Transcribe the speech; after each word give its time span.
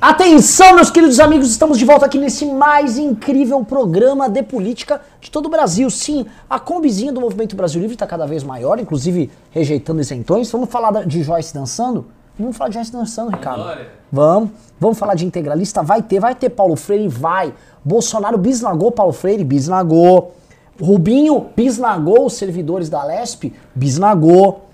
Atenção, 0.00 0.76
meus 0.76 0.92
queridos 0.92 1.18
amigos, 1.18 1.50
estamos 1.50 1.76
de 1.76 1.84
volta 1.84 2.06
aqui 2.06 2.18
nesse 2.18 2.46
mais 2.46 2.96
incrível 2.96 3.64
programa 3.64 4.28
de 4.28 4.44
política 4.44 5.00
de 5.20 5.28
todo 5.28 5.46
o 5.46 5.48
Brasil. 5.48 5.90
Sim, 5.90 6.24
a 6.48 6.60
combizinha 6.60 7.12
do 7.12 7.20
Movimento 7.20 7.56
Brasil 7.56 7.80
Livre 7.80 7.96
está 7.96 8.06
cada 8.06 8.24
vez 8.24 8.44
maior, 8.44 8.78
inclusive 8.78 9.28
rejeitando 9.50 10.00
isentões. 10.00 10.48
Vamos 10.52 10.70
falar 10.70 11.04
de 11.04 11.24
Joyce 11.24 11.52
dançando? 11.52 12.06
Vamos 12.38 12.56
falar 12.56 12.68
de 12.68 12.74
Joyce 12.74 12.92
dançando, 12.92 13.32
Ricardo. 13.32 13.60
Glória. 13.60 13.88
Vamos. 14.12 14.50
Vamos 14.78 14.96
falar 14.96 15.16
de 15.16 15.26
integralista? 15.26 15.82
Vai 15.82 16.00
ter, 16.00 16.20
vai 16.20 16.36
ter 16.36 16.50
Paulo 16.50 16.76
Freire, 16.76 17.08
vai. 17.08 17.52
Bolsonaro 17.84 18.38
bisnagou 18.38 18.92
Paulo 18.92 19.12
Freire, 19.12 19.42
bisnagou. 19.42 20.32
Rubinho 20.80 21.46
bisnagou 21.56 22.26
os 22.26 22.34
servidores 22.34 22.88
da 22.88 23.02
Lesp, 23.02 23.52
bisnagou. 23.74 24.67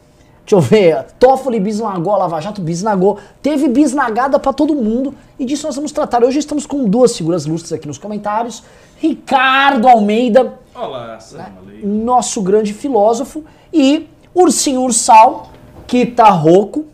Deixa 0.46 0.56
eu 0.56 0.60
ver, 0.60 1.06
Toffoli 1.18 1.58
bisnagou 1.58 2.18
Lava 2.18 2.38
Jato, 2.38 2.60
bisnagou. 2.60 3.18
Teve 3.40 3.66
bisnagada 3.66 4.38
pra 4.38 4.52
todo 4.52 4.74
mundo 4.74 5.14
e 5.38 5.44
disso 5.46 5.66
nós 5.66 5.74
vamos 5.74 5.90
tratar. 5.90 6.22
Hoje 6.22 6.38
estamos 6.38 6.66
com 6.66 6.84
duas 6.84 7.16
figuras 7.16 7.46
lustres 7.46 7.72
aqui 7.72 7.88
nos 7.88 7.96
comentários. 7.96 8.62
Ricardo 8.98 9.88
Almeida, 9.88 10.58
Olá, 10.74 11.18
Aleikum. 11.34 11.86
nosso 12.04 12.42
grande 12.42 12.74
filósofo, 12.74 13.42
e 13.72 14.06
Ursinho 14.34 14.82
Ursal, 14.82 15.48
que 15.86 16.04
tá 16.04 16.28
rouco, 16.28 16.84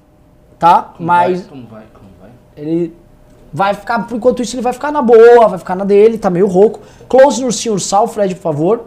tá? 0.58 0.92
Como 0.96 1.06
Mas 1.06 1.40
vai? 1.40 1.48
Como 1.48 1.66
vai? 1.66 1.82
Como 1.92 2.10
vai? 2.20 2.30
ele 2.56 2.96
vai 3.52 3.74
ficar, 3.74 4.06
por 4.06 4.16
enquanto 4.16 4.42
isso, 4.42 4.54
ele 4.54 4.62
vai 4.62 4.72
ficar 4.72 4.92
na 4.92 5.02
boa, 5.02 5.48
vai 5.48 5.58
ficar 5.58 5.74
na 5.74 5.84
dele, 5.84 6.18
tá 6.18 6.30
meio 6.30 6.46
rouco. 6.46 6.80
Close 7.08 7.40
no 7.40 7.48
Ursinho 7.48 7.74
Ursal, 7.74 8.06
Fred, 8.06 8.34
por 8.36 8.42
favor. 8.42 8.84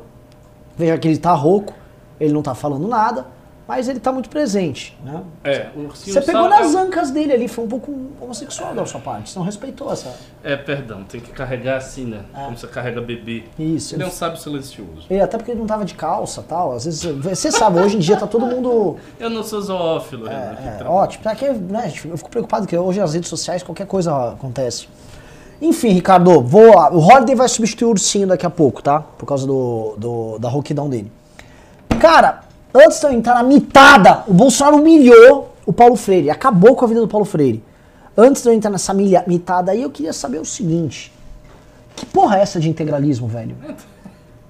Veja 0.78 0.98
que 0.98 1.08
ele 1.08 1.18
tá 1.18 1.34
rouco, 1.34 1.74
ele 2.20 2.34
não 2.34 2.42
tá 2.42 2.56
falando 2.56 2.88
nada, 2.88 3.28
mas 3.68 3.88
ele 3.88 4.00
tá 4.00 4.12
muito 4.12 4.30
presente, 4.30 4.98
né? 5.04 5.22
É, 5.44 5.68
o 5.76 5.82
ursinho 5.82 6.14
Você 6.14 6.22
pegou 6.22 6.50
nas 6.50 6.76
ancas 6.76 7.12
dele 7.12 7.32
ali, 7.34 7.48
foi 7.48 7.64
um 7.64 7.68
pouco 7.68 7.94
homossexual 8.20 8.74
da 8.76 8.86
sua 8.86 9.00
parte, 9.00 9.30
você 9.30 9.40
não 9.40 9.46
respeitou 9.46 9.92
essa... 9.92 10.14
É, 10.44 10.56
perdão, 10.58 11.04
tem 11.04 11.22
que 11.22 11.32
carregar 11.32 11.78
assim, 11.78 12.06
né? 12.06 12.22
Como 12.34 12.58
você 12.58 12.68
carrega 12.68 13.00
bebê. 13.02 13.44
Isso, 13.58 13.96
Ele 13.96 14.04
é 14.04 14.08
um 14.08 14.12
sábio 14.12 14.38
silencioso. 14.38 15.06
E 15.10 15.20
até 15.20 15.38
porque 15.38 15.52
ele 15.52 15.60
não 15.62 15.68
tava 15.68 15.86
de 15.86 15.94
calça 15.94 16.42
e 16.42 16.44
tal. 16.44 16.74
Às 16.74 16.84
vezes, 16.86 17.04
você 17.04 17.52
sabe, 17.52 17.80
hoje 17.80 17.96
em 17.96 18.00
dia 18.00 18.18
tá 18.18 18.28
todo 18.28 18.46
mundo. 18.46 18.98
Eu 19.20 19.30
não 19.30 19.42
sou 19.44 19.62
zoófilo. 19.62 20.28
É, 20.30 20.56
fica 20.78 20.90
ótimo. 20.90 21.24
Pra 21.24 21.34
que, 21.36 21.50
né, 21.50 21.92
eu 22.06 22.18
fico 22.18 22.30
preocupado 22.30 22.68
que 22.68 22.78
hoje 22.78 23.00
nas 23.00 23.14
redes 23.14 23.30
sociais 23.30 23.64
qualquer 23.64 23.88
coisa 23.88 24.34
acontece. 24.34 24.88
Enfim, 25.62 25.90
Ricardo, 25.90 26.42
vou, 26.42 26.76
o 26.92 26.98
Holiday 27.00 27.36
vai 27.36 27.48
substituir 27.48 27.86
o 27.88 27.92
Ursinho 27.92 28.28
daqui 28.28 28.46
a 28.46 28.50
pouco, 28.50 28.82
tá? 28.84 29.00
Por 29.00 29.26
causa 29.26 29.48
do, 29.48 29.96
do- 29.98 30.38
da 30.40 30.50
rouquidão 30.50 30.90
dele. 30.90 31.10
Cara, 32.00 32.42
antes 32.74 33.00
de 33.00 33.06
eu 33.06 33.12
entrar 33.12 33.36
na 33.36 33.44
mitada, 33.44 34.24
o 34.28 34.34
Bolsonaro 34.34 34.78
humilhou 34.78 35.54
o 35.66 35.72
Paulo 35.74 35.96
Freire, 35.96 36.30
acabou 36.30 36.76
com 36.76 36.86
a 36.86 36.88
vida 36.88 37.00
do 37.02 37.08
Paulo 37.08 37.26
Freire. 37.26 37.64
Antes 38.18 38.44
de 38.44 38.50
eu 38.50 38.54
entrar 38.54 38.70
nessa 38.70 38.94
milha- 38.94 39.24
mitada 39.28 39.72
aí, 39.72 39.82
eu 39.82 39.90
queria 39.90 40.14
saber 40.14 40.40
o 40.40 40.46
seguinte: 40.46 41.12
que 41.96 42.06
porra 42.06 42.38
é 42.38 42.42
essa 42.42 42.60
de 42.60 42.70
integralismo, 42.70 43.28
velho? 43.28 43.56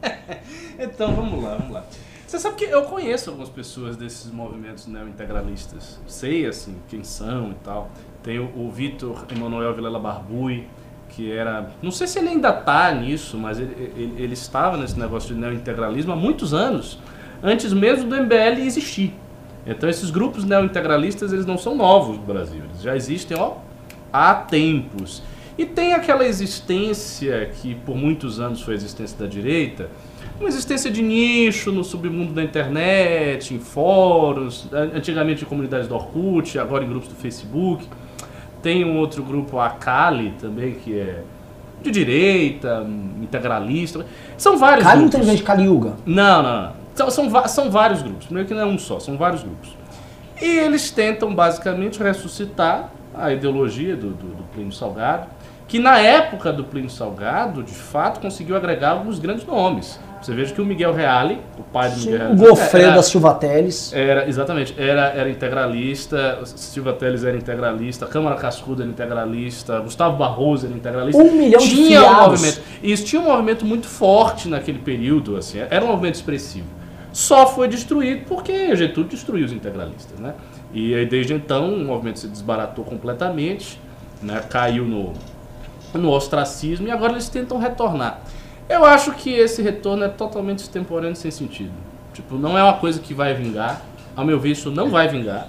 Então, 0.77 1.13
vamos 1.15 1.41
lá, 1.41 1.55
vamos 1.55 1.71
lá. 1.71 1.85
Você 2.27 2.39
sabe 2.39 2.55
que 2.55 2.65
eu 2.65 2.81
conheço 2.83 3.29
algumas 3.29 3.49
pessoas 3.49 3.95
desses 3.95 4.31
movimentos 4.31 4.87
neo-integralistas. 4.87 5.99
Sei, 6.07 6.45
assim, 6.47 6.75
quem 6.89 7.03
são 7.03 7.51
e 7.51 7.55
tal. 7.63 7.89
Tem 8.23 8.39
o, 8.39 8.45
o 8.57 8.71
Vitor 8.71 9.23
Emanuel 9.31 9.73
Vilela 9.75 9.99
Barbui, 9.99 10.67
que 11.09 11.31
era... 11.31 11.69
Não 11.81 11.91
sei 11.91 12.07
se 12.07 12.17
ele 12.19 12.29
ainda 12.29 12.51
tá 12.51 12.91
nisso, 12.91 13.37
mas 13.37 13.59
ele, 13.59 13.93
ele, 13.95 14.15
ele 14.23 14.33
estava 14.33 14.75
nesse 14.77 14.99
negócio 14.99 15.33
de 15.33 15.39
neo-integralismo 15.39 16.11
há 16.11 16.15
muitos 16.15 16.53
anos, 16.53 16.99
antes 17.43 17.73
mesmo 17.73 18.09
do 18.09 18.15
MBL 18.15 18.61
existir. 18.65 19.13
Então, 19.65 19.89
esses 19.89 20.09
grupos 20.09 20.43
neo-integralistas, 20.43 21.31
eles 21.33 21.45
não 21.45 21.57
são 21.57 21.75
novos 21.75 22.17
no 22.17 22.23
Brasil. 22.23 22.61
Eles 22.69 22.81
já 22.81 22.95
existem, 22.95 23.37
ó, 23.37 23.53
há 24.11 24.33
tempos. 24.33 25.21
E 25.57 25.65
tem 25.65 25.93
aquela 25.93 26.25
existência 26.25 27.49
que 27.61 27.75
por 27.75 27.95
muitos 27.95 28.39
anos 28.39 28.61
foi 28.61 28.73
a 28.73 28.77
existência 28.77 29.17
da 29.17 29.27
direita, 29.27 29.89
uma 30.39 30.49
existência 30.49 30.89
de 30.89 31.01
nicho 31.01 31.71
no 31.71 31.83
submundo 31.83 32.33
da 32.33 32.43
internet, 32.43 33.53
em 33.53 33.59
fóruns, 33.59 34.67
an- 34.73 34.91
antigamente 34.95 35.43
em 35.43 35.47
comunidades 35.47 35.87
do 35.87 35.93
Orkut, 35.95 36.57
agora 36.57 36.83
em 36.83 36.87
grupos 36.89 37.07
do 37.07 37.15
Facebook. 37.15 37.85
Tem 38.61 38.83
um 38.83 38.97
outro 38.97 39.21
grupo, 39.23 39.59
a 39.59 39.69
Kali, 39.69 40.33
também, 40.41 40.73
que 40.73 40.97
é 40.97 41.21
de 41.83 41.91
direita, 41.91 42.85
integralista. 43.21 44.05
São 44.37 44.57
vários 44.57 44.85
não 44.85 44.93
grupos. 44.95 45.11
tem 45.11 45.21
vez 45.21 45.37
de 45.37 45.43
Kali 45.43 45.63
Yuga. 45.65 45.93
Não, 46.05 46.41
não, 46.43 46.61
não. 46.63 46.82
São, 46.95 47.09
são, 47.09 47.47
são 47.47 47.71
vários 47.71 48.01
grupos. 48.01 48.25
Primeiro 48.25 48.47
que 48.47 48.53
não 48.53 48.61
é 48.61 48.65
um 48.65 48.77
só, 48.77 48.99
são 48.99 49.17
vários 49.17 49.41
grupos. 49.43 49.69
E 50.41 50.45
eles 50.59 50.91
tentam 50.91 51.33
basicamente 51.33 52.01
ressuscitar 52.01 52.89
a 53.13 53.31
ideologia 53.31 53.95
do, 53.95 54.09
do, 54.09 54.27
do 54.35 54.43
Plínio 54.53 54.71
Salgado, 54.71 55.27
que 55.67 55.79
na 55.79 55.99
época 55.99 56.51
do 56.51 56.63
Plínio 56.63 56.89
Salgado, 56.89 57.63
de 57.63 57.73
fato, 57.73 58.19
conseguiu 58.19 58.55
agregar 58.55 58.91
alguns 58.91 59.19
grandes 59.19 59.45
nomes. 59.45 59.99
Você 60.21 60.33
veja 60.33 60.53
que 60.53 60.61
o 60.61 60.65
Miguel 60.65 60.93
Reale, 60.93 61.39
o 61.59 61.63
pai 61.63 61.89
do 61.91 61.97
Miguel 61.99 62.13
O 62.13 62.17
Reale, 62.35 62.37
Gofredo 62.49 62.85
era- 62.87 62.95
da 62.95 63.03
Silva 63.03 63.33
Teles. 63.35 63.91
era, 63.93 64.27
exatamente, 64.27 64.73
era, 64.77 65.07
era 65.09 65.29
integralista, 65.29 66.39
Silva 66.45 66.93
Teles 66.93 67.23
era 67.23 67.35
integralista, 67.35 68.05
Câmara 68.05 68.35
Cascudo 68.37 68.81
era 68.83 68.89
integralista, 68.91 69.79
Gustavo 69.79 70.15
Barroso 70.17 70.65
era 70.67 70.75
integralista. 70.75 71.21
Um 71.21 71.31
milhão 71.33 71.59
de 71.59 71.69
tinha 71.69 72.01
um 72.01 72.29
movimento. 72.29 72.61
Isso 72.81 73.05
tinha 73.05 73.21
um 73.21 73.25
movimento 73.25 73.65
muito 73.65 73.85
forte 73.87 74.47
naquele 74.47 74.79
período, 74.79 75.35
assim, 75.37 75.59
era 75.69 75.83
um 75.83 75.89
movimento 75.89 76.15
expressivo. 76.15 76.67
Só 77.13 77.45
foi 77.45 77.67
destruído 77.67 78.25
porque 78.27 78.75
Getúlio 78.75 79.09
destruiu 79.09 79.45
os 79.45 79.51
integralistas, 79.51 80.19
né? 80.19 80.33
E 80.73 80.95
aí, 80.95 81.05
desde 81.05 81.33
então 81.33 81.71
o 81.71 81.85
movimento 81.85 82.19
se 82.19 82.27
desbaratou 82.27 82.83
completamente, 82.83 83.79
né? 84.21 84.43
caiu 84.49 84.83
no, 84.83 85.13
no 85.93 86.09
ostracismo 86.09 86.87
e 86.87 86.91
agora 86.91 87.13
eles 87.13 87.29
tentam 87.29 87.59
retornar. 87.59 88.21
Eu 88.67 88.83
acho 88.83 89.11
que 89.11 89.31
esse 89.31 89.61
retorno 89.61 90.03
é 90.03 90.09
totalmente 90.09 90.59
extemporâneo 90.59 91.13
e 91.13 91.15
sem 91.15 91.29
sentido. 91.29 91.73
Tipo, 92.13 92.35
não 92.35 92.57
é 92.57 92.63
uma 92.63 92.73
coisa 92.73 92.99
que 92.99 93.13
vai 93.13 93.33
vingar. 93.35 93.81
Ao 94.15 94.25
meu 94.25 94.39
ver, 94.39 94.51
isso 94.51 94.71
não 94.71 94.89
vai 94.89 95.07
vingar. 95.07 95.47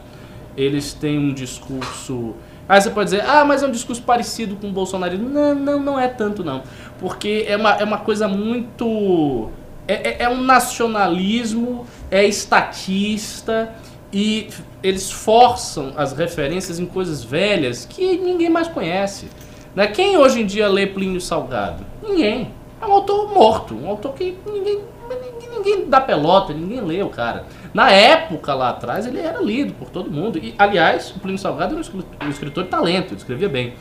Eles 0.57 0.93
têm 0.93 1.19
um 1.19 1.33
discurso. 1.33 2.35
Aí 2.69 2.81
você 2.81 2.91
pode 2.91 3.11
dizer, 3.11 3.25
ah, 3.27 3.45
mas 3.45 3.63
é 3.63 3.67
um 3.67 3.71
discurso 3.71 4.03
parecido 4.03 4.57
com 4.57 4.69
o 4.69 4.73
bolsonarismo. 4.73 5.29
Não, 5.29 5.55
não, 5.55 5.81
não 5.81 6.01
é 6.01 6.09
tanto, 6.09 6.45
não. 6.45 6.63
Porque 6.99 7.45
é 7.49 7.57
uma, 7.57 7.73
é 7.73 7.85
uma 7.85 7.99
coisa 7.99 8.29
muito. 8.29 9.51
É, 9.87 9.95
é- 9.95 10.17
é 10.25 10.29
um 10.29 10.41
nacionalismo, 10.43 11.87
é 12.11 12.25
estatista 12.25 13.73
e 14.13 14.49
eles 14.83 15.11
forçam 15.11 15.93
as 15.97 16.13
referências 16.13 16.79
em 16.79 16.87
coisas 16.87 17.23
velhas 17.25 17.85
que 17.85 18.17
ninguém 18.17 18.49
mais 18.49 18.69
conhece. 18.69 19.29
Né? 19.75 19.87
Quem 19.89 20.17
hoje 20.17 20.41
em 20.41 20.47
dia 20.47 20.69
lê 20.69 20.87
Plínio 20.87 21.21
Salgado? 21.21 21.85
Ninguém. 22.03 22.51
É 22.81 22.87
um 22.87 22.93
autor 22.93 23.33
morto, 23.33 23.75
um 23.75 23.89
autor 23.89 24.13
que 24.15 24.37
ninguém, 24.47 24.81
ninguém, 25.51 25.89
dá 25.89 26.01
pelota, 26.01 26.53
ninguém 26.53 26.81
lê 26.81 27.03
o 27.03 27.09
cara. 27.09 27.47
Na 27.73 27.91
época 27.91 28.55
lá 28.55 28.71
atrás 28.71 29.07
ele 29.07 29.19
era 29.19 29.41
lido 29.41 29.73
por 29.75 29.91
todo 29.91 30.11
mundo. 30.11 30.39
E, 30.39 30.55
aliás, 30.59 31.11
o 31.11 31.19
Plínio 31.19 31.39
Salgado 31.39 31.75
era 31.75 31.83
um 31.83 32.27
um 32.27 32.31
escritor 32.31 32.65
de 32.65 32.71
talento, 32.71 33.09
ele 33.09 33.17
escrevia 33.17 33.49
bem. 33.49 33.75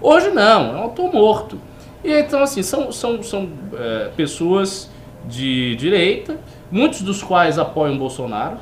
Hoje 0.00 0.30
não, 0.30 0.74
é 0.74 0.78
um 0.78 0.82
autor 0.82 1.12
morto. 1.12 1.58
E 2.02 2.12
então, 2.12 2.42
assim, 2.42 2.62
são, 2.62 2.92
são, 2.92 3.22
são 3.22 3.48
é, 3.74 4.10
pessoas 4.16 4.90
de 5.28 5.74
direita, 5.76 6.36
muitos 6.70 7.02
dos 7.02 7.22
quais 7.22 7.58
apoiam 7.58 7.96
Bolsonaro, 7.98 8.56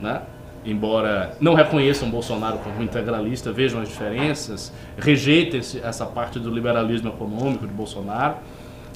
né? 0.00 0.22
embora 0.66 1.32
não 1.40 1.52
reconheçam 1.54 2.08
Bolsonaro 2.08 2.58
como 2.58 2.82
integralista, 2.82 3.52
vejam 3.52 3.80
as 3.82 3.88
diferenças, 3.88 4.72
rejeitem 4.96 5.60
essa 5.82 6.06
parte 6.06 6.38
do 6.38 6.50
liberalismo 6.50 7.08
econômico 7.10 7.66
de 7.66 7.72
Bolsonaro. 7.72 8.34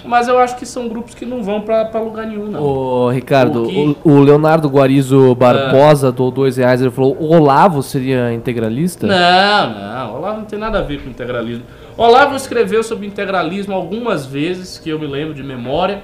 Mas 0.04 0.28
eu 0.28 0.38
acho 0.38 0.56
que 0.56 0.64
são 0.64 0.88
grupos 0.88 1.12
que 1.14 1.26
não 1.26 1.42
vão 1.42 1.60
para 1.60 1.90
lugar 1.98 2.24
nenhum, 2.24 2.46
não. 2.46 2.62
Ô, 2.62 3.10
Ricardo, 3.10 3.64
O 3.64 3.68
que- 3.68 3.96
o, 4.04 4.12
o 4.12 4.20
Leonardo 4.20 4.68
Guarizo 4.68 5.34
Barbosa 5.34 6.12
doou 6.12 6.30
dois 6.30 6.56
reais. 6.56 6.80
Ele 6.80 6.90
falou: 6.92 7.16
Olavo 7.20 7.82
seria 7.82 8.32
integralista? 8.32 9.08
Não, 9.08 9.74
não. 9.74 10.14
Olavo 10.16 10.38
não 10.38 10.44
tem 10.44 10.56
nada 10.58 10.78
a 10.78 10.82
ver 10.82 11.02
com 11.02 11.10
integralismo. 11.10 11.64
Olavo 11.96 12.36
escreveu 12.36 12.84
sobre 12.84 13.08
integralismo 13.08 13.74
algumas 13.74 14.24
vezes, 14.24 14.78
que 14.78 14.88
eu 14.88 15.00
me 15.00 15.06
lembro 15.08 15.34
de 15.34 15.42
memória, 15.42 16.00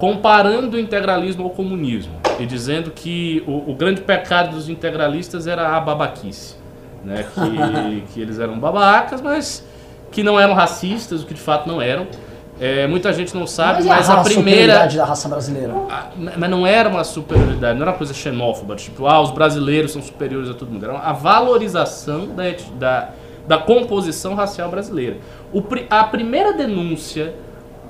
comparando 0.00 0.78
o 0.78 0.80
integralismo 0.80 1.44
ao 1.44 1.50
comunismo 1.50 2.14
e 2.38 2.46
dizendo 2.46 2.90
que 2.90 3.44
o, 3.46 3.70
o 3.70 3.74
grande 3.74 4.00
pecado 4.00 4.56
dos 4.56 4.66
integralistas 4.66 5.46
era 5.46 5.76
a 5.76 5.80
babaquice. 5.80 6.56
Né? 7.04 7.26
Que, 7.34 8.00
que 8.14 8.20
eles 8.22 8.38
eram 8.38 8.58
babacas, 8.58 9.20
mas 9.20 9.62
que 10.10 10.22
não 10.22 10.40
eram 10.40 10.54
racistas, 10.54 11.22
o 11.22 11.26
que 11.26 11.34
de 11.34 11.40
fato 11.40 11.68
não 11.68 11.82
eram. 11.82 12.06
É, 12.58 12.86
muita 12.86 13.12
gente 13.12 13.34
não 13.34 13.46
sabe, 13.46 13.82
e 13.82 13.86
mas, 13.86 14.08
a 14.08 14.16
raça- 14.16 14.30
primeira. 14.30 14.86
da 14.86 15.04
raça 15.04 15.28
brasileira. 15.28 15.74
Ah, 15.90 16.08
Mas 16.36 16.50
não 16.50 16.66
era 16.66 16.88
uma 16.88 17.04
superioridade, 17.04 17.74
não 17.74 17.82
era 17.82 17.90
uma 17.92 17.96
coisa 17.98 18.12
xenófoba, 18.14 18.76
tipo, 18.76 19.06
ah, 19.06 19.20
os 19.20 19.30
brasileiros 19.30 19.92
são 19.92 20.02
superiores 20.02 20.48
a 20.48 20.54
todo 20.54 20.70
mundo. 20.70 20.84
Era 20.84 20.98
a 20.98 21.12
valorização 21.12 22.28
da, 22.34 22.44
da, 22.78 23.08
da 23.46 23.58
composição 23.58 24.34
racial 24.34 24.70
brasileira. 24.70 25.18
O 25.52 25.62
a 25.90 26.04
primeira 26.04 26.52
denúncia 26.54 27.34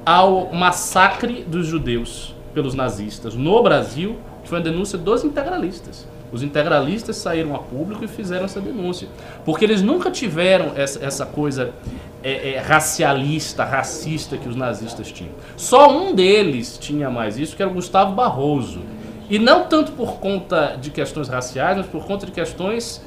ao 0.05 0.52
massacre 0.52 1.44
dos 1.47 1.67
judeus 1.67 2.35
pelos 2.55 2.75
nazistas 2.75 3.35
no 3.35 3.62
Brasil 3.62 4.17
foi 4.44 4.58
uma 4.58 4.64
denúncia 4.64 4.99
dos 4.99 5.25
integralistas. 5.25 6.06
Os 6.32 6.43
integralistas 6.43 7.17
saíram 7.17 7.55
a 7.55 7.58
público 7.58 8.05
e 8.05 8.08
fizeram 8.08 8.44
essa 8.44 8.61
denúncia. 8.61 9.08
Porque 9.44 9.64
eles 9.64 9.82
nunca 9.82 10.11
tiveram 10.11 10.73
essa, 10.76 11.05
essa 11.05 11.26
coisa 11.26 11.73
é, 12.23 12.52
é, 12.52 12.58
racialista, 12.58 13.64
racista 13.64 14.37
que 14.37 14.49
os 14.49 14.55
nazistas 14.55 15.11
tinham. 15.11 15.32
Só 15.56 15.91
um 15.91 16.14
deles 16.14 16.79
tinha 16.79 17.11
mais 17.11 17.37
isso, 17.37 17.56
que 17.56 17.62
era 17.62 17.70
o 17.70 17.75
Gustavo 17.75 18.14
Barroso. 18.14 18.81
E 19.29 19.38
não 19.38 19.67
tanto 19.67 19.93
por 19.93 20.14
conta 20.19 20.76
de 20.81 20.91
questões 20.91 21.29
raciais, 21.29 21.76
mas 21.76 21.87
por 21.87 22.05
conta 22.05 22.26
de 22.26 22.32
questões, 22.32 23.03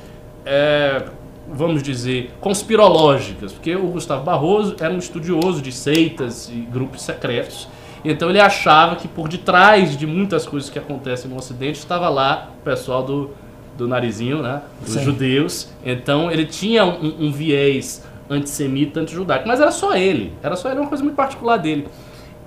é, 0.46 1.04
vamos 1.52 1.82
dizer, 1.84 2.32
conspirológicas. 2.40 3.52
Porque 3.54 3.76
o 3.76 3.88
Gustavo 3.88 4.24
Barroso 4.24 4.76
era 4.80 4.94
um 4.94 4.98
estudioso 4.98 5.62
de 5.62 5.72
seitas 5.72 6.50
e 6.50 6.62
grupos 6.72 7.02
secretos. 7.02 7.68
Então 8.06 8.30
ele 8.30 8.40
achava 8.40 8.96
que 8.98 9.08
por 9.08 9.28
detrás 9.30 9.96
de 9.98 10.06
muitas 10.06 10.46
coisas 10.46 10.70
que 10.70 10.78
acontecem 10.78 11.30
no 11.32 11.38
Ocidente 11.38 11.80
estava 11.80 12.10
lá 12.10 12.50
o 12.60 12.64
pessoal 12.64 13.02
do, 13.04 13.32
do 13.78 13.88
narizinho, 13.88 14.42
né? 14.42 14.62
Dos 14.82 14.94
Sim. 14.96 15.04
judeus. 15.04 15.70
Então 15.86 16.30
ele 16.30 16.46
tinha 16.46 16.84
um, 16.86 17.28
um 17.28 17.32
viés 17.32 18.04
antissemita, 18.30 19.00
antijudaico. 19.00 19.48
Mas 19.48 19.62
era 19.62 19.72
só 19.72 19.96
ele. 19.96 20.34
Era 20.44 20.56
só 20.58 20.70
ele, 20.70 20.80
uma 20.82 20.90
coisa 20.90 21.04
muito 21.04 21.16
particular 21.16 21.58
dele. 21.58 21.88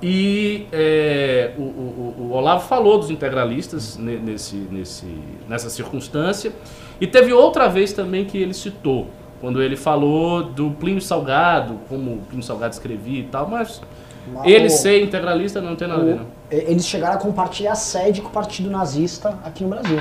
E 0.03 0.67
é, 0.73 1.53
o, 1.57 1.63
o- 1.63 2.17
o 2.19 2.33
Olavo 2.33 2.69
falou 2.69 2.99
dos 2.99 3.11
integralistas 3.11 3.97
ne- 3.97 4.19
nesse, 4.19 4.57
nesse, 4.57 5.07
nessa 5.49 5.71
circunstância. 5.71 6.53
E 7.01 7.07
teve 7.07 7.33
outra 7.33 7.69
vez 7.69 7.93
também 7.93 8.25
que 8.25 8.39
ele 8.39 8.55
citou, 8.55 9.09
quando 9.41 9.63
ele 9.63 9.77
falou 9.77 10.43
do 10.43 10.71
Plínio 10.71 11.01
Salgado, 11.01 11.79
como 11.89 12.13
o 12.15 12.19
Plínio 12.29 12.43
Salgado 12.45 12.73
escrevia 12.73 13.21
e 13.21 13.25
tal, 13.25 13.47
mas 13.49 13.81
ele 14.45 14.67
o- 14.67 14.71
ser 14.71 15.03
integralista 15.03 15.61
não 15.61 15.77
tem 15.77 15.87
nada 15.89 16.01
a 16.03 16.05
ver, 16.05 16.17
não. 16.17 16.27
Eles 16.51 16.87
chegaram 16.87 17.15
a 17.17 17.19
compartilhar 17.19 17.75
sede 17.75 18.21
com 18.23 18.29
o 18.29 18.33
partido 18.33 18.71
nazista 18.71 19.39
aqui 19.45 19.63
no 19.65 19.71
Brasil. 19.71 20.01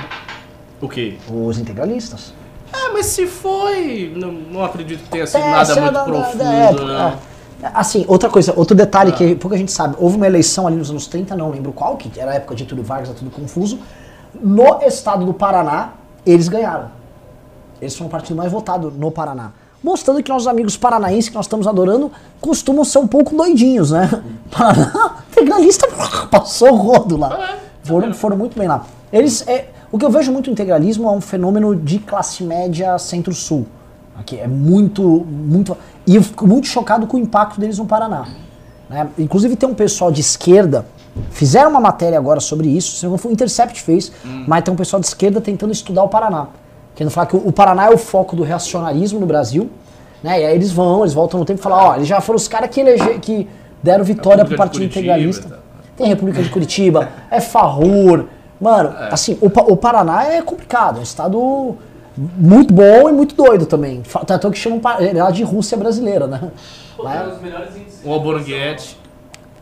O 0.80 0.88
quê? 0.88 1.16
Os 1.30 1.58
integralistas. 1.58 2.32
Ah, 2.72 2.90
mas 2.92 3.06
se 3.06 3.26
foi, 3.26 4.12
não, 4.16 4.32
não 4.32 4.64
acredito 4.64 5.02
que 5.04 5.08
tenha 5.10 5.26
sido 5.26 5.42
É, 5.42 5.50
nada 5.50 5.72
é 5.72 5.80
muito 5.80 5.92
da- 5.94 6.04
profundo, 6.04 6.38
da 6.38 6.52
época, 6.52 6.84
não. 6.84 7.08
é. 7.08 7.16
Assim, 7.74 8.04
outra 8.06 8.28
coisa, 8.28 8.52
outro 8.56 8.76
detalhe 8.76 9.10
Ah. 9.10 9.16
que 9.16 9.34
pouca 9.34 9.56
gente 9.56 9.72
sabe. 9.72 9.96
Houve 9.98 10.16
uma 10.16 10.26
eleição 10.26 10.66
ali 10.66 10.76
nos 10.76 10.90
anos 10.90 11.06
30, 11.06 11.34
não 11.36 11.50
lembro 11.50 11.72
qual, 11.72 11.96
que 11.96 12.18
era 12.20 12.32
a 12.32 12.34
época 12.34 12.54
de 12.54 12.62
Getúlio 12.64 12.84
Vargas, 12.84 13.08
era 13.08 13.18
tudo 13.18 13.30
confuso. 13.30 13.78
No 14.40 14.80
estado 14.82 15.24
do 15.24 15.32
Paraná, 15.32 15.92
eles 16.26 16.48
ganharam. 16.48 16.90
Eles 17.80 17.94
foram 17.94 18.08
o 18.08 18.10
partido 18.10 18.36
mais 18.36 18.50
votado 18.50 18.90
no 18.90 19.10
Paraná. 19.10 19.52
Mostrando 19.82 20.22
que 20.22 20.30
nossos 20.30 20.48
amigos 20.48 20.76
paranaenses, 20.76 21.28
que 21.28 21.34
nós 21.34 21.44
estamos 21.44 21.66
adorando, 21.66 22.10
costumam 22.40 22.84
ser 22.84 22.98
um 22.98 23.06
pouco 23.06 23.36
doidinhos, 23.36 23.90
né? 23.90 24.22
Paraná, 24.50 25.22
integralista, 25.30 25.86
passou 26.30 26.72
o 26.72 26.76
rodo 26.76 27.16
lá. 27.16 27.38
É, 27.38 27.58
Foram, 27.86 28.14
foram 28.14 28.36
muito 28.36 28.58
bem 28.58 28.66
lá. 28.66 28.84
Eles, 29.12 29.46
é, 29.46 29.68
o 29.92 29.98
que 29.98 30.04
eu 30.04 30.10
vejo 30.10 30.32
muito 30.32 30.46
no 30.46 30.52
integralismo 30.52 31.06
é 31.08 31.12
um 31.12 31.20
fenômeno 31.20 31.76
de 31.76 31.98
classe 31.98 32.42
média 32.42 32.98
centro-sul. 32.98 33.66
Aqui 34.18 34.38
é 34.38 34.48
muito, 34.48 35.02
muito. 35.02 35.76
E 36.06 36.16
eu 36.16 36.22
fico 36.22 36.46
muito 36.46 36.66
chocado 36.66 37.06
com 37.06 37.18
o 37.18 37.20
impacto 37.20 37.60
deles 37.60 37.78
no 37.78 37.84
Paraná. 37.86 38.26
né? 38.88 39.08
Inclusive 39.18 39.54
tem 39.56 39.68
um 39.68 39.74
pessoal 39.74 40.10
de 40.10 40.22
esquerda, 40.22 40.86
fizeram 41.30 41.70
uma 41.70 41.80
matéria 41.80 42.18
agora 42.18 42.40
sobre 42.40 42.68
isso, 42.68 42.96
se 42.96 43.06
não 43.06 43.16
foi 43.18 43.30
o 43.30 43.34
Intercept 43.34 43.80
fez, 43.82 44.12
mas 44.46 44.62
tem 44.64 44.72
um 44.72 44.76
pessoal 44.76 45.00
de 45.00 45.06
esquerda 45.06 45.40
tentando 45.40 45.72
estudar 45.72 46.02
o 46.02 46.08
Paraná. 46.08 46.46
Querendo 46.94 47.10
falar 47.12 47.26
que 47.26 47.36
o 47.36 47.52
Paraná 47.52 47.86
é 47.86 47.90
o 47.90 47.98
foco 47.98 48.34
do 48.34 48.42
reacionarismo 48.42 49.20
no 49.20 49.26
Brasil, 49.26 49.68
né? 50.22 50.40
E 50.40 50.44
aí 50.46 50.54
eles 50.54 50.72
vão, 50.72 51.00
eles 51.02 51.12
voltam 51.12 51.38
no 51.38 51.44
tempo 51.44 51.60
e 51.60 51.62
falam, 51.62 51.78
ó, 51.90 51.96
eles 51.96 52.08
já 52.08 52.20
foram 52.20 52.36
os 52.36 52.48
caras 52.48 52.70
que, 52.70 52.80
elege, 52.80 53.18
que 53.18 53.46
deram 53.82 54.02
vitória 54.04 54.44
pro 54.44 54.56
Partido 54.56 54.80
Curitiba 54.82 55.00
Integralista. 55.00 55.48
tal. 55.48 55.58
Tem 55.96 56.06
República 56.08 56.42
de 56.42 56.48
Curitiba, 56.50 57.08
é 57.30 57.40
Farrur. 57.40 58.24
Mano, 58.60 58.94
assim, 59.10 59.36
o, 59.42 59.50
Pa- 59.50 59.64
o 59.68 59.76
Paraná 59.76 60.24
é 60.24 60.40
complicado, 60.40 60.96
é 60.96 61.00
um 61.00 61.02
estado 61.02 61.76
muito 62.16 62.72
bom 62.72 63.10
e 63.10 63.12
muito 63.12 63.34
doido 63.34 63.66
também. 63.66 64.02
Tanto 64.26 64.46
é 64.46 64.50
que 64.50 64.58
chamam 64.58 64.80
é 65.00 65.22
lá 65.22 65.30
de 65.30 65.42
Rússia 65.42 65.76
brasileira, 65.76 66.26
né? 66.26 66.40
Lá 66.98 67.14
é- 67.16 67.26
os 67.28 67.40
melhores 67.42 67.76
índices 67.76 68.00
O 68.02 68.10
Alborguete. 68.10 68.96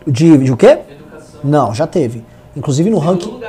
de, 0.07 0.39
de 0.39 0.53
o 0.53 0.57
quê? 0.57 0.67
educação. 0.67 1.04
Não, 1.45 1.75
já 1.75 1.87
teve. 1.87 2.25
Inclusive 2.57 2.89
no 2.89 2.99
ranking, 2.99 3.41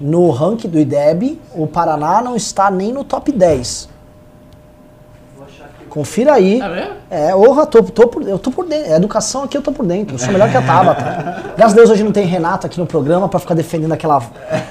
no 0.00 0.30
ranking 0.30 0.68
do 0.68 0.78
IDEB, 0.78 1.40
o 1.54 1.66
Paraná 1.66 2.22
não 2.22 2.36
está 2.36 2.70
nem 2.70 2.92
no 2.92 3.02
top 3.02 3.32
10. 3.32 3.88
Vou 5.36 5.46
achar 5.46 5.64
aqui. 5.64 5.84
Confira 5.86 6.34
aí. 6.34 6.60
É 6.60 6.68
mesmo? 6.68 6.94
É, 7.10 7.34
honra, 7.34 7.66
tô, 7.66 7.82
tô 7.82 8.06
por, 8.06 8.22
eu 8.22 8.38
tô 8.38 8.52
por 8.52 8.66
dentro. 8.66 8.92
É 8.92 8.96
educação 8.96 9.42
aqui, 9.42 9.56
eu 9.56 9.62
tô 9.62 9.72
por 9.72 9.84
dentro. 9.84 10.14
Eu 10.14 10.18
sou 10.18 10.30
melhor 10.30 10.50
que 10.50 10.56
a 10.56 10.62
Tabata. 10.62 11.52
Graças 11.56 11.72
a 11.72 11.76
Deus 11.76 11.90
hoje 11.90 12.04
não 12.04 12.12
tem 12.12 12.24
Renato 12.24 12.66
aqui 12.66 12.78
no 12.78 12.86
programa 12.86 13.28
pra 13.28 13.40
ficar 13.40 13.54
defendendo 13.54 13.92
aquela. 13.92 14.22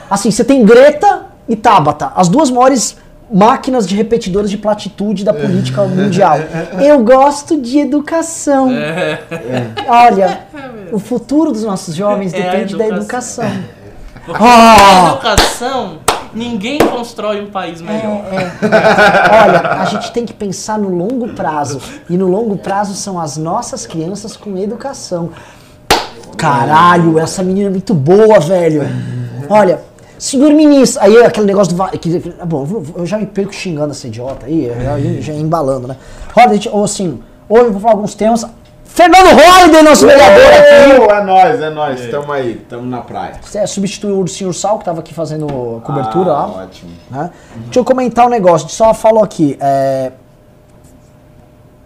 Assim, 0.09 0.31
você 0.31 0.45
tem 0.45 0.63
Greta 0.63 1.25
e 1.47 1.55
Tabata, 1.55 2.13
as 2.15 2.29
duas 2.29 2.49
maiores 2.49 2.95
máquinas 3.31 3.87
de 3.87 3.95
repetidores 3.95 4.49
de 4.49 4.57
platitude 4.57 5.23
da 5.23 5.33
política 5.33 5.83
mundial. 5.83 6.37
Eu 6.83 7.03
gosto 7.03 7.59
de 7.59 7.79
educação. 7.79 8.69
Olha, 9.87 10.39
o 10.91 10.99
futuro 10.99 11.51
dos 11.51 11.63
nossos 11.63 11.95
jovens 11.95 12.33
É 12.33 12.41
a 12.41 12.51
depende 12.51 12.75
da 12.77 12.87
educação. 12.87 13.45
educação. 13.45 13.79
Porque 14.25 14.43
Ah! 14.43 14.75
sem 15.01 15.09
educação, 15.09 15.97
ninguém 16.33 16.77
constrói 16.79 17.41
um 17.41 17.49
país 17.49 17.81
melhor. 17.81 18.23
É. 18.31 19.43
Olha, 19.43 19.59
a 19.81 19.85
gente 19.85 20.11
tem 20.11 20.25
que 20.25 20.33
pensar 20.33 20.77
no 20.77 20.89
longo 20.89 21.29
prazo. 21.29 21.81
E 22.09 22.17
no 22.17 22.27
longo 22.27 22.57
prazo 22.57 22.93
são 22.95 23.19
as 23.19 23.37
nossas 23.37 23.85
crianças 23.87 24.35
com 24.37 24.57
educação. 24.57 25.31
Caralho, 26.37 27.19
essa 27.19 27.43
menina 27.43 27.67
é 27.67 27.71
muito 27.71 27.93
boa, 27.93 28.39
velho. 28.39 28.83
Olha, 29.49 29.81
senhor 30.19 30.51
ministro. 30.53 31.01
Aí 31.01 31.17
aquele 31.23 31.47
negócio 31.47 31.73
do. 31.73 31.77
va- 31.77 31.89
Que, 31.89 32.33
ah, 32.39 32.45
bom, 32.45 32.67
eu 32.95 33.05
já 33.05 33.17
me 33.17 33.25
perco 33.25 33.53
xingando 33.53 33.91
essa 33.91 34.05
idiota 34.07 34.45
aí, 34.45 34.71
já, 34.83 34.99
já 35.21 35.33
embalando, 35.33 35.87
né? 35.87 35.95
Roda, 36.35 36.53
gente, 36.53 36.69
ou 36.69 36.83
assim, 36.83 37.19
hoje 37.47 37.65
eu 37.65 37.71
vou 37.71 37.81
falar 37.81 37.93
alguns 37.93 38.13
temas. 38.13 38.45
Fernando 38.85 39.27
Holliday, 39.27 39.81
nosso 39.83 40.05
vereador 40.05 40.45
aqui. 40.47 41.11
É 41.13 41.23
nóis, 41.23 41.61
é 41.61 41.69
nóis. 41.69 42.07
Tamo 42.09 42.31
aí, 42.33 42.55
tamo 42.67 42.85
na 42.85 43.01
praia. 43.01 43.35
Você 43.41 43.65
substituiu 43.67 44.19
o 44.19 44.27
senhor 44.27 44.51
Sal, 44.53 44.79
que 44.79 44.85
tava 44.85 44.99
aqui 44.99 45.13
fazendo 45.13 45.45
a 45.77 45.85
cobertura 45.85 46.31
Ah, 46.31 46.45
lá. 46.45 46.63
Ótimo. 46.63 46.91
né? 47.09 47.29
Deixa 47.65 47.79
eu 47.79 47.85
comentar 47.85 48.25
um 48.25 48.29
negócio, 48.29 48.65
a 48.65 48.67
gente 48.67 48.73
só 48.75 48.93
falou 48.93 49.23
aqui. 49.23 49.55
é, 49.61 50.11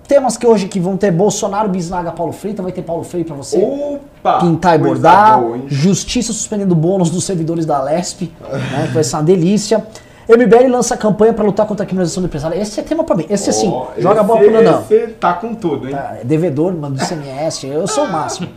Temas 0.07 0.35
que 0.37 0.45
hoje 0.45 0.67
que 0.67 0.79
vão 0.79 0.97
ter 0.97 1.11
Bolsonaro, 1.11 1.69
Bisnaga, 1.69 2.11
Paulo 2.11 2.33
Freire, 2.33 2.53
então 2.53 2.63
vai 2.63 2.71
ter 2.73 2.81
Paulo 2.81 3.03
Freire 3.03 3.25
pra 3.27 3.35
você 3.35 3.57
Opa! 3.57 4.39
pintar 4.39 4.75
e 4.75 4.77
bordar. 4.77 5.39
boa? 5.39 5.59
Justiça 5.67 6.33
suspendendo 6.33 6.75
bônus 6.75 7.09
dos 7.09 7.23
servidores 7.23 7.65
da 7.65 7.81
Lesp, 7.81 8.23
né, 8.71 8.87
que 8.87 8.93
vai 8.93 9.03
ser 9.03 9.15
uma 9.15 9.23
delícia. 9.23 9.85
MBL 10.27 10.69
lança 10.71 10.95
campanha 10.95 11.33
pra 11.33 11.43
lutar 11.43 11.65
contra 11.65 11.83
a 11.83 11.85
criminalização 11.85 12.23
do 12.23 12.27
empresário. 12.27 12.57
Esse 12.59 12.79
é 12.79 12.83
tema 12.83 13.03
pra 13.03 13.13
mim. 13.15 13.25
Esse 13.29 13.49
assim, 13.49 13.67
Ó, 13.69 13.87
joga 13.97 14.21
a 14.21 14.23
bola 14.23 14.39
pro 14.39 14.51
Nanão. 14.51 14.83
Esse 14.89 15.07
tá 15.19 15.33
com 15.33 15.53
tudo, 15.53 15.89
hein? 15.89 15.95
É, 15.95 16.23
devedor, 16.23 16.73
mano, 16.73 16.95
do 16.95 17.05
CMS, 17.05 17.65
eu 17.65 17.85
sou 17.87 18.05
o 18.05 18.11
máximo. 18.11 18.47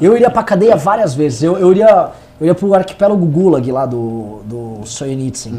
Eu 0.00 0.14
iria 0.16 0.28
pra 0.30 0.42
cadeia 0.42 0.74
várias 0.76 1.14
vezes. 1.14 1.42
Eu, 1.44 1.56
eu 1.58 1.70
iria. 1.70 2.08
Eu 2.38 2.44
iria 2.44 2.54
pro 2.54 2.74
arquipélago 2.74 3.24
Gulag 3.26 3.70
lá 3.72 3.86
do, 3.86 4.40
do 4.44 4.80
Solzhenitsyn. 4.84 5.52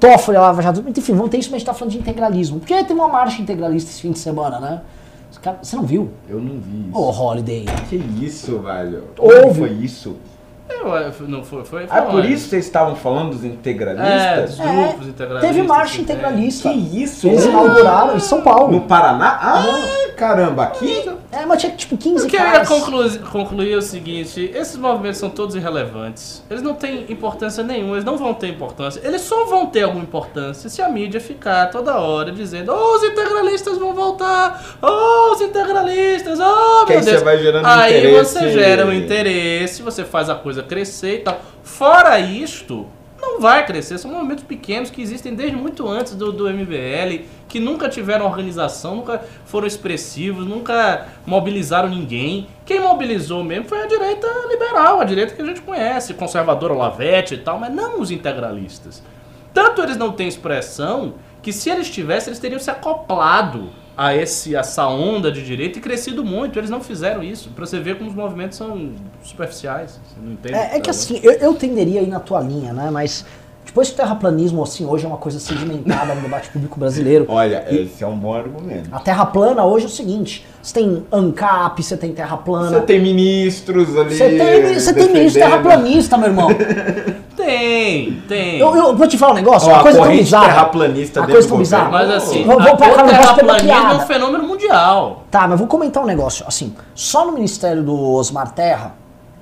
Toffoli, 0.00 0.36
Lava 0.38 0.60
Jato. 0.60 0.82
Enfim, 0.88 1.14
vamos 1.14 1.30
ter 1.30 1.38
isso, 1.38 1.48
mas 1.50 1.56
a 1.56 1.58
gente 1.58 1.66
tá 1.66 1.74
falando 1.74 1.92
de 1.92 1.98
integralismo. 1.98 2.58
Porque 2.58 2.82
tem 2.84 2.96
uma 2.96 3.08
marcha 3.08 3.40
integralista 3.40 3.90
esse 3.90 4.00
fim 4.02 4.10
de 4.12 4.18
semana, 4.18 4.58
né? 4.58 4.80
Os 5.30 5.38
caras- 5.38 5.68
Você 5.68 5.76
não 5.76 5.84
viu? 5.84 6.10
Eu 6.28 6.40
não 6.40 6.58
vi 6.58 6.88
isso. 6.90 6.98
Ô, 6.98 7.10
Holiday. 7.10 7.64
Que 7.88 7.96
isso, 7.96 8.58
velho? 8.58 9.04
Houve. 9.16 9.40
Como 9.42 9.54
foi 9.54 9.70
isso? 9.72 10.16
Eu, 10.70 11.28
não 11.28 11.42
foi, 11.44 11.64
foi, 11.64 11.86
foi 11.86 11.98
Ah, 11.98 12.02
por 12.02 12.24
isso 12.24 12.48
vocês 12.48 12.64
estavam 12.64 12.94
falando 12.96 13.30
dos 13.30 13.44
É, 13.44 13.48
integralistas? 13.48 14.56
dos 14.56 14.66
grupos 14.66 15.08
integralistas. 15.08 15.56
Teve 15.56 15.66
marcha 15.68 15.96
que 15.96 16.02
integralista. 16.02 16.70
Que 16.70 17.02
isso? 17.02 17.26
Eles 17.28 17.44
inauguraram 17.44 18.16
em 18.16 18.20
São 18.20 18.40
Paulo. 18.40 18.72
No 18.72 18.80
Paraná? 18.82 19.38
Ah, 19.42 19.62
caramba, 20.16 20.64
aqui? 20.64 21.08
É, 21.32 21.46
mas 21.46 21.60
tinha 21.60 21.72
tipo 21.72 21.96
15 21.96 22.26
O 22.26 22.28
que 22.28 22.36
eu 22.36 22.40
ia 22.40 22.64
concluir, 22.66 23.18
concluir 23.20 23.72
é 23.72 23.76
o 23.76 23.82
seguinte: 23.82 24.50
esses 24.54 24.76
movimentos 24.76 25.18
são 25.18 25.30
todos 25.30 25.54
irrelevantes. 25.54 26.42
Eles 26.50 26.62
não 26.62 26.74
têm 26.74 27.04
importância 27.08 27.62
nenhuma, 27.62 27.94
eles 27.94 28.04
não 28.04 28.16
vão 28.16 28.34
ter 28.34 28.48
importância. 28.48 29.00
Eles 29.04 29.20
só 29.22 29.44
vão 29.44 29.66
ter 29.66 29.82
alguma 29.82 30.02
importância 30.02 30.68
se 30.68 30.82
a 30.82 30.88
mídia 30.88 31.20
ficar 31.20 31.66
toda 31.70 31.98
hora 31.98 32.32
dizendo: 32.32 32.72
oh, 32.72 32.96
os 32.96 33.04
integralistas 33.04 33.78
vão 33.78 33.94
voltar! 33.94 34.76
Oh, 34.82 35.34
os 35.34 35.40
integralistas! 35.40 36.38
Oh, 36.40 36.84
Que 36.86 36.92
meu 36.94 36.98
aí 37.00 37.04
você 37.04 37.18
vai 37.18 37.38
gerando 37.38 37.66
Aí 37.66 37.98
interesse. 37.98 38.34
você 38.34 38.50
gera 38.50 38.86
um 38.86 38.92
interesse, 38.92 39.82
você 39.82 40.04
faz 40.04 40.28
a 40.28 40.34
coisa 40.34 40.59
crescer 40.62 41.16
e 41.16 41.18
tal. 41.18 41.40
Fora 41.62 42.18
isto, 42.18 42.86
não 43.20 43.40
vai 43.40 43.66
crescer. 43.66 43.98
São 43.98 44.10
movimentos 44.10 44.44
pequenos 44.44 44.90
que 44.90 45.02
existem 45.02 45.34
desde 45.34 45.56
muito 45.56 45.86
antes 45.86 46.14
do, 46.14 46.32
do 46.32 46.48
MBL, 46.48 47.24
que 47.48 47.60
nunca 47.60 47.88
tiveram 47.88 48.26
organização, 48.26 48.96
nunca 48.96 49.22
foram 49.44 49.66
expressivos, 49.66 50.46
nunca 50.46 51.08
mobilizaram 51.26 51.88
ninguém. 51.88 52.48
Quem 52.64 52.80
mobilizou 52.80 53.44
mesmo 53.44 53.68
foi 53.68 53.82
a 53.82 53.86
direita 53.86 54.26
liberal, 54.48 55.00
a 55.00 55.04
direita 55.04 55.34
que 55.34 55.42
a 55.42 55.46
gente 55.46 55.60
conhece, 55.60 56.14
conservadora 56.14 56.74
Lavete 56.74 57.34
e 57.34 57.38
tal, 57.38 57.58
mas 57.58 57.72
não 57.72 58.00
os 58.00 58.10
integralistas. 58.10 59.02
Tanto 59.52 59.82
eles 59.82 59.96
não 59.96 60.12
têm 60.12 60.28
expressão 60.28 61.14
que 61.42 61.52
se 61.52 61.70
eles 61.70 61.90
tivessem, 61.90 62.30
eles 62.30 62.38
teriam 62.38 62.60
se 62.60 62.70
acoplado 62.70 63.70
a 64.00 64.16
esse, 64.16 64.56
essa 64.56 64.88
onda 64.88 65.30
de 65.30 65.44
direita 65.44 65.78
e 65.78 65.82
crescido 65.82 66.24
muito. 66.24 66.58
Eles 66.58 66.70
não 66.70 66.80
fizeram 66.80 67.22
isso. 67.22 67.50
Pra 67.50 67.66
você 67.66 67.78
ver 67.78 67.98
como 67.98 68.08
os 68.08 68.16
movimentos 68.16 68.56
são 68.56 68.94
superficiais. 69.22 70.00
Você 70.02 70.18
não 70.22 70.32
entende? 70.32 70.54
É, 70.54 70.78
é 70.78 70.80
que 70.80 70.88
assim, 70.88 71.20
eu, 71.22 71.32
eu 71.32 71.52
tenderia 71.52 72.00
aí 72.00 72.06
na 72.06 72.18
tua 72.18 72.40
linha, 72.40 72.72
né? 72.72 72.88
Mas 72.90 73.26
Depois 73.64 73.88
que 73.88 73.94
o 73.94 73.96
terraplanismo, 73.98 74.62
assim, 74.62 74.84
hoje 74.84 75.04
é 75.04 75.08
uma 75.08 75.16
coisa 75.16 75.38
sedimentada 75.38 76.12
no 76.14 76.22
debate 76.22 76.48
público 76.50 76.78
brasileiro. 76.80 77.26
Olha, 77.28 77.64
esse 77.70 78.02
é 78.02 78.06
um 78.06 78.16
bom 78.16 78.34
argumento. 78.34 78.88
A 78.92 78.98
terra 78.98 79.24
plana 79.26 79.64
hoje 79.64 79.84
é 79.84 79.88
o 79.88 79.90
seguinte: 79.90 80.44
você 80.60 80.74
tem 80.74 81.04
ANCAP, 81.12 81.80
você 81.82 81.96
tem 81.96 82.12
terra 82.12 82.36
plana. 82.36 82.68
Você 82.68 82.80
tem 82.80 83.00
ministros 83.00 83.96
ali. 83.96 84.16
Você 84.16 84.28
tem, 84.30 84.74
você 84.74 84.92
tem 84.92 85.12
ministro 85.12 85.42
terraplanista, 85.42 86.18
meu 86.18 86.28
irmão. 86.28 86.48
Tem, 87.36 88.20
tem. 88.28 88.58
Eu, 88.58 88.76
eu 88.76 88.94
vou 88.94 89.08
te 89.08 89.16
falar 89.16 89.32
um 89.32 89.36
negócio, 89.36 89.66
Ó, 89.68 89.72
uma 89.72 89.78
a 89.80 89.82
coisa 89.82 89.98
tão 89.98 90.10
bizarra. 90.10 90.46
terraplanista 90.46 91.20
Uma 91.20 91.26
coisa 91.28 91.46
do 91.46 91.50
tão 91.50 91.58
bizarra. 91.58 91.90
Mas 91.90 92.10
assim, 92.10 92.44
Vou- 92.44 92.56
vou 92.60 92.64
negócio 92.76 93.36
pela 93.36 93.56
terraplanismo 93.56 93.72
é 93.72 93.94
um 93.94 94.00
fenômeno 94.06 94.44
mundial. 94.46 95.24
Tá, 95.30 95.48
mas 95.48 95.58
vou 95.58 95.66
comentar 95.66 96.02
um 96.02 96.06
negócio. 96.06 96.44
Assim, 96.46 96.74
só 96.94 97.24
no 97.24 97.32
Ministério 97.32 97.82
do 97.82 97.98
Osmar 97.98 98.52
Terra 98.52 98.94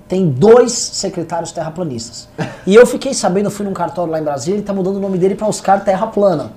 tem 0.08 0.28
dois 0.30 0.72
secretários 0.72 1.52
terraplanistas. 1.52 2.28
E 2.66 2.74
eu 2.74 2.86
fiquei 2.86 3.12
sabendo, 3.12 3.50
fui 3.50 3.64
num 3.66 3.74
cartório 3.74 4.10
lá 4.10 4.18
em 4.18 4.24
Brasília, 4.24 4.56
ele 4.58 4.64
tá 4.66 4.72
mudando 4.72 4.96
o 4.96 5.00
nome 5.00 5.18
dele 5.18 5.34
pra 5.34 5.46
Oscar 5.46 5.84
Terra 5.84 6.06
Plana. 6.06 6.50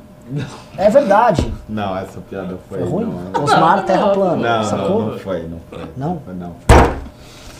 É 0.77 0.89
verdade. 0.89 1.53
Não, 1.67 1.97
essa 1.97 2.21
piada 2.21 2.57
foi. 2.69 2.79
Foi 2.79 2.87
ruim? 2.87 3.13
Não, 3.33 3.43
Osmar 3.43 3.77
não, 3.77 3.83
Terra 3.83 4.07
Plana, 4.09 4.57
não, 4.57 4.63
sacou? 4.63 4.89
não, 5.01 5.11
não 5.11 5.19
foi, 5.19 5.43
não 5.43 5.59
foi. 5.69 5.79
Não? 5.97 6.21
Foi, 6.25 6.33
Não, 6.33 6.55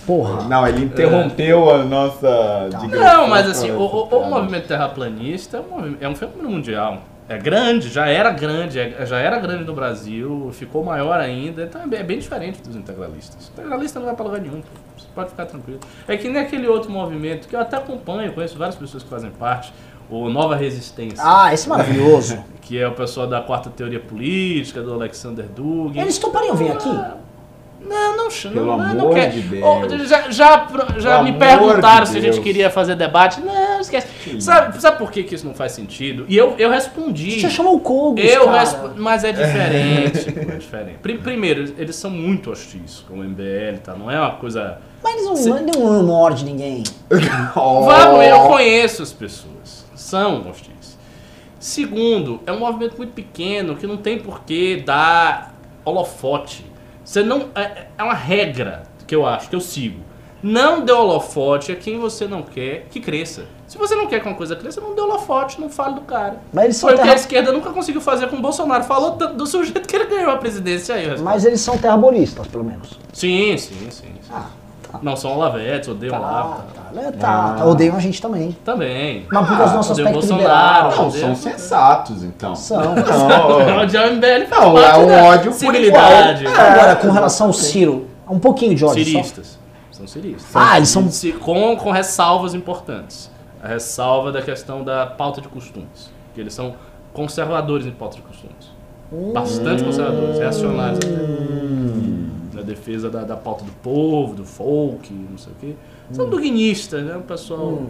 Porra. 0.08 0.44
não 0.48 0.68
ele 0.68 0.86
interrompeu 0.86 1.70
a 1.76 1.84
nossa 1.84 2.70
Não, 2.90 3.28
mas 3.28 3.48
assim, 3.50 3.72
o, 3.72 3.82
o- 3.82 4.30
movimento 4.30 4.68
terraplanista 4.68 5.58
é 5.58 5.60
um, 5.60 5.96
é 6.02 6.08
um 6.10 6.16
fenômeno 6.16 6.50
mundial. 6.50 7.00
É 7.30 7.38
grande, 7.38 7.88
já 7.90 8.08
era 8.08 8.30
grande, 8.32 8.78
é- 8.80 9.06
já 9.06 9.18
era 9.18 9.40
grande 9.40 9.64
no 9.64 9.74
Brasil, 9.74 10.50
ficou 10.54 10.84
maior 10.84 11.20
ainda, 11.20 11.64
então 11.64 11.82
é 11.82 11.88
bem, 11.88 12.00
é 12.00 12.04
bem 12.04 12.20
diferente 12.20 12.62
dos 12.62 12.76
integralistas. 12.76 13.48
O 13.48 13.52
integralista 13.54 14.00
não 14.00 14.08
vai 14.08 14.16
pra 14.16 14.26
lugar 14.26 14.42
nenhum, 14.42 14.62
você 14.98 15.08
pode 15.16 15.30
ficar 15.30 15.46
tranquilo. 15.46 15.80
É 16.08 16.18
que 16.18 16.28
nem 16.28 16.42
aquele 16.42 16.68
outro 16.68 16.92
movimento 16.92 17.48
que 17.48 17.56
eu 17.56 17.60
até 17.62 17.78
acompanho, 17.78 18.34
conheço 18.34 18.58
várias 18.58 18.76
pessoas 18.76 19.02
que 19.04 19.10
fazem 19.10 19.32
parte, 19.32 19.72
o 20.10 20.28
Nova 20.30 20.56
Resistência. 20.58 21.24
Ah, 21.26 21.54
esse 21.54 21.68
é 21.68 21.70
maravilhoso. 21.70 22.44
Que 22.62 22.80
é 22.80 22.88
o 22.88 22.94
pessoal 22.94 23.28
da 23.28 23.42
quarta 23.42 23.70
teoria 23.70 24.00
política, 24.00 24.82
do 24.82 24.94
Alexander 24.94 25.46
Dugin. 25.46 26.00
Eles 26.00 26.18
topariam 26.18 26.56
vir 26.56 26.72
aqui? 26.72 26.90
Não, 27.92 28.18
não. 28.18 28.28
Pelo 28.32 28.66
não, 28.66 28.74
amor 28.74 28.94
não 28.96 29.10
quer. 29.14 29.30
de 29.30 29.42
Deus. 29.42 29.64
Oh, 29.66 30.06
já 30.06 30.32
já, 30.32 30.68
já 30.98 31.22
me 31.22 31.34
perguntaram 31.34 32.04
de 32.06 32.10
se 32.10 32.18
a 32.18 32.22
gente 32.22 32.40
queria 32.40 32.70
fazer 32.70 32.96
debate. 32.96 33.42
Não, 33.42 33.80
esquece. 33.82 34.08
Sabe, 34.40 34.80
sabe 34.82 34.98
por 34.98 35.12
que, 35.12 35.24
que 35.24 35.36
isso 35.36 35.46
não 35.46 35.54
faz 35.54 35.74
sentido? 35.74 36.26
E 36.30 36.38
eu, 36.38 36.56
eu 36.58 36.70
respondi. 36.70 37.42
Você 37.42 37.50
chamou 37.50 37.76
o 37.76 37.80
Kogos, 37.82 38.24
Eu 38.24 38.46
cara. 38.46 38.60
respo- 38.60 38.92
Mas 38.96 39.24
é 39.24 39.32
diferente. 39.34 40.32
pô, 40.32 40.52
é 40.52 40.56
diferente. 40.58 40.98
Pri- 41.02 41.18
Primeiro, 41.18 41.74
eles 41.78 41.96
são 41.96 42.10
muito 42.10 42.50
hostis 42.52 43.04
com 43.08 43.16
o 43.16 43.24
MBL, 43.24 43.80
tá? 43.84 43.94
Não 43.94 44.10
é 44.10 44.20
uma 44.20 44.32
coisa. 44.36 44.78
Mas 45.04 45.16
eles 45.26 45.46
não, 45.46 45.58
ele 45.58 45.72
não 45.78 46.04
morde 46.04 46.46
ninguém. 46.46 46.84
Oh. 47.56 47.84
Vamos, 47.86 48.26
eu 48.26 48.40
conheço 48.48 49.04
as 49.04 49.12
pessoas. 49.12 49.86
São 49.96 50.48
hostis. 50.50 50.98
Segundo, 51.60 52.40
é 52.46 52.52
um 52.52 52.60
movimento 52.60 52.98
muito 52.98 53.14
pequeno 53.14 53.76
que 53.76 53.86
não 53.86 53.98
tem 53.98 54.18
por 54.18 54.42
que 54.44 54.78
dar 54.78 55.54
holofote. 55.86 56.66
Você 57.12 57.24
não. 57.24 57.50
É, 57.54 57.88
é 57.98 58.04
uma 58.04 58.14
regra 58.14 58.84
que 59.06 59.14
eu 59.14 59.26
acho, 59.26 59.50
que 59.50 59.56
eu 59.56 59.60
sigo. 59.60 60.00
Não 60.42 60.86
dê 60.86 60.94
holofote 60.94 61.70
a 61.70 61.76
quem 61.76 62.00
você 62.00 62.26
não 62.26 62.42
quer 62.42 62.86
que 62.90 63.02
cresça. 63.02 63.44
Se 63.68 63.78
você 63.78 63.94
não 63.96 64.08
quer 64.08 64.22
que 64.22 64.28
uma 64.30 64.36
coisa 64.38 64.56
cresça, 64.56 64.80
não 64.80 64.96
dê 64.96 65.02
holofote, 65.02 65.60
não 65.60 65.70
fale 65.70 65.96
do 65.96 66.02
cara. 66.02 66.38
Mas 66.54 66.64
eles 66.64 66.78
são 66.78 66.88
Foi 66.88 66.94
o 66.94 66.96
que 66.96 67.02
a 67.02 67.06
terra... 67.08 67.16
esquerda 67.18 67.52
nunca 67.52 67.70
conseguiu 67.72 68.00
fazer 68.00 68.30
com 68.30 68.38
o 68.38 68.42
Bolsonaro. 68.42 68.86
Falou 68.86 69.12
tanto 69.18 69.34
do 69.36 69.46
sujeito 69.46 69.86
que 69.86 69.94
ele 69.94 70.06
ganhou 70.06 70.32
a 70.32 70.38
presidência 70.38 70.96
aí. 70.96 71.20
Mas 71.20 71.44
eles 71.44 71.60
são 71.60 71.78
terrabolistas, 71.78 72.48
pelo 72.48 72.64
menos. 72.64 72.98
Sim, 73.12 73.58
sim, 73.58 73.76
sim. 73.92 73.92
sim. 73.92 74.14
Ah, 74.32 74.46
tá. 74.90 75.00
Não 75.04 75.18
são 75.18 75.34
olavetes, 75.36 75.90
odeiam 75.90 76.14
Tá, 76.14 76.20
Olavo. 76.20 76.64
tá, 76.74 76.81
Tá. 76.94 77.02
né, 77.02 77.12
tá. 77.12 77.56
tá. 77.58 77.66
Odeiam 77.66 77.96
a 77.96 78.00
gente 78.00 78.22
também. 78.22 78.52
Também. 78.64 79.26
Mas 79.32 79.48
por 79.48 79.58
causa 79.58 79.72
do 79.72 79.78
nosso 79.78 79.94
odeiam 79.94 80.10
aspecto 80.10 80.28
Bolsonaro, 80.28 80.90
liberal. 80.90 81.06
Não, 81.06 81.12
são 81.12 81.36
sensatos, 81.36 82.24
então. 82.24 82.56
São. 82.56 82.96
Não, 82.96 83.82
Odiar 83.84 84.08
o 84.10 84.16
MBL 84.16 84.50
Não, 84.50 84.78
é 84.78 84.98
um 84.98 85.08
da 85.08 85.24
ódio 85.24 85.54
por 85.54 85.76
igual. 85.76 86.04
Agora, 86.04 86.96
com 86.96 87.12
relação 87.12 87.48
ao 87.48 87.54
Ciro, 87.54 88.08
um 88.30 88.40
pouquinho 88.40 88.76
de 88.76 88.86
ódio 88.86 89.04
só. 89.04 89.12
Ciristas. 89.12 89.60
São 89.92 90.08
ciristas. 90.08 90.52
Ah, 90.54 90.78
eles 90.78 90.90
são... 90.90 91.08
Com, 91.40 91.76
com 91.78 91.92
ressalvas 91.92 92.54
importantes. 92.54 93.30
A 93.62 93.68
ressalva 93.68 94.32
da 94.32 94.42
questão 94.42 94.84
da 94.84 95.06
pauta 95.06 95.42
de 95.42 95.48
costumes. 95.48 96.12
Que 96.34 96.42
eles 96.42 96.54
são 96.54 96.76
conservadores 97.14 97.86
em 97.86 97.92
pauta 97.92 98.16
de 98.16 98.22
costumes. 98.24 98.72
Bastante 99.34 99.84
conservadores, 99.84 100.40
reacionários 100.40 101.00
até. 101.00 101.81
Defesa 102.84 103.10
da, 103.10 103.24
da 103.24 103.38
pauta 103.38 103.64
do 103.64 103.72
povo, 103.84 104.34
do 104.34 104.44
folk, 104.44 105.14
não 105.14 105.38
sei 105.38 105.54
o 105.54 105.56
quê. 105.62 105.74
São 106.12 106.28
duguinistas, 106.30 107.04
né? 107.04 107.16
O 107.16 107.22
pessoal. 107.22 107.84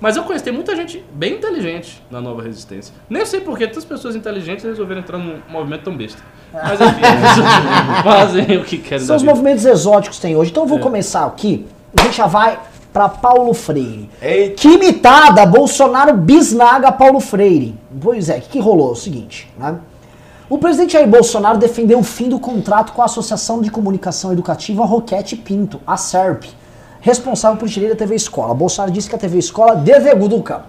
Mas 0.00 0.16
eu 0.16 0.24
conheci 0.24 0.50
muita 0.50 0.74
gente 0.74 1.02
bem 1.14 1.34
inteligente 1.34 2.02
na 2.10 2.20
nova 2.20 2.42
resistência. 2.42 2.92
Nem 3.08 3.24
sei 3.24 3.40
por 3.40 3.56
que 3.56 3.66
tantas 3.68 3.84
pessoas 3.84 4.16
inteligentes 4.16 4.64
resolveram 4.64 5.00
entrar 5.00 5.16
num 5.16 5.38
movimento 5.48 5.84
tão 5.84 5.96
besta. 5.96 6.20
Mas 6.52 6.72
enfim, 6.82 7.00
eles 7.00 8.02
fazem 8.02 8.56
o 8.58 8.64
que 8.64 8.78
querem 8.78 9.06
São 9.06 9.14
os 9.14 9.22
vida. 9.22 9.32
movimentos 9.32 9.64
exóticos 9.64 10.16
que 10.18 10.22
tem 10.22 10.34
hoje. 10.36 10.50
Então 10.50 10.64
eu 10.64 10.68
vou 10.68 10.78
É. 10.78 10.82
começar 10.82 11.24
aqui. 11.24 11.64
A 11.96 12.02
gente 12.02 12.16
já 12.16 12.26
vai 12.26 12.58
pra 12.92 13.08
Paulo 13.08 13.54
Freire. 13.54 14.10
Eita. 14.20 14.56
Que 14.56 14.68
imitada, 14.74 15.46
Bolsonaro 15.46 16.14
bisnaga 16.16 16.90
Paulo 16.90 17.20
Freire. 17.20 17.74
Pois 18.00 18.28
é, 18.28 18.38
o 18.38 18.40
que, 18.40 18.48
que 18.50 18.58
rolou? 18.58 18.88
É 18.88 18.92
o 18.92 18.96
seguinte, 18.96 19.48
né? 19.56 19.78
O 20.50 20.58
presidente 20.58 20.94
Jair 20.94 21.08
Bolsonaro 21.08 21.56
defendeu 21.56 22.00
o 22.00 22.02
fim 22.02 22.28
do 22.28 22.38
contrato 22.38 22.92
com 22.92 23.00
a 23.00 23.04
Associação 23.04 23.60
de 23.62 23.70
Comunicação 23.70 24.32
Educativa 24.32 24.84
Roquete 24.84 25.36
Pinto, 25.36 25.80
a 25.86 25.96
SERP, 25.96 26.46
responsável 27.00 27.58
por 27.58 27.68
gerir 27.68 27.92
a 27.92 27.96
TV 27.96 28.16
Escola. 28.16 28.52
Bolsonaro 28.52 28.92
disse 28.92 29.08
que 29.08 29.14
a 29.14 29.18
TV 29.18 29.38
Escola 29.38 29.76
deseduca. 29.76 30.64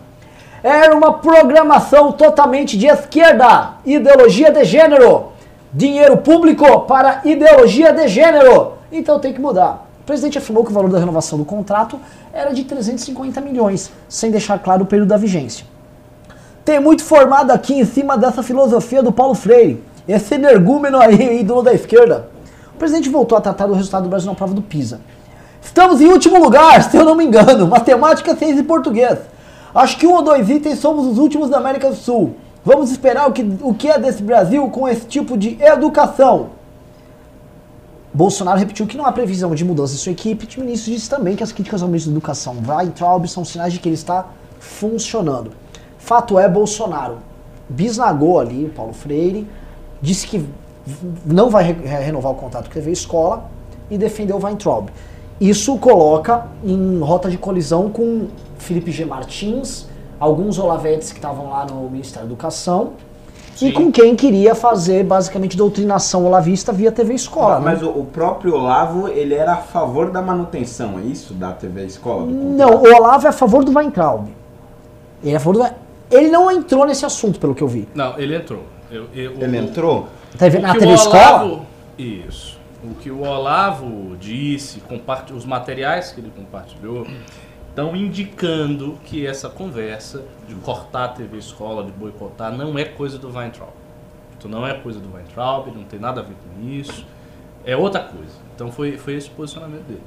Era 0.63 0.95
uma 0.95 1.13
programação 1.13 2.11
totalmente 2.11 2.77
de 2.77 2.85
esquerda, 2.87 3.73
ideologia 3.83 4.51
de 4.51 4.63
gênero, 4.63 5.29
dinheiro 5.73 6.17
público 6.17 6.81
para 6.81 7.21
ideologia 7.25 7.91
de 7.91 8.07
gênero. 8.07 8.73
Então 8.91 9.19
tem 9.19 9.33
que 9.33 9.41
mudar. 9.41 9.89
O 10.01 10.05
presidente 10.05 10.37
afirmou 10.37 10.63
que 10.63 10.69
o 10.69 10.73
valor 10.73 10.91
da 10.91 10.99
renovação 10.99 11.37
do 11.37 11.45
contrato 11.45 11.99
era 12.31 12.53
de 12.53 12.63
350 12.63 13.41
milhões, 13.41 13.91
sem 14.07 14.29
deixar 14.29 14.59
claro 14.59 14.83
o 14.83 14.85
período 14.85 15.09
da 15.09 15.17
vigência. 15.17 15.72
Tem 16.65 16.79
muito 16.79 17.03
formado 17.03 17.51
aqui 17.51 17.73
em 17.73 17.83
cima 17.83 18.17
dessa 18.17 18.41
filosofia 18.41 19.03
do 19.03 19.11
Paulo 19.11 19.35
Freire, 19.35 19.83
esse 20.07 20.35
energúmeno 20.35 20.97
aí, 20.97 21.39
ídolo 21.41 21.61
da 21.61 21.73
esquerda. 21.73 22.29
O 22.73 22.77
presidente 22.77 23.09
voltou 23.09 23.37
a 23.37 23.41
tratar 23.41 23.67
do 23.67 23.73
resultado 23.73 24.03
do 24.03 24.09
Brasil 24.09 24.29
na 24.29 24.35
prova 24.35 24.53
do 24.53 24.61
PISA. 24.61 25.01
Estamos 25.61 25.99
em 25.99 26.07
último 26.07 26.41
lugar, 26.41 26.81
se 26.89 26.95
eu 26.95 27.03
não 27.03 27.15
me 27.15 27.25
engano, 27.25 27.67
matemática, 27.67 28.35
ciência 28.35 28.61
e 28.61 28.63
português. 28.63 29.19
Acho 29.75 29.97
que 29.97 30.07
um 30.07 30.13
ou 30.13 30.21
dois 30.21 30.49
itens 30.49 30.79
somos 30.79 31.05
os 31.05 31.17
últimos 31.17 31.49
da 31.49 31.57
América 31.57 31.89
do 31.89 31.95
Sul. 31.95 32.35
Vamos 32.63 32.91
esperar 32.91 33.27
o 33.27 33.33
que, 33.33 33.57
o 33.61 33.73
que 33.73 33.89
é 33.89 33.99
desse 33.99 34.23
Brasil 34.23 34.65
com 34.69 34.87
esse 34.87 35.05
tipo 35.05 35.37
de 35.37 35.57
educação. 35.61 36.51
Bolsonaro 38.13 38.59
repetiu 38.59 38.85
que 38.85 38.95
não 38.95 39.05
há 39.05 39.11
previsão 39.11 39.53
de 39.53 39.65
mudança 39.65 39.95
em 39.95 39.97
sua 39.97 40.11
equipe. 40.13 40.47
O 40.57 40.61
ministro 40.61 40.93
disse 40.93 41.09
também 41.09 41.35
que 41.35 41.43
as 41.43 41.51
críticas 41.51 41.81
ao 41.81 41.89
ministro 41.89 42.11
da 42.11 42.17
Educação 42.17 42.55
Weintraub 42.65 43.27
são 43.27 43.43
sinais 43.43 43.73
de 43.73 43.79
que 43.79 43.89
ele 43.89 43.95
está 43.95 44.27
funcionando. 44.59 45.62
Fato 46.03 46.37
é, 46.37 46.49
Bolsonaro 46.49 47.15
bisnagou 47.69 48.37
ali 48.39 48.65
o 48.65 48.69
Paulo 48.69 48.91
Freire, 48.93 49.47
disse 50.01 50.27
que 50.27 50.45
não 51.25 51.49
vai 51.49 51.63
re- 51.63 51.87
renovar 51.87 52.33
o 52.33 52.35
contrato 52.35 52.65
com 52.65 52.71
a 52.71 52.73
TV 52.73 52.91
Escola 52.91 53.45
e 53.89 53.97
defendeu 53.97 54.35
o 54.35 54.43
Weintraub. 54.43 54.89
Isso 55.39 55.77
coloca 55.77 56.45
em 56.63 56.99
rota 56.99 57.29
de 57.29 57.37
colisão 57.37 57.89
com 57.89 58.27
Felipe 58.57 58.91
G. 58.91 59.05
Martins, 59.05 59.87
alguns 60.19 60.59
olavetes 60.59 61.09
que 61.13 61.19
estavam 61.19 61.49
lá 61.49 61.65
no 61.65 61.89
Ministério 61.89 62.27
da 62.27 62.33
Educação, 62.33 62.91
e 63.55 63.67
Sim. 63.67 63.71
com 63.71 63.91
quem 63.91 64.13
queria 64.15 64.53
fazer 64.55 65.05
basicamente 65.05 65.55
doutrinação 65.55 66.25
olavista 66.25 66.73
via 66.73 66.91
TV 66.91 67.13
Escola. 67.13 67.59
né? 67.59 67.65
Mas 67.65 67.81
o, 67.81 67.87
o 67.89 68.03
próprio 68.05 68.55
Olavo, 68.55 69.07
ele 69.07 69.33
era 69.35 69.53
a 69.53 69.57
favor 69.57 70.11
da 70.11 70.21
manutenção, 70.21 70.99
é 70.99 71.03
isso? 71.03 71.33
Da 71.33 71.51
TV 71.53 71.85
Escola? 71.85 72.25
Não, 72.25 72.81
o 72.81 72.93
Olavo 72.93 73.25
é 73.25 73.29
a 73.29 73.33
favor 73.33 73.63
do 73.63 73.71
Weintraub. 73.73 74.27
Ele 75.23 75.33
é 75.33 75.37
a 75.37 75.39
favor 75.39 75.63
do... 75.63 75.83
Ele 76.11 76.29
não 76.29 76.51
entrou 76.51 76.85
nesse 76.85 77.05
assunto, 77.05 77.39
pelo 77.39 77.55
que 77.55 77.61
eu 77.61 77.67
vi. 77.67 77.87
Não, 77.95 78.17
ele 78.19 78.35
entrou. 78.35 78.63
Eu- 78.91 79.07
eu- 79.13 79.31
Ele 79.41 79.57
o- 79.59 79.63
entrou? 79.63 80.07
O 80.39 80.61
na 80.61 80.73
TV 80.73 80.93
Escola? 80.93 81.61
Isso. 81.97 82.59
O 82.83 82.93
que 82.95 83.09
o 83.09 83.21
Olavo 83.21 84.15
disse, 84.17 84.79
compart... 84.81 85.31
os 85.31 85.45
materiais 85.45 86.11
que 86.11 86.19
ele 86.19 86.31
compartilhou, 86.35 87.07
estão 87.69 87.95
indicando 87.95 88.97
que 89.05 89.25
essa 89.25 89.49
conversa 89.49 90.23
de 90.47 90.53
cortar 90.55 91.05
a 91.05 91.07
TV 91.09 91.37
Escola, 91.37 91.83
de 91.83 91.91
boicotar, 91.91 92.51
não 92.51 92.77
é 92.77 92.83
coisa 92.83 93.17
do 93.17 93.29
Weintraub. 93.35 93.71
Isso 94.37 94.49
não 94.49 94.67
é 94.67 94.73
coisa 94.73 94.99
do 94.99 95.13
Weintraub, 95.13 95.67
não 95.73 95.83
tem 95.85 95.99
nada 95.99 96.19
a 96.19 96.23
ver 96.23 96.33
com 96.35 96.69
isso. 96.69 97.05
É 97.65 97.77
outra 97.77 98.01
coisa. 98.01 98.33
Então 98.53 98.69
foi, 98.71 98.97
foi 98.97 99.13
esse 99.15 99.29
o 99.29 99.31
posicionamento 99.31 99.83
dele. 99.83 100.03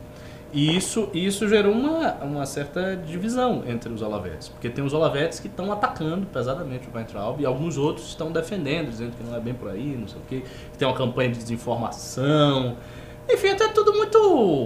E 0.57 0.75
isso, 0.75 1.11
isso 1.13 1.47
gerou 1.47 1.71
uma, 1.71 2.15
uma 2.23 2.47
certa 2.47 2.97
divisão 2.97 3.63
entre 3.67 3.93
os 3.93 4.01
olavetes. 4.01 4.49
Porque 4.49 4.71
tem 4.71 4.83
os 4.83 4.95
olavetes 4.95 5.39
que 5.39 5.49
estão 5.49 5.71
atacando 5.71 6.27
pesadamente 6.29 6.89
o 6.89 6.97
Weintraub 6.97 7.39
e 7.39 7.45
alguns 7.45 7.77
outros 7.77 8.09
estão 8.09 8.33
defendendo, 8.33 8.89
dizendo 8.89 9.13
que 9.15 9.23
não 9.23 9.37
é 9.37 9.41
bem 9.41 9.53
por 9.53 9.69
aí, 9.69 9.99
não 10.01 10.09
sei 10.09 10.17
o 10.19 10.23
quê, 10.27 10.43
que 10.73 10.79
tem 10.79 10.89
uma 10.89 10.97
campanha 10.97 11.29
de 11.29 11.41
desinformação. 11.41 12.75
Enfim, 13.29 13.49
até 13.49 13.69
tudo 13.69 13.93
muito 13.93 14.17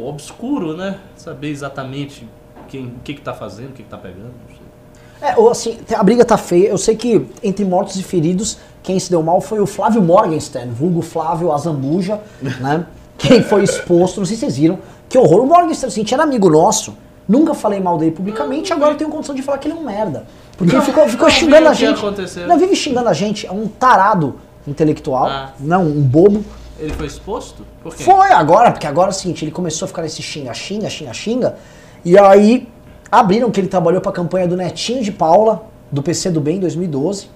obscuro, 0.07 0.77
né? 0.77 0.97
Saber 1.17 1.49
exatamente 1.49 2.25
quem, 2.69 2.87
o 2.87 3.01
que 3.03 3.11
está 3.11 3.35
fazendo, 3.35 3.71
o 3.71 3.73
que 3.73 3.83
está 3.83 3.99
pegando, 3.99 4.31
não 4.49 4.57
sei. 4.57 5.29
É, 5.29 5.37
ou 5.37 5.51
assim, 5.51 5.77
a 5.93 6.05
briga 6.05 6.25
tá 6.25 6.39
feia. 6.39 6.69
Eu 6.69 6.79
sei 6.79 6.95
que 6.95 7.27
entre 7.43 7.65
mortos 7.65 7.97
e 7.97 8.05
feridos, 8.05 8.59
quem 8.81 8.97
se 9.01 9.11
deu 9.11 9.25
mal 9.25 9.41
foi 9.41 9.59
o 9.59 9.67
Flávio 9.67 10.01
Morgenstern, 10.01 10.71
vulgo 10.71 11.03
Flávio 11.03 11.51
Azambuja, 11.51 12.21
né? 12.61 12.87
Quem 13.19 13.43
foi 13.43 13.65
exposto, 13.65 14.19
não 14.19 14.25
sei 14.25 14.37
se 14.37 14.43
vocês 14.43 14.57
viram. 14.57 14.79
Que 15.11 15.19
horror. 15.19 15.43
O 15.43 15.47
Morgenstern, 15.47 15.93
assim, 15.93 16.14
era 16.14 16.23
amigo 16.23 16.49
nosso. 16.49 16.97
Nunca 17.29 17.52
falei 17.52 17.79
mal 17.81 17.99
dele 17.99 18.12
publicamente, 18.12 18.73
agora 18.73 18.93
eu 18.95 18.97
tenho 18.97 19.11
condição 19.11 19.35
de 19.35 19.43
falar 19.43 19.59
que 19.59 19.69
ele 19.69 19.75
é 19.76 19.81
um 19.81 19.85
merda. 19.85 20.25
Porque 20.57 20.75
ele 20.75 20.83
ficou, 20.83 21.07
ficou 21.09 21.29
não 21.29 21.35
xingando 21.35 21.69
a 21.69 21.75
gente. 21.75 21.99
aconteceu. 21.99 22.47
Não, 22.47 22.59
vive 22.59 22.75
xingando 22.75 23.09
a 23.09 23.12
gente. 23.12 23.47
É 23.47 23.52
um 23.52 23.67
tarado 23.69 24.37
intelectual, 24.67 25.26
Ah. 25.26 25.50
não, 25.61 25.83
um 25.85 26.00
bobo. 26.00 26.45
Ele 26.79 26.93
foi 26.93 27.07
exposto? 27.07 27.64
Por 27.83 27.95
quê? 27.95 28.02
Foi 28.05 28.31
agora, 28.33 28.71
porque 28.71 28.87
agora 28.87 29.09
é 29.09 29.11
o 29.11 29.14
seguinte, 29.14 29.45
ele 29.45 29.50
começou 29.52 29.85
a 29.87 29.88
ficar 29.88 30.02
nesse 30.02 30.23
xinga, 30.23 30.55
xinga, 30.55 30.88
xinga, 30.88 31.12
xinga. 31.12 31.57
E 32.05 32.17
aí 32.19 32.69
abriram 33.11 33.50
que 33.50 33.61
ele 33.61 33.69
trabalhou 33.69 34.00
pra 34.00 34.12
campanha 34.12 34.47
do 34.49 34.57
Netinho 34.57 35.02
de 35.02 35.12
Paula, 35.12 35.64
do 35.90 36.02
PC 36.02 36.31
do 36.31 36.40
Bem 36.40 36.57
em 36.57 36.61
2012. 36.61 37.29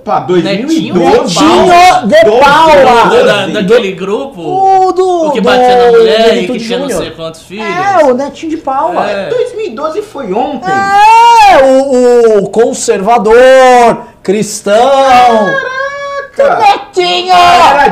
Opa, 0.00 0.20
2012. 0.20 0.94
Netinho 0.94 0.94
Netinho 0.94 2.08
de 2.08 2.40
Paula! 2.40 3.32
anos. 3.32 3.52
Da- 3.52 3.60
daquele 3.60 3.92
grupo? 3.92 4.40
O 4.40 4.92
do. 4.92 5.26
o 5.26 5.30
que 5.32 5.40
batia 5.42 5.76
na 5.76 5.90
mulher 5.98 6.42
e 6.42 6.46
que 6.46 6.58
tinha 6.58 6.78
não 6.78 6.88
sei 6.88 7.10
quantos 7.10 7.42
filhos? 7.42 7.66
É, 7.66 8.04
o 8.06 8.14
Netinho 8.14 8.50
de 8.50 8.56
Paula. 8.56 9.10
É. 9.10 9.28
2012 9.28 10.00
foi 10.02 10.32
ontem. 10.32 10.70
É, 10.72 11.62
o, 11.64 12.38
o 12.44 12.48
conservador, 12.48 13.34
cristão. 14.22 14.90
Caraca. 16.34 16.60
Netinho! 16.66 17.34
Era 17.34 17.88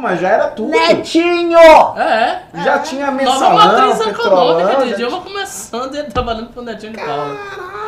Dilma, 0.00 0.16
já 0.16 0.28
era 0.28 0.48
tudo. 0.48 0.70
Netinho! 0.70 1.58
É. 1.58 2.42
Já 2.64 2.78
tinha 2.78 3.10
Nova 3.10 3.16
mensalão, 3.16 3.54
matriz 3.54 4.00
econômica 4.06 4.82
de 4.84 4.90
já 4.90 4.96
Dilma 4.96 5.20
começando 5.20 5.94
ele 5.94 6.10
trabalhando 6.10 6.48
pro 6.48 6.62
Netinho 6.62 6.92
de 6.92 6.98
Paula. 6.98 7.36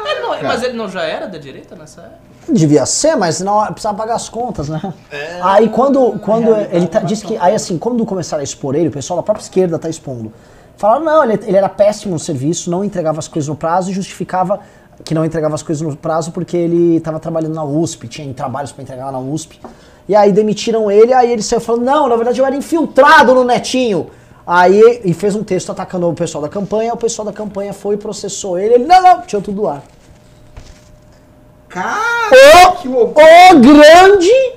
Ele 0.04 0.20
não- 0.20 0.42
mas 0.42 0.62
ele 0.62 0.76
não 0.76 0.88
já 0.88 1.02
era 1.02 1.26
da 1.26 1.38
direita 1.38 1.74
nessa 1.74 2.02
época? 2.02 2.32
Devia 2.48 2.84
ser, 2.84 3.16
mas 3.16 3.40
não 3.40 3.64
precisava 3.66 3.96
pagar 3.96 4.14
as 4.16 4.28
contas, 4.28 4.68
né? 4.68 4.80
aí 5.42 5.68
quando, 5.68 6.18
quando 6.18 6.54
ele 6.70 6.86
tá, 6.88 7.00
disse 7.00 7.24
que. 7.24 7.36
Aí 7.38 7.54
assim, 7.54 7.78
quando 7.78 8.04
começaram 8.04 8.40
a 8.40 8.44
expor 8.44 8.74
ele, 8.74 8.88
o 8.88 8.92
pessoal 8.92 9.16
da 9.18 9.22
própria 9.22 9.42
esquerda 9.42 9.78
tá 9.78 9.88
expondo. 9.88 10.32
Falaram, 10.76 11.04
não, 11.04 11.24
ele, 11.24 11.40
ele 11.46 11.56
era 11.56 11.68
péssimo 11.68 12.14
no 12.14 12.18
serviço, 12.18 12.68
não 12.68 12.84
entregava 12.84 13.20
as 13.20 13.28
coisas 13.28 13.48
no 13.48 13.54
prazo 13.54 13.90
e 13.90 13.94
justificava 13.94 14.58
que 15.04 15.14
não 15.14 15.24
entregava 15.24 15.54
as 15.54 15.62
coisas 15.62 15.86
no 15.86 15.96
prazo 15.96 16.32
porque 16.32 16.56
ele 16.56 16.96
estava 16.96 17.20
trabalhando 17.20 17.54
na 17.54 17.64
USP, 17.64 18.08
tinha 18.08 18.32
trabalhos 18.34 18.72
para 18.72 18.82
entregar 18.82 19.06
lá 19.06 19.12
na 19.12 19.18
USP. 19.18 19.60
E 20.08 20.14
aí 20.14 20.32
demitiram 20.32 20.90
ele, 20.90 21.12
aí 21.12 21.30
ele 21.30 21.42
saiu 21.42 21.60
falando, 21.60 21.84
não, 21.84 22.08
na 22.08 22.16
verdade 22.16 22.40
eu 22.40 22.46
era 22.46 22.56
infiltrado 22.56 23.34
no 23.34 23.44
Netinho. 23.44 24.10
Aí, 24.46 25.00
e 25.04 25.14
fez 25.14 25.36
um 25.36 25.44
texto 25.44 25.70
atacando 25.70 26.08
o 26.08 26.14
pessoal 26.14 26.42
da 26.42 26.48
campanha, 26.48 26.92
o 26.92 26.96
pessoal 26.96 27.24
da 27.24 27.32
campanha 27.32 27.72
foi 27.72 27.94
e 27.94 27.98
processou 27.98 28.58
ele, 28.58 28.74
ele, 28.74 28.84
não, 28.84 29.00
não, 29.00 29.20
tirou 29.22 29.40
tudo 29.40 29.62
do 29.62 29.68
ar. 29.68 29.82
Cara, 31.68 32.76
O, 32.84 33.00
o 33.00 33.60
grande, 33.60 34.52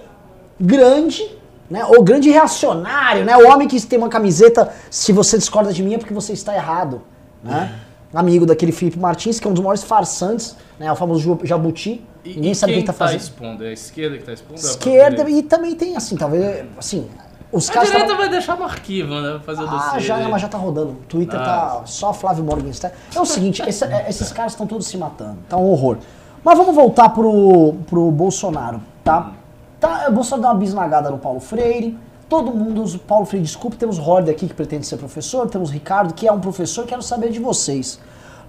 grande, 0.60 1.38
né? 1.70 1.86
O 1.86 2.04
grande 2.04 2.30
reacionário, 2.30 3.24
né? 3.24 3.38
O 3.38 3.48
homem 3.50 3.68
que 3.68 3.80
tem 3.86 3.98
uma 3.98 4.10
camiseta, 4.10 4.74
se 4.90 5.14
você 5.14 5.38
discorda 5.38 5.72
de 5.72 5.82
mim 5.84 5.94
é 5.94 5.98
porque 5.98 6.14
você 6.14 6.34
está 6.34 6.54
errado, 6.54 7.02
né? 7.44 7.74
Amigo 8.14 8.46
daquele 8.46 8.72
Felipe 8.72 8.98
Martins, 8.98 9.40
que 9.40 9.48
é 9.48 9.50
um 9.50 9.54
dos 9.54 9.62
maiores 9.62 9.84
farsantes, 9.84 10.56
né? 10.80 10.92
O 10.92 10.96
famoso 10.96 11.40
jabuti. 11.44 12.04
E, 12.26 12.34
Ninguém 12.36 12.52
e 12.52 12.56
sabe 12.56 12.72
o 12.72 12.76
que 12.76 12.82
quem 12.82 12.84
ele 12.84 12.88
tá 12.88 12.94
fazendo. 12.94 13.20
expondo? 13.20 13.64
É 13.64 13.70
a 13.70 13.74
esquerda 13.74 14.18
que 14.18 14.24
tá 14.24 14.34
expondo? 14.34 14.60
é 14.60 14.64
Esquerda 14.64 15.30
e 15.30 15.44
também 15.44 15.76
tem 15.76 15.96
assim, 15.96 16.16
talvez, 16.18 16.66
assim, 16.78 17.08
os 17.52 17.70
A 17.70 17.74
caras 17.74 17.90
direita 17.90 18.10
tavam- 18.10 18.22
vai 18.24 18.30
deixar 18.30 18.58
no 18.58 18.64
arquivo, 18.66 19.14
né? 19.22 19.40
Fazer 19.46 19.64
o 19.64 19.68
ah, 19.70 20.00
já, 20.00 20.18
dele. 20.18 20.30
mas 20.30 20.42
já 20.42 20.48
tá 20.48 20.58
rodando. 20.58 20.90
O 20.92 20.96
Twitter 21.08 21.40
tá 21.40 21.84
só 21.86 22.12
Flávio 22.12 22.44
Morgenstern. 22.44 22.96
É 23.16 23.20
o 23.22 23.26
seguinte, 23.26 23.62
esse- 23.68 23.86
é, 23.86 24.08
esses 24.10 24.32
caras 24.32 24.54
estão 24.54 24.66
todos 24.68 24.88
se 24.88 24.98
matando. 24.98 25.38
Tá 25.48 25.56
um 25.56 25.70
horror. 25.70 25.98
Mas 26.44 26.58
vamos 26.58 26.76
voltar 26.76 27.10
pro, 27.10 27.76
pro 27.88 28.12
Bolsonaro, 28.12 28.82
tá? 29.04 29.32
tá? 29.80 30.06
O 30.10 30.12
Bolsonaro 30.12 30.42
deu 30.42 30.52
uma 30.52 30.60
bisnagada 30.60 31.10
no 31.10 31.18
Paulo 31.18 31.40
Freire. 31.40 31.98
Todo 32.28 32.52
mundo, 32.52 32.84
o 32.84 33.00
Paulo 33.00 33.26
Freire, 33.26 33.46
desculpe, 33.46 33.78
temos 33.78 34.00
Horde 34.00 34.32
aqui 34.32 34.48
que 34.48 34.54
pretende 34.54 34.86
ser 34.88 34.98
professor, 34.98 35.48
temos 35.48 35.70
Ricardo, 35.70 36.14
que 36.14 36.28
é 36.28 36.32
um 36.32 36.40
professor, 36.40 36.86
quero 36.86 37.02
saber 37.04 37.30
de 37.32 37.40
vocês. 37.40 38.00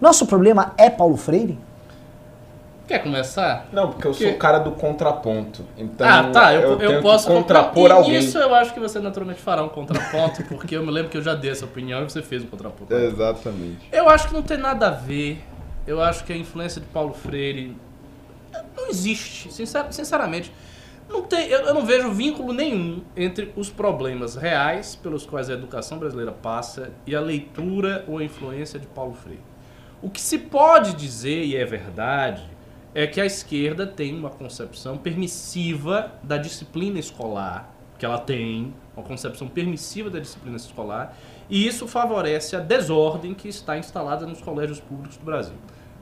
Nosso 0.00 0.26
problema 0.26 0.72
é 0.78 0.88
Paulo 0.90 1.16
Freire? 1.16 1.58
Quer 2.86 3.00
começar? 3.00 3.68
Não, 3.72 3.90
porque 3.90 4.06
eu 4.06 4.14
sou 4.14 4.30
o 4.30 4.38
cara 4.38 4.60
do 4.60 4.70
contraponto. 4.72 5.64
Então 5.76 6.06
ah, 6.08 6.30
tá. 6.30 6.54
Eu, 6.54 6.72
eu, 6.72 6.76
tenho 6.76 7.02
posso 7.02 7.26
contrapor 7.26 7.90
alguém. 7.90 8.18
Isso 8.18 8.38
eu 8.38 8.54
acho 8.54 8.72
que 8.72 8.78
você 8.78 9.00
naturalmente 9.00 9.40
fará 9.40 9.62
um 9.62 9.68
contraponto, 9.68 10.44
porque 10.44 10.76
eu 10.76 10.84
me 10.84 10.92
lembro 10.92 11.10
que 11.10 11.16
eu 11.16 11.22
já 11.22 11.34
dei 11.34 11.50
essa 11.50 11.64
opinião 11.64 12.02
e 12.02 12.04
você 12.04 12.22
fez 12.22 12.44
um 12.44 12.46
contraponto. 12.46 12.94
Exatamente. 12.94 13.88
Eu 13.90 14.08
acho 14.08 14.28
que 14.28 14.34
não 14.34 14.42
tem 14.42 14.56
nada 14.56 14.86
a 14.86 14.90
ver. 14.90 15.42
Eu 15.84 16.00
acho 16.00 16.24
que 16.24 16.32
a 16.32 16.36
influência 16.36 16.80
de 16.80 16.86
Paulo 16.86 17.12
Freire 17.12 17.76
não 18.76 18.88
existe. 18.88 19.52
Sincer- 19.52 19.92
sinceramente, 19.92 20.52
não 21.08 21.22
tem, 21.22 21.48
eu, 21.48 21.60
eu 21.60 21.74
não 21.74 21.84
vejo 21.84 22.10
vínculo 22.10 22.52
nenhum 22.52 23.02
entre 23.16 23.52
os 23.56 23.70
problemas 23.70 24.34
reais 24.36 24.96
pelos 24.96 25.24
quais 25.24 25.48
a 25.48 25.52
educação 25.52 25.98
brasileira 25.98 26.32
passa 26.32 26.90
e 27.06 27.14
a 27.14 27.20
leitura 27.20 28.04
ou 28.08 28.18
a 28.18 28.24
influência 28.24 28.78
de 28.78 28.86
Paulo 28.86 29.14
Freire. 29.14 29.42
O 30.02 30.10
que 30.10 30.20
se 30.20 30.38
pode 30.38 30.94
dizer, 30.94 31.44
e 31.44 31.56
é 31.56 31.64
verdade, 31.64 32.42
é 32.98 33.06
que 33.06 33.20
a 33.20 33.26
esquerda 33.26 33.86
tem 33.86 34.16
uma 34.18 34.30
concepção 34.30 34.96
permissiva 34.96 36.12
da 36.22 36.38
disciplina 36.38 36.98
escolar, 36.98 37.70
que 37.98 38.06
ela 38.06 38.16
tem, 38.16 38.72
uma 38.96 39.04
concepção 39.04 39.46
permissiva 39.48 40.08
da 40.08 40.18
disciplina 40.18 40.56
escolar, 40.56 41.14
e 41.50 41.66
isso 41.66 41.86
favorece 41.86 42.56
a 42.56 42.58
desordem 42.58 43.34
que 43.34 43.48
está 43.48 43.76
instalada 43.76 44.26
nos 44.26 44.40
colégios 44.40 44.80
públicos 44.80 45.18
do 45.18 45.24
Brasil. 45.26 45.52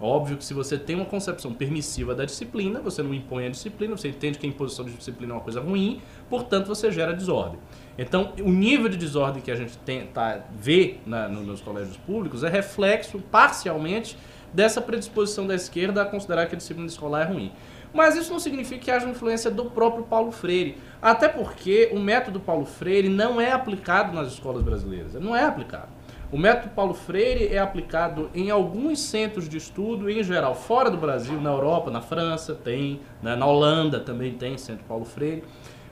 Óbvio 0.00 0.36
que 0.36 0.44
se 0.44 0.54
você 0.54 0.78
tem 0.78 0.94
uma 0.94 1.04
concepção 1.04 1.52
permissiva 1.52 2.14
da 2.14 2.24
disciplina, 2.24 2.78
você 2.78 3.02
não 3.02 3.12
impõe 3.12 3.46
a 3.46 3.50
disciplina, 3.50 3.96
você 3.96 4.08
entende 4.10 4.38
que 4.38 4.46
a 4.46 4.48
imposição 4.48 4.84
de 4.84 4.92
disciplina 4.92 5.32
é 5.32 5.36
uma 5.36 5.42
coisa 5.42 5.60
ruim, 5.60 6.00
portanto 6.30 6.66
você 6.68 6.92
gera 6.92 7.12
desordem. 7.12 7.58
Então, 7.98 8.32
o 8.40 8.50
nível 8.50 8.88
de 8.88 8.96
desordem 8.96 9.42
que 9.42 9.50
a 9.50 9.56
gente 9.56 9.76
tem, 9.78 10.06
tá, 10.06 10.44
vê 10.56 10.98
na- 11.04 11.28
no- 11.28 11.42
nos 11.42 11.60
colégios 11.60 11.96
públicos 11.96 12.44
é 12.44 12.48
reflexo, 12.48 13.18
parcialmente, 13.32 14.16
dessa 14.54 14.80
predisposição 14.80 15.46
da 15.46 15.54
esquerda 15.54 16.02
a 16.02 16.06
considerar 16.06 16.46
que 16.46 16.54
a 16.54 16.58
disciplina 16.58 16.88
escolar 16.88 17.22
é 17.22 17.32
ruim. 17.32 17.52
Mas 17.92 18.16
isso 18.16 18.32
não 18.32 18.40
significa 18.40 18.80
que 18.80 18.90
haja 18.90 19.08
influência 19.08 19.50
do 19.50 19.66
próprio 19.66 20.04
Paulo 20.04 20.32
Freire. 20.32 20.78
Até 21.02 21.28
porque 21.28 21.90
o 21.92 21.98
método 21.98 22.40
Paulo 22.40 22.64
Freire 22.64 23.08
não 23.08 23.40
é 23.40 23.52
aplicado 23.52 24.14
nas 24.14 24.32
escolas 24.32 24.62
brasileiras. 24.62 25.14
Não 25.14 25.34
é 25.34 25.44
aplicado. 25.44 25.88
O 26.32 26.38
método 26.38 26.74
Paulo 26.74 26.94
Freire 26.94 27.46
é 27.54 27.58
aplicado 27.58 28.30
em 28.34 28.50
alguns 28.50 28.98
centros 28.98 29.48
de 29.48 29.56
estudo, 29.56 30.10
em 30.10 30.22
geral, 30.24 30.54
fora 30.54 30.90
do 30.90 30.96
Brasil, 30.96 31.40
na 31.40 31.50
Europa, 31.50 31.92
na 31.92 32.00
França, 32.00 32.54
tem, 32.54 33.00
né, 33.22 33.36
na 33.36 33.46
Holanda 33.46 34.00
também 34.00 34.32
tem 34.32 34.58
Centro 34.58 34.84
Paulo 34.84 35.04
Freire, 35.04 35.44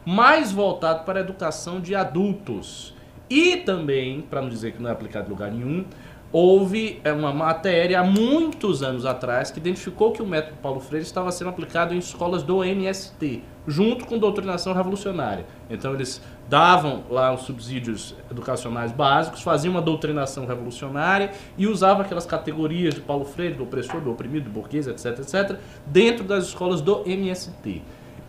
mais 0.04 0.50
voltado 0.50 1.04
para 1.04 1.20
a 1.20 1.22
educação 1.22 1.80
de 1.80 1.94
adultos. 1.94 2.92
E 3.30 3.58
também, 3.58 4.20
para 4.20 4.42
não 4.42 4.48
dizer 4.48 4.72
que 4.72 4.82
não 4.82 4.90
é 4.90 4.92
aplicado 4.92 5.28
em 5.28 5.30
lugar 5.30 5.52
nenhum, 5.52 5.84
houve 6.32 7.00
é, 7.04 7.12
uma 7.12 7.32
matéria 7.32 8.00
há 8.00 8.04
muitos 8.04 8.82
anos 8.82 9.04
atrás 9.04 9.50
que 9.50 9.58
identificou 9.58 10.12
que 10.12 10.22
o 10.22 10.26
método 10.26 10.56
Paulo 10.62 10.80
Freire 10.80 11.04
estava 11.04 11.30
sendo 11.30 11.50
aplicado 11.50 11.94
em 11.94 11.98
escolas 11.98 12.42
do 12.42 12.64
MST, 12.64 13.42
junto 13.66 14.06
com 14.06 14.18
doutrinação 14.18 14.72
revolucionária. 14.72 15.44
Então 15.68 15.92
eles 15.92 16.22
davam 16.48 17.04
lá 17.10 17.32
os 17.32 17.42
subsídios 17.42 18.16
educacionais 18.30 18.92
básicos, 18.92 19.42
faziam 19.42 19.72
uma 19.72 19.82
doutrinação 19.82 20.46
revolucionária 20.46 21.32
e 21.58 21.66
usavam 21.66 22.02
aquelas 22.02 22.24
categorias 22.24 22.94
de 22.94 23.00
Paulo 23.00 23.24
Freire, 23.24 23.54
do 23.54 23.64
opressor, 23.64 24.00
do 24.00 24.10
oprimido, 24.10 24.44
do 24.44 24.50
burguês, 24.50 24.86
etc, 24.86 25.18
etc, 25.18 25.58
dentro 25.86 26.24
das 26.24 26.46
escolas 26.46 26.80
do 26.80 27.02
MST. 27.06 27.82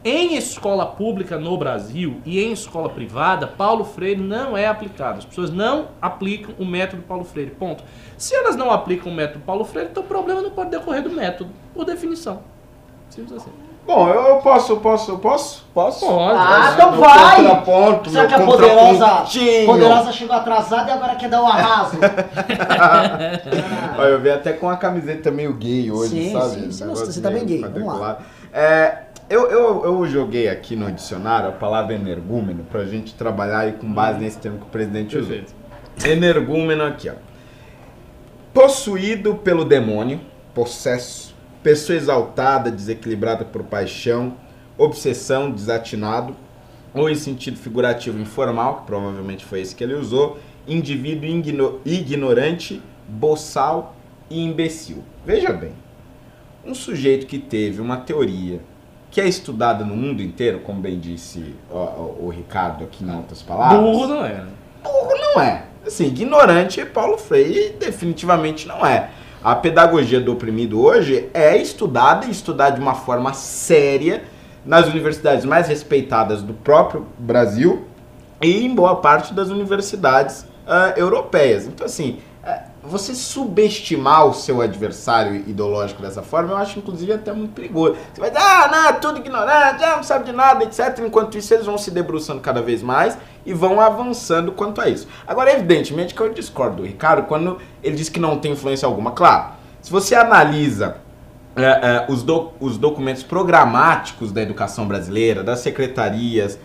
Em 0.06 0.36
escola 0.36 0.86
pública 0.86 1.38
no 1.38 1.58
Brasil 1.58 2.20
e 2.26 2.44
em 2.44 2.52
escola 2.52 2.90
privada, 2.90 3.48
Paulo 3.48 3.86
Freire 3.86 4.20
não 4.20 4.58
é 4.58 4.68
aplicado. 4.68 5.20
As 5.20 5.26
pessoas 5.26 5.50
não 5.50 5.88
aplicam 6.02 6.54
o 6.60 6.66
método 6.66 7.04
Paulo 7.04 7.24
Freire. 7.24 7.52
Ponto. 7.52 7.84
Se 8.18 8.36
elas 8.36 8.58
não 8.58 8.70
aplicam 8.70 9.12
o 9.12 9.16
método 9.16 9.40
Paulo 9.46 9.64
Freire, 9.64 9.90
então 9.92 10.04
o 10.04 10.06
problema 10.06 10.42
não 10.42 10.52
pode 10.52 10.72
decorrer 10.72 11.04
do 11.04 11.10
método, 11.10 11.52
por 11.74 11.86
definição. 11.86 12.42
Simples 13.10 13.42
assim. 13.42 13.52
Bom, 13.86 14.10
eu, 14.10 14.38
posso, 14.38 14.74
eu 14.74 14.78
posso, 14.78 15.12
eu 15.12 15.20
posso? 15.20 15.66
Posso? 15.74 16.06
Pode. 16.06 16.38
Ah, 16.38 16.72
então 16.74 16.92
Meu 16.92 17.02
vai! 17.02 17.36
Contraponto, 17.36 18.10
Será 18.10 18.28
que 18.28 18.34
a 18.34 18.46
poderosa, 18.46 19.26
poderosa 19.66 20.12
chegou 20.14 20.36
atrasada 20.36 20.90
e 20.90 20.94
agora 20.94 21.16
quer 21.16 21.30
dar 21.30 21.44
um 21.44 21.48
arraso? 21.48 21.98
Olha, 24.00 24.08
eu 24.08 24.22
vi 24.22 24.30
até 24.30 24.54
com 24.54 24.70
a 24.70 24.78
camiseta 24.78 25.30
meio 25.32 25.54
gay 25.54 25.92
hoje, 25.92 26.12
Sim, 26.12 26.32
sabe? 26.32 26.74
sim, 26.74 26.88
você 26.88 27.06
você 27.06 27.22
tá 27.22 27.30
bem 27.30 27.46
gay, 27.46 27.62
vamos 27.62 28.00
lá. 28.00 28.20
É, 28.54 29.00
eu, 29.30 29.50
eu, 29.50 29.86
eu 29.86 30.08
joguei 30.08 30.48
aqui 30.48 30.76
no 30.76 30.92
dicionário 30.92 31.50
a 31.50 31.52
palavra 31.52 31.96
energúmeno 31.96 32.64
pra 32.64 32.86
gente 32.86 33.14
trabalhar 33.14 33.60
aí 33.60 33.74
com 33.74 33.92
base 33.92 34.20
nesse 34.20 34.38
termo 34.38 34.60
que 34.60 34.66
o 34.66 34.70
presidente 34.70 35.18
usou. 35.18 35.40
Energúmeno 36.06 36.84
aqui, 36.84 37.10
ó. 37.10 37.14
Possuído 38.54 39.36
pelo 39.36 39.66
demônio, 39.66 40.22
possesso, 40.54 41.36
pessoa 41.64 41.98
exaltada, 41.98 42.70
desequilibrada 42.70 43.44
por 43.44 43.64
paixão, 43.64 44.36
obsessão, 44.78 45.50
desatinado, 45.50 46.36
ou 46.94 47.10
em 47.10 47.16
sentido 47.16 47.58
figurativo 47.58 48.20
informal, 48.20 48.82
que 48.82 48.86
provavelmente 48.86 49.44
foi 49.44 49.62
esse 49.62 49.76
que 49.76 49.84
ele 49.84 49.96
usou, 49.96 50.38
indivíduo 50.68 51.28
igno- 51.28 51.82
ignorante, 51.84 52.82
boçal 53.08 53.96
e 54.30 54.44
imbecil. 54.44 55.04
Veja 55.26 55.52
bem, 55.52 55.72
um 56.64 56.76
sujeito 56.76 57.26
que 57.26 57.40
teve 57.40 57.82
uma 57.82 57.98
teoria 57.98 58.60
que 59.14 59.22
é 59.22 59.28
estudada 59.28 59.86
no 59.86 59.96
mundo 59.96 60.24
inteiro, 60.24 60.62
como 60.62 60.82
bem 60.82 60.98
disse 61.00 61.54
o, 61.70 61.78
o- 61.78 62.18
o 62.26 62.30
Ricardo 62.30 62.84
aqui 62.84 63.06
em 63.06 63.16
outras 63.16 63.44
palavras. 63.44 63.80
Burro 63.80 64.08
não 64.08 64.26
é. 64.26 64.30
né? 64.34 64.48
burro 64.84 65.14
não 65.36 65.40
é. 65.40 65.66
Assim, 65.86 66.08
ignorante, 66.08 66.84
Paulo 66.84 67.20
Freire 67.20 67.76
definitivamente 67.80 68.68
não 68.68 68.84
é. 68.84 69.12
A 69.44 69.54
pedagogia 69.54 70.20
do 70.20 70.34
oprimido 70.34 70.82
hoje 70.82 71.30
é 71.32 71.56
estudada 71.56 72.26
e 72.26 72.32
estudada 72.32 72.76
de 72.76 72.82
uma 72.82 72.96
forma 72.96 73.34
séria 73.34 74.24
nas 74.66 74.88
universidades 74.88 75.46
mais 75.46 75.68
respeitadas 75.68 76.42
do 76.42 76.56
próprio 76.56 77.06
Brasil 77.20 77.86
e 78.42 78.66
em 78.66 78.74
boa 78.74 78.96
parte 78.96 79.32
das 79.32 79.50
universidades 79.50 80.48
ah, 80.66 80.96
europeias. 80.98 81.68
Então, 81.68 81.86
assim, 81.86 82.18
você 82.84 83.16
subestimar 83.16 84.26
o 84.26 84.34
seu 84.34 84.62
adversário 84.62 85.36
ideológico 85.36 86.02
dessa 86.02 86.22
forma, 86.22 86.52
eu 86.52 86.58
acho, 86.58 86.80
inclusive, 86.80 87.14
até 87.14 87.32
muito 87.32 87.54
perigoso. 87.54 87.96
Você 88.14 88.20
vai 88.20 88.30
dizer, 88.30 88.44
ah, 88.44 88.68
não, 88.70 88.90
é 88.90 88.94
tudo 88.94 89.20
ignorante, 89.20 89.84
ah, 89.84 89.96
não 89.96 90.04
sabe 90.04 90.26
de 90.26 90.34
nada, 90.34 90.66
etc. 90.66 91.00
Enquanto 91.00 91.38
isso, 91.38 91.54
eles 91.54 91.66
vão 91.66 91.78
se 91.78 91.90
debruçando 91.92 92.42
cada 92.42 92.62
vez 92.62 92.84
mais 92.84 93.18
e 93.46 93.54
vão 93.54 93.80
avançando 93.80 94.52
quanto 94.52 94.82
a 94.82 94.90
isso. 94.90 95.08
Agora, 95.26 95.54
evidentemente 95.54 96.14
que 96.14 96.22
eu 96.22 96.34
discordo 96.34 96.78
do 96.78 96.84
Ricardo 96.86 97.26
quando 97.26 97.58
ele 97.82 97.96
diz 97.96 98.10
que 98.10 98.20
não 98.20 98.38
tem 98.38 98.52
influência 98.52 98.86
alguma. 98.86 99.12
Claro, 99.12 99.54
se 99.82 99.90
você 99.90 100.14
analisa 100.14 100.98
é, 101.56 101.62
é, 101.64 102.06
os, 102.10 102.24
do- 102.24 102.50
os 102.60 102.78
documentos 102.78 103.22
programáticos 103.24 104.32
da 104.32 104.42
educação 104.42 104.88
brasileira, 104.88 105.44
das 105.44 105.60
secretarias 105.60 106.58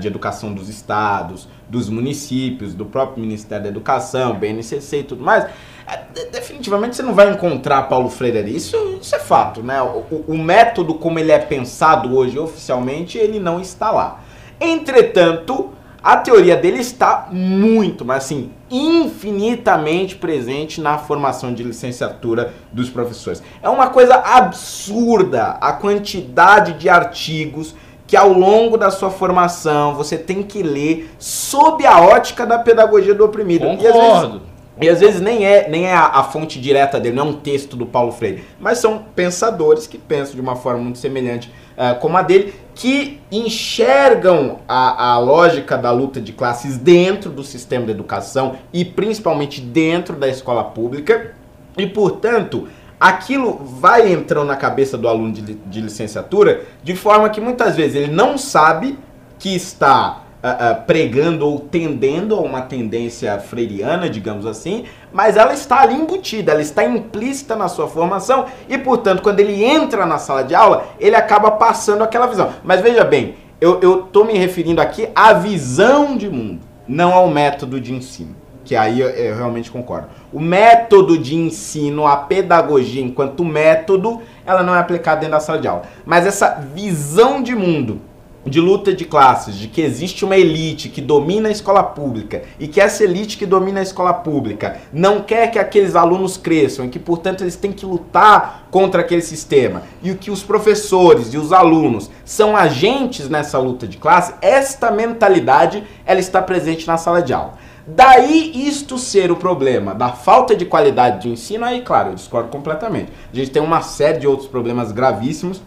de 0.00 0.06
educação 0.08 0.52
dos 0.52 0.68
estados, 0.68 1.48
dos 1.68 1.88
municípios, 1.88 2.74
do 2.74 2.84
próprio 2.86 3.20
Ministério 3.22 3.64
da 3.64 3.70
Educação, 3.70 4.34
BNCC 4.34 4.98
e 5.00 5.02
tudo 5.04 5.22
mais, 5.22 5.44
é, 5.86 5.98
de- 6.12 6.26
definitivamente 6.30 6.96
você 6.96 7.02
não 7.02 7.14
vai 7.14 7.30
encontrar 7.30 7.82
Paulo 7.84 8.08
Freire 8.08 8.38
ali. 8.38 8.56
Isso, 8.56 8.76
isso 9.00 9.14
é 9.14 9.18
fato, 9.20 9.62
né? 9.62 9.80
O- 9.82 10.24
o 10.28 10.36
método 10.38 10.94
como 10.94 11.18
ele 11.20 11.30
é 11.30 11.38
pensado 11.38 12.16
hoje 12.16 12.36
oficialmente, 12.38 13.16
ele 13.18 13.38
não 13.38 13.60
está 13.60 13.90
lá. 13.92 14.20
Entretanto, 14.60 15.70
a 16.06 16.16
teoria 16.16 16.56
dele 16.56 16.78
está 16.78 17.26
muito, 17.32 18.04
mas 18.04 18.18
assim, 18.18 18.52
infinitamente 18.70 20.14
presente 20.14 20.80
na 20.80 20.98
formação 20.98 21.52
de 21.52 21.64
licenciatura 21.64 22.54
dos 22.70 22.88
professores. 22.88 23.42
É 23.60 23.68
uma 23.68 23.88
coisa 23.88 24.14
absurda 24.14 25.58
a 25.60 25.72
quantidade 25.72 26.74
de 26.74 26.88
artigos 26.88 27.74
que 28.06 28.16
ao 28.16 28.32
longo 28.32 28.78
da 28.78 28.88
sua 28.88 29.10
formação 29.10 29.96
você 29.96 30.16
tem 30.16 30.44
que 30.44 30.62
ler 30.62 31.10
sob 31.18 31.84
a 31.84 32.00
ótica 32.00 32.46
da 32.46 32.60
pedagogia 32.60 33.12
do 33.12 33.24
oprimido. 33.24 33.66
Concordo. 33.66 34.42
E 34.80 34.88
às 34.88 35.00
vezes 35.00 35.20
nem 35.20 35.46
é, 35.46 35.68
nem 35.68 35.86
é 35.86 35.94
a, 35.94 36.06
a 36.06 36.22
fonte 36.24 36.60
direta 36.60 37.00
dele, 37.00 37.16
não 37.16 37.26
é 37.26 37.28
um 37.30 37.32
texto 37.34 37.76
do 37.76 37.86
Paulo 37.86 38.12
Freire, 38.12 38.44
mas 38.60 38.78
são 38.78 39.04
pensadores 39.14 39.86
que 39.86 39.96
pensam 39.96 40.34
de 40.34 40.40
uma 40.40 40.56
forma 40.56 40.82
muito 40.82 40.98
semelhante 40.98 41.50
eh, 41.76 41.94
como 41.94 42.16
a 42.16 42.22
dele, 42.22 42.54
que 42.74 43.20
enxergam 43.30 44.58
a, 44.68 45.12
a 45.12 45.18
lógica 45.18 45.76
da 45.76 45.90
luta 45.90 46.20
de 46.20 46.32
classes 46.32 46.76
dentro 46.76 47.30
do 47.30 47.42
sistema 47.42 47.86
de 47.86 47.90
educação 47.90 48.56
e 48.72 48.84
principalmente 48.84 49.60
dentro 49.60 50.16
da 50.16 50.28
escola 50.28 50.64
pública, 50.64 51.34
e 51.76 51.86
portanto 51.86 52.68
aquilo 52.98 53.60
vai 53.62 54.10
entrando 54.10 54.46
na 54.46 54.56
cabeça 54.56 54.96
do 54.96 55.06
aluno 55.06 55.32
de, 55.32 55.54
de 55.54 55.80
licenciatura 55.82 56.62
de 56.82 56.96
forma 56.96 57.28
que 57.28 57.42
muitas 57.42 57.76
vezes 57.76 57.94
ele 57.94 58.12
não 58.12 58.38
sabe 58.38 58.98
que 59.38 59.54
está 59.54 60.22
ah, 60.42 60.70
ah, 60.70 60.74
pregando 60.74 61.46
ou 61.46 61.58
tendendo 61.58 62.34
a 62.34 62.40
uma 62.40 62.62
tendência 62.62 63.38
freiriana, 63.38 64.08
digamos 64.08 64.46
assim, 64.46 64.84
mas 65.12 65.36
ela 65.36 65.52
está 65.54 65.80
ali 65.80 65.94
embutida, 65.94 66.52
ela 66.52 66.62
está 66.62 66.84
implícita 66.84 67.56
na 67.56 67.68
sua 67.68 67.88
formação 67.88 68.46
e, 68.68 68.76
portanto, 68.78 69.22
quando 69.22 69.40
ele 69.40 69.64
entra 69.64 70.06
na 70.06 70.18
sala 70.18 70.44
de 70.44 70.54
aula, 70.54 70.86
ele 71.00 71.16
acaba 71.16 71.50
passando 71.50 72.04
aquela 72.04 72.26
visão. 72.26 72.52
Mas 72.62 72.80
veja 72.80 73.02
bem, 73.02 73.34
eu 73.60 74.04
estou 74.04 74.24
me 74.24 74.36
referindo 74.36 74.80
aqui 74.80 75.08
à 75.14 75.32
visão 75.32 76.16
de 76.16 76.28
mundo, 76.28 76.60
não 76.86 77.12
ao 77.12 77.28
método 77.28 77.80
de 77.80 77.94
ensino. 77.94 78.36
Que 78.64 78.74
aí 78.74 79.00
eu, 79.00 79.08
eu 79.08 79.36
realmente 79.36 79.70
concordo. 79.70 80.08
O 80.32 80.40
método 80.40 81.16
de 81.16 81.36
ensino, 81.36 82.04
a 82.06 82.16
pedagogia 82.16 83.00
enquanto 83.00 83.44
método, 83.44 84.20
ela 84.44 84.62
não 84.62 84.74
é 84.74 84.80
aplicada 84.80 85.20
dentro 85.20 85.32
da 85.32 85.40
sala 85.40 85.60
de 85.60 85.68
aula. 85.68 85.82
Mas 86.04 86.26
essa 86.26 86.60
visão 86.74 87.40
de 87.40 87.54
mundo, 87.54 88.00
de 88.46 88.60
luta 88.60 88.94
de 88.94 89.04
classes, 89.04 89.56
de 89.56 89.66
que 89.66 89.80
existe 89.80 90.24
uma 90.24 90.36
elite 90.36 90.88
que 90.88 91.00
domina 91.00 91.48
a 91.48 91.52
escola 91.52 91.82
pública 91.82 92.42
e 92.58 92.68
que 92.68 92.80
essa 92.80 93.02
elite 93.02 93.36
que 93.36 93.44
domina 93.44 93.80
a 93.80 93.82
escola 93.82 94.14
pública 94.14 94.78
não 94.92 95.20
quer 95.20 95.50
que 95.50 95.58
aqueles 95.58 95.96
alunos 95.96 96.36
cresçam 96.36 96.84
e 96.84 96.88
que, 96.88 96.98
portanto, 96.98 97.42
eles 97.42 97.56
têm 97.56 97.72
que 97.72 97.84
lutar 97.84 98.68
contra 98.70 99.00
aquele 99.00 99.22
sistema 99.22 99.82
e 100.02 100.10
o 100.10 100.16
que 100.16 100.30
os 100.30 100.42
professores 100.42 101.34
e 101.34 101.38
os 101.38 101.52
alunos 101.52 102.10
são 102.24 102.56
agentes 102.56 103.28
nessa 103.28 103.58
luta 103.58 103.86
de 103.86 103.96
classe, 103.96 104.34
esta 104.40 104.90
mentalidade 104.90 105.82
ela 106.04 106.20
está 106.20 106.40
presente 106.40 106.86
na 106.86 106.96
sala 106.96 107.20
de 107.20 107.32
aula. 107.32 107.54
Daí 107.88 108.50
isto 108.66 108.98
ser 108.98 109.30
o 109.30 109.36
problema 109.36 109.94
da 109.94 110.08
falta 110.08 110.56
de 110.56 110.64
qualidade 110.64 111.22
de 111.22 111.28
ensino, 111.28 111.64
aí 111.64 111.82
claro, 111.82 112.10
eu 112.10 112.14
discordo 112.14 112.48
completamente. 112.48 113.12
A 113.32 113.36
gente 113.36 113.50
tem 113.50 113.62
uma 113.62 113.80
série 113.80 114.18
de 114.18 114.26
outros 114.26 114.48
problemas 114.48 114.90
gravíssimos 114.90 115.60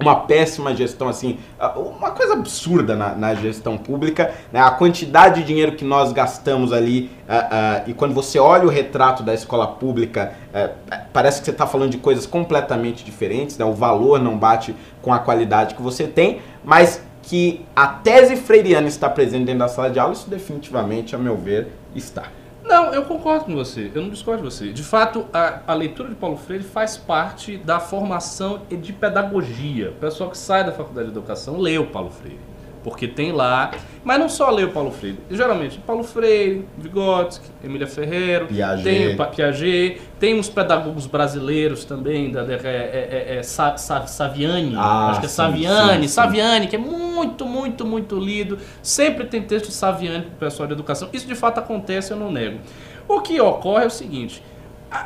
uma 0.00 0.16
péssima 0.16 0.74
gestão, 0.74 1.08
assim, 1.08 1.38
uma 1.76 2.10
coisa 2.10 2.32
absurda 2.32 2.96
na, 2.96 3.14
na 3.14 3.34
gestão 3.34 3.76
pública, 3.76 4.32
né? 4.50 4.60
a 4.60 4.70
quantidade 4.70 5.40
de 5.40 5.46
dinheiro 5.46 5.72
que 5.72 5.84
nós 5.84 6.12
gastamos 6.12 6.72
ali, 6.72 7.10
ah, 7.28 7.48
ah, 7.50 7.82
e 7.86 7.92
quando 7.92 8.14
você 8.14 8.38
olha 8.38 8.64
o 8.64 8.70
retrato 8.70 9.22
da 9.22 9.34
escola 9.34 9.66
pública, 9.66 10.32
eh, 10.54 10.70
parece 11.12 11.40
que 11.40 11.44
você 11.44 11.50
está 11.50 11.66
falando 11.66 11.90
de 11.90 11.98
coisas 11.98 12.26
completamente 12.26 13.04
diferentes, 13.04 13.58
né? 13.58 13.64
o 13.64 13.74
valor 13.74 14.18
não 14.20 14.38
bate 14.38 14.74
com 15.02 15.12
a 15.12 15.18
qualidade 15.18 15.74
que 15.74 15.82
você 15.82 16.06
tem, 16.06 16.40
mas 16.64 17.02
que 17.22 17.64
a 17.76 17.86
tese 17.86 18.36
freiriana 18.36 18.88
está 18.88 19.08
presente 19.08 19.44
dentro 19.44 19.60
da 19.60 19.68
sala 19.68 19.90
de 19.90 19.98
aula, 19.98 20.14
isso 20.14 20.28
definitivamente, 20.28 21.14
a 21.14 21.18
meu 21.18 21.36
ver, 21.36 21.68
está. 21.94 22.24
Não, 22.62 22.92
eu 22.92 23.04
concordo 23.04 23.46
com 23.46 23.54
você, 23.54 23.90
eu 23.94 24.02
não 24.02 24.10
discordo 24.10 24.42
de 24.42 24.54
você. 24.54 24.72
De 24.72 24.82
fato, 24.82 25.26
a, 25.32 25.60
a 25.66 25.74
leitura 25.74 26.08
de 26.08 26.14
Paulo 26.14 26.36
Freire 26.36 26.64
faz 26.64 26.96
parte 26.96 27.56
da 27.56 27.80
formação 27.80 28.62
de 28.70 28.92
pedagogia. 28.92 29.90
O 29.90 29.94
pessoal 29.94 30.30
que 30.30 30.38
sai 30.38 30.64
da 30.64 30.72
faculdade 30.72 31.08
de 31.08 31.12
educação 31.12 31.58
o 31.78 31.86
Paulo 31.86 32.10
Freire. 32.10 32.49
Porque 32.82 33.06
tem 33.06 33.30
lá. 33.32 33.72
Mas 34.02 34.18
não 34.18 34.28
só 34.28 34.48
lê 34.50 34.64
o 34.64 34.70
Paulo 34.70 34.90
Freire. 34.90 35.18
Geralmente, 35.30 35.78
Paulo 35.86 36.02
Freire, 36.02 36.64
Vygotsky, 36.78 37.46
Emília 37.62 37.86
Ferreiro, 37.86 38.46
Piaget. 38.46 38.82
tem 38.84 39.16
Pa- 39.16 39.26
Piaget, 39.26 40.00
tem 40.18 40.38
uns 40.38 40.48
pedagogos 40.48 41.06
brasileiros 41.06 41.84
também, 41.84 42.30
da, 42.32 42.42
da- 42.42 42.54
é, 42.54 42.56
é, 42.64 43.36
é, 43.38 43.42
Sa- 43.42 43.76
Sa- 43.76 44.06
Saviani, 44.06 44.74
Ah, 44.78 45.10
acho 45.10 45.20
que 45.20 45.26
é 45.26 45.28
sim, 45.28 45.34
Saviani, 45.34 46.08
sim. 46.08 46.14
Saviani, 46.14 46.66
que 46.68 46.76
é 46.76 46.78
muito, 46.78 47.44
muito, 47.44 47.84
muito 47.84 48.18
lido. 48.18 48.56
Sempre 48.82 49.26
tem 49.26 49.42
texto 49.42 49.66
de 49.66 49.74
Saviani 49.74 50.22
para 50.24 50.32
o 50.34 50.38
pessoal 50.38 50.66
de 50.66 50.72
educação. 50.72 51.10
Isso 51.12 51.26
de 51.26 51.34
fato 51.34 51.58
acontece, 51.58 52.12
eu 52.12 52.16
não 52.16 52.32
nego. 52.32 52.60
O 53.06 53.20
que 53.20 53.38
ocorre 53.40 53.84
é 53.84 53.86
o 53.88 53.90
seguinte: 53.90 54.42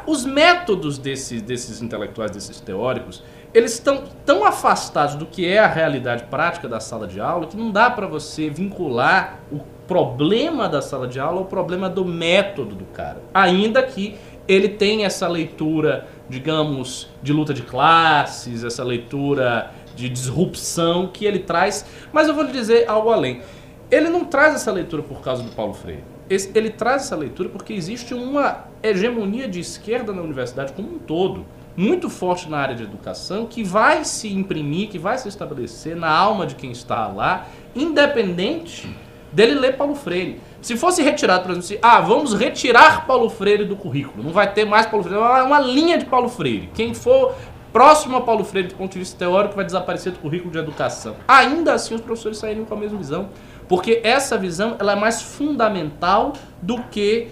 os 0.07 0.25
métodos 0.25 0.97
desses, 0.99 1.43
desses 1.43 1.83
intelectuais, 1.83 2.31
desses 2.31 2.61
teóricos, 2.61 3.21
eles 3.55 3.75
estão 3.75 4.03
tão 4.27 4.45
afastados 4.45 5.15
do 5.15 5.25
que 5.25 5.47
é 5.47 5.61
a 5.61 5.67
realidade 5.69 6.25
prática 6.25 6.69
da 6.69 6.81
sala 6.81 7.07
de 7.07 7.21
aula 7.21 7.47
que 7.47 7.57
não 7.57 7.71
dá 7.71 7.89
para 7.89 8.07
você 8.09 8.51
vincular 8.51 9.39
o 9.53 9.61
problema 9.87 10.69
da 10.69 10.83
sala 10.83 11.07
de 11.07 11.21
aula 11.21 11.39
ao 11.39 11.45
problema 11.45 11.89
do 11.89 12.05
método 12.05 12.75
do 12.75 12.85
cara. 12.87 13.23
Ainda 13.33 13.81
que 13.83 14.17
ele 14.49 14.69
tenha 14.69 15.07
essa 15.07 15.29
leitura, 15.29 16.07
digamos, 16.29 17.09
de 17.23 17.33
luta 17.33 17.55
de 17.55 17.63
classes, 17.63 18.65
essa 18.65 18.83
leitura 18.83 19.71
de 19.95 20.09
disrupção 20.09 21.07
que 21.07 21.25
ele 21.25 21.39
traz. 21.39 21.87
Mas 22.13 22.27
eu 22.27 22.35
vou 22.35 22.45
lhe 22.45 22.53
dizer 22.53 22.89
algo 22.89 23.11
além. 23.11 23.41
Ele 23.91 24.09
não 24.09 24.25
traz 24.25 24.55
essa 24.55 24.73
leitura 24.73 25.03
por 25.03 25.21
causa 25.21 25.43
do 25.43 25.51
Paulo 25.51 25.75
Freire. 25.75 26.03
Ele 26.29 26.71
traz 26.71 27.03
essa 27.03 27.15
leitura 27.17 27.49
porque 27.49 27.73
existe 27.73 28.15
uma 28.15 28.65
hegemonia 28.83 29.47
de 29.47 29.61
esquerda 29.61 30.13
na 30.13 30.23
universidade 30.23 30.73
como 30.73 30.97
um 30.97 30.99
todo, 30.99 31.47
muito 31.77 32.09
forte 32.09 32.49
na 32.49 32.59
área 32.59 32.75
de 32.75 32.83
educação, 32.83 33.47
que 33.47 33.65
vai 33.65 34.05
se 34.05 34.33
imprimir, 34.33 34.89
que 34.89 34.99
vai 34.99 35.19
se 35.19 35.29
estabelecer 35.29 35.97
na 35.97 36.11
alma 36.11 36.47
de 36.47 36.55
quem 36.55 36.71
está 36.71 37.09
lá, 37.09 37.47
independente 37.75 38.95
dele 39.33 39.55
ler 39.55 39.77
Paulo 39.77 39.95
Freire. 39.95 40.41
Se 40.63 40.77
fosse 40.77 41.03
retirado, 41.03 41.43
por 41.43 41.51
exemplo, 41.51 41.67
se, 41.67 41.79
ah, 41.83 42.01
vamos 42.01 42.33
retirar 42.35 43.07
Paulo 43.07 43.29
Freire 43.29 43.65
do 43.65 43.77
currículo, 43.77 44.23
não 44.23 44.33
vai 44.33 44.53
ter 44.53 44.65
mais 44.65 44.87
Paulo 44.87 45.05
Freire, 45.05 45.23
é 45.23 45.43
uma 45.43 45.61
linha 45.61 45.99
de 45.99 46.07
Paulo 46.07 46.29
Freire. 46.29 46.71
Quem 46.73 46.95
for 46.95 47.35
próximo 47.73 48.17
a 48.17 48.21
Paulo 48.21 48.45
Freire 48.45 48.69
do 48.69 48.77
ponto 48.77 48.93
de 48.93 49.01
vista 49.01 49.19
teórico 49.19 49.57
vai 49.57 49.65
desaparecer 49.65 50.13
do 50.13 50.21
currículo 50.21 50.53
de 50.53 50.59
educação. 50.59 51.17
Ainda 51.27 51.75
assim, 51.75 51.95
os 51.95 52.01
professores 52.01 52.39
sairiam 52.39 52.65
com 52.65 52.75
a 52.75 52.77
mesma 52.77 52.97
visão, 52.97 53.29
porque 53.69 54.01
essa 54.05 54.39
visão 54.39 54.77
ela 54.79 54.93
é 54.93 54.97
mais 54.97 55.21
fundamental 55.21 56.35
do 56.63 56.81
que 56.85 57.29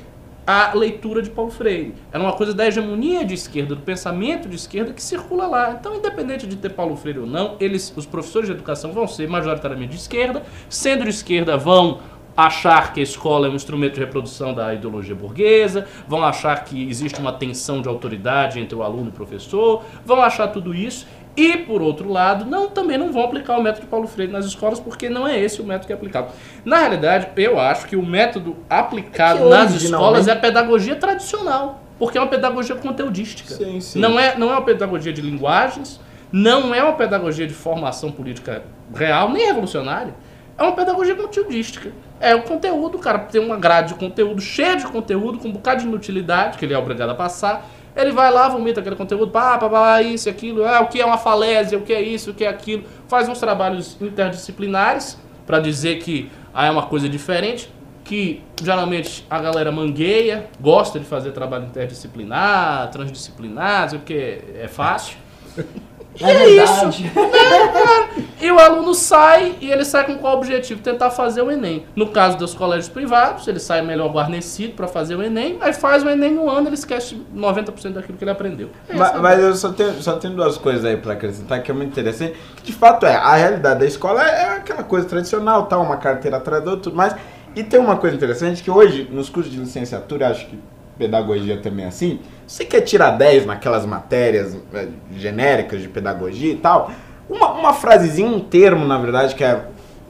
a 0.46 0.72
leitura 0.74 1.22
de 1.22 1.30
Paulo 1.30 1.50
Freire. 1.50 1.94
Era 2.12 2.22
uma 2.22 2.32
coisa 2.32 2.52
da 2.52 2.66
hegemonia 2.66 3.24
de 3.24 3.34
esquerda, 3.34 3.74
do 3.74 3.82
pensamento 3.82 4.48
de 4.48 4.56
esquerda 4.56 4.92
que 4.92 5.02
circula 5.02 5.46
lá. 5.46 5.76
Então, 5.78 5.96
independente 5.96 6.46
de 6.46 6.56
ter 6.56 6.70
Paulo 6.70 6.96
Freire 6.96 7.20
ou 7.20 7.26
não, 7.26 7.56
eles, 7.60 7.92
os 7.96 8.06
professores 8.06 8.48
de 8.48 8.54
educação 8.54 8.92
vão 8.92 9.06
ser 9.06 9.28
majoritariamente 9.28 9.92
de 9.92 9.96
esquerda, 9.96 10.42
sendo 10.68 11.04
de 11.04 11.10
esquerda 11.10 11.56
vão 11.56 12.00
achar 12.36 12.92
que 12.92 13.00
a 13.00 13.02
escola 13.02 13.46
é 13.46 13.50
um 13.50 13.54
instrumento 13.54 13.94
de 13.94 14.00
reprodução 14.00 14.54
da 14.54 14.72
ideologia 14.72 15.14
burguesa, 15.14 15.86
vão 16.08 16.24
achar 16.24 16.64
que 16.64 16.88
existe 16.88 17.20
uma 17.20 17.32
tensão 17.32 17.82
de 17.82 17.88
autoridade 17.88 18.58
entre 18.58 18.74
o 18.74 18.82
aluno 18.82 19.06
e 19.06 19.08
o 19.08 19.12
professor, 19.12 19.82
vão 20.04 20.22
achar 20.22 20.48
tudo 20.48 20.74
isso. 20.74 21.06
E, 21.36 21.56
por 21.56 21.80
outro 21.80 22.10
lado, 22.10 22.44
não, 22.44 22.68
também 22.68 22.98
não 22.98 23.10
vão 23.10 23.24
aplicar 23.24 23.56
o 23.56 23.62
método 23.62 23.86
Paulo 23.86 24.06
Freire 24.06 24.30
nas 24.30 24.44
escolas, 24.44 24.78
porque 24.78 25.08
não 25.08 25.26
é 25.26 25.40
esse 25.40 25.62
o 25.62 25.64
método 25.64 25.86
que 25.86 25.92
é 25.92 25.96
aplicado. 25.96 26.28
Na 26.64 26.78
realidade, 26.78 27.28
eu 27.36 27.58
acho 27.58 27.86
que 27.86 27.96
o 27.96 28.04
método 28.04 28.56
aplicado 28.68 29.38
que 29.38 29.48
nas 29.48 29.72
escolas 29.74 30.28
é 30.28 30.32
a 30.32 30.36
pedagogia 30.36 30.94
tradicional, 30.94 31.82
porque 31.98 32.18
é 32.18 32.20
uma 32.20 32.26
pedagogia 32.28 32.76
conteudística. 32.76 33.54
Sim, 33.54 33.80
sim. 33.80 33.98
Não, 33.98 34.20
é, 34.20 34.36
não 34.36 34.50
é 34.50 34.52
uma 34.52 34.62
pedagogia 34.62 35.12
de 35.12 35.22
linguagens, 35.22 35.98
não 36.30 36.74
é 36.74 36.82
uma 36.82 36.94
pedagogia 36.94 37.46
de 37.46 37.54
formação 37.54 38.12
política 38.12 38.62
real, 38.94 39.30
nem 39.30 39.46
revolucionária. 39.46 40.14
É 40.58 40.62
uma 40.62 40.72
pedagogia 40.72 41.14
conteudística. 41.14 41.92
É 42.20 42.34
o 42.34 42.42
conteúdo, 42.42 42.98
o 42.98 43.00
cara 43.00 43.18
tem 43.20 43.40
uma 43.40 43.56
grade 43.56 43.88
de 43.88 43.94
conteúdo 43.94 44.40
cheia 44.40 44.76
de 44.76 44.86
conteúdo, 44.86 45.38
com 45.38 45.48
um 45.48 45.52
bocado 45.52 45.80
de 45.80 45.86
inutilidade, 45.86 46.58
que 46.58 46.64
ele 46.64 46.74
é 46.74 46.78
obrigado 46.78 47.10
a 47.10 47.14
passar. 47.14 47.66
Ele 47.94 48.12
vai 48.12 48.30
lá, 48.30 48.48
vomita 48.48 48.80
aquele 48.80 48.96
conteúdo, 48.96 49.30
pá, 49.30 49.58
pá, 49.58 49.68
pá, 49.68 50.02
isso 50.02 50.28
aquilo, 50.28 50.64
ah, 50.64 50.80
o 50.80 50.88
que 50.88 51.00
é 51.00 51.04
uma 51.04 51.18
falésia, 51.18 51.76
o 51.76 51.82
que 51.82 51.92
é 51.92 52.00
isso, 52.00 52.30
o 52.30 52.34
que 52.34 52.44
é 52.44 52.48
aquilo. 52.48 52.84
Faz 53.06 53.28
uns 53.28 53.38
trabalhos 53.38 53.96
interdisciplinares 54.00 55.18
para 55.46 55.58
dizer 55.58 55.98
que 55.98 56.30
ah, 56.54 56.66
é 56.66 56.70
uma 56.70 56.86
coisa 56.86 57.08
diferente, 57.08 57.70
que 58.04 58.42
geralmente 58.62 59.26
a 59.28 59.38
galera 59.38 59.70
mangueia, 59.70 60.48
gosta 60.60 60.98
de 60.98 61.04
fazer 61.04 61.32
trabalho 61.32 61.66
interdisciplinar, 61.66 62.90
transdisciplinar, 62.90 63.82
não 63.82 63.88
sei 63.90 63.98
o 63.98 64.02
que 64.02 64.40
é 64.58 64.68
fácil. 64.68 65.16
E 66.20 66.24
é 66.24 66.48
isso. 66.62 67.10
E 68.42 68.50
o 68.50 68.58
aluno 68.58 68.92
sai 68.92 69.54
e 69.60 69.70
ele 69.70 69.84
sai 69.84 70.04
com 70.04 70.16
qual 70.18 70.36
objetivo? 70.36 70.82
Tentar 70.82 71.10
fazer 71.12 71.42
o 71.42 71.50
Enem. 71.50 71.86
No 71.94 72.08
caso 72.08 72.36
dos 72.36 72.52
colégios 72.52 72.88
privados, 72.88 73.46
ele 73.46 73.60
sai 73.60 73.82
melhor 73.82 74.12
guarnecido 74.12 74.74
para 74.74 74.88
fazer 74.88 75.14
o 75.14 75.22
Enem, 75.22 75.58
aí 75.60 75.72
faz 75.72 76.02
o 76.02 76.08
Enem 76.10 76.32
no 76.32 76.50
ano 76.50 76.66
ele 76.66 76.74
esquece 76.74 77.22
90% 77.32 77.92
daquilo 77.92 78.18
que 78.18 78.24
ele 78.24 78.30
aprendeu. 78.32 78.70
É 78.88 78.96
Ma- 78.96 79.06
essa 79.10 79.18
Mas, 79.20 79.38
eu 79.38 79.54
só 79.54 79.70
tenho, 79.70 79.92
só 80.02 80.16
tenho 80.16 80.34
duas 80.34 80.58
coisas 80.58 80.84
aí 80.84 80.96
pra 80.96 81.12
acrescentar 81.12 81.62
que 81.62 81.70
é 81.70 81.74
muito 81.74 81.90
interessante. 81.92 82.34
Que 82.56 82.64
de 82.64 82.72
fato 82.72 83.06
é, 83.06 83.14
a 83.14 83.36
realidade 83.36 83.78
da 83.78 83.86
escola 83.86 84.20
é 84.24 84.56
aquela 84.56 84.82
coisa 84.82 85.06
tradicional, 85.06 85.66
tal, 85.66 85.80
uma 85.80 85.96
carteira 85.98 86.38
atrás 86.38 86.64
da 86.64 86.70
outra, 86.70 86.82
tudo 86.82 86.96
mais. 86.96 87.14
E 87.54 87.62
tem 87.62 87.78
uma 87.78 87.96
coisa 87.96 88.16
interessante 88.16 88.60
que 88.60 88.70
hoje, 88.72 89.08
nos 89.08 89.28
cursos 89.28 89.52
de 89.52 89.58
licenciatura, 89.60 90.28
acho 90.28 90.46
que 90.48 90.58
pedagogia 90.98 91.58
também 91.58 91.84
é 91.84 91.88
assim, 91.88 92.18
você 92.52 92.66
quer 92.66 92.82
tirar 92.82 93.12
10 93.12 93.46
naquelas 93.46 93.86
matérias 93.86 94.54
eh, 94.74 94.88
genéricas 95.16 95.80
de 95.80 95.88
pedagogia 95.88 96.52
e 96.52 96.56
tal, 96.56 96.90
uma, 97.26 97.50
uma 97.52 97.72
frasezinha, 97.72 98.28
um 98.28 98.40
termo, 98.40 98.84
na 98.84 98.98
verdade, 98.98 99.34
que 99.34 99.42
é, 99.42 99.62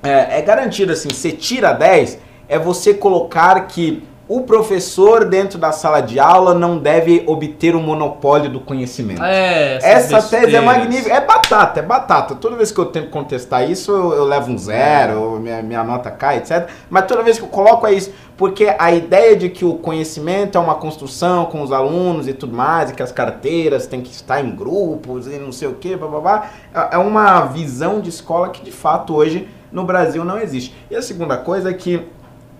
é, 0.02 0.40
é 0.40 0.42
garantido 0.42 0.90
assim, 0.90 1.08
você 1.08 1.30
tira 1.30 1.72
10, 1.72 2.18
é 2.48 2.58
você 2.58 2.92
colocar 2.94 3.68
que 3.68 4.02
o 4.34 4.40
professor 4.40 5.26
dentro 5.26 5.58
da 5.58 5.72
sala 5.72 6.00
de 6.00 6.18
aula 6.18 6.54
não 6.54 6.78
deve 6.78 7.22
obter 7.26 7.76
o 7.76 7.80
monopólio 7.80 8.48
do 8.48 8.60
conhecimento. 8.60 9.22
É, 9.22 9.76
Essa 9.82 10.22
tese 10.22 10.56
é 10.56 10.60
magnífica. 10.60 11.14
É 11.14 11.20
batata, 11.20 11.80
é 11.80 11.82
batata. 11.82 12.34
Toda 12.36 12.56
vez 12.56 12.72
que 12.72 12.78
eu 12.78 12.86
tento 12.86 13.10
contestar 13.10 13.70
isso, 13.70 13.92
eu, 13.92 14.14
eu 14.14 14.24
levo 14.24 14.50
um 14.50 14.56
zero, 14.56 15.38
minha, 15.38 15.62
minha 15.62 15.84
nota 15.84 16.10
cai, 16.10 16.38
etc. 16.38 16.66
Mas 16.88 17.04
toda 17.04 17.22
vez 17.22 17.38
que 17.38 17.44
eu 17.44 17.48
coloco 17.48 17.86
é 17.86 17.92
isso. 17.92 18.10
Porque 18.34 18.74
a 18.78 18.90
ideia 18.90 19.36
de 19.36 19.50
que 19.50 19.66
o 19.66 19.74
conhecimento 19.74 20.56
é 20.56 20.60
uma 20.60 20.76
construção 20.76 21.44
com 21.44 21.60
os 21.60 21.70
alunos 21.70 22.26
e 22.26 22.32
tudo 22.32 22.56
mais, 22.56 22.90
e 22.90 22.94
que 22.94 23.02
as 23.02 23.12
carteiras 23.12 23.86
têm 23.86 24.00
que 24.00 24.10
estar 24.10 24.40
em 24.40 24.50
grupos 24.50 25.26
e 25.26 25.38
não 25.38 25.52
sei 25.52 25.68
o 25.68 25.74
que, 25.74 25.94
babá, 25.94 26.48
é 26.74 26.94
é 26.94 26.98
uma 26.98 27.42
visão 27.42 28.00
de 28.00 28.08
escola 28.08 28.48
que 28.48 28.64
de 28.64 28.72
fato 28.72 29.14
hoje 29.14 29.46
no 29.70 29.84
Brasil 29.84 30.24
não 30.24 30.38
existe. 30.38 30.74
E 30.90 30.96
a 30.96 31.02
segunda 31.02 31.36
coisa 31.36 31.68
é 31.68 31.74
que 31.74 32.08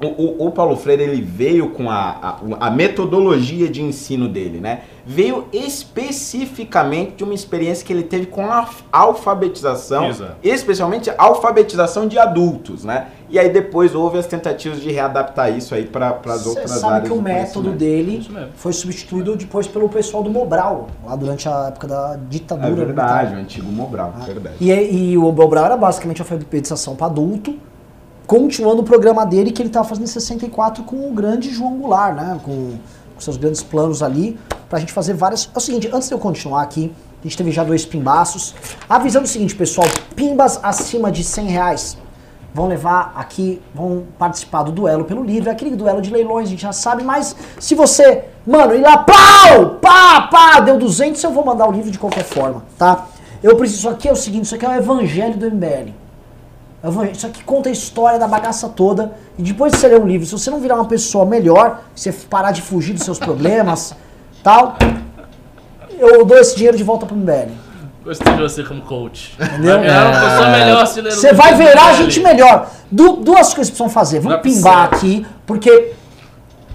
o, 0.03 0.07
o- 0.07 0.47
o 0.49 0.51
Paulo 0.51 0.77
Freire 0.77 1.03
ele 1.03 1.23
veio 1.23 1.71
com 1.71 1.89
a, 1.91 2.39
a, 2.61 2.67
a 2.67 2.71
metodologia 2.71 3.69
de 3.69 3.83
ensino 3.83 4.29
dele, 4.29 4.61
né? 4.61 4.81
Veio 5.05 5.47
especificamente 5.53 7.17
de 7.17 7.25
uma 7.25 7.35
experiência 7.35 7.85
que 7.85 7.93
ele 7.93 8.03
teve 8.05 8.27
com 8.27 8.47
a 8.47 8.69
alfabetização, 8.93 10.09
Exato. 10.09 10.33
especialmente 10.43 11.11
a 11.11 11.15
alfabetização 11.19 12.07
de 12.07 12.19
adultos, 12.19 12.85
né? 12.85 13.09
E 13.29 13.39
aí 13.39 13.49
depois 13.49 13.95
houve 13.95 14.19
as 14.19 14.27
tentativas 14.27 14.81
de 14.81 14.91
readaptar 14.93 15.57
isso 15.57 15.75
aí 15.75 15.85
para 15.87 16.19
as 16.27 16.43
Você 16.43 16.49
outras 16.51 16.71
sabe 16.71 16.93
áreas 16.95 17.09
que 17.09 17.13
o 17.13 17.17
do 17.17 17.23
método 17.23 17.71
dele 17.73 18.29
foi 18.55 18.73
substituído 18.73 19.35
depois 19.37 19.67
pelo 19.67 19.89
pessoal 19.89 20.23
do 20.23 20.31
Mobral, 20.31 20.89
lá 21.05 21.17
durante 21.17 21.49
a 21.49 21.67
época 21.69 21.89
da 21.89 22.17
ditadura. 22.29 22.69
É 22.69 22.75
verdade, 22.87 23.13
militar. 23.31 23.37
o 23.39 23.41
antigo 23.43 23.73
Mobral, 23.73 24.15
Ah, 24.21 24.25
verdade. 24.25 24.57
E, 24.61 24.71
e 25.13 25.19
o 25.19 25.33
Mobral 25.33 25.65
era 25.65 25.77
basicamente 25.77 26.21
a 26.21 26.25
alfabetização 26.25 26.95
para 26.95 27.07
adulto, 27.07 27.57
continuando 28.33 28.81
o 28.81 28.85
programa 28.85 29.27
dele 29.27 29.53
que 29.53 29.61
ele 29.61 29.69
estava 29.69 29.87
fazendo 29.87 30.05
em 30.05 30.07
64 30.07 30.85
com 30.85 31.07
o 31.07 31.13
grande 31.13 31.51
João 31.51 31.77
Goulart, 31.77 32.17
né? 32.17 32.41
Com, 32.43 32.79
com 33.15 33.21
seus 33.21 33.37
grandes 33.37 33.63
planos 33.63 34.03
ali, 34.03 34.41
pra 34.71 34.79
gente 34.79 34.91
fazer 34.91 35.13
várias. 35.13 35.51
É 35.55 35.59
o 35.59 35.61
seguinte, 35.61 35.91
antes 35.93 36.09
de 36.09 36.15
eu 36.15 36.19
continuar 36.19 36.63
aqui, 36.63 36.91
a 37.21 37.25
gente 37.25 37.37
teve 37.37 37.51
já 37.51 37.63
dois 37.63 37.85
pimbaços. 37.85 38.55
Avisando 38.89 39.27
o 39.27 39.29
seguinte, 39.29 39.55
pessoal, 39.55 39.87
pimbas 40.17 40.59
acima 40.63 41.13
de 41.13 41.23
100 41.23 41.47
reais 41.49 41.99
vão 42.55 42.69
levar 42.69 43.13
aqui, 43.17 43.61
vão 43.75 44.05
participar 44.19 44.63
do 44.63 44.73
duelo 44.73 45.05
pelo 45.05 45.23
livro, 45.23 45.51
aquele 45.51 45.77
duelo 45.77 46.01
de 46.01 46.11
leilões, 46.11 46.47
a 46.47 46.51
gente 46.51 46.63
já 46.63 46.73
sabe, 46.73 47.05
mas 47.05 47.37
se 47.61 47.75
você, 47.75 48.25
mano, 48.47 48.75
ir 48.75 48.81
lá, 48.81 48.97
pau, 48.97 49.77
pá, 49.81 50.29
pá, 50.31 50.61
deu 50.61 50.79
200, 50.79 51.23
eu 51.23 51.33
vou 51.33 51.45
mandar 51.45 51.69
o 51.69 51.73
livro 51.73 51.91
de 51.91 51.99
qualquer 51.99 52.25
forma, 52.25 52.63
tá? 52.79 53.09
Eu 53.43 53.57
preciso, 53.57 53.81
isso 53.81 53.89
aqui 53.91 54.09
é 54.09 54.13
o 54.13 54.17
seguinte, 54.17 54.45
isso 54.45 54.55
aqui 54.55 54.65
é 54.65 54.71
o 54.71 54.75
evangelho 54.75 55.37
do 55.37 55.51
MBL. 55.51 56.02
É 56.83 57.13
Isso 57.13 57.27
aqui 57.27 57.45
conta 57.45 57.69
a 57.69 57.73
história 57.73 58.19
da 58.19 58.27
bagaça 58.27 58.69
toda, 58.69 59.13
e 59.39 59.43
depois 59.43 59.73
de 59.73 59.79
você 59.79 59.87
ler 59.89 60.01
um 60.01 60.07
livro, 60.07 60.27
se 60.27 60.33
você 60.33 60.51
não 60.51 60.61
virar 60.61 60.75
uma 60.75 60.87
pessoa 60.87 61.25
melhor, 61.25 61.83
se 61.95 62.11
você 62.13 62.27
parar 62.27 62.51
de 62.53 62.61
fugir 62.61 62.93
dos 62.95 63.05
seus 63.05 63.19
problemas, 63.19 63.95
tal, 64.43 64.77
eu 65.99 66.25
dou 66.25 66.37
esse 66.39 66.57
dinheiro 66.57 66.77
de 66.77 66.83
volta 66.83 67.07
pro 67.07 67.15
MBL. 67.17 67.51
Gostei 68.05 68.35
de 68.35 68.43
você 68.43 68.65
como 68.65 68.83
coach. 68.83 69.37
Entendeu? 69.41 69.79
Vai 69.79 69.83
virar 69.83 70.09
uma 70.11 70.21
pessoa 70.21 70.49
melhor 70.51 70.87
se 70.89 71.01
ler 71.01 71.13
Você 71.13 71.33
vai 71.33 71.55
virar 71.55 71.87
a 71.91 71.93
gente 71.95 72.19
melhor. 72.21 72.69
Du- 72.91 73.17
duas 73.19 73.55
coisas 73.55 73.71
precisam 73.71 73.89
fazer. 73.89 74.19
Vamos 74.19 74.33
Não 74.33 74.39
é 74.41 74.43
pimbar 74.43 74.91
possível. 74.91 75.21
aqui, 75.21 75.27
porque. 75.47 75.93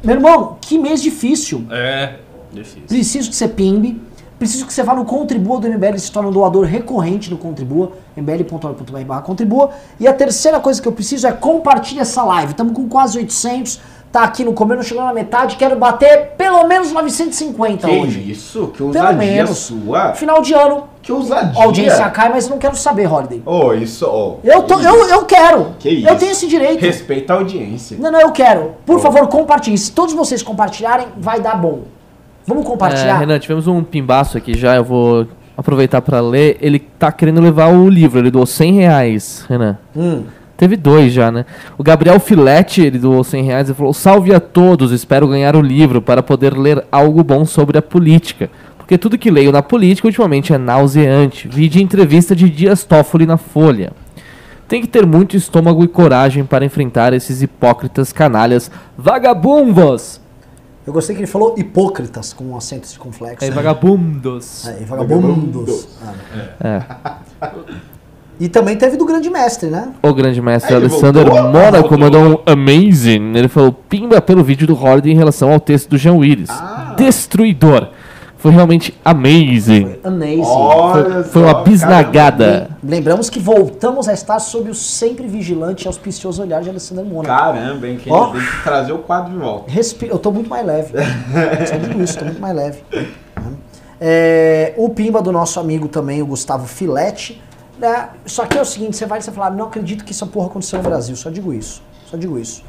Meu 0.02 0.16
irmão, 0.16 0.58
que 0.62 0.78
mês 0.78 1.02
difícil. 1.02 1.66
É, 1.70 2.14
difícil. 2.54 2.84
Preciso 2.88 3.30
que 3.30 3.36
você 3.36 3.48
pimbe. 3.50 4.02
Preciso 4.38 4.68
que 4.68 4.74
você 4.74 4.84
vá 4.84 4.94
no 4.94 5.04
Contribua 5.04 5.60
do 5.60 5.68
MBL 5.68 5.96
e 5.96 6.00
se 6.00 6.12
torne 6.12 6.30
um 6.30 6.32
doador 6.32 6.64
recorrente 6.66 7.28
do 7.30 7.38
Contribua, 7.38 7.94
mbl.org.br 8.16 9.22
Contribua. 9.24 9.72
E 10.00 10.08
a 10.08 10.14
terceira 10.14 10.60
coisa 10.60 10.80
que 10.82 10.88
eu 10.88 10.92
preciso 10.92 11.26
é 11.26 11.32
compartilhar 11.32 12.04
essa 12.04 12.24
live. 12.24 12.52
Estamos 12.52 12.74
com 12.74 12.88
quase 12.88 13.18
800, 13.18 13.80
tá 14.12 14.24
aqui 14.24 14.44
no 14.44 14.54
começo, 14.54 14.84
chegando 14.84 15.06
na 15.08 15.14
metade. 15.14 15.56
Quero 15.56 15.76
bater 15.76 16.34
pelo 16.38 16.68
menos 16.68 16.92
950 16.92 17.88
Que 17.88 17.96
hoje. 17.98 18.32
isso? 18.32 18.68
Que 18.68 18.78
Pelo 18.78 18.90
ousadia 18.90 19.14
menos. 19.18 19.58
sua? 19.58 20.14
Final 20.14 20.42
de 20.44 20.54
ano, 20.54 20.84
Que 21.02 21.12
ousadia. 21.12 21.60
a 21.60 21.64
audiência 21.66 22.10
cai, 22.12 22.30
mas 22.30 22.46
eu 22.46 22.52
não 22.52 22.58
quero 22.60 22.76
saber, 22.76 23.12
Holiday. 23.12 23.42
Oh, 23.44 23.74
isso, 23.74 24.06
oh. 24.08 24.38
Eu, 24.44 24.62
tô, 24.64 24.80
eu, 24.80 25.08
eu 25.10 25.26
quero. 25.26 25.74
Que 25.80 25.90
isso? 25.90 26.08
Eu 26.08 26.16
tenho 26.16 26.32
esse 26.32 26.48
direito. 26.48 26.80
Respeita 26.82 27.34
a 27.34 27.38
audiência. 27.38 27.98
Não, 28.00 28.12
não, 28.12 28.22
eu 28.22 28.32
quero. 28.32 28.74
Por 28.86 29.00
favor, 29.00 29.28
compartilhem. 29.30 29.78
Se 29.78 29.92
todos 29.92 30.14
vocês 30.14 30.44
compartilharem, 30.44 31.08
vai 31.18 31.40
dar 31.42 31.56
bom. 31.60 31.82
Vamos 32.48 32.64
É, 32.66 32.68
compartilhar? 32.68 33.18
Renan, 33.20 33.38
tivemos 33.40 33.68
um 33.68 33.84
pimbaço 33.84 34.38
aqui 34.38 34.58
já, 34.58 34.76
eu 34.78 34.84
vou 34.84 35.28
aproveitar 35.58 36.02
pra 36.02 36.22
ler. 36.22 36.58
Ele 36.62 36.80
tá 36.80 37.12
querendo 37.12 37.42
levar 37.42 37.68
o 37.74 37.90
livro, 37.90 38.20
ele 38.20 38.32
doou 38.32 38.46
100 38.46 38.74
reais, 38.74 39.46
Renan. 39.50 39.78
Hum. 39.96 40.24
Teve 40.56 40.76
dois 40.76 41.14
já, 41.14 41.32
né? 41.32 41.46
O 41.78 41.84
Gabriel 41.84 42.20
Filete, 42.20 42.82
ele 42.82 42.98
doou 42.98 43.24
100 43.24 43.44
reais 43.44 43.70
e 43.70 43.74
falou: 43.76 43.94
Salve 43.94 44.34
a 44.34 44.40
todos, 44.40 44.92
espero 44.92 45.28
ganhar 45.28 45.56
o 45.56 45.62
livro 45.62 46.02
para 46.02 46.24
poder 46.24 46.58
ler 46.58 46.84
algo 46.92 47.24
bom 47.24 47.46
sobre 47.46 47.78
a 47.78 47.82
política. 47.82 48.50
Porque 48.78 48.98
tudo 48.98 49.18
que 49.18 49.30
leio 49.30 49.52
na 49.52 49.62
política 49.62 50.08
ultimamente 50.08 50.54
é 50.54 50.58
nauseante. 50.58 51.48
Vi 51.48 51.68
de 51.68 51.84
entrevista 51.84 52.36
de 52.36 52.50
Dias 52.50 52.86
Toffoli 52.86 53.26
na 53.26 53.36
Folha. 53.38 53.92
Tem 54.68 54.82
que 54.82 54.88
ter 54.88 55.06
muito 55.06 55.38
estômago 55.38 55.84
e 55.84 55.88
coragem 55.88 56.44
para 56.44 56.66
enfrentar 56.66 57.14
esses 57.14 57.42
hipócritas 57.42 58.12
canalhas 58.12 58.72
vagabundos. 58.98 60.20
Eu 60.88 60.94
gostei 60.94 61.14
que 61.14 61.20
ele 61.20 61.28
falou 61.28 61.54
hipócritas, 61.58 62.32
com 62.32 62.46
um 62.46 62.56
acento 62.56 62.88
circunflexo. 62.88 63.44
É, 63.44 63.52
vagabundos. 63.52 64.66
É, 64.70 64.82
e 64.82 64.86
vagabundos. 64.86 65.86
É. 66.64 66.82
Ah. 67.04 67.18
E 68.40 68.48
também 68.48 68.78
teve 68.78 68.96
do 68.96 69.06
grande 69.06 69.30
mestre, 69.30 69.70
né? 69.70 69.92
O 70.02 70.14
grande 70.14 70.42
mestre 70.42 70.74
ele 70.74 70.86
Alexander 70.86 71.26
voltou? 71.26 71.52
Mônaco 71.52 71.90
Voltou. 71.90 71.98
mandou 71.98 72.24
um 72.24 72.52
amazing. 72.52 73.34
Ele 73.36 73.50
falou: 73.50 73.74
pimba 73.74 74.22
pelo 74.22 74.44
vídeo 74.46 74.66
do 74.66 74.82
Holiday 74.82 75.12
em 75.12 75.16
relação 75.16 75.52
ao 75.52 75.60
texto 75.60 75.90
do 75.90 75.98
Jean 75.98 76.14
Willis. 76.14 76.50
Ah. 76.50 76.96
Destruidor. 76.98 77.90
Foi 78.38 78.52
realmente 78.52 78.96
amazing. 79.04 79.98
Amazing. 80.04 80.42
Olha 80.46 81.24
Foi 81.24 81.42
uma 81.42 81.64
bisnagada. 81.64 82.70
Lembramos 82.84 83.30
que 83.30 83.40
voltamos 83.40 84.08
a 84.08 84.14
estar 84.14 84.38
sob 84.40 84.70
o 84.70 84.76
sempre 84.76 85.28
vigilante 85.28 85.86
e 85.86 85.88
auspicioso 85.88 86.42
olhar 86.44 86.62
de 86.62 86.70
Alessandro 86.70 87.04
Mônaco. 87.04 87.28
Caramba, 87.28 87.88
hein? 87.88 88.00
Quem 88.02 88.14
Ó. 88.14 88.28
tem 88.32 88.42
que 88.42 88.64
trazer 88.64 88.92
o 88.94 89.00
quadro 89.00 89.32
de 89.34 89.40
volta. 89.40 89.72
Respi- 89.72 90.08
Eu 90.08 90.20
tô 90.20 90.32
muito 90.32 90.50
mais 90.50 90.66
leve. 90.66 90.94
Só 91.68 91.76
digo 91.78 92.02
isso, 92.02 92.20
tô 92.20 92.26
muito 92.26 92.40
mais 92.40 92.56
leve. 92.56 92.84
É, 94.00 94.74
o 94.78 94.90
Pimba 94.90 95.22
do 95.22 95.32
nosso 95.32 95.60
amigo 95.60 95.88
também, 95.88 96.22
o 96.22 96.26
Gustavo 96.28 96.68
Filete. 96.68 97.42
Né? 97.80 98.10
Só 98.26 98.46
que 98.46 98.58
é 98.58 98.62
o 98.62 98.66
seguinte, 98.66 98.96
você 98.96 99.06
vai 99.06 99.20
e 99.20 99.22
você 99.22 99.32
fala, 99.32 99.50
não 99.56 99.66
acredito 99.66 100.04
que 100.06 100.12
essa 100.12 100.26
porra 100.26 100.48
aconteceu 100.48 100.78
no 100.82 100.88
Brasil. 100.88 101.16
Só 101.16 101.30
digo 101.30 101.54
isso. 101.54 101.82
Só 102.10 102.16
digo 102.18 102.38
isso. 102.38 102.64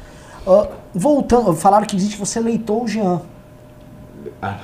Ah, 0.47 0.67
voltando, 0.93 1.53
falaram 1.55 1.85
que 1.85 1.95
existe 1.95 2.17
você 2.17 2.39
leitou 2.39 2.83
o 2.83 2.87
Jean. 2.87 3.21
Ah. 4.41 4.57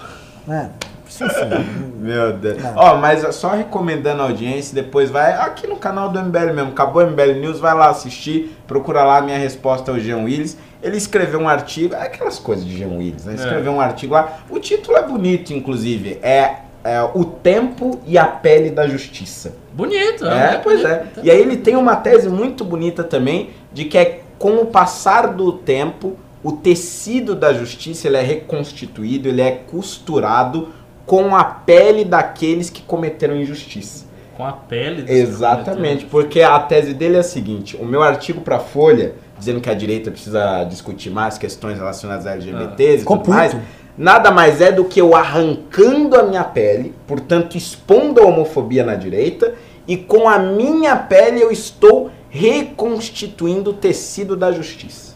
Meu 1.97 2.34
Deus. 2.34 2.58
Ó, 2.75 2.97
mas 2.97 3.36
só 3.36 3.49
recomendando 3.49 4.21
a 4.21 4.25
audiência, 4.25 4.75
depois 4.75 5.10
vai 5.10 5.34
aqui 5.34 5.67
no 5.67 5.75
canal 5.75 6.10
do 6.10 6.21
MBL 6.21 6.54
mesmo. 6.54 6.71
Acabou 6.71 7.04
o 7.04 7.08
MBL 7.08 7.39
News, 7.39 7.60
vai 7.60 7.73
lá 7.73 7.89
assistir, 7.89 8.56
procura 8.67 9.04
lá 9.04 9.17
a 9.17 9.21
minha 9.21 9.38
resposta 9.38 9.91
ao 9.91 9.99
Jean 9.99 10.23
Willis. 10.23 10.58
Ele 10.84 10.97
escreveu 10.97 11.39
um 11.39 11.49
artigo, 11.49 11.95
é 11.95 12.04
aquelas 12.04 12.38
coisas 12.38 12.65
de 12.65 12.78
Jean 12.78 12.89
Willis, 12.89 13.25
né? 13.25 13.36
Escreveu 13.36 13.71
um 13.71 13.82
artigo 13.82 14.13
lá. 14.13 14.39
O 14.49 14.60
título 14.60 14.97
é 14.97 15.01
bonito, 15.01 15.51
inclusive. 15.51 16.19
É, 16.21 16.58
é 16.84 17.01
O 17.13 17.25
Tempo 17.25 17.99
e 18.06 18.17
a 18.17 18.25
Pele 18.25 18.69
da 18.69 18.88
Justiça. 18.88 19.56
Bonito, 19.73 20.25
É, 20.25 20.58
pois 20.60 20.86
é. 20.86 21.06
E 21.23 21.32
aí 21.32 21.41
ele 21.41 21.58
tem 21.58 21.75
uma 21.75 21.95
tese 21.95 22.30
muito 22.30 22.63
bonita 22.63 23.04
também 23.04 23.49
de 23.73 23.86
que 23.86 23.97
é 23.97 24.21
com 24.38 24.58
o 24.58 24.65
passar 24.65 25.28
do 25.28 25.54
tempo, 25.54 26.17
o 26.43 26.51
tecido 26.51 27.34
da 27.34 27.54
justiça 27.54 28.08
ele 28.08 28.17
é 28.17 28.21
reconstituído, 28.21 29.28
ele 29.28 29.41
é 29.41 29.51
costurado 29.51 30.69
com 31.05 31.35
a 31.35 31.43
pele 31.43 32.03
daqueles 32.03 32.69
que 32.69 32.81
cometeram 32.81 33.35
injustiça. 33.35 34.05
Com 34.35 34.45
a 34.45 34.51
pele 34.51 35.03
dos 35.03 35.11
Exatamente, 35.11 36.05
porque 36.05 36.41
a 36.41 36.59
tese 36.59 36.93
dele 36.93 37.15
é 37.15 37.19
a 37.19 37.23
seguinte: 37.23 37.77
o 37.77 37.85
meu 37.85 38.03
artigo 38.03 38.41
para 38.41 38.59
Folha, 38.59 39.13
dizendo 39.37 39.61
que 39.61 39.69
a 39.69 39.73
direita 39.73 40.11
precisa 40.11 40.63
discutir 40.65 41.09
mais 41.09 41.37
questões 41.37 41.77
relacionadas 41.77 42.25
a 42.27 42.31
LGBTs 42.31 42.95
e 42.95 42.99
Ficou 42.99 43.17
tudo 43.17 43.29
mais, 43.29 43.55
nada 43.97 44.31
mais 44.31 44.59
é 44.59 44.71
do 44.71 44.83
que 44.83 44.99
eu 44.99 45.15
arrancando 45.15 46.19
a 46.19 46.23
minha 46.23 46.43
pele, 46.43 46.93
portanto 47.07 47.55
expondo 47.57 48.19
a 48.19 48.25
homofobia 48.25 48.83
na 48.83 48.95
direita, 48.95 49.53
e 49.87 49.95
com 49.95 50.27
a 50.27 50.37
minha 50.37 50.97
pele 50.97 51.41
eu 51.41 51.51
estou 51.51 52.11
reconstituindo 52.29 53.69
o 53.69 53.73
tecido 53.73 54.35
da 54.35 54.51
justiça. 54.51 55.15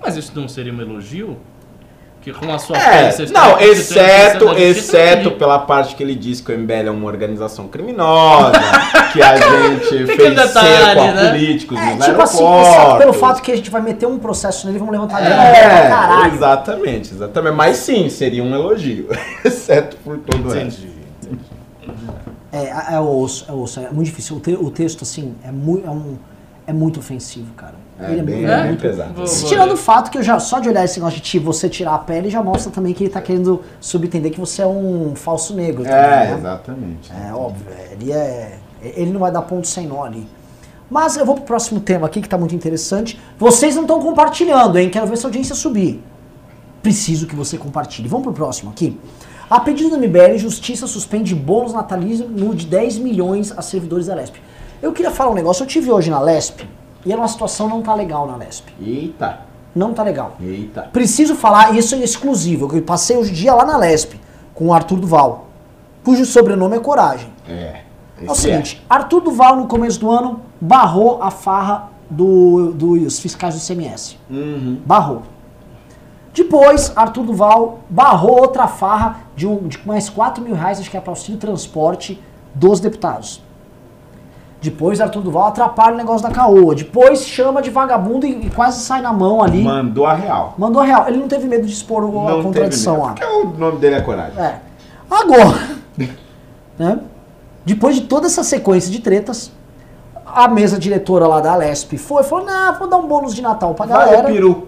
Mas 0.00 0.16
isso 0.16 0.32
não 0.34 0.48
seria 0.48 0.72
um 0.72 0.80
elogio? 0.80 1.36
Que 2.32 2.46
com 2.46 2.52
a 2.52 2.58
sua 2.58 2.76
É, 2.76 3.10
não, 3.32 3.58
exceto, 3.58 4.52
exceto 4.58 5.20
entendi. 5.28 5.36
pela 5.36 5.58
parte 5.60 5.94
que 5.94 6.02
ele 6.02 6.14
diz 6.14 6.40
que 6.40 6.52
o 6.52 6.58
MBL 6.58 6.88
é 6.88 6.90
uma 6.90 7.06
organização 7.06 7.68
criminosa, 7.68 8.52
que 9.12 9.22
a 9.22 9.36
gente 9.36 10.06
fez 10.06 10.34
detalhe, 10.34 10.52
cerco 10.84 11.00
a 11.00 11.12
né? 11.12 11.30
políticos 11.30 11.78
É, 11.78 11.94
nos 11.94 12.04
tipo 12.04 12.20
assim, 12.22 12.44
pelo 12.98 13.12
fato 13.14 13.40
que 13.40 13.50
a 13.52 13.56
gente 13.56 13.70
vai 13.70 13.80
meter 13.80 14.06
um 14.06 14.18
processo 14.18 14.66
nele, 14.66 14.78
vamos 14.78 14.92
levantar 14.92 15.20
grana 15.20 15.36
pra 15.36 15.44
É, 15.58 15.88
caralho. 15.88 16.34
exatamente, 16.34 17.14
exatamente. 17.14 17.54
Mas 17.54 17.76
sim, 17.78 18.08
seria 18.10 18.42
um 18.42 18.54
elogio, 18.54 19.08
exceto 19.44 19.96
por 20.04 20.18
todo 20.18 20.48
o 20.48 20.52
resto. 20.52 20.82
Entendi. 20.82 20.98
É, 22.52 22.94
é 22.94 23.00
osso, 23.00 23.46
é 23.48 23.52
osso, 23.52 23.80
é 23.80 23.90
muito 23.90 24.06
difícil. 24.06 24.36
O, 24.36 24.40
te- 24.40 24.54
o 24.58 24.70
texto, 24.70 25.02
assim, 25.02 25.34
é, 25.44 25.50
mu 25.50 25.82
é, 25.84 25.90
um, 25.90 26.16
é 26.66 26.72
muito 26.72 26.98
ofensivo, 27.00 27.52
cara. 27.54 27.74
É 28.00 28.12
Ele 28.12 28.22
bem, 28.22 28.42
mu- 28.42 28.48
é 28.48 28.56
bem 28.58 28.66
muito- 28.68 28.80
pesado. 28.82 29.12
Vou- 29.14 29.26
Se 29.26 29.40
vou 29.40 29.48
Tirando 29.50 29.72
o 29.72 29.76
fato 29.76 30.10
que 30.10 30.18
eu 30.18 30.22
já, 30.22 30.38
só 30.38 30.60
de 30.60 30.68
olhar 30.68 30.84
esse 30.84 30.98
negócio 31.00 31.16
de 31.16 31.22
ti- 31.24 31.38
você 31.38 31.68
tirar 31.68 31.94
a 31.94 31.98
pele, 31.98 32.30
já 32.30 32.42
mostra 32.42 32.70
também 32.70 32.94
que 32.94 33.04
ele 33.04 33.10
tá 33.10 33.20
querendo 33.20 33.62
subentender 33.80 34.30
que 34.30 34.38
você 34.38 34.62
é 34.62 34.66
um 34.66 35.14
falso 35.16 35.52
negro. 35.54 35.82
também, 35.82 35.98
É, 35.98 36.26
né? 36.30 36.34
exatamente. 36.38 37.12
É 37.12 37.32
óbvio, 37.34 37.66
é, 37.70 37.92
ele 37.94 38.12
é. 38.12 38.58
Ele 38.80 39.10
não 39.10 39.18
vai 39.18 39.32
dar 39.32 39.42
ponto 39.42 39.66
sem 39.66 39.86
nó 39.88 40.04
ali. 40.04 40.28
Mas 40.88 41.16
eu 41.16 41.26
vou 41.26 41.34
pro 41.34 41.44
próximo 41.44 41.80
tema 41.80 42.06
aqui, 42.06 42.20
que 42.22 42.28
tá 42.28 42.38
muito 42.38 42.54
interessante. 42.54 43.20
Vocês 43.36 43.74
não 43.74 43.82
estão 43.82 44.00
compartilhando, 44.00 44.78
hein? 44.78 44.88
Quero 44.88 45.06
ver 45.06 45.16
se 45.18 45.26
a 45.26 45.28
audiência 45.28 45.54
subir. 45.56 46.00
Preciso 46.82 47.26
que 47.26 47.34
você 47.34 47.58
compartilhe. 47.58 48.08
Vamos 48.08 48.24
pro 48.24 48.32
próximo 48.32 48.70
aqui. 48.70 48.98
A 49.50 49.58
pedido 49.60 49.90
do 49.90 49.96
MBL, 49.98 50.38
Justiça 50.38 50.86
suspende 50.86 51.34
bônus 51.34 51.72
natalício 51.72 52.28
no 52.28 52.54
de 52.54 52.66
10 52.66 52.96
milhões 52.98 53.52
a 53.56 53.60
servidores 53.62 54.06
da 54.06 54.14
Lesp. 54.14 54.36
Eu 54.80 54.92
queria 54.92 55.10
falar 55.10 55.30
um 55.30 55.34
negócio. 55.34 55.64
Eu 55.64 55.66
tive 55.66 55.90
hoje 55.90 56.08
na 56.10 56.20
Lesp 56.20 56.60
e 57.04 57.14
uma 57.14 57.28
situação 57.28 57.68
não 57.68 57.82
tá 57.82 57.94
legal 57.94 58.26
na 58.26 58.36
Lesp. 58.36 58.68
Eita, 58.80 59.40
Não 59.74 59.92
tá 59.94 60.02
legal. 60.02 60.32
eita. 60.40 60.82
Preciso 60.92 61.34
falar, 61.34 61.76
isso 61.76 61.94
é 61.94 61.98
exclusivo. 61.98 62.74
Eu 62.74 62.82
passei 62.82 63.16
hoje 63.16 63.30
o 63.30 63.34
dia 63.34 63.54
lá 63.54 63.64
na 63.64 63.76
Lesp 63.76 64.14
com 64.54 64.68
o 64.68 64.72
Arthur 64.72 64.98
Duval, 64.98 65.46
cujo 66.04 66.24
sobrenome 66.24 66.76
é 66.76 66.80
Coragem. 66.80 67.30
É. 67.48 67.82
É 68.20 68.28
o 68.28 68.32
esse 68.32 68.42
seguinte, 68.42 68.84
Arthur 68.90 69.20
Duval 69.20 69.54
no 69.56 69.68
começo 69.68 70.00
do 70.00 70.10
ano 70.10 70.40
barrou 70.60 71.22
a 71.22 71.30
farra 71.30 71.90
do, 72.10 72.72
dos 72.72 73.20
fiscais 73.20 73.54
do 73.54 73.60
CMS. 73.64 74.16
Uhum. 74.28 74.80
Barrou. 74.84 75.22
Depois, 76.34 76.92
Arthur 76.96 77.24
Duval 77.24 77.80
barrou 77.88 78.40
outra 78.40 78.66
farra 78.66 79.20
de, 79.36 79.46
um, 79.46 79.68
de 79.68 79.78
mais 79.86 80.08
4 80.08 80.42
mil 80.42 80.54
reais, 80.54 80.78
acho 80.80 80.90
que 80.90 80.96
é 80.96 81.00
para 81.00 81.10
auxílio 81.12 81.38
transporte 81.38 82.20
dos 82.54 82.80
deputados. 82.80 83.42
Depois, 84.60 85.00
Arthur 85.00 85.22
Duval 85.22 85.46
atrapalha 85.46 85.94
o 85.94 85.96
negócio 85.96 86.26
da 86.26 86.34
caoa. 86.34 86.74
Depois, 86.74 87.24
chama 87.24 87.62
de 87.62 87.70
vagabundo 87.70 88.26
e, 88.26 88.46
e 88.46 88.50
quase 88.50 88.80
sai 88.80 89.00
na 89.00 89.12
mão 89.12 89.40
ali. 89.42 89.62
Mandou 89.62 90.04
a 90.04 90.14
real. 90.14 90.54
Mandou 90.58 90.82
a 90.82 90.84
real. 90.84 91.06
Ele 91.08 91.18
não 91.18 91.28
teve 91.28 91.46
medo 91.46 91.64
de 91.66 91.72
expor 91.72 92.02
o- 92.04 92.28
a 92.28 92.42
contradição 92.42 93.00
lá. 93.02 93.12
Porque 93.12 93.24
o 93.24 93.46
nome 93.56 93.78
dele 93.78 93.94
é 93.96 94.00
Coragem. 94.00 94.36
É. 94.42 94.56
Agora, 95.08 95.58
né? 96.78 96.98
Depois 97.64 97.94
de 97.94 98.02
toda 98.02 98.26
essa 98.26 98.42
sequência 98.42 98.90
de 98.90 99.00
tretas, 99.00 99.52
a 100.26 100.48
mesa 100.48 100.78
diretora 100.78 101.26
lá 101.26 101.40
da 101.40 101.54
Lesp 101.54 101.96
foi, 101.96 102.22
falou, 102.22 102.44
não, 102.44 102.78
vou 102.78 102.88
dar 102.88 102.96
um 102.96 103.06
bônus 103.06 103.34
de 103.34 103.42
Natal 103.42 103.74
pra 103.74 103.86
Vale 103.86 104.04
galera. 104.10 104.28
peru. 104.28 104.66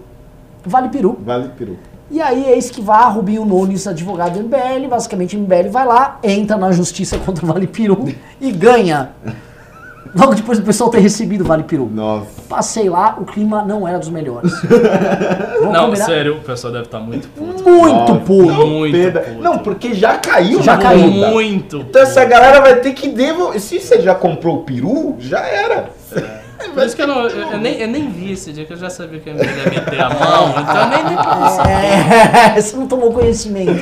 Vale 0.65 0.89
peru. 0.89 1.17
Vale 1.25 1.49
peru. 1.57 1.77
E 2.09 2.21
aí, 2.21 2.45
eis 2.49 2.69
que 2.69 2.81
vá 2.81 3.05
Rubinho 3.07 3.45
Nunes, 3.45 3.87
advogado 3.87 4.33
do 4.33 4.43
MBL, 4.43 4.87
basicamente 4.89 5.35
o 5.35 5.39
MBL 5.39 5.69
vai 5.71 5.85
lá, 5.85 6.19
entra 6.23 6.57
na 6.57 6.71
justiça 6.71 7.17
contra 7.17 7.43
o 7.45 7.47
Vale 7.47 7.67
Peru 7.67 8.05
e 8.39 8.51
ganha. 8.51 9.11
Logo 10.13 10.35
depois 10.35 10.59
do 10.59 10.65
pessoal 10.65 10.89
ter 10.89 10.99
recebido 10.99 11.41
o 11.41 11.47
Vale 11.47 11.63
Peru. 11.63 11.89
Nossa. 11.91 12.27
Passei 12.49 12.89
lá, 12.89 13.15
o 13.19 13.25
clima 13.25 13.63
não 13.63 13.87
era 13.87 13.97
dos 13.97 14.09
melhores. 14.09 14.51
Vamos 15.59 15.73
Não, 15.73 15.85
combinar? 15.85 16.05
sério, 16.05 16.35
o 16.37 16.41
pessoal 16.41 16.73
deve 16.73 16.85
estar 16.85 16.99
muito 16.99 17.27
puto. 17.29 17.63
Muito 17.69 18.15
puto. 18.25 18.45
Não, 18.51 18.67
muito 18.67 19.11
puto. 19.19 19.41
Não, 19.41 19.57
porque 19.59 19.93
já 19.93 20.17
caiu 20.17 20.61
Já 20.61 20.75
na 20.75 20.81
caiu. 20.83 21.07
Muito. 21.11 21.77
Então 21.77 22.01
essa 22.01 22.25
galera 22.25 22.59
vai 22.59 22.75
ter 22.77 22.93
que 22.93 23.07
devolver. 23.09 23.59
Se 23.61 23.79
você 23.79 24.01
já 24.01 24.13
comprou 24.13 24.57
o 24.57 24.63
peru, 24.63 25.15
já 25.19 25.39
era. 25.39 25.89
Por 26.73 26.83
isso 26.83 26.95
que 26.95 27.01
eu, 27.01 27.07
não, 27.07 27.27
eu, 27.27 27.51
eu 27.51 27.57
nem, 27.57 27.79
eu 27.81 27.87
nem 27.87 28.09
vi 28.09 28.31
esse 28.33 28.53
dia, 28.53 28.65
que 28.65 28.73
eu 28.73 28.77
já 28.77 28.89
sabia 28.89 29.19
que 29.19 29.29
eu 29.29 29.35
ia 29.35 29.43
meter 29.43 30.01
a 30.01 30.09
mão, 30.09 30.49
então 30.61 30.77
eu 30.77 30.87
nem, 30.87 31.03
nem 31.03 31.17
quis 31.17 31.51
saber. 31.51 32.55
É, 32.57 32.61
você 32.61 32.77
não 32.77 32.87
tomou 32.87 33.11
conhecimento. 33.11 33.79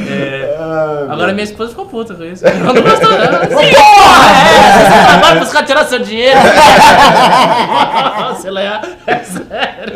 Ah, 0.58 1.08
Agora 1.10 1.34
minha 1.34 1.44
esposa 1.44 1.70
ficou 1.70 1.86
puta 1.86 2.15
com 2.15 2.24
isso. 2.24 2.46
Ela 2.48 2.74
não 2.74 2.82
gostou, 2.82 3.10
não. 3.10 3.18
Sim, 3.60 3.65
é, 3.65 4.89
você 4.89 5.08
trabalha 5.08 5.39
buscar 5.39 5.65
tirar 5.65 5.86
seu 5.86 6.00
dinheiro. 6.00 6.39
Sei 8.39 8.52
lá, 8.52 8.82
é 9.06 9.18
sério. 9.24 9.94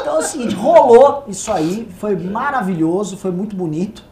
Então 0.00 0.16
é 0.16 0.18
o 0.18 0.22
seguinte, 0.22 0.54
rolou 0.54 1.24
isso 1.28 1.52
aí, 1.52 1.88
foi 1.98 2.16
maravilhoso, 2.16 3.16
foi 3.16 3.30
muito 3.30 3.54
bonito, 3.54 4.02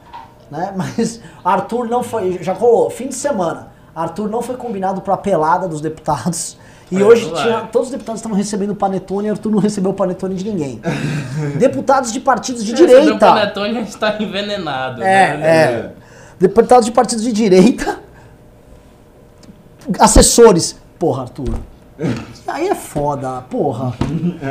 né? 0.51 0.73
Mas 0.77 1.21
Arthur 1.45 1.89
não 1.89 2.03
foi, 2.03 2.39
já 2.41 2.53
rolou, 2.53 2.91
fim 2.91 3.09
de 3.09 3.15
semana. 3.15 3.74
Arthur 3.95 4.29
não 4.29 4.43
foi 4.43 4.57
combinado 4.57 5.01
pra 5.01 5.17
pelada 5.17 5.69
dos 5.69 5.81
deputados. 5.81 6.57
E 6.91 6.97
Aí 6.97 7.03
hoje 7.03 7.31
tinha, 7.31 7.61
todos 7.73 7.89
os 7.89 7.93
deputados 7.93 8.21
estavam 8.21 8.37
recebendo 8.37 8.75
panetone 8.75 9.29
e 9.29 9.31
Arthur 9.31 9.51
não 9.51 9.59
recebeu 9.59 9.93
panetone 9.93 10.35
de 10.35 10.45
ninguém. 10.45 10.81
deputados 11.57 12.13
de 12.13 12.21
partidos 12.21 12.63
de 12.63 12.71
Se 12.71 12.77
direita. 12.77 13.19
panetone, 13.19 13.79
a 13.79 13.81
gente 13.83 13.97
tá 13.97 14.17
envenenado. 14.21 15.03
É, 15.03 15.37
né? 15.37 15.47
é. 15.47 15.91
Deputados 16.39 16.87
de 16.87 16.93
partidos 16.93 17.25
de 17.25 17.33
direita. 17.33 18.01
Assessores. 19.99 20.77
Porra, 20.99 21.23
Arthur. 21.23 21.55
Aí 22.47 22.69
é 22.69 22.75
foda, 22.75 23.41
porra. 23.49 23.95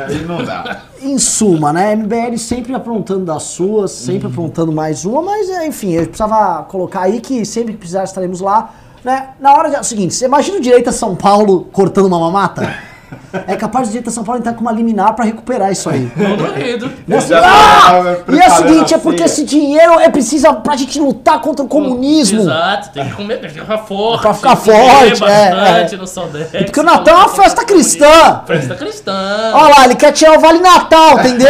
Aí 0.06 0.24
não 0.24 0.42
dá. 0.42 0.82
Em 1.00 1.16
suma, 1.18 1.72
né? 1.72 1.94
MBL 1.94 2.36
sempre 2.36 2.74
aprontando 2.74 3.24
das 3.24 3.44
suas, 3.44 3.92
sempre 3.92 4.26
aprontando 4.26 4.72
mais 4.72 5.04
uma, 5.04 5.22
mas 5.22 5.48
é, 5.48 5.66
enfim, 5.66 5.92
eu 5.92 6.06
precisava 6.06 6.64
colocar 6.64 7.02
aí 7.02 7.20
que 7.20 7.44
sempre 7.44 7.72
que 7.72 7.78
precisar 7.78 8.04
estaremos 8.04 8.40
lá. 8.40 8.74
Né? 9.04 9.28
Na 9.38 9.54
hora 9.54 9.68
de. 9.68 9.76
é 9.76 9.80
o 9.80 9.84
seguinte, 9.84 10.14
você 10.14 10.24
imagina 10.24 10.56
o 10.56 10.60
direito 10.60 10.88
a 10.88 10.92
São 10.92 11.14
Paulo 11.14 11.68
cortando 11.72 12.06
uma 12.06 12.18
mamata? 12.18 12.93
É 13.46 13.56
capaz 13.56 13.88
do 13.88 13.90
direito 13.90 14.08
a 14.08 14.12
São 14.12 14.24
Paulo 14.24 14.40
entrar 14.40 14.54
com 14.54 14.62
uma 14.62 14.72
liminar 14.72 15.14
pra 15.14 15.24
recuperar 15.24 15.70
isso 15.70 15.90
aí. 15.90 16.10
Não 16.16 16.36
duvido. 16.36 16.90
E 17.06 17.12
é 17.12 17.16
o 17.16 17.20
seguinte, 17.20 17.28
já 17.28 17.40
ah! 17.44 18.16
E 18.28 18.38
é 18.38 18.46
o 18.46 18.50
seguinte, 18.50 18.94
é 18.94 18.98
porque 18.98 19.18
ceia. 19.18 19.26
esse 19.26 19.44
dinheiro 19.44 20.00
é 20.00 20.08
preciso 20.08 20.52
pra 20.56 20.76
gente 20.76 20.98
lutar 20.98 21.40
contra 21.40 21.64
o 21.64 21.68
comunismo. 21.68 22.40
Exato, 22.40 22.90
tem 22.90 23.04
que 23.04 23.12
comer, 23.12 23.40
tem 23.40 23.50
que 23.50 23.60
ficar 23.60 23.78
forte. 23.78 24.22
Pra 24.22 24.34
ficar 24.34 24.56
forte, 24.56 25.24
é, 25.24 25.50
bastante 25.50 25.94
é. 25.94 25.98
no. 25.98 26.64
Porque 26.64 26.80
o 26.80 26.82
Natal 26.82 27.14
é 27.14 27.18
uma 27.18 27.28
festa 27.28 27.64
cristã. 27.64 28.42
Festa 28.46 28.74
cristã. 28.74 29.52
Olha 29.52 29.74
lá, 29.76 29.84
ele 29.84 29.94
quer 29.94 30.12
tirar 30.12 30.38
o 30.38 30.40
Vale 30.40 30.60
Natal, 30.60 31.18
entendeu? 31.20 31.48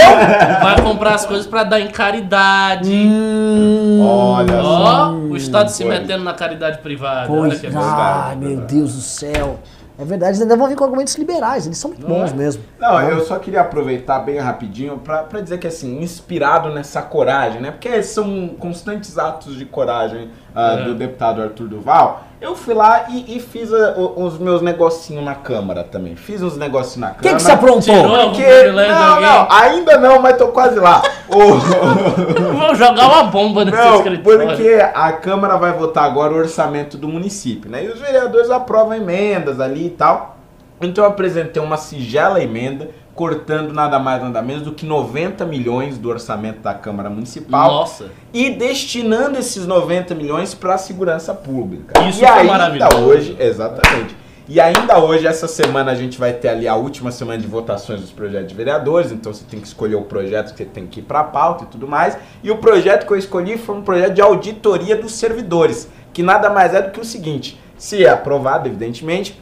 Vai 0.62 0.80
comprar 0.82 1.14
as 1.14 1.26
coisas 1.26 1.46
pra 1.46 1.64
dar 1.64 1.80
em 1.80 1.88
caridade. 1.88 2.90
Hum. 2.90 4.04
Olha 4.04 4.62
só. 4.62 4.84
Ó, 4.84 5.10
o 5.12 5.36
Estado 5.36 5.70
se 5.70 5.84
metendo 5.84 6.24
na 6.24 6.32
caridade 6.32 6.78
privada. 6.78 7.30
Olha 7.32 7.56
que 7.56 7.66
ai 7.66 7.72
verdade, 7.72 8.36
meu. 8.36 8.60
Deus 8.60 8.94
do 8.94 9.00
céu. 9.00 9.58
É 9.96 10.04
verdade, 10.04 10.32
eles 10.32 10.42
ainda 10.42 10.56
vão 10.56 10.68
vir 10.68 10.76
com 10.76 10.84
argumentos 10.84 11.14
liberais, 11.14 11.66
eles 11.66 11.78
são 11.78 11.90
muito 11.90 12.06
bons 12.06 12.32
é? 12.32 12.34
mesmo. 12.34 12.64
Não, 12.80 13.00
eu 13.00 13.20
só 13.24 13.38
queria 13.38 13.60
aproveitar 13.60 14.18
bem 14.18 14.38
rapidinho 14.38 14.98
pra 14.98 15.40
dizer 15.40 15.58
que, 15.58 15.68
assim, 15.68 16.02
inspirado 16.02 16.68
nessa 16.70 17.00
coragem, 17.00 17.60
né? 17.60 17.70
Porque 17.70 18.02
são 18.02 18.48
constantes 18.58 19.16
atos 19.18 19.56
de 19.56 19.64
coragem 19.64 20.30
ah, 20.54 20.78
É. 20.80 20.84
do 20.84 20.94
deputado 20.94 21.40
Arthur 21.42 21.68
Duval. 21.68 22.24
Eu 22.44 22.54
fui 22.54 22.74
lá 22.74 23.06
e, 23.08 23.36
e 23.36 23.40
fiz 23.40 23.72
a- 23.72 23.94
o- 23.96 24.22
os 24.24 24.38
meus 24.38 24.60
negocinhos 24.60 25.24
na 25.24 25.34
Câmara 25.34 25.82
também. 25.82 26.14
Fiz 26.14 26.42
uns 26.42 26.58
negocinhos 26.58 26.98
na 26.98 27.06
O 27.12 27.14
que, 27.14 27.20
Câmara. 27.22 27.36
que 27.36 27.42
você 27.42 27.52
aprontou? 27.52 27.80
Tirou? 27.80 28.30
Porque, 28.30 28.62
não, 28.70 29.20
não, 29.20 29.46
ainda 29.50 29.96
não, 29.96 30.20
mas 30.20 30.36
tô 30.36 30.48
quase 30.48 30.78
lá. 30.78 31.00
O- 31.28 31.54
Vou 32.52 32.74
jogar 32.74 33.06
uma 33.06 33.22
bomba 33.24 33.64
nesse 33.66 33.78
Não, 33.78 33.96
escritório. 33.96 34.46
porque 34.48 34.78
a 34.94 35.12
Câmara 35.12 35.56
vai 35.56 35.72
votar 35.72 36.04
agora 36.04 36.34
o 36.34 36.36
orçamento 36.36 36.98
do 36.98 37.08
município, 37.08 37.70
né? 37.70 37.82
E 37.84 37.88
os 37.88 37.98
vereadores 37.98 38.50
aprovam 38.50 38.92
emendas 38.94 39.58
ali 39.58 39.86
e 39.86 39.90
tal. 39.90 40.36
Então 40.82 41.02
eu 41.04 41.10
apresentei 41.10 41.62
uma 41.62 41.78
sigela 41.78 42.42
emenda, 42.42 42.90
cortando 43.14 43.72
nada 43.72 43.98
mais 43.98 44.22
nada 44.22 44.42
menos 44.42 44.62
do 44.62 44.72
que 44.72 44.84
90 44.84 45.44
milhões 45.44 45.96
do 45.98 46.08
orçamento 46.08 46.60
da 46.60 46.74
Câmara 46.74 47.08
Municipal 47.08 47.70
Nossa. 47.70 48.10
e 48.32 48.50
destinando 48.50 49.38
esses 49.38 49.66
90 49.66 50.14
milhões 50.14 50.54
para 50.54 50.74
a 50.74 50.78
segurança 50.78 51.32
pública. 51.32 52.00
Isso 52.08 52.22
e 52.22 52.26
foi 52.26 52.38
ainda 52.38 52.52
maravilhoso. 52.52 52.98
hoje, 52.98 53.36
exatamente. 53.38 54.16
E 54.46 54.60
ainda 54.60 54.98
hoje, 54.98 55.26
essa 55.26 55.48
semana, 55.48 55.90
a 55.92 55.94
gente 55.94 56.18
vai 56.18 56.34
ter 56.34 56.48
ali 56.48 56.68
a 56.68 56.74
última 56.74 57.10
semana 57.10 57.40
de 57.40 57.46
votações 57.46 58.02
dos 58.02 58.12
projetos 58.12 58.48
de 58.48 58.54
vereadores, 58.54 59.10
então 59.10 59.32
você 59.32 59.42
tem 59.42 59.58
que 59.58 59.66
escolher 59.66 59.94
o 59.94 60.02
projeto 60.02 60.52
que 60.52 60.58
você 60.58 60.64
tem 60.66 60.86
que 60.86 61.00
ir 61.00 61.02
para 61.02 61.20
a 61.20 61.24
pauta 61.24 61.64
e 61.64 61.66
tudo 61.68 61.88
mais. 61.88 62.18
E 62.42 62.50
o 62.50 62.58
projeto 62.58 63.06
que 63.06 63.12
eu 63.14 63.16
escolhi 63.16 63.56
foi 63.56 63.74
um 63.74 63.80
projeto 63.82 64.12
de 64.12 64.20
auditoria 64.20 64.96
dos 64.96 65.12
servidores, 65.12 65.88
que 66.12 66.22
nada 66.22 66.50
mais 66.50 66.74
é 66.74 66.82
do 66.82 66.90
que 66.90 67.00
o 67.00 67.04
seguinte: 67.06 67.58
se 67.78 68.04
é 68.04 68.10
aprovado, 68.10 68.68
evidentemente, 68.68 69.40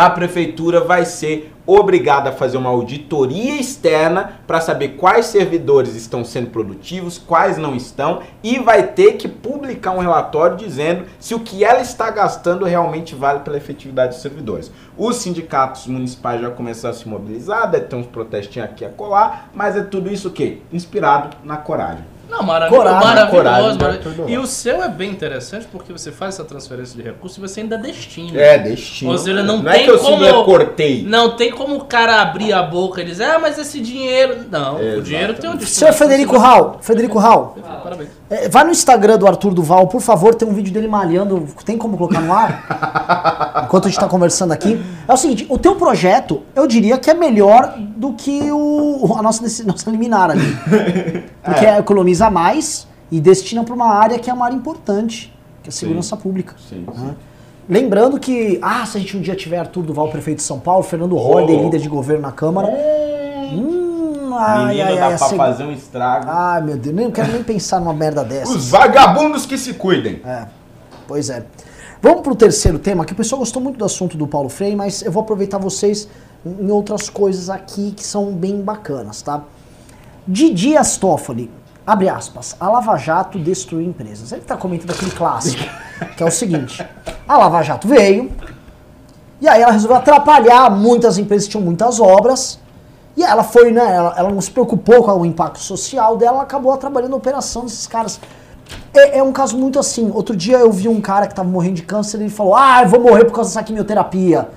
a 0.00 0.08
prefeitura 0.08 0.80
vai 0.80 1.04
ser 1.04 1.52
obrigada 1.66 2.30
a 2.30 2.32
fazer 2.32 2.56
uma 2.56 2.70
auditoria 2.70 3.60
externa 3.60 4.40
para 4.46 4.58
saber 4.58 4.96
quais 4.96 5.26
servidores 5.26 5.94
estão 5.94 6.24
sendo 6.24 6.48
produtivos, 6.48 7.18
quais 7.18 7.58
não 7.58 7.76
estão, 7.76 8.22
e 8.42 8.58
vai 8.58 8.82
ter 8.82 9.18
que 9.18 9.28
publicar 9.28 9.90
um 9.90 9.98
relatório 9.98 10.56
dizendo 10.56 11.04
se 11.18 11.34
o 11.34 11.40
que 11.40 11.62
ela 11.62 11.82
está 11.82 12.08
gastando 12.08 12.64
realmente 12.64 13.14
vale 13.14 13.40
pela 13.40 13.58
efetividade 13.58 14.14
dos 14.14 14.22
servidores. 14.22 14.72
Os 14.96 15.16
sindicatos 15.16 15.86
municipais 15.86 16.40
já 16.40 16.48
começaram 16.48 16.94
a 16.94 16.98
se 16.98 17.06
mobilizar, 17.06 17.70
deve 17.70 17.84
ter 17.84 17.96
uns 17.96 18.06
protestinhos 18.06 18.70
aqui 18.70 18.86
a 18.86 18.88
colar, 18.88 19.50
mas 19.54 19.76
é 19.76 19.82
tudo 19.82 20.10
isso 20.10 20.28
o 20.28 20.32
quê? 20.32 20.62
Inspirado 20.72 21.36
na 21.44 21.58
coragem. 21.58 22.19
Não, 22.30 22.42
maravilhoso, 22.42 22.82
Coragem, 22.84 23.08
maravilhoso. 23.08 23.36
coragem, 23.36 23.78
maravilhoso. 23.78 24.16
tudo 24.16 24.30
E 24.30 24.38
o 24.38 24.46
seu 24.46 24.82
é 24.82 24.88
bem 24.88 25.10
interessante 25.10 25.66
porque 25.70 25.92
você 25.92 26.12
faz 26.12 26.34
essa 26.34 26.44
transferência 26.44 26.96
de 26.96 27.02
recursos 27.02 27.36
e 27.38 27.40
você 27.40 27.60
ainda 27.60 27.76
destina. 27.76 28.40
É, 28.40 28.58
destino. 28.58 29.10
Ou 29.10 29.18
seja, 29.18 29.42
não 29.42 29.68
é 29.68 29.72
tem 29.72 29.84
que 29.84 29.90
eu 29.90 29.98
como- 29.98 30.10
simplesmente 30.18 30.44
cortei. 30.44 31.04
Não 31.06 31.36
tem 31.36 31.50
como 31.50 31.76
o 31.76 31.84
cara 31.84 32.20
abrir 32.22 32.52
a 32.52 32.62
boca 32.62 33.02
e 33.02 33.04
dizer, 33.04 33.24
ah, 33.24 33.38
mas 33.38 33.58
esse 33.58 33.80
dinheiro. 33.80 34.44
Não, 34.50 34.76
o 34.98 35.02
dinheiro 35.02 35.34
tem 35.34 35.50
um 35.50 35.58
Senhor 35.60 35.92
Federico 35.92 36.38
Raul, 36.38 36.76
Federico 36.80 37.18
Raul, 37.18 37.56
Parabéns. 37.82 38.10
É, 38.30 38.48
vai 38.48 38.62
no 38.62 38.70
Instagram 38.70 39.18
do 39.18 39.26
Arthur 39.26 39.52
Duval, 39.52 39.88
por 39.88 40.00
favor, 40.00 40.36
tem 40.36 40.48
um 40.48 40.54
vídeo 40.54 40.72
dele 40.72 40.86
malhando. 40.86 41.48
Tem 41.64 41.76
como 41.76 41.96
colocar 41.96 42.20
no 42.20 42.32
ar? 42.32 43.64
Enquanto 43.66 43.86
a 43.86 43.88
gente 43.88 43.98
tá 43.98 44.06
conversando 44.06 44.52
aqui. 44.52 44.80
É 45.08 45.12
o 45.12 45.16
seguinte, 45.16 45.44
o 45.48 45.58
teu 45.58 45.74
projeto, 45.74 46.42
eu 46.54 46.68
diria 46.68 46.96
que 46.96 47.10
é 47.10 47.14
melhor 47.14 47.74
do 47.76 48.12
que 48.12 48.52
o, 48.52 49.16
a 49.18 49.22
nossa, 49.22 49.64
nossa 49.64 49.90
liminar 49.90 50.30
ali. 50.30 50.56
Porque 51.42 51.66
economiza 51.66 52.30
mais 52.30 52.86
e 53.10 53.20
destina 53.20 53.64
para 53.64 53.74
uma 53.74 53.92
área 53.92 54.16
que 54.16 54.30
é 54.30 54.32
uma 54.32 54.44
área 54.44 54.56
importante, 54.56 55.36
que 55.60 55.68
é 55.68 55.70
a 55.70 55.72
segurança 55.72 56.16
pública. 56.16 56.54
Sim, 56.68 56.86
sim. 56.94 57.00
né? 57.00 57.16
Lembrando 57.68 58.18
que, 58.18 58.58
ah, 58.62 58.86
se 58.86 58.96
a 58.96 59.00
gente 59.00 59.16
um 59.16 59.20
dia 59.20 59.34
tiver 59.34 59.58
Arthur 59.58 59.82
Duval, 59.82 60.08
prefeito 60.08 60.38
de 60.38 60.44
São 60.44 60.58
Paulo, 60.60 60.84
Fernando 60.84 61.16
Holliday, 61.16 61.54
louco. 61.54 61.64
líder 61.64 61.80
de 61.80 61.88
governo 61.88 62.22
na 62.22 62.32
Câmara. 62.32 62.68
Hum, 62.68 63.89
ai, 64.36 64.66
Menino 64.68 64.88
ai, 64.88 64.96
dá 64.96 65.06
ai, 65.06 65.16
pra 65.16 65.26
seg- 65.28 65.36
fazer 65.36 65.64
um 65.64 65.72
estrago. 65.72 66.26
Ai, 66.28 66.62
meu 66.62 66.76
Deus, 66.76 66.94
nem 66.94 67.04
não 67.06 67.12
quero 67.12 67.32
nem 67.32 67.42
pensar 67.42 67.80
numa 67.80 67.92
merda 67.94 68.24
dessa. 68.24 68.52
Os 68.52 68.68
vagabundos 68.70 69.46
que 69.46 69.56
se 69.58 69.74
cuidem. 69.74 70.20
É, 70.24 70.46
pois 71.06 71.30
é. 71.30 71.44
Vamos 72.02 72.22
pro 72.22 72.34
terceiro 72.34 72.78
tema, 72.78 73.04
que 73.04 73.12
o 73.12 73.16
pessoal 73.16 73.40
gostou 73.40 73.60
muito 73.62 73.76
do 73.78 73.84
assunto 73.84 74.16
do 74.16 74.26
Paulo 74.26 74.48
Freire, 74.48 74.74
mas 74.74 75.02
eu 75.02 75.12
vou 75.12 75.22
aproveitar 75.22 75.58
vocês 75.58 76.08
em 76.44 76.70
outras 76.70 77.10
coisas 77.10 77.50
aqui 77.50 77.92
que 77.92 78.02
são 78.02 78.32
bem 78.32 78.60
bacanas, 78.62 79.20
tá? 79.20 79.42
Didi 80.26 80.74
Toffoli, 80.98 81.50
abre 81.86 82.08
aspas, 82.08 82.56
a 82.58 82.68
Lava 82.70 82.96
Jato 82.96 83.38
destruiu 83.38 83.86
empresas. 83.86 84.32
Ele 84.32 84.40
tá 84.40 84.56
comentando 84.56 84.92
aquele 84.92 85.10
clássico, 85.10 85.62
que 86.16 86.22
é 86.22 86.26
o 86.26 86.30
seguinte, 86.30 86.86
a 87.28 87.36
Lava 87.36 87.62
Jato 87.62 87.86
veio, 87.86 88.30
e 89.40 89.48
aí 89.48 89.60
ela 89.60 89.72
resolveu 89.72 89.96
atrapalhar 89.98 90.70
muitas 90.70 91.18
empresas 91.18 91.46
que 91.46 91.52
tinham 91.52 91.64
muitas 91.64 92.00
obras, 92.00 92.58
e 93.16 93.22
ela 93.22 93.42
foi, 93.42 93.70
né, 93.70 93.94
ela, 93.94 94.14
ela 94.16 94.30
não 94.30 94.40
se 94.40 94.50
preocupou 94.50 95.02
com 95.02 95.12
o 95.12 95.26
impacto 95.26 95.58
social 95.58 96.16
dela, 96.16 96.36
ela 96.36 96.42
acabou 96.42 96.72
atrapalhando 96.72 97.14
a 97.14 97.18
operação 97.18 97.64
desses 97.64 97.86
caras. 97.86 98.20
É, 98.94 99.18
é 99.18 99.22
um 99.22 99.32
caso 99.32 99.56
muito 99.58 99.78
assim. 99.78 100.10
Outro 100.14 100.36
dia 100.36 100.58
eu 100.58 100.70
vi 100.70 100.88
um 100.88 101.00
cara 101.00 101.26
que 101.26 101.34
tava 101.34 101.48
morrendo 101.48 101.76
de 101.76 101.82
câncer 101.82 102.18
e 102.18 102.22
ele 102.22 102.30
falou: 102.30 102.54
Ah, 102.56 102.82
eu 102.82 102.88
vou 102.88 103.00
morrer 103.00 103.24
por 103.24 103.32
causa 103.32 103.50
dessa 103.50 103.62
quimioterapia. 103.62 104.48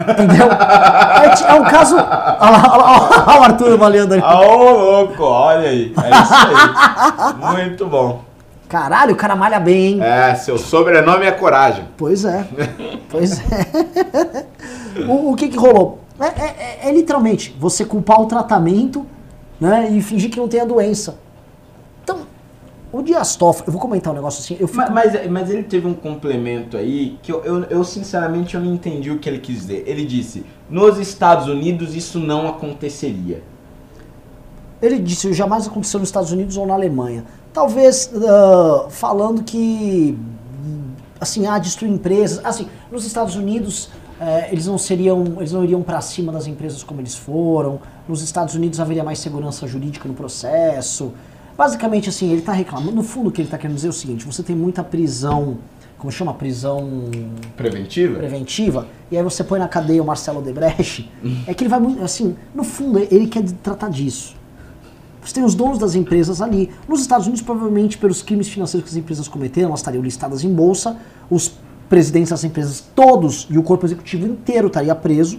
Entendeu? 0.00 0.46
É, 0.50 1.52
é 1.52 1.60
um 1.60 1.64
caso. 1.64 1.96
Olha 2.40 2.50
lá, 2.50 2.72
olha 2.72 2.82
lá, 2.82 3.24
olha 3.26 3.40
o 3.40 3.42
Arthur 3.44 3.72
avaliando 3.72 4.14
ali. 4.14 4.22
Ah, 4.24 4.40
ô 4.40 4.72
louco, 4.72 5.24
olha 5.24 5.68
aí. 5.68 5.92
É 6.04 6.10
isso 6.10 6.34
aí. 6.34 7.56
Muito 7.56 7.86
bom. 7.86 8.22
Caralho, 8.68 9.14
o 9.14 9.16
cara 9.16 9.34
malha 9.34 9.58
bem, 9.58 9.94
hein? 9.94 10.02
É, 10.02 10.34
seu 10.34 10.58
sobrenome 10.58 11.24
é 11.24 11.32
coragem. 11.32 11.84
Pois 11.96 12.24
é. 12.24 12.46
Pois 13.08 13.40
é. 13.40 14.46
o, 15.08 15.32
o 15.32 15.36
que 15.36 15.48
que 15.48 15.56
rolou? 15.56 16.00
É, 16.20 16.24
é- 16.26 16.56
é- 16.84 16.88
é 16.88 16.92
literalmente 16.92 17.54
você 17.58 17.84
culpar 17.84 18.20
o 18.20 18.26
tratamento 18.26 19.06
né, 19.60 19.90
e 19.90 20.00
fingir 20.02 20.30
que 20.30 20.38
não 20.38 20.48
tem 20.48 20.60
a 20.60 20.64
doença. 20.64 21.18
Então, 22.02 22.20
o 22.92 23.02
Dias 23.02 23.36
Toffoli, 23.36 23.68
eu 23.68 23.72
vou 23.72 23.80
comentar 23.80 24.12
um 24.12 24.16
negócio 24.16 24.40
assim. 24.42 24.56
Fico, 24.66 24.76
Ma- 24.76 24.90
Mas, 24.90 25.30
mas 25.30 25.50
ele 25.50 25.62
teve 25.64 25.86
um 25.86 25.94
complemento 25.94 26.76
aí 26.76 27.18
que 27.22 27.30
eu, 27.32 27.44
eu, 27.44 27.62
eu, 27.64 27.84
sinceramente 27.84 28.54
eu 28.54 28.60
não 28.60 28.72
entendi 28.74 29.10
o 29.10 29.18
que 29.18 29.28
ele 29.28 29.38
quis 29.38 29.56
dizer. 29.60 29.84
Ele 29.86 30.04
disse: 30.04 30.44
nos 30.70 30.98
Estados 30.98 31.46
Unidos 31.48 31.94
isso 31.94 32.18
não 32.18 32.48
aconteceria. 32.48 33.42
Ele 34.80 34.98
disse, 34.98 35.32
jamais 35.32 35.66
aconteceu 35.66 35.98
nos 35.98 36.08
Estados 36.08 36.30
Unidos 36.30 36.56
ou 36.56 36.64
na 36.64 36.74
Alemanha. 36.74 37.24
Talvez 37.52 38.12
ah, 38.14 38.86
falando 38.90 39.42
que, 39.42 40.16
assim, 41.20 41.46
ah, 41.48 41.58
destruir 41.58 41.90
empresas. 41.90 42.40
Assim, 42.44 42.68
nos 42.90 43.04
Estados 43.04 43.34
Unidos 43.34 43.90
eh, 44.20 44.48
eles 44.50 44.66
não 44.66 44.76
seriam, 44.78 45.24
eles 45.38 45.52
não 45.52 45.62
iriam 45.62 45.82
para 45.82 46.00
cima 46.00 46.32
das 46.32 46.46
empresas 46.46 46.82
como 46.82 47.00
eles 47.00 47.14
foram. 47.14 47.80
Nos 48.08 48.22
Estados 48.22 48.54
Unidos 48.54 48.80
haveria 48.80 49.04
mais 49.04 49.18
segurança 49.18 49.66
jurídica 49.66 50.08
no 50.08 50.14
processo. 50.14 51.12
Basicamente, 51.56 52.08
assim, 52.08 52.30
ele 52.30 52.40
está 52.40 52.52
reclamando. 52.52 52.92
No 52.92 53.02
fundo, 53.02 53.28
o 53.28 53.32
que 53.32 53.40
ele 53.40 53.48
está 53.48 53.58
querendo 53.58 53.76
dizer 53.76 53.88
é 53.88 53.90
o 53.90 53.92
seguinte: 53.92 54.24
você 54.24 54.42
tem 54.42 54.54
muita 54.56 54.82
prisão, 54.82 55.58
como 55.98 56.10
chama, 56.10 56.32
prisão 56.34 57.10
Preventiva? 57.56 58.18
preventiva, 58.18 58.86
e 59.10 59.16
aí 59.16 59.22
você 59.22 59.42
põe 59.42 59.58
na 59.58 59.68
cadeia 59.68 60.02
o 60.02 60.06
Marcelo 60.06 60.38
Odebrecht, 60.38 61.10
é 61.46 61.54
que 61.54 61.62
ele 61.64 61.68
vai 61.68 61.80
muito, 61.80 62.02
assim, 62.02 62.36
no 62.54 62.62
fundo, 62.64 62.98
ele 62.98 63.26
quer 63.26 63.42
tratar 63.62 63.88
disso. 63.88 64.36
Você 65.20 65.34
tem 65.34 65.44
os 65.44 65.54
donos 65.54 65.78
das 65.78 65.94
empresas 65.94 66.40
ali. 66.40 66.70
Nos 66.88 67.00
Estados 67.00 67.26
Unidos, 67.26 67.42
provavelmente, 67.42 67.98
pelos 67.98 68.22
crimes 68.22 68.48
financeiros 68.48 68.88
que 68.88 68.94
as 68.94 68.96
empresas 68.96 69.28
cometeram, 69.28 69.68
elas 69.68 69.80
estariam 69.80 70.02
listadas 70.02 70.42
em 70.42 70.50
bolsa, 70.52 70.96
os 71.28 71.52
presidentes 71.88 72.30
das 72.30 72.44
empresas 72.44 72.84
todos 72.94 73.46
e 73.50 73.56
o 73.58 73.62
corpo 73.62 73.86
executivo 73.86 74.26
inteiro 74.26 74.68
estaria 74.68 74.94
preso, 74.94 75.38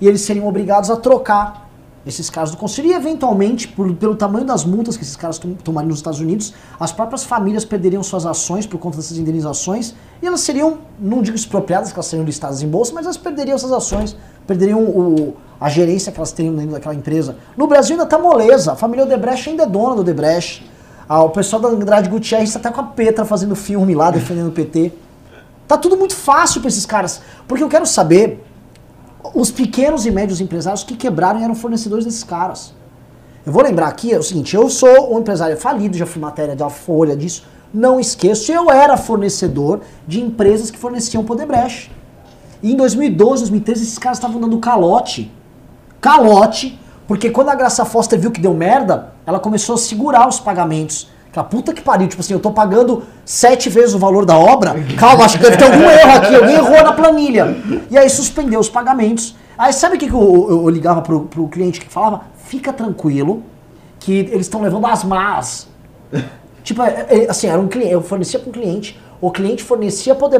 e 0.00 0.06
eles 0.06 0.20
seriam 0.20 0.46
obrigados 0.46 0.90
a 0.90 0.96
trocar 0.96 1.64
esses 2.06 2.30
caras 2.30 2.50
do 2.52 2.56
conselho. 2.56 2.88
E, 2.88 2.92
eventualmente, 2.92 3.66
por- 3.66 3.92
pelo 3.94 4.14
tamanho 4.14 4.44
das 4.44 4.64
multas 4.64 4.96
que 4.96 5.02
esses 5.02 5.16
caras 5.16 5.38
tom- 5.38 5.54
tomariam 5.64 5.88
nos 5.88 5.98
Estados 5.98 6.20
Unidos, 6.20 6.54
as 6.78 6.92
próprias 6.92 7.24
famílias 7.24 7.64
perderiam 7.64 8.02
suas 8.02 8.24
ações 8.26 8.64
por 8.66 8.78
conta 8.78 8.98
dessas 8.98 9.18
indenizações, 9.18 9.94
e 10.22 10.26
elas 10.26 10.40
seriam, 10.40 10.78
não 11.00 11.20
digo 11.22 11.36
expropriadas, 11.36 11.90
que 11.90 11.96
elas 11.98 12.06
seriam 12.06 12.24
listadas 12.24 12.62
em 12.62 12.68
bolsa, 12.68 12.92
mas 12.94 13.06
elas 13.06 13.16
perderiam 13.16 13.56
essas 13.56 13.72
ações, 13.72 14.16
perderiam 14.46 14.80
o, 14.84 15.34
a 15.60 15.68
gerência 15.68 16.12
que 16.12 16.18
elas 16.18 16.30
teriam 16.30 16.54
dentro 16.54 16.72
daquela 16.72 16.94
empresa. 16.94 17.36
No 17.56 17.66
Brasil 17.66 17.94
ainda 17.96 18.06
tá 18.06 18.18
moleza, 18.18 18.72
a 18.72 18.76
família 18.76 19.04
Odebrecht 19.04 19.48
ainda 19.50 19.64
é 19.64 19.66
dona 19.66 19.94
do 19.96 20.02
Odebrecht. 20.02 20.64
Ah, 21.08 21.22
o 21.22 21.30
pessoal 21.30 21.62
da 21.62 21.68
Andrade 21.68 22.08
Gutierrez 22.10 22.50
está 22.50 22.58
até 22.60 22.70
com 22.70 22.80
a 22.80 22.84
Petra 22.84 23.24
fazendo 23.24 23.56
filme 23.56 23.94
lá, 23.94 24.10
defendendo 24.10 24.48
o 24.48 24.52
PT. 24.52 24.92
Tá 25.66 25.76
tudo 25.76 25.96
muito 25.96 26.14
fácil 26.14 26.60
para 26.60 26.68
esses 26.68 26.86
caras. 26.86 27.20
Porque 27.46 27.62
eu 27.62 27.68
quero 27.68 27.86
saber 27.86 28.44
os 29.34 29.50
pequenos 29.50 30.06
e 30.06 30.10
médios 30.10 30.40
empresários 30.40 30.84
que 30.84 30.96
quebraram 30.96 31.40
e 31.40 31.44
eram 31.44 31.54
fornecedores 31.54 32.04
desses 32.04 32.24
caras. 32.24 32.72
Eu 33.44 33.52
vou 33.52 33.62
lembrar 33.62 33.88
aqui, 33.88 34.12
é 34.12 34.18
o 34.18 34.22
seguinte, 34.22 34.56
eu 34.56 34.68
sou 34.68 35.14
um 35.14 35.20
empresário 35.20 35.56
falido, 35.56 35.96
já 35.96 36.04
fui 36.04 36.20
matéria 36.20 36.56
da 36.56 36.68
Folha 36.68 37.16
disso, 37.16 37.44
não 37.72 38.00
esqueço, 38.00 38.50
eu 38.50 38.70
era 38.70 38.96
fornecedor 38.96 39.82
de 40.06 40.20
empresas 40.20 40.68
que 40.70 40.78
forneciam 40.78 41.22
pro 41.22 41.34
Odebrecht. 41.34 41.92
E 42.62 42.72
em 42.72 42.76
2012, 42.76 43.42
2013, 43.42 43.82
esses 43.82 43.98
caras 43.98 44.18
estavam 44.18 44.40
dando 44.40 44.58
calote. 44.58 45.30
Calote, 46.00 46.78
porque 47.06 47.30
quando 47.30 47.50
a 47.50 47.54
Graça 47.54 47.84
Foster 47.84 48.18
viu 48.18 48.32
que 48.32 48.40
deu 48.40 48.52
merda, 48.52 49.12
ela 49.24 49.38
começou 49.38 49.76
a 49.76 49.78
segurar 49.78 50.28
os 50.28 50.40
pagamentos. 50.40 51.08
Aquela 51.36 51.44
puta 51.48 51.74
que 51.74 51.82
pariu, 51.82 52.08
tipo 52.08 52.20
assim, 52.22 52.32
eu 52.32 52.40
tô 52.40 52.50
pagando 52.50 53.02
sete 53.22 53.68
vezes 53.68 53.94
o 53.94 53.98
valor 53.98 54.24
da 54.24 54.38
obra. 54.38 54.74
Calma, 54.96 55.26
acho 55.26 55.36
que 55.36 55.44
deve 55.44 55.58
ter 55.58 55.64
algum 55.64 55.82
erro 55.82 56.12
aqui, 56.12 56.34
alguém 56.34 56.54
errou 56.54 56.82
na 56.82 56.92
planilha. 56.94 57.54
E 57.90 57.98
aí 57.98 58.08
suspendeu 58.08 58.58
os 58.58 58.70
pagamentos. 58.70 59.36
Aí 59.58 59.70
sabe 59.70 59.96
o 59.96 59.98
que, 59.98 60.06
que 60.08 60.14
eu, 60.14 60.46
eu- 60.48 60.62
eu 60.62 60.68
ligava 60.70 61.02
pro, 61.02 61.20
pro 61.24 61.46
cliente 61.48 61.78
que 61.80 61.90
falava? 61.92 62.22
Fica 62.46 62.72
tranquilo, 62.72 63.42
que 64.00 64.12
eles 64.12 64.46
estão 64.46 64.62
levando 64.62 64.86
as 64.86 65.04
más. 65.04 65.68
Tipo, 66.64 66.82
é- 66.82 67.06
é- 67.10 67.26
assim, 67.30 67.48
era 67.48 67.60
um 67.60 67.68
cliente, 67.68 67.92
eu 67.92 68.00
fornecia 68.00 68.38
para 68.40 68.48
um 68.48 68.52
cliente, 68.52 68.98
O 69.18 69.30
cliente 69.30 69.62
fornecia 69.64 70.14
para 70.14 70.26
o 70.26 70.30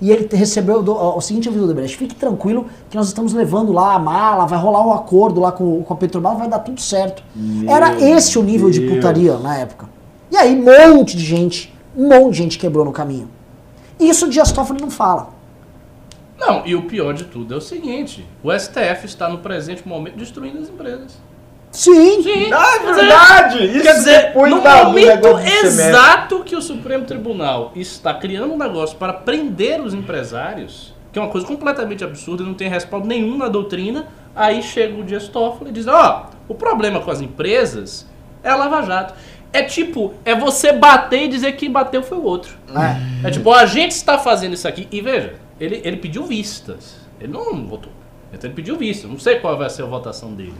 e 0.00 0.10
ele 0.12 0.28
recebeu 0.32 0.80
do- 0.84 0.94
ó, 0.94 1.16
o 1.16 1.20
seguinte 1.20 1.48
aviso 1.48 1.64
do 1.64 1.70
Odebrecht, 1.72 1.96
fique 1.96 2.14
tranquilo 2.14 2.66
que 2.88 2.96
nós 2.96 3.08
estamos 3.08 3.32
levando 3.34 3.72
lá 3.72 3.94
a 3.94 3.98
mala, 3.98 4.46
vai 4.46 4.56
rolar 4.56 4.86
um 4.86 4.92
acordo 4.92 5.40
lá 5.40 5.50
com, 5.50 5.82
com 5.82 5.92
a 5.94 5.96
Petrobras, 5.96 6.38
vai 6.38 6.48
dar 6.48 6.60
tudo 6.60 6.80
certo. 6.80 7.24
Era 7.66 8.00
esse 8.00 8.38
o 8.38 8.42
nível 8.44 8.70
de 8.70 8.78
Deus. 8.78 8.94
putaria 8.94 9.36
na 9.38 9.56
época. 9.58 9.88
E 10.30 10.36
aí, 10.36 10.54
um 10.54 10.64
monte 10.64 11.16
de 11.16 11.24
gente, 11.24 11.74
um 11.96 12.08
monte 12.08 12.32
de 12.32 12.38
gente 12.38 12.58
quebrou 12.58 12.84
no 12.84 12.92
caminho. 12.92 13.30
Isso 13.98 14.26
o 14.26 14.30
Dias 14.30 14.50
Toffoli 14.50 14.80
não 14.80 14.90
fala. 14.90 15.34
Não, 16.38 16.66
e 16.66 16.74
o 16.74 16.82
pior 16.82 17.14
de 17.14 17.24
tudo 17.24 17.54
é 17.54 17.56
o 17.56 17.60
seguinte: 17.60 18.26
o 18.42 18.52
STF 18.52 19.06
está 19.06 19.28
no 19.28 19.38
presente 19.38 19.86
momento 19.86 20.16
destruindo 20.16 20.58
as 20.58 20.68
empresas. 20.68 21.16
Sim, 21.70 22.22
Sim, 22.22 22.52
Ah, 22.52 22.76
é 22.76 22.78
quer 22.78 22.90
dizer, 22.90 22.94
verdade! 22.94 23.66
Isso 23.66 23.82
Quer 23.82 23.94
dizer, 23.94 24.34
no 24.34 24.62
momento 24.62 25.38
exato 25.64 26.44
que 26.44 26.54
o 26.54 26.62
Supremo 26.62 27.04
Tribunal 27.04 27.72
está 27.74 28.14
criando 28.14 28.52
um 28.52 28.56
negócio 28.56 28.96
para 28.96 29.12
prender 29.12 29.80
os 29.80 29.92
empresários, 29.92 30.94
que 31.12 31.18
é 31.18 31.22
uma 31.22 31.30
coisa 31.30 31.44
completamente 31.44 32.04
absurda, 32.04 32.44
não 32.44 32.54
tem 32.54 32.68
respaldo 32.68 33.08
nenhum 33.08 33.36
na 33.36 33.48
doutrina, 33.48 34.06
aí 34.36 34.62
chega 34.62 35.00
o 35.00 35.02
Dias 35.02 35.26
Toffoli 35.26 35.70
e 35.70 35.72
diz, 35.72 35.88
ó, 35.88 36.30
o 36.46 36.54
problema 36.54 37.00
com 37.00 37.10
as 37.10 37.20
empresas 37.20 38.06
é 38.44 38.50
a 38.50 38.56
Lava 38.56 38.82
Jato. 38.82 39.14
É 39.54 39.62
tipo, 39.62 40.12
é 40.24 40.34
você 40.34 40.72
bater 40.72 41.22
e 41.22 41.28
dizer 41.28 41.52
que 41.52 41.58
quem 41.58 41.70
bateu 41.70 42.02
foi 42.02 42.18
o 42.18 42.24
outro. 42.24 42.56
É. 43.22 43.28
É 43.28 43.30
tipo, 43.30 43.52
a 43.52 43.64
gente 43.66 43.92
está 43.92 44.18
fazendo 44.18 44.54
isso 44.54 44.66
aqui. 44.68 44.88
E 44.90 45.00
veja, 45.00 45.34
ele, 45.60 45.80
ele 45.84 45.96
pediu 45.96 46.24
vistas. 46.24 46.96
Ele 47.20 47.32
não 47.32 47.64
votou. 47.64 47.92
Então 48.32 48.48
ele 48.48 48.54
pediu 48.56 48.76
vistas. 48.76 49.08
Não 49.08 49.18
sei 49.18 49.36
qual 49.36 49.56
vai 49.56 49.70
ser 49.70 49.82
a 49.82 49.86
votação 49.86 50.32
dele. 50.32 50.54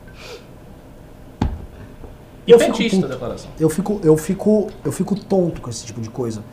E 2.45 2.51
Eu 2.51 2.59
fico 2.59 2.77
petista 2.77 2.97
a 2.97 3.01
puto. 3.01 3.13
declaração. 3.13 3.51
Eu 3.59 3.69
fico, 3.69 3.99
eu 4.03 4.17
fico, 4.17 4.69
eu 4.83 4.91
fico 4.91 5.15
tonto 5.15 5.61
com 5.61 5.69
esse 5.69 5.85
tipo 5.85 6.01
de 6.01 6.09
coisa. 6.09 6.43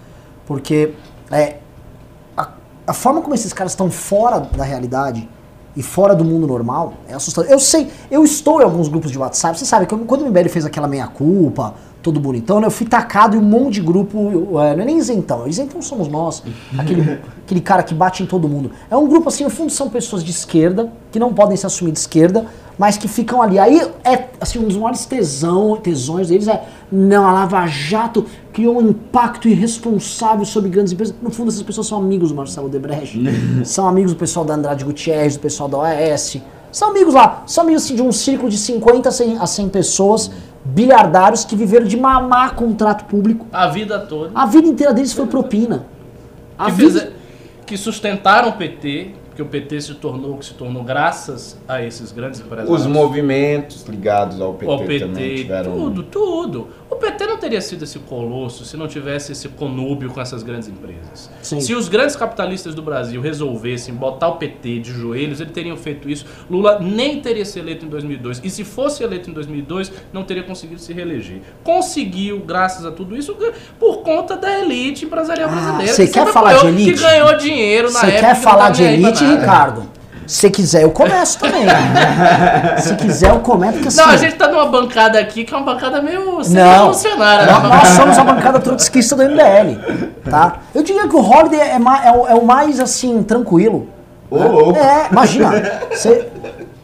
Porque 0.46 0.94
é, 1.30 1.58
a, 2.34 2.52
a 2.86 2.94
forma 2.94 3.20
como 3.20 3.34
esses 3.34 3.52
caras 3.52 3.72
estão 3.72 3.90
fora 3.90 4.40
da 4.40 4.64
realidade 4.64 5.28
e 5.78 5.82
fora 5.82 6.12
do 6.12 6.24
mundo 6.24 6.44
normal 6.44 6.94
é 7.08 7.14
assustador. 7.14 7.48
Eu 7.48 7.60
sei, 7.60 7.88
eu 8.10 8.24
estou 8.24 8.60
em 8.60 8.64
alguns 8.64 8.88
grupos 8.88 9.12
de 9.12 9.18
WhatsApp. 9.18 9.56
Você 9.56 9.64
sabe 9.64 9.86
que 9.86 9.96
quando 9.96 10.22
o 10.22 10.26
MBL 10.26 10.48
fez 10.48 10.66
aquela 10.66 10.88
meia-culpa, 10.88 11.74
todo 12.02 12.20
bonitão, 12.20 12.60
né, 12.60 12.66
eu 12.66 12.70
fui 12.70 12.86
tacado 12.86 13.36
em 13.36 13.40
um 13.40 13.42
monte 13.42 13.74
de 13.74 13.80
grupo. 13.80 14.58
é, 14.60 14.74
não 14.74 14.82
é 14.82 14.84
nem 14.86 14.98
isentão, 14.98 15.46
isentão 15.46 15.82
somos 15.82 16.08
nós. 16.08 16.42
Aquele, 16.78 17.20
aquele 17.44 17.60
cara 17.60 17.82
que 17.82 17.94
bate 17.94 18.22
em 18.22 18.26
todo 18.26 18.48
mundo. 18.48 18.70
É 18.90 18.96
um 18.96 19.08
grupo 19.08 19.28
assim, 19.28 19.44
no 19.44 19.50
fundo, 19.50 19.70
são 19.70 19.88
pessoas 19.88 20.22
de 20.22 20.30
esquerda, 20.30 20.92
que 21.10 21.18
não 21.18 21.32
podem 21.32 21.56
se 21.56 21.66
assumir 21.66 21.92
de 21.92 21.98
esquerda, 21.98 22.46
mas 22.78 22.96
que 22.96 23.08
ficam 23.08 23.42
ali. 23.42 23.58
Aí 23.58 23.80
é 24.04 24.28
assim, 24.40 24.58
um 24.58 24.64
dos 24.68 24.76
maiores 24.76 25.04
tesão, 25.04 25.76
tesões 25.76 26.28
deles 26.28 26.46
é 26.46 26.64
não, 26.90 27.26
a 27.26 27.32
Lava 27.32 27.66
Jato 27.66 28.24
criou 28.52 28.78
um 28.78 28.90
impacto 28.90 29.48
irresponsável 29.48 30.44
sobre 30.44 30.70
grandes 30.70 30.92
empresas. 30.92 31.14
No 31.20 31.30
fundo, 31.30 31.48
essas 31.48 31.62
pessoas 31.62 31.86
são 31.86 31.98
amigos 31.98 32.30
do 32.30 32.34
Marcelo 32.34 32.68
Debrecht, 32.68 33.18
são 33.64 33.88
amigos 33.88 34.12
do 34.12 34.18
pessoal 34.18 34.44
da 34.44 34.54
Andrade 34.54 34.84
Gutierrez, 34.84 35.36
do 35.36 35.40
pessoal 35.40 35.68
da 35.68 35.78
OAS. 35.78 36.38
São 36.70 36.90
amigos 36.90 37.14
lá, 37.14 37.42
são 37.46 37.64
amigos 37.64 37.84
assim, 37.84 37.94
de 37.94 38.02
um 38.02 38.12
círculo 38.12 38.50
de 38.50 38.58
50 38.58 39.08
a 39.08 39.12
100, 39.12 39.38
a 39.38 39.46
100 39.46 39.68
pessoas, 39.70 40.30
bilhardários 40.68 41.44
que 41.44 41.56
viveram 41.56 41.86
de 41.86 41.96
mamar 41.96 42.54
contrato 42.54 43.04
público. 43.06 43.46
A 43.52 43.68
vida 43.68 43.98
toda. 43.98 44.30
A 44.34 44.44
vida 44.44 44.68
inteira 44.68 44.92
deles 44.92 45.12
foi 45.12 45.26
propina. 45.26 45.86
A 46.58 46.66
que, 46.66 46.72
vida... 46.72 47.12
que 47.64 47.76
sustentaram 47.76 48.50
o 48.50 48.52
PT, 48.52 49.14
que 49.38 49.42
o 49.42 49.46
PT 49.46 49.80
se 49.82 49.94
tornou 49.94 50.34
o 50.34 50.38
que 50.38 50.46
se 50.46 50.54
tornou 50.54 50.82
graças 50.82 51.56
a 51.68 51.80
esses 51.80 52.10
grandes 52.10 52.40
empresários. 52.40 52.80
Os 52.80 52.86
movimentos 52.88 53.84
ligados 53.86 54.40
ao 54.40 54.54
PT, 54.54 54.72
o 54.72 54.78
PT, 54.78 54.98
também 54.98 55.36
tiveram. 55.36 55.70
tudo, 55.78 56.02
tudo. 56.02 56.68
O 56.90 56.96
PT 56.96 57.24
não 57.26 57.36
teria 57.36 57.60
sido 57.60 57.84
esse 57.84 58.00
colosso 58.00 58.64
se 58.64 58.76
não 58.76 58.88
tivesse 58.88 59.30
esse 59.30 59.48
conúbio 59.50 60.10
com 60.10 60.20
essas 60.20 60.42
grandes 60.42 60.68
empresas. 60.68 61.30
Sim. 61.40 61.60
Se 61.60 61.72
os 61.72 61.88
grandes 61.88 62.16
capitalistas 62.16 62.74
do 62.74 62.82
Brasil 62.82 63.20
resolvessem 63.20 63.94
botar 63.94 64.26
o 64.26 64.36
PT 64.38 64.80
de 64.80 64.90
joelhos, 64.92 65.40
eles 65.40 65.52
teriam 65.52 65.76
feito 65.76 66.10
isso. 66.10 66.26
Lula 66.50 66.80
nem 66.80 67.20
teria 67.20 67.44
se 67.44 67.60
eleito 67.60 67.86
em 67.86 67.88
2002. 67.88 68.40
E 68.42 68.50
se 68.50 68.64
fosse 68.64 69.04
eleito 69.04 69.30
em 69.30 69.32
2002, 69.32 69.92
não 70.12 70.24
teria 70.24 70.42
conseguido 70.42 70.80
se 70.80 70.92
reeleger. 70.92 71.42
Conseguiu, 71.62 72.40
graças 72.40 72.84
a 72.84 72.90
tudo 72.90 73.16
isso, 73.16 73.36
por 73.78 73.98
conta 73.98 74.36
da 74.36 74.58
elite 74.58 75.04
empresarial 75.04 75.48
Ah, 75.48 75.52
brasileira. 75.52 75.92
você 75.92 76.06
que 76.08 76.12
quer 76.14 76.26
falar 76.32 76.54
de 76.54 76.66
elite? 76.66 76.94
Que 76.94 77.00
ganhou 77.00 77.36
dinheiro 77.36 77.92
na 77.92 78.00
Você 78.00 78.06
época. 78.06 78.20
quer 78.20 78.34
falar 78.34 78.70
de 78.70 78.82
elite. 78.82 79.27
Ricardo? 79.36 79.98
Se 80.28 80.50
quiser, 80.50 80.82
eu 80.82 80.90
começo 80.90 81.38
também. 81.38 81.64
Se 82.78 82.94
quiser, 82.96 83.30
eu 83.30 83.40
comento, 83.40 83.74
porque 83.74 83.88
assim... 83.88 83.96
Não, 83.96 84.10
a 84.10 84.16
gente 84.18 84.36
tá 84.36 84.46
numa 84.48 84.66
bancada 84.66 85.18
aqui 85.18 85.42
que 85.42 85.54
é 85.54 85.56
uma 85.56 85.64
bancada 85.72 86.02
meio 86.02 86.20
revolucionária. 86.20 87.46
né? 87.46 87.68
nós, 87.68 87.88
somos 87.88 88.18
a 88.18 88.24
bancada 88.24 88.60
trotskista 88.60 89.16
do 89.16 89.22
MBL, 89.22 90.28
tá? 90.28 90.58
Eu 90.74 90.82
diria 90.82 91.08
que 91.08 91.16
o 91.16 91.20
Holiday 91.20 91.60
é, 91.60 91.76
é 91.76 92.12
o, 92.12 92.26
é 92.26 92.34
o 92.34 92.44
mais, 92.44 92.78
assim, 92.78 93.22
tranquilo. 93.22 93.88
Ô, 94.30 94.36
louco. 94.36 94.78
É, 94.78 95.08
imagina. 95.10 95.80
Você, 95.90 96.28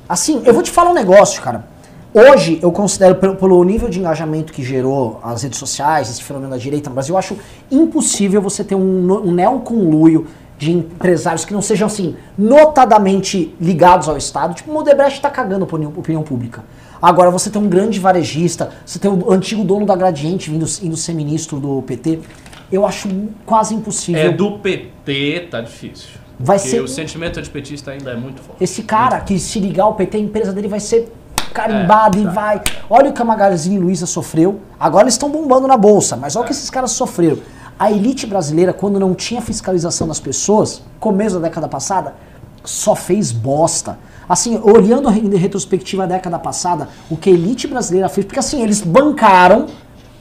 assim, 0.08 0.42
eu 0.46 0.54
vou 0.54 0.62
te 0.62 0.70
falar 0.70 0.90
um 0.90 0.94
negócio, 0.94 1.42
cara. 1.42 1.66
Hoje, 2.14 2.60
eu 2.62 2.72
considero, 2.72 3.16
pelo, 3.16 3.34
pelo 3.34 3.62
nível 3.62 3.90
de 3.90 3.98
engajamento 3.98 4.52
que 4.52 4.62
gerou 4.62 5.20
as 5.22 5.42
redes 5.42 5.58
sociais, 5.58 6.08
esse 6.08 6.22
fenômeno 6.22 6.52
da 6.52 6.56
direita 6.56 6.88
no 6.88 6.94
Brasil, 6.94 7.14
eu 7.14 7.18
acho 7.18 7.36
impossível 7.70 8.40
você 8.40 8.64
ter 8.64 8.76
um, 8.76 9.28
um 9.28 9.32
neoconluio 9.32 10.26
de 10.58 10.72
empresários 10.72 11.44
que 11.44 11.52
não 11.52 11.60
sejam, 11.62 11.86
assim, 11.86 12.16
notadamente 12.38 13.54
ligados 13.60 14.08
ao 14.08 14.16
Estado. 14.16 14.54
Tipo, 14.54 14.70
o 14.70 14.74
Modebrecht 14.74 15.20
tá 15.20 15.30
cagando 15.30 15.64
a 15.64 15.68
opinião, 15.68 15.92
opinião 15.96 16.22
pública. 16.22 16.64
Agora, 17.02 17.30
você 17.30 17.50
tem 17.50 17.60
um 17.60 17.68
grande 17.68 18.00
varejista, 18.00 18.70
você 18.84 18.98
tem 18.98 19.10
o 19.10 19.30
antigo 19.30 19.62
dono 19.64 19.84
da 19.84 19.94
Gradiente 19.94 20.50
vindo, 20.50 20.64
indo 20.82 20.96
ser 20.96 21.12
ministro 21.12 21.58
do 21.60 21.82
PT. 21.82 22.20
Eu 22.72 22.86
acho 22.86 23.08
quase 23.44 23.74
impossível. 23.74 24.22
É 24.22 24.30
do 24.30 24.52
PT, 24.58 25.48
tá 25.50 25.60
difícil. 25.60 26.08
Vai 26.38 26.56
Porque 26.58 26.70
ser- 26.70 26.80
o 26.80 26.88
sentimento 26.88 27.38
antipetista 27.38 27.90
ainda 27.90 28.10
é 28.12 28.16
muito 28.16 28.40
forte. 28.40 28.62
Esse 28.64 28.82
cara 28.82 29.20
que 29.20 29.38
se 29.38 29.60
ligar 29.60 29.84
ao 29.84 29.94
PT, 29.94 30.16
a 30.16 30.20
empresa 30.20 30.52
dele 30.52 30.66
vai 30.66 30.80
ser 30.80 31.12
carimbada 31.52 32.18
e 32.18 32.24
vai. 32.24 32.60
Olha 32.90 33.10
o 33.10 33.12
que 33.12 33.22
a 33.22 33.24
Magazine 33.24 33.78
Luiza 33.78 34.06
sofreu. 34.06 34.60
Agora 34.80 35.04
eles 35.04 35.14
estão 35.14 35.30
bombando 35.30 35.68
na 35.68 35.76
bolsa, 35.76 36.16
mas 36.16 36.34
olha 36.34 36.42
o 36.42 36.46
que 36.46 36.52
esses 36.52 36.70
caras 36.70 36.90
sofreram. 36.92 37.38
A 37.78 37.90
elite 37.90 38.26
brasileira, 38.26 38.72
quando 38.72 39.00
não 39.00 39.14
tinha 39.14 39.42
fiscalização 39.42 40.06
das 40.06 40.20
pessoas, 40.20 40.82
começo 41.00 41.36
da 41.36 41.48
década 41.48 41.68
passada, 41.68 42.14
só 42.64 42.94
fez 42.94 43.32
bosta. 43.32 43.98
Assim, 44.28 44.58
olhando 44.62 45.10
em 45.10 45.36
retrospectiva 45.36 46.04
a 46.04 46.06
década 46.06 46.38
passada, 46.38 46.88
o 47.10 47.16
que 47.16 47.28
a 47.28 47.32
elite 47.32 47.66
brasileira 47.66 48.08
fez, 48.08 48.26
porque 48.26 48.38
assim, 48.38 48.62
eles 48.62 48.80
bancaram 48.80 49.66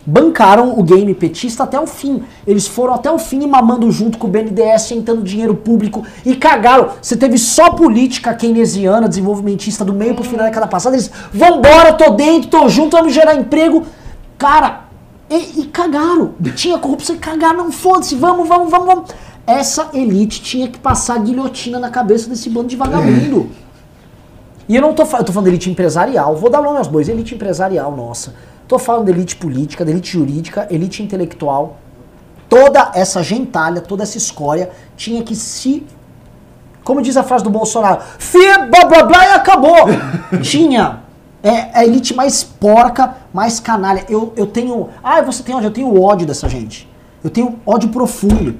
bancaram 0.05 0.77
o 0.77 0.83
game 0.83 1.13
petista 1.13 1.63
até 1.63 1.79
o 1.79 1.87
fim. 1.87 2.23
Eles 2.45 2.67
foram 2.67 2.93
até 2.93 3.11
o 3.11 3.17
fim 3.17 3.45
mamando 3.47 3.89
junto 3.91 4.17
com 4.17 4.27
o 4.27 4.29
BNDES, 4.29 4.81
sentando 4.83 5.21
dinheiro 5.21 5.55
público 5.55 6.03
e 6.25 6.35
cagaram. 6.35 6.89
Você 7.01 7.15
teve 7.15 7.37
só 7.37 7.71
política 7.71 8.33
keynesiana, 8.33 9.07
desenvolvimentista 9.07 9.85
do 9.85 9.93
meio 9.93 10.13
pro 10.15 10.23
fim 10.23 10.35
da 10.35 10.43
década 10.43 10.67
passada. 10.67 10.95
Eles, 10.95 11.09
vambora, 11.31 11.93
tô 11.93 12.11
dentro, 12.11 12.49
tô 12.49 12.67
junto, 12.67 12.97
vamos 12.97 13.13
gerar 13.13 13.35
emprego. 13.35 13.83
Cara, 14.37 14.83
e, 15.29 15.61
e 15.61 15.65
cagaram. 15.65 16.33
Tinha 16.55 16.77
corrupção 16.77 17.15
e 17.15 17.19
cagaram, 17.19 17.65
não 17.65 17.71
foda-se, 17.71 18.15
vamos, 18.15 18.47
vamos, 18.47 18.69
vamos, 18.69 18.87
vamos. 18.87 19.11
Essa 19.45 19.89
elite 19.93 20.41
tinha 20.41 20.67
que 20.67 20.79
passar 20.79 21.15
a 21.15 21.19
guilhotina 21.19 21.79
na 21.79 21.89
cabeça 21.89 22.29
desse 22.29 22.49
bando 22.49 22.67
de 22.67 22.75
vagabundo. 22.75 23.49
E 24.67 24.75
eu 24.75 24.81
não 24.81 24.93
tô, 24.93 25.03
eu 25.03 25.23
tô 25.23 25.33
falando 25.33 25.45
de 25.45 25.51
elite 25.51 25.69
empresarial, 25.69 26.35
vou 26.35 26.49
dar 26.49 26.61
nome 26.61 26.77
aos 26.77 26.87
bois, 26.87 27.09
elite 27.09 27.35
empresarial, 27.35 27.95
nossa. 27.95 28.33
Tô 28.67 28.79
falando 28.79 29.05
de 29.05 29.11
elite 29.11 29.35
política, 29.35 29.83
de 29.83 29.91
elite 29.91 30.11
jurídica, 30.11 30.67
elite 30.71 31.03
intelectual. 31.03 31.77
Toda 32.47 32.91
essa 32.93 33.21
gentalha, 33.21 33.81
toda 33.81 34.03
essa 34.03 34.17
escória 34.17 34.69
tinha 34.95 35.23
que 35.23 35.35
se 35.35 35.85
Como 36.83 37.01
diz 37.01 37.17
a 37.17 37.23
frase 37.23 37.43
do 37.43 37.49
Bolsonaro, 37.49 38.01
fia, 38.19 38.59
blá 38.59 38.85
blá 38.85 39.03
blá 39.03 39.25
e 39.25 39.29
acabou. 39.31 39.75
Tinha. 40.41 41.02
É 41.43 41.67
a 41.73 41.83
elite 41.83 42.13
mais 42.15 42.41
porca, 42.43 43.15
mais 43.33 43.59
canalha. 43.59 44.05
Eu, 44.07 44.31
eu 44.37 44.45
tenho. 44.47 44.89
Ah, 45.03 45.21
você 45.21 45.43
tem 45.43 45.53
ódio? 45.53 45.67
Eu 45.67 45.71
tenho 45.73 46.01
ódio 46.01 46.25
dessa 46.25 46.47
gente. 46.47 46.87
Eu 47.21 47.29
tenho 47.29 47.59
ódio 47.65 47.89
profundo. 47.89 48.55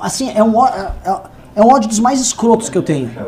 Assim, 0.00 0.32
é 0.34 0.42
um, 0.42 0.56
ó- 0.56 0.66
é, 0.68 1.08
é- 1.08 1.16
é 1.56 1.62
um 1.62 1.68
ódio 1.68 1.88
dos 1.88 1.98
mais 2.00 2.20
escrotos 2.20 2.68
que 2.68 2.76
eu 2.78 2.82
tenho. 2.82 3.10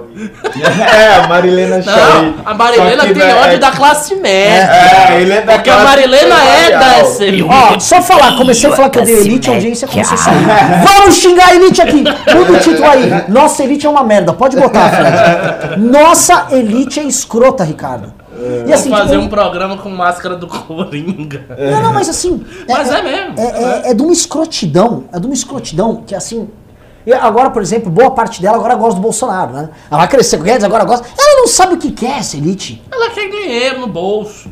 É, 0.94 1.14
a 1.16 1.28
Marilena 1.28 1.80
Chauí. 1.82 2.34
A 2.44 2.54
Marilena 2.54 3.02
tem 3.04 3.14
da- 3.14 3.36
ódio 3.36 3.58
da 3.60 3.70
classe 3.70 4.14
média. 4.16 4.70
É, 4.72 5.20
ele 5.20 5.32
é 5.32 5.42
da 5.42 5.52
Porque 5.54 5.70
a 5.70 5.74
classe 5.74 5.88
Marilena 5.88 6.34
é 6.44 6.78
dessa 6.78 7.24
elite. 7.24 7.48
Ó, 7.48 7.78
só 7.80 8.02
falar, 8.02 8.36
comecei 8.36 8.68
a 8.70 8.74
falar 8.76 8.90
que 8.90 8.98
eu 8.98 9.04
dei 9.04 9.16
elite, 9.20 9.48
a 9.50 9.54
audiência 9.54 9.86
começou 9.88 10.14
a 10.14 10.16
subir. 10.18 10.44
Vamos 10.86 11.14
xingar 11.16 11.48
a 11.48 11.54
elite 11.54 11.80
aqui! 11.82 12.02
Muda 12.34 12.52
o 12.52 12.58
título 12.58 12.84
aí. 12.88 13.24
Nossa 13.28 13.62
elite 13.64 13.86
é 13.86 13.90
uma 13.90 14.02
merda. 14.04 14.32
Pode 14.32 14.56
botar, 14.56 14.90
Fred. 14.90 15.80
Nossa 15.80 16.46
elite 16.50 17.00
é 17.00 17.04
escrota, 17.04 17.64
Ricardo. 17.64 18.12
E 18.66 18.72
assim, 18.72 18.90
fazer 18.90 19.12
tipo, 19.12 19.22
um 19.24 19.28
programa 19.28 19.76
com 19.78 19.88
máscara 19.90 20.36
do 20.36 20.46
Coringa. 20.46 21.44
Não, 21.70 21.82
não, 21.82 21.92
mas 21.92 22.08
assim. 22.08 22.44
Mas 22.68 22.90
é 22.90 23.02
mesmo. 23.02 23.34
É, 23.38 23.62
é- 23.88 23.90
é 23.90 23.94
de 23.94 24.02
uma 24.02 24.12
escrotidão. 24.12 25.04
É 25.12 25.18
de 25.18 25.26
uma 25.26 25.34
escrotidão 25.34 26.02
que 26.06 26.14
assim. 26.14 26.48
agora, 27.20 27.50
por 27.50 27.62
exemplo, 27.62 27.90
boa 27.90 28.10
parte 28.12 28.40
dela 28.40 28.56
agora 28.56 28.74
gosta 28.74 28.94
do 28.96 29.02
Bolsonaro, 29.02 29.52
né? 29.52 29.70
Ela 29.90 29.98
vai 30.00 30.08
crescer 30.08 30.36
com 30.36 30.42
o 30.42 30.46
Guedes, 30.46 30.64
agora 30.64 30.84
gosta. 30.84 31.06
Ela 31.18 31.40
não 31.40 31.46
sabe 31.48 31.74
o 31.74 31.78
que 31.78 31.90
quer 31.92 32.18
essa 32.18 32.36
elite. 32.36 32.82
Ela 32.90 33.10
quer 33.10 33.28
dinheiro 33.28 33.80
no 33.80 33.86
bolso. 33.86 34.48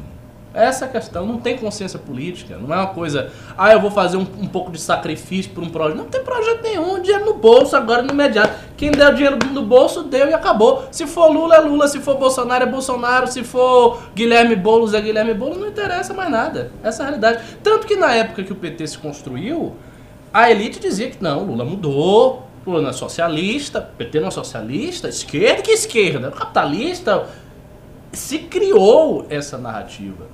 Essa 0.52 0.84
é 0.84 0.88
a 0.88 0.90
questão. 0.90 1.24
Não 1.24 1.38
tem 1.38 1.56
consciência 1.56 1.98
política. 1.98 2.56
Não 2.56 2.74
é 2.74 2.78
uma 2.78 2.88
coisa. 2.88 3.30
Ah, 3.56 3.72
eu 3.72 3.80
vou 3.80 3.90
fazer 3.90 4.16
um, 4.16 4.26
um 4.38 4.46
pouco 4.46 4.72
de 4.72 4.80
sacrifício 4.80 5.52
por 5.52 5.62
um 5.62 5.68
projeto. 5.68 5.96
Não 5.96 6.06
tem 6.06 6.22
projeto 6.22 6.62
nenhum. 6.62 7.00
Dinheiro 7.00 7.24
no 7.24 7.34
bolso 7.34 7.76
agora 7.76 8.02
no 8.02 8.12
imediato. 8.12 8.52
Quem 8.76 8.90
der 8.90 9.12
o 9.12 9.14
dinheiro 9.14 9.38
no 9.52 9.62
bolso, 9.62 10.02
deu 10.02 10.28
e 10.28 10.34
acabou. 10.34 10.88
Se 10.90 11.06
for 11.06 11.30
Lula, 11.30 11.56
é 11.56 11.60
Lula. 11.60 11.86
Se 11.86 12.00
for 12.00 12.16
Bolsonaro, 12.16 12.64
é 12.64 12.66
Bolsonaro. 12.66 13.26
Se 13.28 13.44
for 13.44 14.02
Guilherme 14.14 14.56
Boulos, 14.56 14.92
é 14.92 15.00
Guilherme 15.00 15.34
Boulos. 15.34 15.58
Não 15.58 15.68
interessa 15.68 16.12
mais 16.12 16.30
nada. 16.30 16.72
Essa 16.82 17.02
é 17.02 17.06
a 17.06 17.08
realidade. 17.08 17.44
Tanto 17.62 17.86
que 17.86 17.94
na 17.94 18.12
época 18.12 18.42
que 18.42 18.52
o 18.52 18.56
PT 18.56 18.88
se 18.88 18.98
construiu, 18.98 19.76
a 20.32 20.50
elite 20.50 20.80
dizia 20.80 21.10
que 21.10 21.22
não, 21.22 21.44
Lula 21.44 21.64
mudou. 21.64 22.46
Lula 22.66 22.82
não 22.82 22.90
é 22.90 22.92
socialista, 22.92 23.80
PT 23.80 24.20
não 24.20 24.28
é 24.28 24.30
socialista, 24.30 25.08
esquerda 25.08 25.62
que 25.62 25.70
esquerda, 25.70 26.30
capitalista, 26.30 27.26
se 28.12 28.38
criou 28.40 29.26
essa 29.30 29.56
narrativa. 29.56 30.26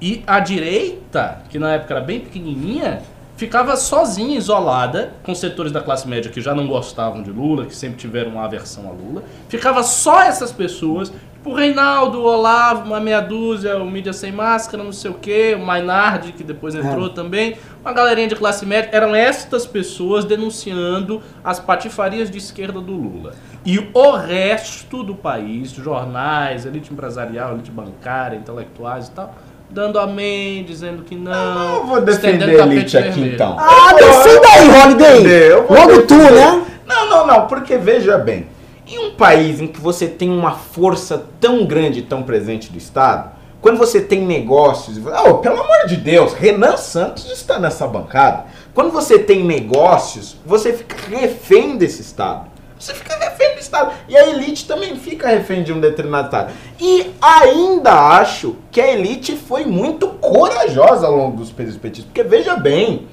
E 0.00 0.22
a 0.26 0.38
direita, 0.38 1.42
que 1.48 1.58
na 1.58 1.72
época 1.72 1.94
era 1.94 2.02
bem 2.02 2.20
pequenininha, 2.20 3.02
ficava 3.36 3.76
sozinha, 3.76 4.36
isolada, 4.36 5.12
com 5.22 5.34
setores 5.34 5.72
da 5.72 5.80
classe 5.80 6.06
média 6.08 6.30
que 6.30 6.40
já 6.40 6.54
não 6.54 6.66
gostavam 6.66 7.22
de 7.22 7.30
Lula, 7.30 7.66
que 7.66 7.74
sempre 7.74 7.96
tiveram 7.96 8.32
uma 8.32 8.44
aversão 8.44 8.88
a 8.88 8.92
Lula. 8.92 9.22
Ficava 9.48 9.82
só 9.82 10.22
essas 10.22 10.52
pessoas, 10.52 11.12
tipo 11.48 11.50
o 11.50 11.54
Reinaldo, 11.54 12.18
o 12.18 12.24
Olavo, 12.24 12.84
uma 12.84 13.00
meia 13.00 13.20
dúzia, 13.20 13.78
o 13.78 13.90
Mídia 13.90 14.12
Sem 14.12 14.32
Máscara, 14.32 14.82
não 14.82 14.92
sei 14.92 15.10
o 15.10 15.14
quê, 15.14 15.56
o 15.58 15.64
Maynard, 15.64 16.32
que 16.32 16.44
depois 16.44 16.74
entrou 16.74 17.10
também, 17.10 17.56
uma 17.80 17.92
galerinha 17.92 18.28
de 18.28 18.36
classe 18.36 18.66
média. 18.66 18.90
Eram 18.92 19.14
estas 19.14 19.64
pessoas 19.64 20.24
denunciando 20.24 21.22
as 21.42 21.58
patifarias 21.58 22.30
de 22.30 22.38
esquerda 22.38 22.80
do 22.80 22.92
Lula. 22.92 23.34
E 23.64 23.78
o 23.94 24.10
resto 24.12 25.02
do 25.02 25.14
país, 25.14 25.70
jornais, 25.70 26.66
elite 26.66 26.92
empresarial, 26.92 27.54
elite 27.54 27.70
bancária, 27.70 28.36
intelectuais 28.36 29.08
e 29.08 29.10
tal, 29.12 29.34
dando 29.70 29.98
amém, 29.98 30.64
dizendo 30.64 31.02
que 31.02 31.14
não. 31.14 31.76
Eu 31.76 31.86
vou 31.86 32.00
defender 32.00 32.60
a 32.60 32.66
elite 32.66 32.96
aqui 32.96 33.10
vermelho. 33.10 33.34
então. 33.34 33.56
Ah, 33.58 33.94
defenda 33.94 34.48
aí, 34.48 34.68
Holiday! 34.68 35.54
Logo 35.68 36.02
tu, 36.02 36.14
né? 36.16 36.64
Não, 36.86 37.10
não, 37.10 37.26
não, 37.26 37.46
porque 37.46 37.76
veja 37.76 38.16
bem, 38.16 38.46
em 38.86 38.98
um 38.98 39.10
país 39.14 39.60
em 39.60 39.66
que 39.66 39.80
você 39.80 40.06
tem 40.06 40.30
uma 40.30 40.52
força 40.52 41.26
tão 41.38 41.66
grande, 41.66 42.02
tão 42.02 42.22
presente 42.22 42.72
do 42.72 42.78
Estado, 42.78 43.30
quando 43.60 43.76
você 43.76 44.00
tem 44.00 44.24
negócios, 44.24 44.98
oh, 45.26 45.34
pelo 45.34 45.60
amor 45.60 45.86
de 45.86 45.96
Deus, 45.96 46.32
Renan 46.32 46.76
Santos 46.76 47.30
está 47.30 47.58
nessa 47.58 47.86
bancada. 47.86 48.44
Quando 48.72 48.92
você 48.92 49.18
tem 49.18 49.44
negócios, 49.44 50.36
você 50.46 50.72
fica 50.72 50.96
refém 51.10 51.76
desse 51.76 52.00
Estado. 52.00 52.47
Você 52.78 52.94
fica 52.94 53.16
refém 53.16 53.54
do 53.54 53.60
Estado. 53.60 53.92
E 54.08 54.16
a 54.16 54.28
elite 54.28 54.66
também 54.66 54.96
fica 54.96 55.28
refém 55.28 55.62
de 55.62 55.72
um 55.72 55.80
determinado 55.80 56.26
Estado. 56.26 56.52
E 56.80 57.10
ainda 57.20 57.92
acho 57.92 58.56
que 58.70 58.80
a 58.80 58.92
elite 58.92 59.36
foi 59.36 59.64
muito 59.64 60.08
corajosa 60.08 61.06
ao 61.06 61.16
longo 61.16 61.38
dos 61.38 61.50
períodos 61.50 61.80
petistas. 61.80 62.06
Porque 62.12 62.22
veja 62.22 62.54
bem, 62.56 63.08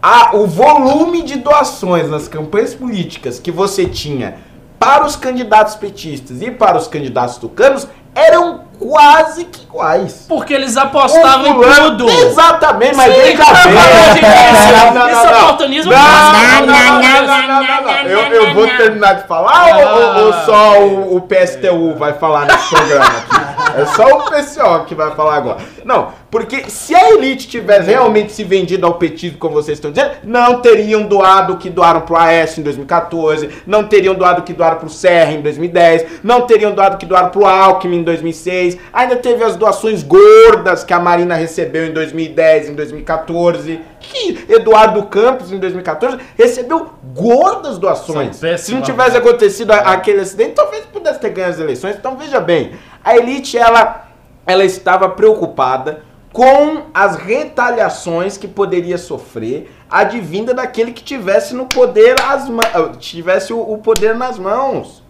a- 0.00 0.34
o 0.36 0.46
volume 0.46 1.22
de 1.22 1.36
doações 1.38 2.08
nas 2.08 2.26
campanhas 2.28 2.74
políticas 2.74 3.38
que 3.38 3.50
você 3.50 3.86
tinha 3.86 4.36
para 4.78 5.04
os 5.04 5.14
candidatos 5.14 5.76
petistas 5.76 6.42
e 6.42 6.50
para 6.50 6.76
os 6.76 6.88
candidatos 6.88 7.36
tucanos 7.36 7.86
eram 8.14 8.64
quase 8.88 9.44
que 9.44 9.62
iguais. 9.62 10.24
Porque 10.28 10.52
eles 10.54 10.76
apostavam 10.76 11.46
em 11.46 11.74
tudo. 11.74 12.08
Exatamente, 12.10 12.96
mas 12.96 13.14
Sim, 13.14 13.20
veja 13.20 13.44
bem. 13.64 14.94
não. 14.94 15.42
oportunismo 15.42 15.92
Não, 15.92 16.66
não, 16.66 17.82
não. 17.82 17.92
Eu, 18.04 18.18
eu 18.32 18.54
vou 18.54 18.66
terminar 18.68 19.14
de 19.14 19.26
falar 19.28 19.66
ou- 19.76 19.98
ou, 20.18 20.26
ou 20.26 20.32
só 20.44 20.78
o, 20.80 21.16
o 21.16 21.20
PSTU 21.22 21.94
vai 21.96 22.12
falar 22.14 22.46
nesse 22.46 22.68
programa 22.68 23.04
aqui? 23.04 23.41
É 23.76 23.86
só 23.86 24.04
o 24.04 24.22
PCO 24.30 24.84
que 24.86 24.94
vai 24.94 25.10
falar 25.14 25.36
agora. 25.36 25.58
Não, 25.84 26.12
porque 26.30 26.68
se 26.70 26.94
a 26.94 27.10
elite 27.10 27.48
tivesse 27.48 27.90
realmente 27.90 28.32
se 28.32 28.44
vendido 28.44 28.86
ao 28.86 28.94
petismo, 28.94 29.38
como 29.38 29.54
vocês 29.54 29.78
estão 29.78 29.90
dizendo, 29.90 30.12
não 30.24 30.60
teriam 30.60 31.02
doado 31.02 31.54
o 31.54 31.58
que 31.58 31.68
doaram 31.68 32.00
pro 32.00 32.16
Aécio 32.16 32.60
em 32.60 32.64
2014, 32.64 33.50
não 33.66 33.84
teriam 33.84 34.14
doado 34.14 34.40
o 34.40 34.44
que 34.44 34.52
doaram 34.52 34.78
pro 34.78 34.88
Serra 34.88 35.32
em 35.32 35.40
2010, 35.40 36.20
não 36.22 36.42
teriam 36.42 36.72
doado 36.72 36.96
o 36.96 36.98
que 36.98 37.06
doaram 37.06 37.30
pro 37.30 37.44
Alckmin 37.44 37.98
em 37.98 38.02
2006, 38.02 38.78
ainda 38.92 39.16
teve 39.16 39.44
as 39.44 39.56
doações 39.56 40.02
gordas 40.02 40.84
que 40.84 40.92
a 40.92 40.98
Marina 40.98 41.34
recebeu 41.34 41.86
em 41.86 41.92
2010, 41.92 42.70
em 42.70 42.74
2014, 42.74 43.80
que 44.02 44.44
Eduardo 44.48 45.04
Campos 45.04 45.52
em 45.52 45.58
2014 45.58 46.18
recebeu 46.36 46.90
gordas 47.14 47.78
doações. 47.78 48.40
Se 48.58 48.74
não 48.74 48.82
tivesse 48.82 49.16
acontecido 49.16 49.70
aquele 49.70 50.20
acidente, 50.20 50.52
talvez 50.52 50.84
pudesse 50.86 51.20
ter 51.20 51.30
ganho 51.30 51.48
as 51.48 51.58
eleições. 51.58 51.96
Então 51.96 52.16
veja 52.16 52.40
bem, 52.40 52.72
a 53.02 53.16
elite 53.16 53.56
ela, 53.56 54.08
ela 54.46 54.64
estava 54.64 55.08
preocupada 55.08 56.02
com 56.32 56.84
as 56.94 57.16
retaliações 57.16 58.38
que 58.38 58.48
poderia 58.48 58.96
sofrer 58.96 59.70
advinda 59.90 60.54
daquele 60.54 60.92
que 60.92 61.04
tivesse 61.04 61.54
no 61.54 61.66
poder 61.66 62.16
as 62.22 62.48
ah, 62.48 62.96
tivesse 62.98 63.52
o, 63.52 63.60
o 63.60 63.78
poder 63.78 64.14
nas 64.14 64.38
mãos. 64.38 65.01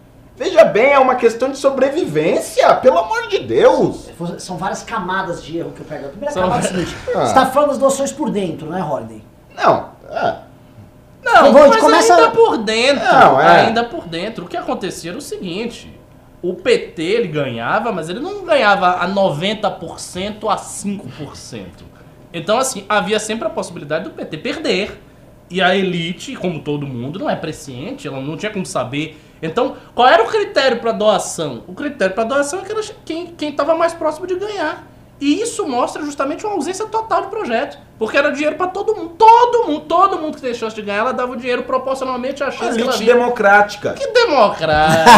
Veja 0.42 0.64
bem, 0.64 0.90
é 0.92 0.98
uma 0.98 1.14
questão 1.14 1.50
de 1.50 1.58
sobrevivência, 1.58 2.74
pelo 2.76 2.98
amor 2.98 3.28
de 3.28 3.38
Deus. 3.40 4.08
São 4.38 4.56
várias 4.56 4.82
camadas 4.82 5.42
de 5.44 5.58
erro 5.58 5.70
que 5.70 5.80
eu 5.80 5.86
pego. 5.86 6.06
A 6.06 6.08
primeira 6.08 6.32
São- 6.34 6.42
camada 6.42 6.66
é 6.66 6.68
a 6.68 6.72
seguinte: 6.72 6.96
Ah. 7.14 7.26
você 7.26 7.34
tá 7.34 7.46
falando 7.46 7.68
das 7.70 7.78
doações 7.78 8.10
por 8.12 8.28
dentro, 8.30 8.68
né, 8.68 8.82
Holiday? 8.82 9.22
Não, 9.56 9.90
é. 10.10 10.36
Não, 11.24 11.52
Bom, 11.52 11.68
mas 11.68 11.76
começa- 11.76 12.14
ainda 12.16 12.30
por 12.32 12.58
dentro. 12.58 13.04
Não, 13.04 13.40
é. 13.40 13.66
Ainda 13.66 13.84
por 13.84 14.08
dentro. 14.08 14.44
O 14.44 14.48
que 14.48 14.56
acontecia 14.56 15.10
era 15.12 15.18
o 15.18 15.22
seguinte. 15.22 15.96
O 16.42 16.54
PT, 16.54 17.00
ele 17.00 17.28
ganhava, 17.28 17.92
mas 17.92 18.08
ele 18.08 18.18
não 18.18 18.44
ganhava 18.44 18.96
a 19.00 19.06
90% 19.06 20.48
a 20.48 20.56
5%. 20.56 21.84
Então, 22.34 22.58
assim, 22.58 22.84
havia 22.88 23.20
sempre 23.20 23.46
a 23.46 23.50
possibilidade 23.50 24.04
do 24.04 24.10
PT 24.10 24.38
perder. 24.38 25.00
E 25.48 25.60
a 25.62 25.76
elite, 25.76 26.34
como 26.34 26.60
todo 26.60 26.86
mundo, 26.86 27.18
não 27.18 27.30
é 27.30 27.36
presciente, 27.36 28.08
ela 28.08 28.20
não 28.20 28.36
tinha 28.36 28.50
como 28.50 28.66
saber. 28.66 29.20
Então, 29.42 29.76
qual 29.94 30.06
era 30.08 30.22
o 30.22 30.26
critério 30.28 30.78
para 30.78 30.92
doação? 30.92 31.64
O 31.66 31.74
critério 31.74 32.14
para 32.14 32.24
doação 32.24 32.60
é 32.60 32.62
que 32.62 32.70
era 32.72 32.80
quem 33.04 33.34
estava 33.50 33.74
mais 33.74 33.92
próximo 33.92 34.26
de 34.26 34.36
ganhar. 34.36 34.86
E 35.20 35.40
isso 35.40 35.66
mostra 35.68 36.02
justamente 36.04 36.44
uma 36.44 36.54
ausência 36.54 36.86
total 36.86 37.22
de 37.22 37.28
projeto. 37.28 37.78
Porque 37.98 38.16
era 38.16 38.30
dinheiro 38.32 38.56
para 38.56 38.66
todo 38.68 38.94
mundo. 38.94 39.10
Todo 39.16 39.68
mundo, 39.68 39.80
todo 39.86 40.18
mundo 40.18 40.34
que 40.36 40.40
tem 40.42 40.52
chance 40.54 40.74
de 40.74 40.82
ganhar, 40.82 40.98
ela 40.98 41.12
dava 41.12 41.32
o 41.32 41.36
dinheiro 41.36 41.62
proporcionalmente 41.62 42.42
à 42.42 42.50
chance 42.50 42.74
que 42.76 42.82
elite 42.82 42.98
vinha. 42.98 43.14
democrática. 43.14 43.92
Que 43.92 44.06
democrático, 44.08 45.10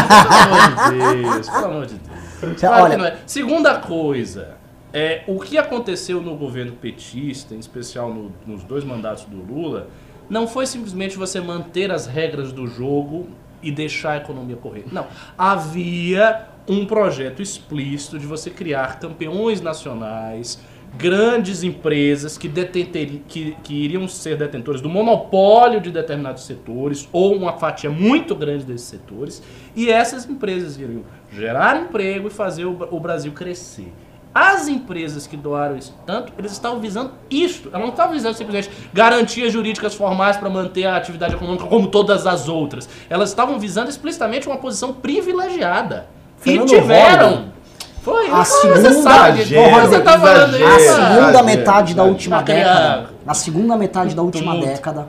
pelo 0.89 1.05
amor 1.05 1.17
de 1.17 1.23
Deus, 1.23 1.49
pelo 1.49 1.65
amor 1.67 1.87
de 1.87 1.95
Deus. 1.95 2.61
Claro 2.61 2.85
olha- 2.85 2.97
que 2.99 3.07
é. 3.07 3.19
Segunda 3.27 3.75
coisa, 3.77 4.57
é, 4.93 5.23
o 5.27 5.39
que 5.41 5.57
aconteceu 5.57 6.21
no 6.21 6.37
governo 6.37 6.73
petista, 6.73 7.55
em 7.55 7.59
especial 7.59 8.13
no- 8.13 8.33
nos 8.47 8.63
dois 8.65 8.85
mandatos 8.85 9.25
do 9.25 9.37
Lula, 9.39 9.89
não 10.29 10.47
foi 10.47 10.67
simplesmente 10.67 11.17
você 11.17 11.41
manter 11.41 11.91
as 11.91 12.07
regras 12.07 12.53
do 12.53 12.67
jogo 12.67 13.29
e 13.65 13.73
deixar 13.73 14.13
a 14.13 14.17
economia 14.19 14.57
correr. 14.57 14.85
Não. 14.93 15.07
Havia 15.37 16.47
um 16.69 16.87
projeto 16.87 17.43
explícito 17.43 18.19
de 18.19 18.27
você 18.27 18.51
criar 18.51 18.99
campeões 18.99 19.61
nacionais, 19.61 20.59
grandes 20.97 21.63
empresas 21.63 22.39
que, 22.39 22.49
que, 22.49 23.57
que 23.63 23.75
iriam 23.75 24.07
ser 24.07 24.37
detentores 24.37 24.81
do 24.81 24.89
monopólio 24.89 25.81
de 25.81 25.91
determinados 25.91 26.45
setores 26.45 27.09
ou 27.13 27.35
uma 27.35 27.55
fatia 27.55 27.91
muito 27.91 28.35
grande 28.35 28.65
desses 28.65 28.87
setores, 28.87 29.43
e 29.75 29.91
essas 29.91 30.29
empresas 30.29 30.79
iriam 30.79 31.03
gerar 31.33 31.77
emprego 31.77 32.29
e 32.29 32.31
fazer 32.31 32.65
o, 32.65 32.89
o 32.91 33.01
Brasil 33.01 33.33
crescer. 33.33 33.93
As 34.35 34.67
empresas 34.67 35.29
que 35.29 35.37
doaram 35.37 35.77
isso 35.77 35.95
tanto, 36.05 36.33
eles 36.37 36.51
estavam 36.51 36.81
visando 36.81 37.13
isto. 37.31 37.69
Elas 37.69 37.83
não 37.83 37.91
estavam 37.91 38.13
visando 38.15 38.37
simplesmente 38.37 38.69
garantias 38.93 39.53
jurídicas 39.53 39.95
formais 39.95 40.37
para 40.37 40.51
manter 40.51 40.87
a 40.87 40.97
atividade 40.97 41.35
econômica 41.35 41.67
como 41.67 41.87
todas 41.87 42.27
as 42.27 42.49
outras. 42.49 42.89
Elas 43.09 43.29
estavam 43.29 43.61
visando 43.61 43.89
explicitamente 43.91 44.49
uma 44.49 44.57
posição 44.57 44.93
privilegiada. 44.93 46.07
Fernando 46.39 46.69
e 46.69 46.81
tiveram. 46.81 47.29
Holden. 47.29 47.55
Foi, 48.03 48.29
A 48.31 48.45
segunda- 48.45 48.81
você 48.81 49.03
sabe. 49.03 49.41
Exagero, 49.43 49.89
Você 49.89 50.01
tá 50.01 50.19
falando 50.19 50.57
exagero. 50.57 50.67
A 50.67 50.77
isso. 50.79 50.95
segunda 51.17 51.43
metade 51.43 51.95
da 51.95 52.03
última 52.03 52.43
década, 52.43 53.09
ah, 53.09 53.13
na 53.25 53.35
segunda 53.35 53.77
metade 53.77 54.15
da 54.15 54.23
última 54.23 54.57
década, 54.61 55.09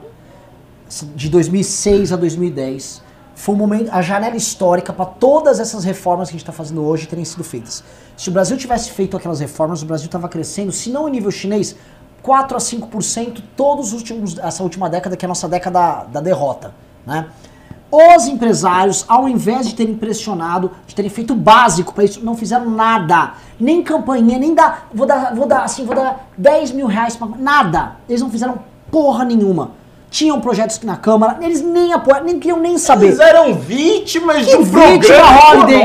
de 1.16 1.30
2006 1.30 2.14
a 2.14 2.16
2010, 2.16 3.02
foi 3.34 3.54
um 3.54 3.58
momento, 3.58 3.90
a 3.92 4.02
janela 4.02 4.38
histórica 4.38 4.94
para 4.94 5.06
todas 5.06 5.60
essas 5.60 5.84
reformas 5.84 6.30
que 6.30 6.36
a 6.36 6.38
gente 6.38 6.44
está 6.44 6.54
fazendo 6.54 6.86
hoje 6.86 7.06
terem 7.06 7.26
sido 7.26 7.44
feitas. 7.44 7.84
Se 8.18 8.30
o 8.30 8.32
Brasil 8.32 8.58
tivesse 8.58 8.92
feito 8.92 9.18
aquelas 9.18 9.40
reformas, 9.40 9.82
o 9.82 9.86
Brasil 9.86 10.06
estava 10.06 10.30
crescendo, 10.30 10.72
se 10.72 10.90
não 10.90 11.08
em 11.08 11.12
nível 11.12 11.32
chinês, 11.32 11.76
4 12.22 12.58
a 12.58 12.60
5% 12.60 13.42
todos 13.56 13.88
os 13.88 13.94
últimos, 13.94 14.38
essa 14.38 14.64
última 14.64 14.90
década, 14.90 15.16
que 15.16 15.26
é 15.26 15.28
a 15.28 15.30
nossa 15.30 15.48
década 15.48 16.06
da, 16.12 16.22
derrota, 16.22 16.74
né? 17.06 17.28
Os 17.92 18.28
empresários, 18.28 19.06
ao 19.08 19.30
invés 19.30 19.68
de 19.68 19.76
terem 19.76 19.96
pressionado, 19.96 20.72
de 20.88 20.96
terem 20.96 21.10
feito 21.10 21.34
o 21.34 21.36
básico 21.36 21.94
para 21.94 22.04
isso, 22.04 22.26
não 22.26 22.36
fizeram 22.36 22.70
nada. 22.70 23.34
Nem 23.60 23.84
campanha, 23.84 24.40
nem 24.40 24.54
dar. 24.54 24.90
Vou 24.94 25.06
dar, 25.06 25.34
vou 25.36 25.46
dar 25.48 25.64
assim, 25.64 25.86
vou 25.86 25.96
dar 25.96 26.28
10 26.36 26.72
mil 26.72 26.88
reais 26.88 27.16
pra. 27.16 27.28
Nada. 27.38 27.98
Eles 28.10 28.22
não 28.22 28.30
fizeram 28.30 28.58
porra 28.92 29.24
nenhuma. 29.24 29.72
Tinham 30.10 30.42
projetos 30.42 30.82
na 30.82 30.98
Câmara, 30.98 31.38
eles 31.42 31.62
nem 31.62 31.94
apoiaram, 31.94 32.26
nem 32.26 32.40
queriam 32.40 32.60
nem 32.60 32.78
saber. 32.78 33.08
Eles 33.08 33.20
eram 33.20 33.54
vítimas 33.54 34.46
de 34.46 34.52
Que 34.52 34.58
um 34.58 34.64
vítima, 34.64 34.90
programa 34.90 35.50
Holiday! 35.52 35.84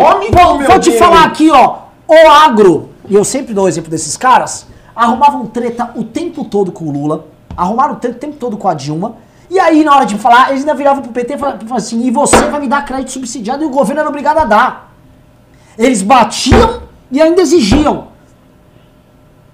meu 0.58 0.68
vou 0.68 0.80
te 0.80 0.90
Deus. 0.90 0.98
falar 0.98 1.24
aqui, 1.24 1.50
ó. 1.50 1.89
O 2.10 2.28
agro, 2.28 2.88
e 3.08 3.14
eu 3.14 3.24
sempre 3.24 3.54
dou 3.54 3.66
o 3.66 3.68
exemplo 3.68 3.88
desses 3.88 4.16
caras, 4.16 4.66
arrumavam 4.96 5.46
treta 5.46 5.92
o 5.94 6.02
tempo 6.02 6.44
todo 6.44 6.72
com 6.72 6.86
o 6.86 6.90
Lula, 6.90 7.26
arrumaram 7.56 7.94
treta 7.94 8.16
o 8.16 8.18
tempo 8.18 8.34
todo 8.34 8.56
com 8.56 8.66
a 8.66 8.74
Dilma, 8.74 9.14
e 9.48 9.60
aí 9.60 9.84
na 9.84 9.94
hora 9.94 10.04
de 10.04 10.18
falar, 10.18 10.50
eles 10.50 10.62
ainda 10.62 10.74
viravam 10.74 11.04
pro 11.04 11.12
PT 11.12 11.34
e 11.34 11.38
falavam 11.38 11.76
assim, 11.76 12.04
e 12.04 12.10
você 12.10 12.36
vai 12.48 12.58
me 12.58 12.66
dar 12.66 12.84
crédito 12.84 13.12
subsidiado 13.12 13.62
e 13.62 13.66
o 13.66 13.70
governo 13.70 14.00
era 14.00 14.08
obrigado 14.08 14.38
a 14.38 14.44
dar. 14.44 14.92
Eles 15.78 16.02
batiam 16.02 16.82
e 17.12 17.22
ainda 17.22 17.42
exigiam. 17.42 18.08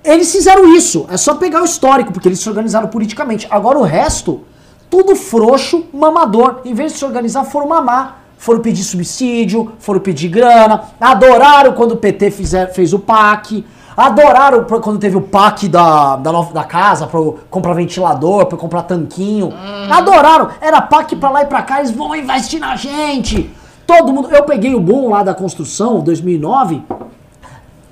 Eles 0.02 0.32
fizeram 0.32 0.74
isso. 0.74 1.06
É 1.10 1.18
só 1.18 1.34
pegar 1.34 1.60
o 1.60 1.66
histórico, 1.66 2.10
porque 2.10 2.26
eles 2.26 2.40
se 2.40 2.48
organizaram 2.48 2.88
politicamente. 2.88 3.46
Agora 3.50 3.78
o 3.78 3.82
resto, 3.82 4.44
tudo 4.88 5.14
frouxo, 5.14 5.84
mamador. 5.92 6.62
Em 6.64 6.72
vez 6.72 6.92
de 6.92 6.98
se 7.00 7.04
organizar, 7.04 7.44
foram 7.44 7.68
mamar. 7.68 8.22
Foram 8.38 8.60
pedir 8.60 8.84
subsídio, 8.84 9.72
foram 9.78 10.00
pedir 10.00 10.28
grana. 10.28 10.84
Adoraram 11.00 11.72
quando 11.72 11.92
o 11.92 11.96
PT 11.96 12.30
fizer, 12.30 12.72
fez 12.72 12.92
o 12.92 12.98
PAC. 12.98 13.64
Adoraram 13.96 14.64
quando 14.64 14.98
teve 14.98 15.16
o 15.16 15.22
PAC 15.22 15.68
da, 15.68 16.16
da, 16.16 16.30
da 16.30 16.64
casa 16.64 17.06
pra 17.06 17.18
comprar 17.48 17.72
ventilador, 17.72 18.44
pra 18.46 18.58
comprar 18.58 18.82
tanquinho. 18.82 19.52
Adoraram. 19.90 20.50
Era 20.60 20.82
PAC 20.82 21.16
pra 21.16 21.30
lá 21.30 21.42
e 21.42 21.46
pra 21.46 21.62
cá, 21.62 21.78
eles 21.78 21.90
vão 21.90 22.14
investir 22.14 22.60
na 22.60 22.76
gente. 22.76 23.50
Todo 23.86 24.12
mundo. 24.12 24.28
Eu 24.30 24.44
peguei 24.44 24.74
o 24.74 24.80
boom 24.80 25.08
lá 25.08 25.22
da 25.22 25.32
construção, 25.32 26.00
2009. 26.00 26.82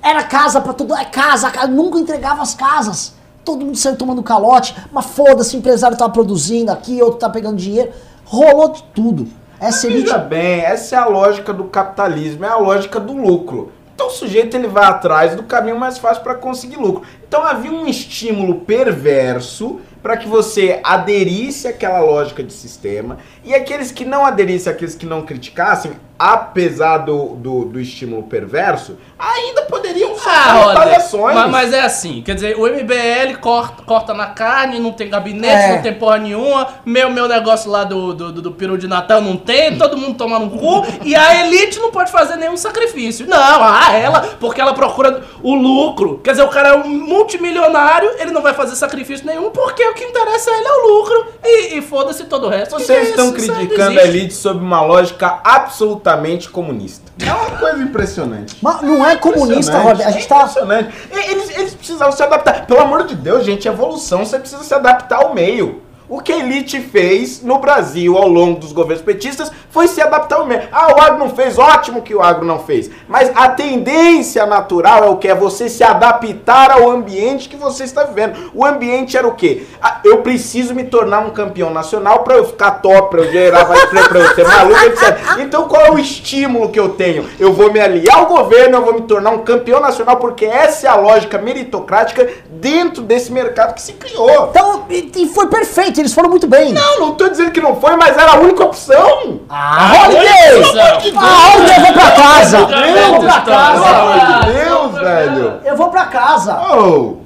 Era 0.03 0.23
casa 0.23 0.61
pra 0.61 0.73
todo. 0.73 0.93
É 0.93 1.05
casa, 1.05 1.49
casa, 1.49 1.67
nunca 1.67 1.97
entregava 1.97 2.43
as 2.43 2.53
casas. 2.53 3.15
Todo 3.43 3.65
mundo 3.65 3.77
saiu 3.77 3.95
tomando 3.95 4.21
calote, 4.21 4.75
mas 4.91 5.05
foda-se, 5.05 5.55
o 5.55 5.59
empresário 5.59 5.97
tá 5.97 6.09
produzindo 6.09 6.71
aqui, 6.71 7.01
outro 7.01 7.19
tá 7.19 7.29
pegando 7.29 7.57
dinheiro. 7.57 7.91
Rolou 8.25 8.69
de 8.69 8.83
tudo. 8.93 9.27
Essa 9.59 9.87
elite. 9.87 10.03
Veja 10.03 10.17
bem, 10.17 10.61
essa 10.61 10.95
é 10.95 10.99
a 10.99 11.05
lógica 11.05 11.53
do 11.53 11.65
capitalismo, 11.65 12.45
é 12.45 12.49
a 12.49 12.57
lógica 12.57 12.99
do 12.99 13.13
lucro. 13.13 13.71
Então 13.95 14.07
o 14.07 14.11
sujeito 14.11 14.55
ele 14.55 14.67
vai 14.67 14.85
atrás 14.85 15.35
do 15.35 15.43
caminho 15.43 15.79
mais 15.79 15.97
fácil 15.97 16.21
para 16.21 16.35
conseguir 16.35 16.75
lucro. 16.75 17.03
Então 17.25 17.41
havia 17.43 17.71
um 17.71 17.87
estímulo 17.87 18.61
perverso 18.61 19.79
para 20.03 20.17
que 20.17 20.27
você 20.27 20.81
aderisse 20.83 21.67
àquela 21.67 21.99
lógica 21.99 22.43
de 22.43 22.51
sistema 22.53 23.17
e 23.43 23.55
aqueles 23.55 23.91
que 23.91 24.03
não 24.03 24.25
aderissem, 24.25 24.71
aqueles 24.71 24.95
que 24.95 25.05
não 25.05 25.25
criticassem, 25.25 25.93
apesar 26.17 26.99
do, 26.99 27.35
do, 27.35 27.65
do 27.65 27.79
estímulo 27.79 28.23
perverso, 28.23 28.97
ainda 29.19 29.63
poderiam 29.63 30.11
Ah, 30.13 30.15
sofrer 30.17 30.55
olha, 30.55 30.67
retaliações. 30.79 31.35
mas, 31.35 31.51
mas 31.51 31.73
é 31.73 31.81
assim, 31.81 32.21
quer 32.21 32.35
dizer, 32.35 32.57
o 32.57 32.65
MBL 32.67 33.37
corta, 33.41 33.83
corta 33.83 34.13
na 34.13 34.27
carne, 34.27 34.79
não 34.79 34.91
tem 34.93 35.09
gabinete, 35.09 35.53
É. 35.53 35.75
não 35.75 35.81
tem 35.81 35.93
porra 35.93 36.17
nenhuma, 36.17 36.67
meu, 36.85 37.09
meu 37.09 37.27
negócio 37.27 37.69
lá 37.69 37.83
do, 37.83 38.13
do, 38.13 38.31
do, 38.31 38.41
do 38.41 38.51
peru 38.51 38.77
de 38.77 38.87
Natal 38.87 39.21
não 39.21 39.35
tem, 39.35 39.77
todo 39.77 39.97
mundo 39.97 40.15
toma 40.17 40.39
no 40.39 40.49
cu, 40.51 40.85
e 41.03 41.15
a 41.15 41.45
elite 41.45 41.79
não 41.79 41.91
pode 41.91 42.11
fazer 42.11 42.37
nenhum 42.37 42.55
sacrifício. 42.57 43.27
Não, 43.27 43.37
ah, 43.37 43.93
ela, 43.93 44.21
porque 44.39 44.61
ela 44.61 44.73
procura 44.73 45.21
o 45.43 45.53
lucro. 45.53 46.19
Quer 46.23 46.31
dizer, 46.31 46.43
o 46.43 46.49
cara 46.49 46.69
é 46.69 46.75
um 46.75 46.87
multimilionário, 46.87 48.09
ele 48.19 48.31
não 48.31 48.41
vai 48.41 48.53
fazer 48.53 48.75
sacrifício 48.75 49.25
nenhum, 49.25 49.51
porque 49.51 49.83
o 49.85 49.93
que 49.93 50.03
interessa 50.05 50.49
a 50.49 50.57
ele 50.57 50.67
é 50.67 50.73
o 50.73 50.87
lucro, 50.87 51.25
e, 51.43 51.77
e 51.77 51.81
foda-se 51.81 52.23
todo 52.25 52.47
o 52.47 52.49
resto. 52.49 52.71
Vocês 52.71 53.07
é 53.07 53.09
estão 53.09 53.35
isso? 53.35 53.47
Não 53.47 53.55
criticando 53.55 53.99
a 53.99 54.03
elite 54.03 54.33
sob 54.33 54.59
uma 54.59 54.81
lógica 54.81 55.39
absolutamente 55.43 56.04
comunista. 56.49 57.11
É 57.25 57.31
uma 57.33 57.57
coisa 57.57 57.81
impressionante. 57.81 58.57
Mas 58.61 58.81
não 58.81 59.05
é 59.05 59.15
comunista, 59.15 59.77
Roda. 59.79 60.05
A 60.05 60.11
gente 60.11 60.25
é 60.25 60.27
tá. 60.27 60.37
impressionante. 60.37 60.93
Eles, 61.11 61.57
eles 61.57 61.73
precisavam 61.73 62.15
se 62.15 62.21
adaptar. 62.21 62.65
Pelo 62.65 62.81
amor 62.81 63.05
de 63.05 63.15
Deus, 63.15 63.45
gente, 63.45 63.67
evolução, 63.67 64.25
você 64.25 64.37
precisa 64.39 64.63
se 64.63 64.73
adaptar 64.73 65.23
ao 65.23 65.33
meio. 65.33 65.81
O 66.07 66.19
que 66.19 66.31
a 66.31 66.37
elite 66.37 66.79
fez 66.79 67.41
no 67.41 67.57
Brasil 67.57 68.15
ao 68.15 68.27
longo 68.27 68.59
dos 68.59 68.71
governos 68.71 69.03
petistas 69.03 69.51
foi 69.69 69.87
se 69.87 70.01
adaptar 70.01 70.37
ao 70.37 70.45
meio. 70.45 70.61
Ah, 70.71 70.93
o 70.95 71.01
agro 71.01 71.17
não 71.17 71.29
fez, 71.29 71.57
ótimo 71.57 72.01
que 72.01 72.13
o 72.13 72.21
agro 72.21 72.45
não 72.45 72.59
fez. 72.59 72.91
Mas 73.07 73.31
a 73.35 73.49
tendência 73.49 74.45
natural 74.45 75.03
é 75.03 75.09
o 75.09 75.17
que? 75.17 75.27
É 75.27 75.35
você 75.35 75.67
se 75.67 75.83
adaptar 75.83 76.71
ao 76.71 76.91
ambiente 76.91 77.49
que 77.49 77.55
você 77.55 77.83
está 77.83 78.03
vivendo. 78.03 78.51
O 78.53 78.63
ambiente 78.63 79.17
era 79.17 79.27
o 79.27 79.33
quê? 79.33 79.65
Ah, 79.81 79.99
eu 80.03 80.19
preciso 80.19 80.75
me 80.75 80.83
tornar 80.83 81.19
um 81.19 81.31
campeão 81.31 81.71
nacional 81.71 82.19
para 82.23 82.35
eu 82.35 82.45
ficar 82.45 82.71
top, 82.71 83.09
para 83.09 83.21
eu 83.21 83.31
gerar 83.31 83.65
para 83.65 84.19
eu 84.19 84.35
ser 84.35 84.47
maluco, 84.47 84.85
etc. 84.85 85.17
Então 85.39 85.67
qual 85.67 85.85
é 85.85 85.91
o 85.91 85.99
estímulo 85.99 86.69
que 86.69 86.79
eu 86.79 86.89
tenho? 86.89 87.27
Eu 87.39 87.51
vou 87.51 87.73
me 87.73 87.79
aliar 87.79 88.19
ao 88.19 88.27
governo, 88.27 88.77
eu 88.77 88.85
vou 88.85 88.93
me 88.93 89.01
tornar 89.01 89.31
um 89.31 89.39
campeão 89.39 89.79
nacional, 89.79 90.17
porque 90.17 90.45
essa 90.45 90.87
é 90.87 90.89
a 90.89 90.95
lógica 90.95 91.37
meritocrática 91.37 92.29
dentro 92.49 93.01
desse 93.01 93.31
mercado 93.31 93.73
que 93.73 93.81
se 93.81 93.93
criou. 93.93 94.49
Então, 94.51 94.85
e 94.89 95.27
foi 95.27 95.47
perfeito, 95.47 95.94
eles 96.01 96.13
foram 96.13 96.29
muito 96.29 96.47
bem. 96.47 96.73
Não, 96.73 96.99
não 96.99 97.15
tô 97.15 97.27
dizendo 97.29 97.51
que 97.51 97.61
não 97.61 97.75
foi, 97.79 97.95
mas 97.95 98.17
era 98.17 98.31
a 98.33 98.39
única 98.39 98.63
opção. 98.63 99.41
Ah, 99.49 99.91
Holiday! 100.05 101.13
Ah, 101.17 101.55
Holiday, 101.55 101.77
eu 101.77 101.83
vou 101.83 101.93
pra 101.93 102.11
casa! 102.11 102.57
Eu 102.57 103.11
vou 103.11 103.19
pra 103.21 103.41
Pelo 103.41 103.57
casa! 103.57 103.87
amor 103.87 104.19
de 104.19 104.53
Deus, 104.53 104.93
velho. 105.01 105.53
Eu 105.63 105.77
vou 105.77 105.89
pra 105.89 106.05
casa! 106.05 106.59
Oh. 106.75 107.17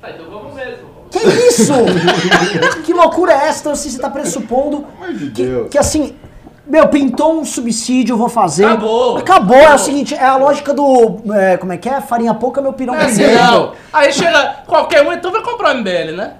Tá, 0.00 0.10
então 0.10 0.26
vamos 0.30 0.54
mesmo. 0.54 0.92
Que 1.10 1.18
isso? 1.18 1.72
que 2.84 2.92
loucura 2.92 3.32
é 3.32 3.48
essa? 3.48 3.60
Então, 3.60 3.72
assim, 3.72 3.90
você 3.90 3.98
tá 3.98 4.08
pressupondo 4.08 4.86
que, 5.18 5.24
Deus. 5.26 5.68
que, 5.70 5.78
assim, 5.78 6.16
meu, 6.72 6.88
pintou 6.88 7.38
um 7.38 7.44
subsídio, 7.44 8.14
eu 8.14 8.16
vou 8.16 8.30
fazer. 8.30 8.64
Acabou. 8.64 9.18
Acabou, 9.18 9.54
é 9.56 9.60
o 9.60 9.62
Acabou. 9.64 9.78
seguinte, 9.78 10.14
é 10.14 10.24
a 10.24 10.36
lógica 10.36 10.72
do. 10.72 11.20
é, 11.34 11.58
como 11.58 11.70
é 11.70 11.76
que 11.76 11.86
é? 11.86 12.00
Farinha 12.00 12.32
pouca, 12.32 12.62
meu 12.62 12.72
pirão 12.72 12.94
é 12.94 13.04
assim, 13.04 13.26
não. 13.26 13.72
Aí 13.92 14.10
chega 14.10 14.56
qualquer 14.66 15.06
um, 15.06 15.12
então 15.12 15.30
vai 15.30 15.42
comprar 15.42 15.74
o 15.74 15.78
MBL, 15.80 16.16
né? 16.16 16.32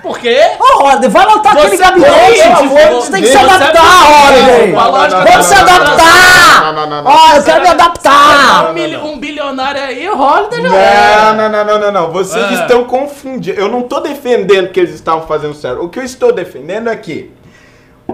Por 0.00 0.20
quê? 0.20 0.38
Ô, 0.60 0.84
Holiday, 0.84 1.08
vai 1.10 1.26
lotar 1.26 1.56
aquele 1.56 1.76
gabinete! 1.76 2.42
pode, 2.68 2.94
Você 2.94 3.10
tem 3.12 3.22
que 3.22 3.28
se 3.28 3.36
adaptar, 3.36 4.88
lógica 4.88 5.24
Vamos 5.24 5.46
se 5.46 5.54
adaptar! 5.54 6.62
Não, 6.64 6.72
não, 6.72 6.86
não, 6.88 7.02
não. 7.02 7.10
Ó, 7.10 7.36
eu 7.36 7.42
quero 7.42 7.60
me 7.62 7.68
Um, 7.68 7.70
adaptar! 7.72 8.70
um 9.04 9.18
bilionário 9.18 9.82
aí, 9.82 10.08
o 10.08 10.16
Holiday 10.16 10.62
já 10.62 10.76
é. 10.76 11.32
Não, 11.32 11.34
não, 11.36 11.50
não, 11.50 11.64
não, 11.64 11.80
não, 11.80 11.92
não. 11.92 12.12
Vocês 12.12 12.44
Ah. 12.44 12.54
estão 12.54 12.84
confundindo. 12.84 13.58
Eu 13.58 13.68
não 13.68 13.82
tô 13.82 13.98
defendendo 13.98 14.70
que 14.70 14.78
eles 14.78 14.94
estavam 14.94 15.26
fazendo 15.26 15.54
certo. 15.54 15.82
O 15.82 15.88
que 15.88 15.98
eu 15.98 16.04
estou 16.04 16.32
defendendo 16.32 16.88
é 16.88 16.94
que 16.96 17.32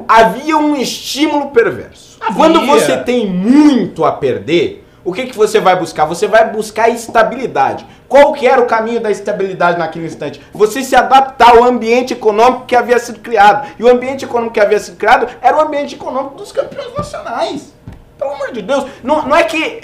havia 0.06 0.56
um 0.56 0.76
estímulo 0.76 1.50
perverso. 1.50 2.18
Havia. 2.20 2.36
Quando 2.36 2.66
você 2.66 2.96
tem 2.98 3.26
muito 3.26 4.04
a 4.04 4.12
perder, 4.12 4.84
o 5.04 5.12
que, 5.12 5.26
que 5.26 5.36
você 5.36 5.58
vai 5.58 5.74
buscar? 5.74 6.04
Você 6.04 6.26
vai 6.26 6.50
buscar 6.50 6.88
estabilidade. 6.88 7.86
Qual 8.08 8.32
que 8.32 8.46
era 8.46 8.60
o 8.60 8.66
caminho 8.66 9.00
da 9.00 9.10
estabilidade 9.10 9.78
naquele 9.78 10.06
instante? 10.06 10.40
Você 10.52 10.82
se 10.82 10.96
adaptar 10.96 11.56
ao 11.56 11.64
ambiente 11.64 12.12
econômico 12.12 12.66
que 12.66 12.76
havia 12.76 12.98
sido 12.98 13.20
criado. 13.20 13.68
E 13.78 13.84
o 13.84 13.88
ambiente 13.88 14.24
econômico 14.24 14.54
que 14.54 14.60
havia 14.60 14.78
sido 14.78 14.96
criado 14.96 15.26
era 15.40 15.56
o 15.56 15.60
ambiente 15.60 15.94
econômico 15.94 16.36
dos 16.36 16.52
campeões 16.52 16.94
nacionais. 16.94 17.72
Pelo 18.18 18.32
amor 18.32 18.50
de 18.50 18.62
Deus, 18.62 18.84
não, 19.04 19.28
não 19.28 19.36
é 19.36 19.44
que 19.44 19.80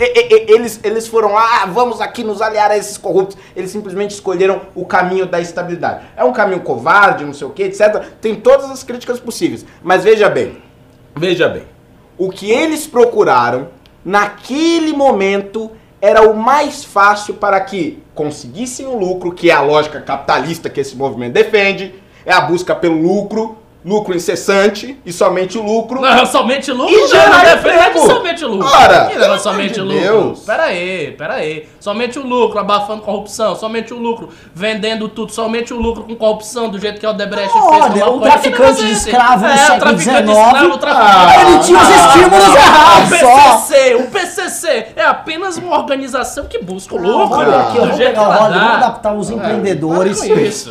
eles, 0.49 0.81
eles 0.83 1.07
foram 1.07 1.33
lá, 1.33 1.63
ah, 1.63 1.67
vamos 1.67 2.01
aqui 2.01 2.25
nos 2.25 2.43
aliar 2.43 2.69
a 2.69 2.77
esses 2.77 2.99
corruptos. 2.99 3.39
Eles 3.55 3.71
simplesmente 3.71 4.11
escolheram 4.11 4.63
o 4.75 4.85
caminho 4.85 5.25
da 5.25 5.41
estabilidade. 5.41 6.05
É 6.17 6.25
um 6.25 6.33
caminho 6.33 6.61
covarde, 6.61 7.25
não 7.25 7.33
sei 7.33 7.47
o 7.47 7.51
que, 7.51 7.63
etc. 7.63 8.03
Tem 8.21 8.35
todas 8.35 8.69
as 8.71 8.83
críticas 8.83 9.21
possíveis. 9.21 9.65
Mas 9.83 10.03
veja 10.03 10.29
bem, 10.29 10.61
veja 11.15 11.49
bem. 11.49 11.63
O 12.19 12.29
que 12.29 12.51
eles 12.51 12.89
procuraram 12.89 13.69
naquele 14.05 14.93
momento 14.93 15.71
era 16.01 16.29
o 16.29 16.37
mais 16.37 16.85
fácil 16.85 17.35
para 17.35 17.61
que 17.61 18.03
conseguissem 18.17 18.85
o 18.85 18.99
lucro, 18.99 19.33
que 19.33 19.49
é 19.49 19.55
a 19.55 19.63
lógica 19.63 20.01
capitalista 20.01 20.69
que 20.69 20.81
esse 20.81 20.97
movimento 20.97 21.33
defende, 21.33 21.95
é 22.27 22.33
a 22.33 22.41
busca 22.41 22.75
pelo 22.75 23.01
lucro, 23.01 23.57
lucro 23.85 24.15
incessante 24.17 24.99
e 25.05 25.13
somente 25.13 25.59
o 25.59 25.63
lucro. 25.63 26.01
Não, 26.01 26.25
somente 26.25 26.73
lucro? 26.73 26.95
E 26.95 27.01
não, 27.01 27.09
gerar 27.09 27.45
não 27.45 27.45
defende 27.45 28.01
somente 28.07 28.45
lucro. 28.45 28.67
Ora, 28.67 29.07
que 29.07 29.19
não 29.19 29.35
é 29.35 29.39
somente 29.39 29.75
de 29.75 29.81
lucro. 29.81 30.01
Deus. 30.01 30.41
Pera 30.41 30.63
aí, 30.65 31.11
pera 31.19 31.35
aí. 31.35 31.69
Somente 31.79 32.19
o 32.19 32.27
lucro, 32.27 32.59
abafando 32.59 33.03
corrupção. 33.03 33.55
Somente 33.55 33.93
o 33.93 33.99
lucro, 33.99 34.31
vendendo 34.55 35.09
tudo. 35.09 35.33
Somente 35.33 35.75
o 35.75 35.77
lucro 35.81 36.05
com 36.05 36.15
corrupção, 36.17 36.71
do 36.71 36.79
jeito 36.79 36.99
que 36.99 37.07
o 37.07 37.11
Odebrecht 37.11 37.55
Não, 37.55 37.69
fez. 37.71 37.83
olha, 37.85 38.07
o 38.07 38.15
maconha. 38.21 38.33
traficante 38.33 38.81
é 38.83 38.85
de 38.87 38.93
escravo 38.93 39.45
no 39.45 39.51
é, 39.53 39.57
século 39.57 39.77
o 39.77 39.81
traficante 39.81 40.23
de 40.23 40.33
XIX, 40.33 40.47
escravo, 40.47 40.75
o 40.75 40.79
traficante. 40.79 41.41
ele 41.47 41.59
tinha 41.59 41.79
os 41.79 41.89
estímulos 41.89 42.49
O 42.49 42.57
errados 42.57 43.19
só. 43.21 43.57
PCC, 43.59 43.95
o 43.97 44.11
PCC 44.11 44.87
é 44.97 45.05
apenas 45.05 45.57
uma 45.59 45.77
organização 45.77 46.47
que 46.47 46.59
busca 46.63 46.95
o 46.95 46.99
lucro. 46.99 47.39
Olha 47.39 47.61
aqui, 47.61 47.77
eu 47.77 47.87
vou 47.89 47.97
pegar 47.99 48.23
o 48.23 48.33
vamos 48.33 48.57
adaptar 48.57 49.15
os 49.15 49.31
É, 49.31 49.35
empreendedores, 49.35 50.21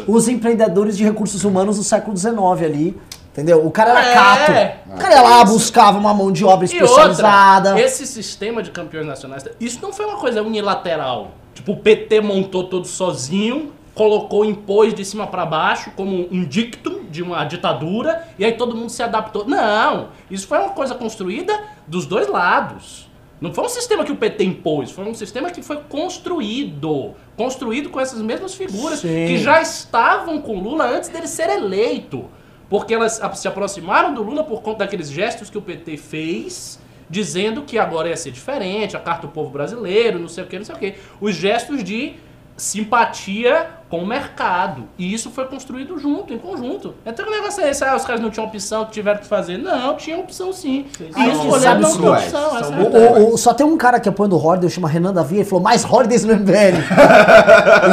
os 0.08 0.28
empreendedores 0.28 0.98
de 0.98 1.04
recursos 1.04 1.44
humanos 1.44 1.78
do 1.78 1.84
século 1.84 2.18
XIX 2.18 2.38
ali, 2.64 2.98
entendeu? 3.34 3.66
O 3.66 3.72
cara 3.72 3.90
era 3.90 4.06
É. 4.06 4.14
cato, 4.14 4.94
o 4.94 4.98
cara 4.98 5.16
ia 5.16 5.22
lá, 5.22 5.44
buscava 5.44 5.98
uma 5.98 6.14
mão 6.14 6.32
de 6.32 6.46
obra 6.46 6.66
especializada. 6.66 7.72
outra, 7.72 7.86
esse 7.86 8.08
sistema 8.08 8.64
de 8.64 8.72
campeões 8.72 9.06
nacionais, 9.06 9.44
isso 9.60 9.80
não 9.82 9.92
foi 9.92 10.06
uma 10.06 10.18
coisa 10.18 10.42
unilateral. 10.42 11.32
Tipo, 11.54 11.74
o 11.74 11.78
PT 11.78 12.22
montou 12.22 12.64
todo 12.66 12.88
sozinho, 12.88 13.74
colocou, 13.94 14.46
impôs 14.46 14.94
de 14.94 15.04
cima 15.04 15.28
pra 15.28 15.46
baixo 15.46 15.92
como 15.96 16.28
um 16.32 16.44
dictum 16.44 17.04
de 17.10 17.22
uma 17.22 17.44
ditadura, 17.44 18.28
e 18.40 18.46
aí 18.46 18.54
todo 18.54 18.76
mundo 18.76 18.90
se 18.90 19.04
adaptou. 19.04 19.46
Não, 19.46 20.08
isso 20.32 20.48
foi 20.48 20.58
uma 20.60 20.70
coisa 20.70 20.96
construída 20.96 21.54
dos 21.88 22.06
dois 22.06 22.28
lados. 22.28 23.12
Não 23.40 23.54
foi 23.54 23.66
um 23.66 23.70
sistema 23.70 24.06
que 24.06 24.12
o 24.12 24.16
PT 24.16 24.46
impôs, 24.46 24.90
foi 24.90 25.06
um 25.06 25.14
sistema 25.14 25.52
que 25.52 25.62
foi 25.62 25.78
construído. 25.90 27.14
Construído 27.36 27.90
com 27.90 28.00
essas 28.00 28.22
mesmas 28.22 28.54
figuras 28.56 29.00
Sim. 29.00 29.28
que 29.28 29.38
já 29.38 29.62
estavam 29.62 30.42
com 30.42 30.60
Lula 30.60 30.86
antes 30.86 31.10
dele 31.10 31.28
ser 31.28 31.50
eleito. 31.50 32.26
Porque 32.70 32.94
elas 32.94 33.22
se 33.36 33.48
aproximaram 33.48 34.14
do 34.14 34.24
Lula 34.24 34.44
por 34.44 34.62
conta 34.62 34.80
daqueles 34.80 35.10
gestos 35.12 35.50
que 35.50 35.58
o 35.58 35.62
PT 35.62 35.98
fez, 35.98 36.80
dizendo 37.10 37.62
que 37.62 37.78
agora 37.78 38.10
ia 38.10 38.18
ser 38.18 38.32
diferente, 38.32 38.98
a 38.98 39.00
Carta 39.00 39.28
do 39.28 39.34
Povo 39.34 39.50
Brasileiro, 39.52 40.18
não 40.20 40.28
sei 40.28 40.44
o 40.44 40.48
que, 40.48 40.58
não 40.58 40.66
sei 40.66 40.76
o 40.76 40.78
que. 40.80 40.96
Os 41.22 41.36
gestos 41.36 41.84
de 41.84 42.16
simpatia 42.56 43.68
com 43.90 44.00
o 44.00 44.06
mercado. 44.08 44.88
E 44.98 45.12
isso 45.12 45.32
foi 45.32 45.46
construído 45.46 45.98
junto, 45.98 46.34
em 46.34 46.38
conjunto. 46.38 46.94
Então 47.06 47.26
o 47.28 47.32
negócio 47.32 47.64
é 47.64 47.70
esse, 47.72 47.84
ah, 47.84 47.96
os 47.96 48.06
caras 48.06 48.22
não 48.22 48.30
tinham 48.30 48.46
opção, 48.48 48.86
tiveram 48.86 49.20
que 49.20 49.26
fazer. 49.26 49.58
Não, 49.58 49.96
tinha 49.98 50.18
opção 50.20 50.54
sim. 50.54 50.86
E 51.00 51.10
Ah, 51.16 51.20
não 51.28 51.32
isso, 51.50 51.60
ter 51.62 51.74
Luiz? 51.74 51.96
opção. 51.96 52.16
Essa 52.16 52.64
São 52.64 52.78
é 52.80 52.82
a 52.82 52.84
O- 52.84 53.24
o- 53.30 53.34
o- 53.34 53.38
só 53.40 53.54
tem 53.56 53.66
um 53.66 53.76
cara 53.76 54.00
que 54.00 54.08
apoia 54.08 54.30
o 54.32 54.36
Horder, 54.38 54.70
chama 54.70 54.88
Renan 54.88 55.14
Davi, 55.14 55.38
ele 55.38 55.46
falou, 55.46 55.64
mais 55.64 55.84
Horders 55.84 56.24
no 56.24 56.34
MBL. 56.34 56.78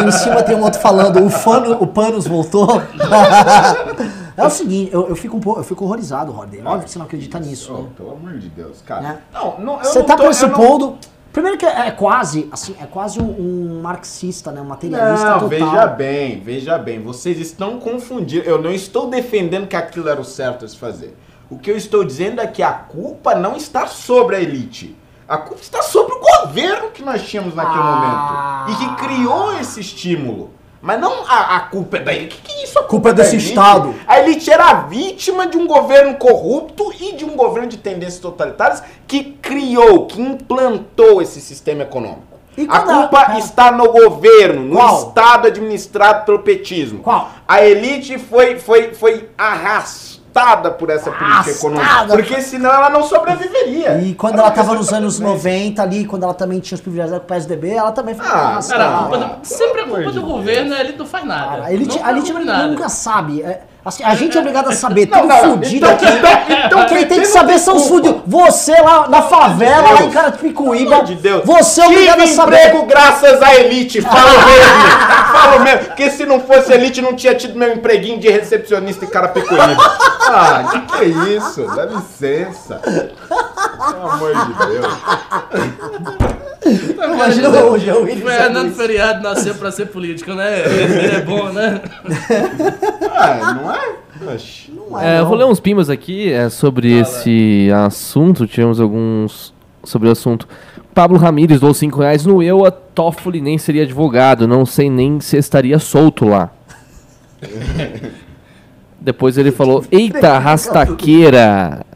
e 0.03 0.09
em 0.09 0.11
cima 0.13 0.43
tem 0.43 0.55
um 0.57 0.63
outro 0.63 0.79
falando, 0.81 1.25
o, 1.25 1.31
Fano, 1.31 1.77
o 1.83 1.87
Panos 1.87 2.27
voltou. 2.27 2.67
é 4.41 4.47
o 4.47 4.51
seguinte, 4.51 4.91
eu, 4.93 5.09
eu 5.09 5.17
fico 5.17 5.37
um 5.37 5.41
pouco, 5.41 5.61
eu 5.61 5.65
fico 5.65 5.85
horrorizado, 5.85 6.37
Horder. 6.37 6.67
Óbvio 6.67 6.85
que 6.85 6.91
você 6.91 6.99
não 6.99 7.07
acredita 7.07 7.39
nisso. 7.39 7.73
Oh, 7.77 7.83
né? 7.83 7.89
pelo 7.97 8.11
amor 8.13 8.33
de 8.39 8.49
Deus, 8.49 8.83
cara. 8.83 9.01
Né? 9.01 9.19
Não, 9.33 9.59
não, 9.61 9.79
eu 9.79 9.85
Você 9.85 9.99
não 9.99 10.07
tá 10.07 10.17
tô- 10.17 10.23
eu 10.25 10.31
não- 10.31 10.37
pressupondo. 10.39 10.99
Primeiro 11.33 11.57
que 11.57 11.65
é, 11.65 11.87
é 11.87 11.91
quase, 11.93 12.49
assim, 12.51 12.75
é 12.81 12.87
quase 12.87 13.21
um, 13.23 13.31
um 13.31 13.81
marxista, 13.81 14.51
né? 14.51 14.61
Um 14.61 14.65
materialista 14.65 15.25
Não, 15.27 15.35
total. 15.35 15.49
veja 15.49 15.87
bem, 15.87 16.41
veja 16.41 16.77
bem. 16.77 17.01
Vocês 17.01 17.39
estão 17.39 17.79
confundindo. 17.79 18.45
Eu 18.45 18.61
não 18.61 18.73
estou 18.73 19.09
defendendo 19.09 19.69
que 19.69 19.77
aquilo 19.77 20.09
era 20.09 20.21
o 20.21 20.25
certo 20.25 20.65
a 20.65 20.69
se 20.69 20.77
fazer. 20.77 21.17
O 21.49 21.57
que 21.57 21.71
eu 21.71 21.77
estou 21.77 22.03
dizendo 22.05 22.41
é 22.41 22.49
que 22.49 22.65
a 22.65 22.73
culpa 22.73 23.35
não 23.37 23.55
está 23.57 23.87
sobre 23.87 24.35
a 24.37 24.41
elite. 24.41 24.97
A 25.29 25.39
culpa 25.39 25.63
está 25.63 25.81
sobre 25.83 26.15
o 26.15 26.21
governo 26.21 26.91
que 26.91 27.01
nós 27.05 27.23
tínhamos 27.23 27.55
naquele 27.55 27.79
Ah. 27.81 28.65
momento. 28.67 28.83
E 28.83 28.89
que 28.89 29.07
criou 29.07 29.57
esse 29.61 29.81
estímulo. 29.81 30.51
Mas 30.81 30.99
não 30.99 31.25
a, 31.27 31.57
a 31.57 31.61
culpa 31.61 31.99
é 31.99 32.01
da 32.01 32.13
elite. 32.13 32.37
O 32.37 32.39
que, 32.41 32.53
que 32.53 32.61
é 32.61 32.65
isso? 32.65 32.79
A 32.79 32.85
Culpa 32.85 33.11
é 33.11 33.13
da 33.13 33.23
desse 33.23 33.37
elite? 33.37 33.49
Estado. 33.51 33.95
A 34.07 34.21
elite 34.21 34.51
era 34.51 34.65
a 34.65 34.75
vítima 34.83 35.47
de 35.47 35.59
um 35.59 35.67
governo 35.67 36.15
corrupto 36.17 36.93
e 36.99 37.13
de 37.13 37.25
um 37.25 37.37
governo 37.37 37.69
de 37.69 37.77
tendências 37.77 38.19
totalitárias 38.19 38.83
que 39.07 39.25
criou, 39.43 40.07
que 40.07 40.21
implantou 40.21 41.21
esse 41.21 41.41
sistema 41.41 41.83
econômico. 41.83 42.31
A 42.69 42.81
culpa 42.81 43.35
é. 43.35 43.39
está 43.39 43.71
no 43.71 43.91
governo, 43.93 44.65
no 44.65 44.77
Qual? 44.77 45.09
Estado 45.09 45.47
administrado 45.47 46.25
pelo 46.25 46.41
petismo. 46.41 47.01
Qual? 47.01 47.31
A 47.47 47.65
elite 47.65 48.19
foi, 48.19 48.59
foi, 48.59 48.93
foi 48.95 49.29
arrastada 49.37 50.20
por 50.79 50.91
essa 50.91 51.11
política 51.11 51.25
Arrastada. 51.27 51.51
econômica. 51.59 52.07
Porque 52.09 52.41
senão 52.43 52.71
ela 52.73 52.89
não 52.91 53.03
sobreviveria. 53.03 53.99
E 54.03 54.15
quando 54.15 54.39
ela 54.39 54.51
tava 54.51 54.75
nos 54.75 54.93
anos 54.93 55.19
90 55.19 55.83
ali, 55.83 56.05
quando 56.05 56.23
ela 56.23 56.35
também 56.35 56.61
tinha 56.61 56.77
os 56.77 56.81
privilégios 56.81 57.19
com 57.19 57.25
o 57.25 57.27
PSDB, 57.27 57.71
ela 57.71 57.93
também 57.93 58.15
foi 58.15 58.27
Ah, 58.27 58.31
arrastada. 58.31 58.85
Cara, 58.85 58.95
a 58.95 58.99
culpa 59.03 59.19
do- 59.19 59.47
sempre 59.47 59.81
a 59.81 59.85
culpa 59.87 60.11
do 60.13 60.23
governo, 60.23 60.75
a 60.75 60.81
elite 60.81 60.99
não 60.99 61.07
faz 61.07 61.25
nada. 61.25 61.51
Cara, 61.51 61.65
a 61.67 61.73
elite, 61.73 61.99
Não 61.99 62.07
a 62.07 62.11
elite 62.13 62.33
cumpre 62.33 62.45
nada. 62.47 62.69
nunca 62.69 62.89
sabe. 62.89 63.43
É, 63.43 63.63
a 64.05 64.15
gente 64.15 64.37
é 64.37 64.41
obrigado 64.41 64.69
a 64.69 64.73
saber, 64.73 65.09
Não, 65.09 65.27
não. 65.27 65.37
fudido 65.39 65.77
Então- 65.87 65.91
aqui. 65.91 66.05
então- 66.07 66.57
então 66.67 66.87
Quem 66.87 67.07
tem 67.07 67.21
que 67.21 67.27
saber 67.27 67.59
são 67.59 67.77
os 67.77 67.87
fudidos. 67.89 68.21
Você 68.27 68.73
lá 68.81 69.09
na 69.09 69.23
favela, 69.23 69.83
lá 69.83 69.95
em 69.95 69.97
Deus. 70.03 70.13
Carapicuíba, 70.15 70.85
Pelo 70.91 70.95
amor 70.95 71.05
de 71.07 71.15
Deus. 71.15 71.43
você 71.45 71.81
é 71.81 71.87
obrigado 71.87 72.19
a 72.21 72.23
Tive 72.25 72.35
saber. 72.35 72.57
emprego 72.69 72.87
graças 72.87 73.43
à 73.43 73.55
elite, 73.55 74.01
falo 74.03 74.17
mesmo. 74.47 75.33
falo 75.33 75.61
mesmo. 75.61 75.79
Porque 75.87 76.11
se 76.11 76.27
não 76.27 76.41
fosse 76.41 76.73
elite, 76.73 77.01
não 77.01 77.15
tinha 77.15 77.35
tido 77.35 77.59
meu 77.59 77.73
empreguinho 77.73 78.19
de 78.19 78.29
recepcionista 78.29 79.05
em 79.05 79.09
Carapicuíba. 79.09 79.77
Ah, 80.33 80.65
que 80.71 80.81
que 80.81 81.05
é 81.05 81.07
isso? 81.37 81.63
Dá 81.75 81.87
licença. 81.87 82.81
Pelo 83.61 84.11
amor 84.11 84.33
de 84.35 84.53
Deus. 84.67 84.87
Imagina 87.15 87.49
hoje, 87.65 87.89
eu 87.89 88.03
Willis 88.03 88.23
Fernando. 88.23 88.75
Feriado 88.75 89.23
nasceu 89.23 89.55
pra 89.55 89.71
ser 89.73 89.87
político, 89.87 90.33
né? 90.35 90.61
Ele 90.61 91.17
é 91.17 91.21
bom, 91.23 91.51
né? 91.53 91.81
Ah, 93.11 93.55
não 93.55 93.75
é? 93.75 93.97
Não 94.69 94.99
é, 95.01 95.07
É, 95.07 95.19
eu 95.19 95.23
não. 95.23 95.29
vou 95.29 95.37
ler 95.39 95.45
uns 95.47 95.61
pimbas 95.61 95.89
aqui 95.91 96.31
é, 96.33 96.49
sobre 96.49 97.01
esse 97.01 97.69
assunto. 97.87 98.47
Tivemos 98.47 98.81
alguns 98.81 99.53
sobre 99.83 100.09
o 100.09 100.13
assunto. 100.13 100.47
Pablo 100.95 101.17
Ramírez 101.19 101.61
doou 101.61 101.73
5 101.73 101.99
reais 102.01 102.27
no 102.27 102.43
eu. 102.43 102.65
A 102.67 102.71
Toffoli 102.71 103.41
nem 103.41 103.57
seria 103.59 103.83
advogado. 103.85 104.47
Não 104.47 104.67
sei 104.67 104.91
nem 104.91 105.21
se 105.21 105.37
estaria 105.37 105.79
solto 105.79 106.27
lá. 106.27 106.51
Depois 109.01 109.39
ele 109.39 109.51
falou: 109.51 109.85
Eita, 109.91 110.39
rastaqueira. 110.39 111.87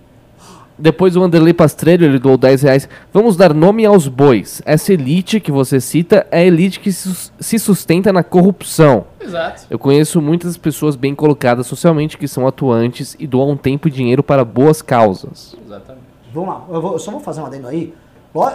Depois 0.79 1.15
o 1.17 1.23
Anderley 1.23 1.55
Pastrello, 1.55 2.05
ele 2.05 2.19
doou 2.19 2.37
10 2.37 2.63
reais. 2.63 2.89
Vamos 3.13 3.37
dar 3.37 3.55
nome 3.55 3.87
aos 3.87 4.09
bois. 4.09 4.61
Essa 4.67 4.93
elite 4.93 5.39
que 5.39 5.53
você 5.53 5.81
cita 5.81 6.27
é 6.31 6.41
a 6.41 6.45
elite 6.45 6.81
que 6.81 6.91
se 6.93 7.59
sustenta 7.59 8.13
na 8.13 8.25
corrupção. 8.25 9.05
Exato. 9.21 9.63
Eu 9.71 9.79
conheço 9.79 10.21
muitas 10.21 10.57
pessoas 10.57 10.97
bem 10.97 11.15
colocadas 11.15 11.67
socialmente 11.67 12.19
que 12.19 12.27
são 12.27 12.47
atuantes 12.47 13.15
e 13.19 13.27
doam 13.27 13.57
tempo 13.57 13.87
e 13.87 13.91
dinheiro 13.91 14.23
para 14.23 14.45
boas 14.45 14.83
causas. 14.83 15.55
Exatamente. 15.65 16.05
Vamos 16.33 16.49
lá, 16.49 16.65
eu, 16.69 16.83
vou- 16.83 16.93
eu 16.95 16.99
só 16.99 17.13
vou 17.13 17.21
fazer 17.21 17.41
um 17.41 17.47
adendo 17.47 17.69
aí. 17.69 17.95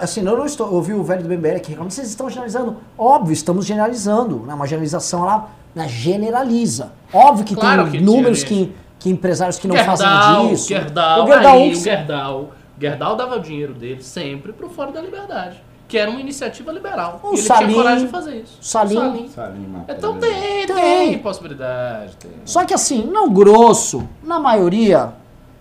Assim, 0.02 0.20
eu 0.26 0.38
não 0.38 0.46
estou. 0.46 0.68
Eu 0.68 0.74
ouvi 0.74 0.94
o 0.94 1.02
velho 1.02 1.24
do 1.24 1.30
BMBL 1.30 1.56
aqui 1.56 1.70
reclamando, 1.70 1.94
vocês 1.94 2.10
estão 2.10 2.30
generalizando. 2.30 2.76
Óbvio, 2.98 3.32
estamos 3.32 3.66
generalizando. 3.66 4.44
Né? 4.46 4.54
Uma 4.54 4.68
generalização 4.68 5.24
ela 5.24 5.50
né, 5.74 5.88
generaliza. 5.88 6.92
Óbvio 7.14 7.46
que 7.46 7.56
Claro 7.56 7.84
tem 7.84 7.92
que 7.92 8.02
números 8.06 8.44
que, 8.44 8.74
que 9.00 9.10
empresários 9.10 9.58
que 9.58 9.68
não 9.68 9.76
Gerdau, 9.76 9.98
fazem 9.98 10.50
disso. 10.50 10.68
Gerdau, 10.68 11.24
o 11.24 11.28
Gerdau, 11.28 11.54
aí, 11.58 11.72
o 11.72 11.76
Gerdau. 11.76 12.50
Gerdau 12.80 13.16
dava 13.16 13.36
o 13.38 13.40
dinheiro 13.40 13.74
dele 13.74 14.04
sempre 14.04 14.52
pro 14.54 14.70
Fora 14.70 14.92
da 14.92 15.02
Liberdade. 15.02 15.64
Que 15.88 15.98
era 15.98 16.12
uma 16.12 16.20
iniciativa 16.20 16.72
liberal. 16.72 17.20
O 17.24 17.30
e 17.30 17.34
ele 17.34 17.42
Salim- 17.42 17.68
tinha 17.70 17.78
coragem 17.84 18.06
de 18.06 18.12
fazer 18.12 18.36
isso. 18.42 18.58
Salim- 18.62 19.28
Salim 19.30 19.76
Então 19.90 20.14
Matéria. 20.14 20.38
tem, 20.38 20.68
Tem. 20.68 21.10
tem, 21.10 21.20
possibilidade. 21.20 22.16
Tem. 22.18 22.32
Só 22.46 22.64
que 22.64 22.74
assim, 22.76 23.04
no 23.06 23.30
grosso, 23.32 24.08
na 24.22 24.40
maioria, 24.40 25.14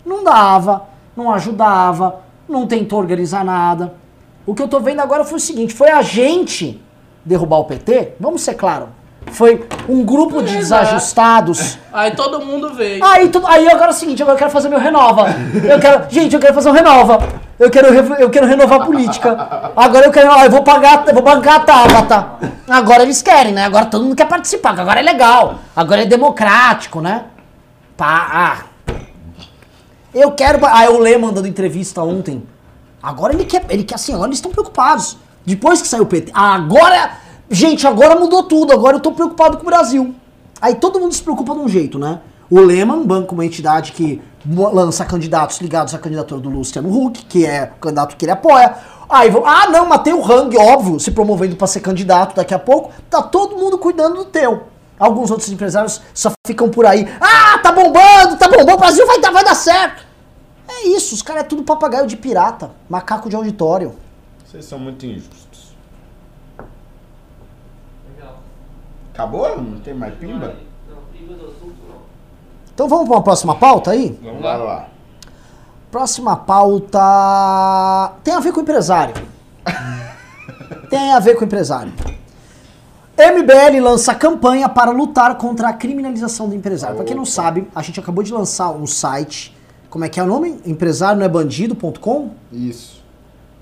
não 0.05 0.23
dava, 0.23 0.83
não 1.17 1.33
ajudava, 1.33 2.21
não 2.49 2.67
tentou 2.67 2.99
organizar 2.99 3.43
nada. 3.45 3.95
O 4.47 4.55
que 4.55 4.63
eu 4.63 4.69
tô 4.69 4.81
vendo 4.81 5.01
agora 5.01 5.25
foi 5.25 5.39
o 5.39 5.41
seguinte: 5.41 5.73
foi 5.73 5.91
a 5.91 6.03
gente 6.03 6.79
derrubar 7.25 7.59
o 7.59 7.65
PT, 7.65 8.13
vamos 8.21 8.43
ser 8.43 8.55
claro. 8.55 8.89
Foi 9.33 9.67
um 9.89 10.05
grupo 10.05 10.43
de 10.43 10.57
Exato. 10.57 10.85
desajustados. 10.85 11.79
Aí 11.93 12.11
todo 12.13 12.45
mundo 12.45 12.75
veio. 12.75 13.05
Aí, 13.05 13.29
tudo, 13.29 13.47
aí 13.47 13.69
agora 13.69 13.87
é 13.87 13.91
o 13.91 13.93
seguinte, 13.95 14.23
agora 14.23 14.35
eu 14.35 14.39
quero 14.39 14.51
fazer 14.51 14.69
meu 14.69 14.79
renova. 14.79 15.27
Eu 15.65 15.79
quero, 15.79 16.11
gente, 16.11 16.35
eu 16.35 16.41
quero 16.41 16.55
fazer 16.55 16.69
um 16.71 16.73
renova. 16.73 17.19
Eu 17.59 17.71
quero, 17.71 17.89
eu 17.89 18.31
quero 18.31 18.47
renovar 18.47 18.83
a 18.83 18.85
política. 18.85 19.73
Agora 19.77 20.07
eu 20.07 20.13
quero, 20.13 20.31
eu 20.31 20.51
vou 20.51 20.63
pagar, 20.63 21.05
eu 21.07 21.15
vou 21.15 21.23
bancar 21.23 21.57
a 21.57 21.61
Tabata. 21.61 22.27
Agora 22.69 23.03
eles 23.03 23.21
querem, 23.21 23.53
né? 23.53 23.65
Agora 23.65 23.87
todo 23.87 24.05
mundo 24.05 24.15
quer 24.15 24.29
participar, 24.29 24.79
agora 24.79 25.01
é 25.01 25.03
legal. 25.03 25.59
Agora 25.75 26.03
é 26.03 26.07
democrático, 26.07 27.01
né? 27.01 27.25
Pá, 27.97 28.29
ah. 28.33 28.93
Eu 30.15 30.33
quero. 30.33 30.65
Aí 30.67 30.89
o 30.89 30.99
Lê 30.99 31.19
mandando 31.19 31.49
entrevista 31.49 32.03
ontem. 32.03 32.47
Agora 33.03 33.33
ele 33.35 33.45
quer. 33.45 33.65
Ele 33.69 33.83
quer 33.83 33.97
assim, 33.97 34.15
agora 34.15 34.29
eles 34.29 34.39
estão 34.39 34.53
preocupados. 34.53 35.17
Depois 35.45 35.83
que 35.83 35.89
saiu 35.89 36.05
o 36.05 36.07
PT. 36.07 36.31
Agora. 36.35 37.28
Gente, 37.51 37.87
agora 37.87 38.19
mudou 38.19 38.43
tudo. 38.43 38.73
Agora 38.73 38.97
eu 38.97 39.01
tô 39.01 39.13
preocupado 39.13 39.57
com 39.57 39.63
o 39.63 39.67
Brasil. 39.67 40.15
Aí 40.61 40.75
todo 40.75 41.01
mundo 41.01 41.15
se 41.15 41.23
preocupa 41.23 41.55
de 41.55 41.61
um 41.61 41.69
jeito, 41.69 41.99
né? 41.99 42.21
O 42.51 42.61
Lehman, 42.61 43.05
banco, 43.05 43.35
uma 43.35 43.45
entidade 43.45 43.93
que 43.93 44.21
lança 44.47 45.05
candidatos 45.05 45.61
ligados 45.61 45.95
à 45.95 45.99
candidatura 45.99 46.41
do 46.41 46.49
Luciano 46.49 46.89
Huck, 46.89 47.25
que 47.27 47.45
é 47.45 47.73
o 47.77 47.81
candidato 47.81 48.17
que 48.17 48.25
ele 48.25 48.33
apoia. 48.33 48.75
Aí 49.09 49.31
vão, 49.31 49.47
ah 49.47 49.69
não, 49.69 49.87
mas 49.87 50.03
tem 50.03 50.13
o 50.13 50.23
Hang, 50.23 50.57
óbvio, 50.57 51.01
se 51.01 51.11
promovendo 51.11 51.57
para 51.57 51.67
ser 51.67 51.81
candidato 51.81 52.37
daqui 52.37 52.53
a 52.53 52.59
pouco. 52.59 52.93
Tá 53.09 53.23
todo 53.23 53.57
mundo 53.57 53.79
cuidando 53.79 54.17
do 54.17 54.25
teu. 54.27 54.65
Alguns 54.99 55.31
outros 55.31 55.49
empresários 55.51 56.01
só 56.13 56.33
ficam 56.47 56.69
por 56.69 56.85
aí. 56.85 57.09
Ah, 57.21 57.59
tá 57.63 57.73
bombando, 57.73 58.37
tá 58.37 58.49
bombando, 58.49 58.75
o 58.75 58.79
Brasil 58.79 59.07
vai 59.07 59.21
dar, 59.21 59.31
vai 59.31 59.45
dar 59.45 59.55
certo. 59.55 60.07
É 60.69 60.89
isso, 60.89 61.15
os 61.15 61.23
caras 61.23 61.45
é 61.45 61.47
tudo 61.47 61.63
papagaio 61.63 62.07
de 62.07 62.17
pirata, 62.17 62.73
macaco 62.89 63.31
de 63.31 63.37
auditório. 63.37 63.95
Vocês 64.45 64.65
são 64.65 64.79
muito 64.79 65.07
injustos. 65.07 65.75
Legal. 68.15 68.41
Acabou? 69.19 69.61
Não 69.61 69.81
tem 69.81 69.95
mais 69.95 70.15
pimba? 70.15 70.55
Não, 70.89 70.97
pimba 71.13 71.35
do 71.35 71.47
assunto 71.47 71.75
não. 71.89 71.97
Então 72.73 72.87
vamos 72.87 73.09
para 73.09 73.17
uma 73.17 73.23
próxima 73.25 73.57
pauta 73.57 73.91
aí? 73.91 74.17
Vamos 74.23 74.45
lá. 74.45 74.57
lá. 74.57 74.89
Próxima 75.91 76.37
pauta 76.37 78.13
tem 78.23 78.33
a 78.33 78.39
ver 78.39 78.53
com 78.53 78.61
empresário. 78.61 79.17
tem 80.89 81.13
a 81.13 81.19
ver 81.19 81.37
com 81.37 81.45
empresário. 81.45 81.93
MBL 83.17 83.83
lança 83.83 84.15
campanha 84.15 84.69
para 84.69 84.93
lutar 84.93 85.37
contra 85.37 85.71
a 85.71 85.73
criminalização 85.73 86.49
do 86.49 86.55
empresário. 86.55 86.95
Para 86.95 87.05
quem 87.05 87.17
não 87.17 87.25
sabe, 87.25 87.67
a 87.75 87.83
gente 87.83 87.99
acabou 87.99 88.23
de 88.23 88.33
lançar 88.33 88.71
um 88.71 88.87
site. 88.87 89.53
Como 89.91 90.05
é 90.05 90.09
que 90.09 90.21
é 90.21 90.23
o 90.23 90.27
nome? 90.27 90.61
Empresário 90.65 91.19
não 91.19 91.27
é 91.27 91.29
bandido.com? 91.29 92.31
Isso. 92.53 92.98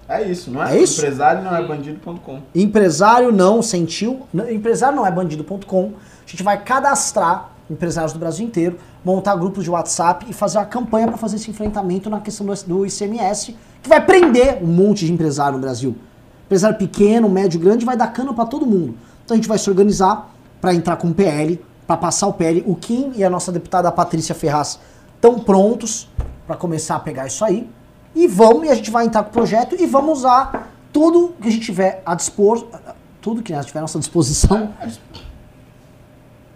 É 0.09 0.23
isso, 0.23 0.51
não 0.51 0.63
é? 0.63 0.77
É 0.77 0.83
isso? 0.83 1.01
Empresário 1.01 1.43
não 1.43 1.57
é 1.57 1.67
bandido.com. 1.67 2.41
Empresário 2.55 3.33
não 3.33 3.61
sentiu. 3.61 4.27
Empresário 4.51 4.97
não 4.97 5.07
é 5.07 5.11
bandido.com. 5.11 5.93
A 6.27 6.31
gente 6.31 6.43
vai 6.43 6.63
cadastrar 6.63 7.51
empresários 7.71 8.13
do 8.13 8.19
Brasil 8.19 8.47
inteiro, 8.47 8.79
montar 9.05 9.35
grupos 9.37 9.65
de 9.65 9.71
WhatsApp 9.71 10.27
e 10.29 10.33
fazer 10.33 10.59
uma 10.59 10.65
campanha 10.65 11.09
para 11.09 11.17
fazer 11.17 11.37
esse 11.37 11.51
enfrentamento 11.51 12.09
na 12.09 12.21
questão 12.21 12.47
do, 12.47 12.55
do 12.65 12.87
ICMS, 12.87 13.57
que 13.83 13.89
vai 13.89 14.05
prender 14.05 14.63
um 14.63 14.67
monte 14.67 15.05
de 15.05 15.13
empresário 15.13 15.55
no 15.55 15.61
Brasil. 15.61 15.97
Empresário 16.45 16.79
pequeno, 16.79 17.29
médio, 17.29 17.59
grande, 17.59 17.85
vai 17.85 17.97
dar 17.97 18.09
cano 18.09 18.33
para 18.33 18.47
todo 18.47 18.65
mundo. 18.65 18.95
Então 19.25 19.35
a 19.35 19.37
gente 19.37 19.49
vai 19.49 19.59
se 19.59 19.69
organizar 19.69 20.31
para 20.61 20.73
entrar 20.73 20.97
com 20.97 21.09
o 21.09 21.15
PL, 21.15 21.61
para 21.87 21.97
passar 21.97 22.29
o 22.29 22.33
PL. 22.33 22.63
O 22.67 22.77
Kim 22.77 23.13
e 23.17 23.25
a 23.25 23.31
nossa 23.31 23.51
deputada 23.51 23.91
Patrícia 23.91 24.35
Ferraz 24.35 24.79
estão 25.17 25.39
prontos 25.41 26.09
para 26.47 26.57
começar 26.57 26.97
a 26.97 27.01
pegar 27.01 27.27
isso 27.27 27.45
aí. 27.45 27.69
E 28.17 28.27
vamos, 28.27 28.67
e 28.67 28.71
a 28.71 28.75
gente 28.75 28.91
vai 28.91 29.05
entrar 29.05 29.23
com 29.23 29.29
o 29.29 29.33
projeto 29.33 29.77
e 29.79 29.85
vamos 29.85 30.21
usar 30.21 30.71
tudo 30.91 31.35
que 31.39 31.49
a 31.49 31.51
gente 31.51 31.67
tiver 31.67 32.03
a 32.07 32.15
dispor, 32.15 32.67
tudo 33.21 33.43
que 33.43 33.53
a 33.53 33.57
gente 33.57 33.67
tiver 33.67 33.81
à 33.81 33.83
nossa 33.83 33.99
disposição. 33.99 34.73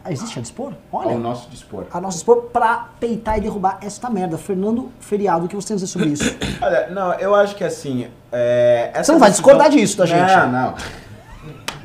Ah, 0.02 0.10
existe 0.10 0.38
a 0.38 0.42
dispor? 0.42 0.72
Ao 0.90 1.00
Olha, 1.00 1.18
nosso 1.18 1.50
dispor. 1.50 1.84
a 1.92 2.00
nossa 2.00 2.16
dispor 2.16 2.44
pra 2.44 2.88
peitar 2.98 3.36
e 3.36 3.42
derrubar 3.42 3.78
esta 3.82 4.08
merda. 4.08 4.38
Fernando 4.38 4.90
Feriado, 5.00 5.44
o 5.44 5.48
que 5.48 5.54
você 5.54 5.68
tem 5.68 5.74
a 5.74 5.76
dizer 5.76 5.88
sobre 5.88 6.08
isso? 6.08 6.34
Olha, 6.62 6.88
não, 6.88 7.12
eu 7.14 7.34
acho 7.34 7.54
que 7.54 7.62
assim. 7.62 8.08
É, 8.32 8.92
essa 8.94 9.04
Você 9.04 9.12
não 9.12 9.18
vai 9.20 9.30
discordar 9.30 9.68
disso 9.68 9.98
da 9.98 10.06
gente? 10.06 10.32
Não, 10.34 10.50
não. 10.50 10.74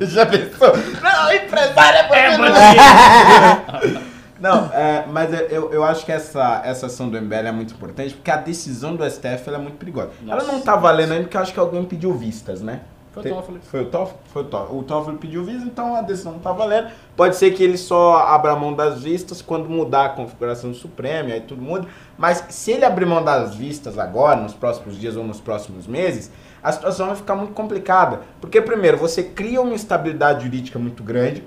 Já 0.00 0.24
pensou? 0.24 0.72
Não, 1.02 1.32
empresário 1.34 1.98
é 1.98 2.38
bandido. 2.38 4.06
Não, 4.40 4.66
é, 4.74 5.06
mas 5.06 5.32
eu, 5.50 5.72
eu 5.72 5.84
acho 5.84 6.04
que 6.04 6.12
essa, 6.12 6.62
essa 6.64 6.86
ação 6.86 7.08
do 7.08 7.20
MBL 7.20 7.34
é 7.34 7.52
muito 7.52 7.74
importante, 7.74 8.14
porque 8.14 8.30
a 8.30 8.36
decisão 8.36 8.96
do 8.96 9.08
STF 9.08 9.48
ela 9.48 9.58
é 9.58 9.60
muito 9.60 9.76
perigosa. 9.76 10.10
Nossa. 10.22 10.42
Ela 10.42 10.52
não 10.52 10.60
tá 10.60 10.76
valendo 10.76 11.12
ainda, 11.12 11.24
porque 11.24 11.36
eu 11.36 11.40
acho 11.40 11.52
que 11.52 11.60
alguém 11.60 11.84
pediu 11.84 12.12
vistas, 12.14 12.60
né? 12.60 12.80
Foi 13.22 13.30
o 13.30 13.34
Toffoli. 13.34 13.60
Foi 13.62 13.80
o 13.80 13.86
Toffoli? 13.86 14.18
Foi 14.26 14.42
o 14.42 14.44
Toffoli. 14.44 14.78
O 14.78 14.82
Toffoli 14.82 15.16
pediu 15.16 15.44
vistas, 15.44 15.64
então 15.64 15.96
a 15.96 16.02
decisão 16.02 16.32
não 16.32 16.38
tá 16.38 16.52
valendo. 16.52 16.88
Pode 17.16 17.36
ser 17.36 17.52
que 17.52 17.62
ele 17.62 17.78
só 17.78 18.18
abra 18.18 18.54
mão 18.54 18.74
das 18.74 19.02
vistas 19.02 19.40
quando 19.40 19.70
mudar 19.70 20.04
a 20.04 20.08
configuração 20.10 20.70
do 20.70 20.76
Supremo, 20.76 21.32
aí 21.32 21.40
tudo 21.40 21.62
muda. 21.62 21.88
Mas 22.18 22.44
se 22.50 22.72
ele 22.72 22.84
abrir 22.84 23.06
mão 23.06 23.24
das 23.24 23.54
vistas 23.54 23.98
agora, 23.98 24.40
nos 24.40 24.52
próximos 24.52 24.98
dias 24.98 25.16
ou 25.16 25.24
nos 25.24 25.40
próximos 25.40 25.86
meses, 25.86 26.30
a 26.62 26.70
situação 26.72 27.06
vai 27.06 27.16
ficar 27.16 27.34
muito 27.34 27.54
complicada. 27.54 28.20
Porque, 28.38 28.60
primeiro, 28.60 28.98
você 28.98 29.22
cria 29.22 29.62
uma 29.62 29.74
instabilidade 29.74 30.44
jurídica 30.44 30.78
muito 30.78 31.02
grande, 31.02 31.42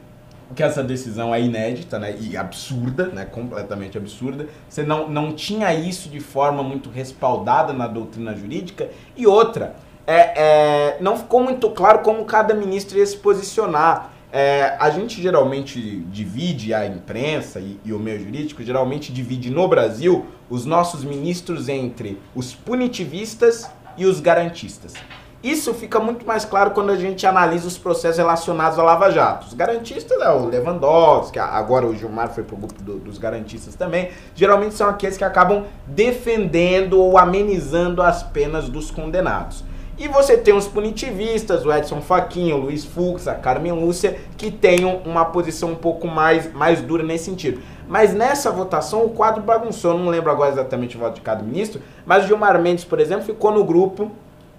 que 0.56 0.64
essa 0.64 0.84
decisão 0.84 1.34
é 1.34 1.42
inédita, 1.42 2.00
né, 2.00 2.16
e 2.20 2.36
absurda, 2.36 3.08
né, 3.08 3.26
completamente 3.26 3.98
absurda. 3.98 4.48
Você 4.68 4.84
não, 4.84 5.08
não 5.08 5.34
tinha 5.34 5.74
isso 5.74 6.10
de 6.10 6.20
forma 6.20 6.64
muito 6.64 6.90
respaldada 6.90 7.72
na 7.74 7.88
doutrina 7.88 8.36
jurídica. 8.36 8.90
E 9.16 9.28
outra, 9.28 9.76
é, 10.08 10.34
é, 10.36 10.98
não 11.00 11.18
ficou 11.18 11.44
muito 11.44 11.70
claro 11.70 12.00
como 12.00 12.26
cada 12.26 12.54
ministro 12.54 12.98
ia 12.98 13.06
se 13.06 13.18
posicionar. 13.18 14.14
É, 14.32 14.76
a 14.80 14.90
gente 14.90 15.22
geralmente 15.22 15.80
divide 16.12 16.74
a 16.74 16.86
imprensa 16.86 17.60
e, 17.60 17.80
e 17.84 17.94
o 17.94 18.00
meio 18.00 18.20
jurídico, 18.20 18.64
geralmente 18.64 19.12
divide 19.12 19.50
no 19.50 19.68
Brasil 19.68 20.26
os 20.50 20.66
nossos 20.66 21.04
ministros 21.04 21.68
entre 21.70 22.20
os 22.36 22.54
punitivistas 22.54 23.70
e 23.98 24.06
os 24.06 24.20
garantistas. 24.20 24.94
Isso 25.42 25.74
fica 25.74 26.02
muito 26.02 26.28
mais 26.28 26.44
claro 26.44 26.72
quando 26.72 26.90
a 26.92 26.98
gente 26.98 27.26
analisa 27.26 27.66
os 27.66 27.78
processos 27.78 28.18
relacionados 28.18 28.78
à 28.78 28.84
Lava 28.84 29.10
Jato. 29.10 29.48
Os 29.48 29.54
garantistas 29.54 30.20
é 30.22 30.30
o 30.30 30.48
Lewandowski, 30.48 31.40
agora 31.40 31.86
o 31.86 31.96
Gilmar 31.96 32.28
foi 32.30 32.44
pro 32.44 32.58
grupo 32.58 32.82
do- 32.84 32.98
dos 33.00 33.18
garantistas 33.18 33.74
também. 33.74 34.10
Geralmente 34.36 34.74
são 34.74 34.90
aqueles 34.90 35.16
que 35.16 35.24
acabam 35.24 35.64
defendendo 35.88 37.00
ou 37.00 37.18
amenizando 37.18 38.02
as 38.02 38.22
penas 38.22 38.68
dos 38.68 38.92
condenados. 38.92 39.64
E 39.98 40.10
você 40.10 40.38
tem 40.38 40.54
os 40.54 40.68
punitivistas, 40.68 41.66
o 41.66 41.72
Edson 41.74 42.02
Fachin, 42.02 42.52
o 42.52 42.58
Luiz 42.58 42.84
Fux, 42.84 43.28
a 43.28 43.36
Carmen 43.36 43.72
Lúcia, 43.74 44.18
que 44.38 44.50
um- 44.86 45.10
uma 45.10 45.24
posição 45.26 45.72
um 45.72 45.76
pouco 45.76 46.06
mais, 46.08 46.52
mais 46.54 46.82
dura 46.82 47.04
nesse 47.04 47.26
sentido. 47.26 47.62
Mas 47.88 48.14
nessa 48.14 48.52
votação 48.52 49.06
o 49.06 49.10
quadro 49.10 49.42
bagunçou, 49.42 49.92
eu 49.92 49.98
não 49.98 50.10
lembro 50.10 50.32
agora 50.32 50.52
exatamente 50.52 50.98
o 50.98 51.00
voto 51.00 51.16
de 51.16 51.22
cada 51.22 51.44
ministro, 51.44 51.82
mas 52.06 52.24
o 52.26 52.28
Gilmar 52.28 52.62
Mendes, 52.62 52.84
por 52.84 53.00
exemplo, 53.00 53.26
ficou 53.26 53.52
no 53.52 53.64
grupo 53.64 54.12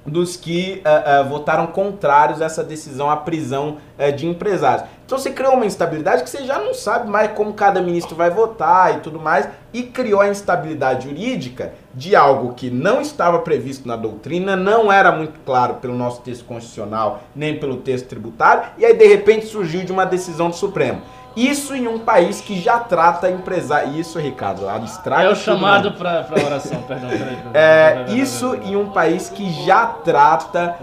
dos 0.06 0.36
que 0.36 0.80
ah, 0.84 1.02
ah, 1.04 1.22
votaram 1.22 1.66
contrários 1.66 2.40
a 2.40 2.46
essa 2.46 2.64
decisão 2.64 3.10
à 3.10 3.16
prisão 3.16 3.76
eh, 3.98 4.10
de 4.10 4.26
empresários. 4.26 4.88
Então 5.04 5.18
você 5.18 5.30
criou 5.30 5.54
uma 5.54 5.66
instabilidade 5.66 6.22
que 6.22 6.30
você 6.30 6.44
já 6.44 6.58
não 6.58 6.72
sabe 6.72 7.10
mais 7.10 7.32
como 7.32 7.52
cada 7.52 7.82
ministro 7.82 8.14
vai 8.14 8.30
votar 8.30 8.96
e 8.96 9.00
tudo 9.00 9.18
mais, 9.18 9.48
e 9.72 9.82
criou 9.82 10.20
a 10.20 10.28
instabilidade 10.28 11.08
jurídica 11.08 11.72
de 11.92 12.14
algo 12.14 12.54
que 12.54 12.70
não 12.70 13.00
estava 13.00 13.40
previsto 13.40 13.88
na 13.88 13.96
doutrina, 13.96 14.54
não 14.54 14.90
era 14.90 15.10
muito 15.10 15.40
claro 15.44 15.74
pelo 15.74 15.94
nosso 15.94 16.22
texto 16.22 16.44
constitucional, 16.44 17.22
nem 17.34 17.58
pelo 17.58 17.78
texto 17.78 18.06
tributário, 18.06 18.70
e 18.78 18.84
aí 18.84 18.94
de 18.94 19.06
repente 19.06 19.46
surgiu 19.46 19.84
de 19.84 19.90
uma 19.90 20.06
decisão 20.06 20.48
do 20.48 20.56
Supremo. 20.56 21.02
Isso 21.36 21.74
em 21.74 21.86
um 21.86 21.98
país 21.98 22.40
que 22.40 22.60
já 22.60 22.80
trata 22.80 23.30
empresário. 23.30 23.98
Isso, 23.98 24.18
Ricardo, 24.18 24.68
abstrato. 24.68 25.22
É 25.22 25.30
o 25.30 25.36
chamado 25.36 25.92
pra, 25.92 26.24
pra 26.24 26.44
oração, 26.44 26.82
perdão. 26.82 27.08
peraí, 27.08 27.18
peraí, 27.18 27.36
peraí, 27.36 27.50
É, 27.54 27.88
peraí, 27.90 28.04
peraí, 28.06 28.20
isso 28.20 28.50
peraí. 28.50 28.72
em 28.72 28.76
um 28.76 28.90
país 28.90 29.28
que 29.28 29.64
já 29.64 29.86
trata 29.86 30.76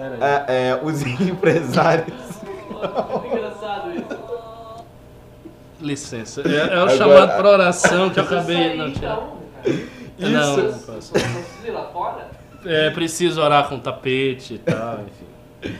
é, 0.47 0.69
é, 0.71 0.79
os 0.81 1.01
empresários. 1.21 2.13
Engraçado 3.25 3.91
isso. 3.91 4.27
Licença. 5.81 6.41
É, 6.41 6.55
é 6.55 6.77
o 6.77 6.81
Agora- 6.83 6.97
chamado 6.97 7.37
pra 7.37 7.49
oração 7.49 8.09
que 8.09 8.19
eu 8.19 8.23
acabei. 8.23 8.75
Não, 8.77 8.91
tinha- 8.91 9.19
então, 10.17 10.29
não, 10.31 10.57
não 10.57 10.79
posso. 10.79 11.13
Não 11.13 11.21
precisa 11.43 11.67
ir 11.67 11.71
lá 11.71 11.83
fora? 11.93 12.27
É 12.65 12.89
preciso 12.89 13.41
orar 13.41 13.67
com 13.69 13.77
tapete 13.79 14.55
e 14.55 14.57
tal, 14.59 14.99
enfim. 15.61 15.75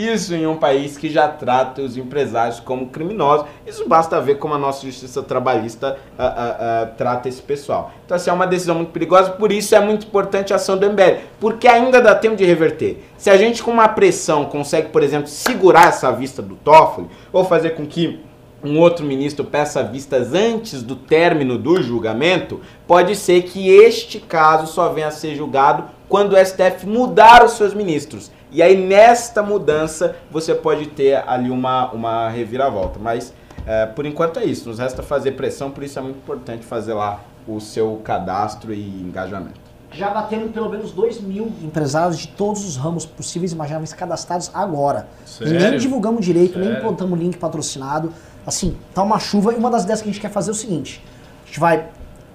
Isso 0.00 0.34
em 0.34 0.46
um 0.46 0.56
país 0.56 0.96
que 0.96 1.10
já 1.10 1.28
trata 1.28 1.82
os 1.82 1.94
empresários 1.94 2.58
como 2.58 2.86
criminosos. 2.86 3.46
Isso 3.66 3.86
basta 3.86 4.18
ver 4.18 4.36
como 4.36 4.54
a 4.54 4.58
nossa 4.58 4.86
justiça 4.86 5.22
trabalhista 5.22 5.98
ah, 6.18 6.24
ah, 6.24 6.56
ah, 6.58 6.86
trata 6.96 7.28
esse 7.28 7.42
pessoal. 7.42 7.92
Então, 8.06 8.16
assim, 8.16 8.30
é 8.30 8.32
uma 8.32 8.46
decisão 8.46 8.76
muito 8.76 8.92
perigosa, 8.92 9.32
por 9.32 9.52
isso 9.52 9.74
é 9.74 9.80
muito 9.80 10.06
importante 10.06 10.54
a 10.54 10.56
ação 10.56 10.78
do 10.78 10.88
MBL, 10.88 11.20
porque 11.38 11.68
ainda 11.68 12.00
dá 12.00 12.14
tempo 12.14 12.34
de 12.34 12.46
reverter. 12.46 13.04
Se 13.18 13.28
a 13.28 13.36
gente, 13.36 13.62
com 13.62 13.70
uma 13.70 13.88
pressão, 13.88 14.46
consegue, 14.46 14.88
por 14.88 15.02
exemplo, 15.02 15.28
segurar 15.28 15.88
essa 15.88 16.10
vista 16.10 16.40
do 16.40 16.56
Toffoli, 16.56 17.08
ou 17.30 17.44
fazer 17.44 17.70
com 17.70 17.86
que 17.86 18.20
um 18.64 18.78
outro 18.78 19.04
ministro 19.04 19.44
peça 19.44 19.82
vistas 19.82 20.32
antes 20.32 20.82
do 20.82 20.96
término 20.96 21.58
do 21.58 21.82
julgamento, 21.82 22.60
pode 22.86 23.16
ser 23.16 23.42
que 23.42 23.68
este 23.68 24.18
caso 24.18 24.66
só 24.66 24.88
venha 24.88 25.08
a 25.08 25.10
ser 25.10 25.34
julgado 25.34 25.84
quando 26.08 26.32
o 26.32 26.44
STF 26.44 26.86
mudar 26.86 27.44
os 27.44 27.52
seus 27.52 27.72
ministros. 27.74 28.30
E 28.52 28.62
aí, 28.62 28.76
nesta 28.76 29.42
mudança, 29.42 30.16
você 30.30 30.54
pode 30.54 30.86
ter 30.86 31.22
ali 31.28 31.50
uma, 31.50 31.90
uma 31.92 32.28
reviravolta. 32.28 32.98
Mas, 32.98 33.32
é, 33.66 33.86
por 33.86 34.04
enquanto, 34.04 34.38
é 34.40 34.44
isso. 34.44 34.68
Nos 34.68 34.78
resta 34.78 35.02
fazer 35.02 35.32
pressão, 35.32 35.70
por 35.70 35.84
isso 35.84 35.98
é 35.98 36.02
muito 36.02 36.16
importante 36.16 36.66
fazer 36.66 36.94
lá 36.94 37.20
o 37.46 37.60
seu 37.60 38.00
cadastro 38.02 38.72
e 38.74 39.02
engajamento. 39.02 39.70
Já 39.92 40.10
batemos 40.10 40.52
pelo 40.52 40.68
menos 40.68 40.92
2 40.92 41.20
mil 41.20 41.52
empresários 41.62 42.18
de 42.18 42.28
todos 42.28 42.64
os 42.64 42.76
ramos 42.76 43.04
possíveis 43.04 43.50
e 43.50 43.54
imagináveis 43.54 43.92
cadastrados 43.92 44.50
agora. 44.54 45.08
Sério? 45.24 45.54
E 45.54 45.58
nem 45.58 45.78
divulgamos 45.78 46.24
direito, 46.24 46.58
nem 46.58 46.68
Sério? 46.68 46.84
botamos 46.84 47.18
link 47.18 47.36
patrocinado. 47.38 48.12
Assim, 48.46 48.76
tá 48.94 49.02
uma 49.02 49.18
chuva. 49.18 49.52
E 49.52 49.56
uma 49.56 49.70
das 49.70 49.82
ideias 49.82 50.00
que 50.00 50.08
a 50.08 50.12
gente 50.12 50.20
quer 50.20 50.30
fazer 50.30 50.50
é 50.50 50.52
o 50.52 50.56
seguinte: 50.56 51.02
a 51.42 51.46
gente 51.46 51.60
vai 51.60 51.88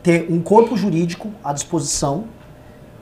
ter 0.03 0.28
um 0.30 0.41
corpo 0.41 0.76
jurídico 0.76 1.32
à 1.43 1.53
disposição 1.53 2.26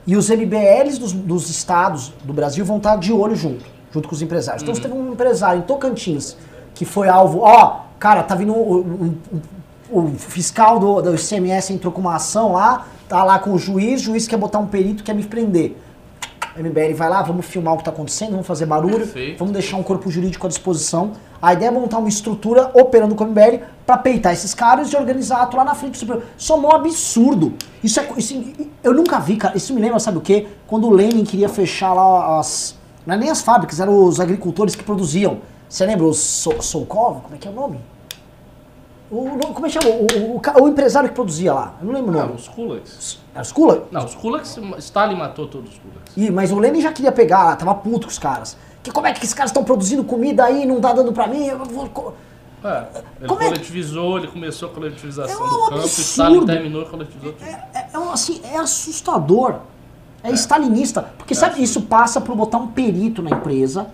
e 0.06 0.16
os 0.16 0.28
MBLs 0.30 0.98
dos, 0.98 1.12
dos 1.12 1.48
estados 1.50 2.12
do 2.24 2.32
Brasil 2.32 2.64
vão 2.64 2.76
estar 2.78 2.96
de 2.96 3.12
olho 3.12 3.34
junto, 3.34 3.64
junto 3.92 4.08
com 4.08 4.14
os 4.14 4.22
empresários. 4.22 4.62
Então, 4.62 4.74
se 4.74 4.80
teve 4.80 4.92
um 4.94 5.12
empresário 5.12 5.60
em 5.60 5.62
Tocantins 5.62 6.36
que 6.74 6.84
foi 6.84 7.08
alvo, 7.08 7.40
ó, 7.40 7.80
cara, 7.98 8.22
tá 8.22 8.34
vindo 8.34 8.52
um, 8.52 8.76
um- 8.78 9.16
um- 9.32 9.40
o 9.90 10.14
fiscal 10.18 10.78
do, 10.78 11.00
do 11.00 11.14
ICMS 11.14 11.72
entrou 11.72 11.92
com 11.92 12.00
uma 12.00 12.16
ação 12.16 12.52
lá, 12.52 12.86
tá 13.08 13.22
lá 13.22 13.38
com 13.38 13.52
o 13.52 13.58
juiz, 13.58 14.00
o 14.00 14.04
juiz 14.04 14.26
quer 14.26 14.36
botar 14.36 14.58
um 14.58 14.66
perito, 14.66 15.04
quer 15.04 15.14
me 15.14 15.22
prender. 15.22 15.76
A 16.56 16.60
MBL 16.62 16.94
vai 16.94 17.08
lá, 17.10 17.20
vamos 17.22 17.46
filmar 17.46 17.74
o 17.74 17.78
que 17.78 17.84
tá 17.84 17.90
acontecendo, 17.90 18.30
vamos 18.30 18.46
fazer 18.46 18.64
barulho, 18.66 18.98
Perfeito. 18.98 19.38
vamos 19.38 19.52
deixar 19.52 19.76
um 19.76 19.82
corpo 19.82 20.08
jurídico 20.10 20.46
à 20.46 20.48
disposição. 20.48 21.12
A 21.42 21.52
ideia 21.52 21.68
é 21.68 21.70
montar 21.72 21.98
uma 21.98 22.08
estrutura 22.08 22.70
operando 22.74 23.14
com 23.16 23.24
a 23.24 23.26
MBL 23.26 23.64
pra 23.84 23.98
peitar 23.98 24.32
esses 24.32 24.54
caras 24.54 24.92
e 24.92 24.96
organizar 24.96 25.42
ato 25.42 25.56
lá 25.56 25.64
na 25.64 25.74
frente 25.74 25.92
do 25.92 25.98
Supremo. 25.98 26.22
Isso 26.38 26.52
é 26.52 26.56
um 26.56 26.70
absurdo. 26.70 27.54
Isso 27.82 27.98
é. 27.98 28.08
Isso, 28.16 28.40
eu 28.84 28.94
nunca 28.94 29.18
vi, 29.18 29.36
cara. 29.36 29.56
Isso 29.56 29.74
me 29.74 29.80
lembra, 29.80 29.98
sabe 29.98 30.18
o 30.18 30.20
quê? 30.20 30.46
Quando 30.66 30.86
o 30.86 30.90
Lenin 30.90 31.24
queria 31.24 31.48
fechar 31.48 31.92
lá 31.92 32.38
as. 32.38 32.76
Não 33.04 33.14
é 33.14 33.18
nem 33.18 33.30
as 33.30 33.42
fábricas, 33.42 33.80
eram 33.80 34.04
os 34.04 34.20
agricultores 34.20 34.74
que 34.76 34.84
produziam. 34.84 35.38
Você 35.68 35.84
lembra 35.84 36.04
o 36.06 36.14
So- 36.14 36.62
Solkov? 36.62 37.20
Como 37.22 37.34
é 37.34 37.38
que 37.38 37.48
é 37.48 37.50
o 37.50 37.54
nome? 37.54 37.78
O, 39.10 39.38
como 39.52 39.66
é 39.66 39.70
que 39.70 39.80
chama? 39.80 39.94
O, 39.94 40.36
o- 40.36 40.64
o 40.64 40.68
empresário 40.68 41.08
que 41.08 41.14
produzia 41.14 41.52
lá. 41.52 41.74
Eu 41.80 41.86
não 41.86 41.94
lembro 41.94 42.10
o 42.10 42.14
nome. 42.14 42.32
os 42.34 42.48
kulaks. 42.48 43.18
Era 43.34 43.42
os 43.42 43.52
Kula? 43.52 43.84
Não, 43.90 44.04
os 44.04 44.14
kulaks, 44.14 44.58
Stalin 44.78 45.16
matou 45.16 45.46
todos 45.46 45.70
os 45.72 45.78
kulaks. 45.78 46.16
Ih, 46.16 46.30
mas 46.30 46.50
o 46.50 46.58
Lenin 46.58 46.80
já 46.80 46.92
queria 46.92 47.12
pegar, 47.12 47.54
tava 47.56 47.74
puto 47.74 48.06
com 48.06 48.12
os 48.12 48.18
caras. 48.18 48.56
Que 48.82 48.90
como 48.90 49.06
é 49.06 49.12
que 49.12 49.18
esses 49.20 49.34
caras 49.34 49.50
estão 49.50 49.64
produzindo 49.64 50.04
comida 50.04 50.44
aí 50.44 50.62
e 50.62 50.66
não 50.66 50.80
tá 50.80 50.92
dando 50.92 51.12
pra 51.12 51.26
mim? 51.26 51.46
Eu 51.46 51.58
vou 51.64 52.14
É, 52.64 52.86
ele 53.20 53.28
Como 53.28 53.42
é- 53.42 53.46
coletivizou, 53.46 54.18
ele 54.18 54.28
começou 54.28 54.68
a 54.70 54.72
coletivização 54.72 55.34
É 55.34 55.44
um 55.46 55.48
do 55.50 55.56
campo, 55.64 55.74
absurdo. 55.74 55.88
Stalin 55.88 56.46
terminou 56.46 56.82
e 56.82 56.84
coletivizou 56.86 57.32
tudo. 57.34 57.46
É, 57.46 57.86
é 57.92 57.98
um, 57.98 58.10
assim, 58.10 58.40
é 58.44 58.56
assustador. 58.56 59.56
É, 60.22 60.30
stalinista. 60.32 61.02
Porque 61.18 61.34
sabe, 61.34 61.62
isso 61.62 61.82
passa 61.82 62.18
por 62.20 62.34
botar 62.34 62.56
um 62.56 62.68
perito 62.68 63.20
na 63.22 63.30
empresa. 63.30 63.86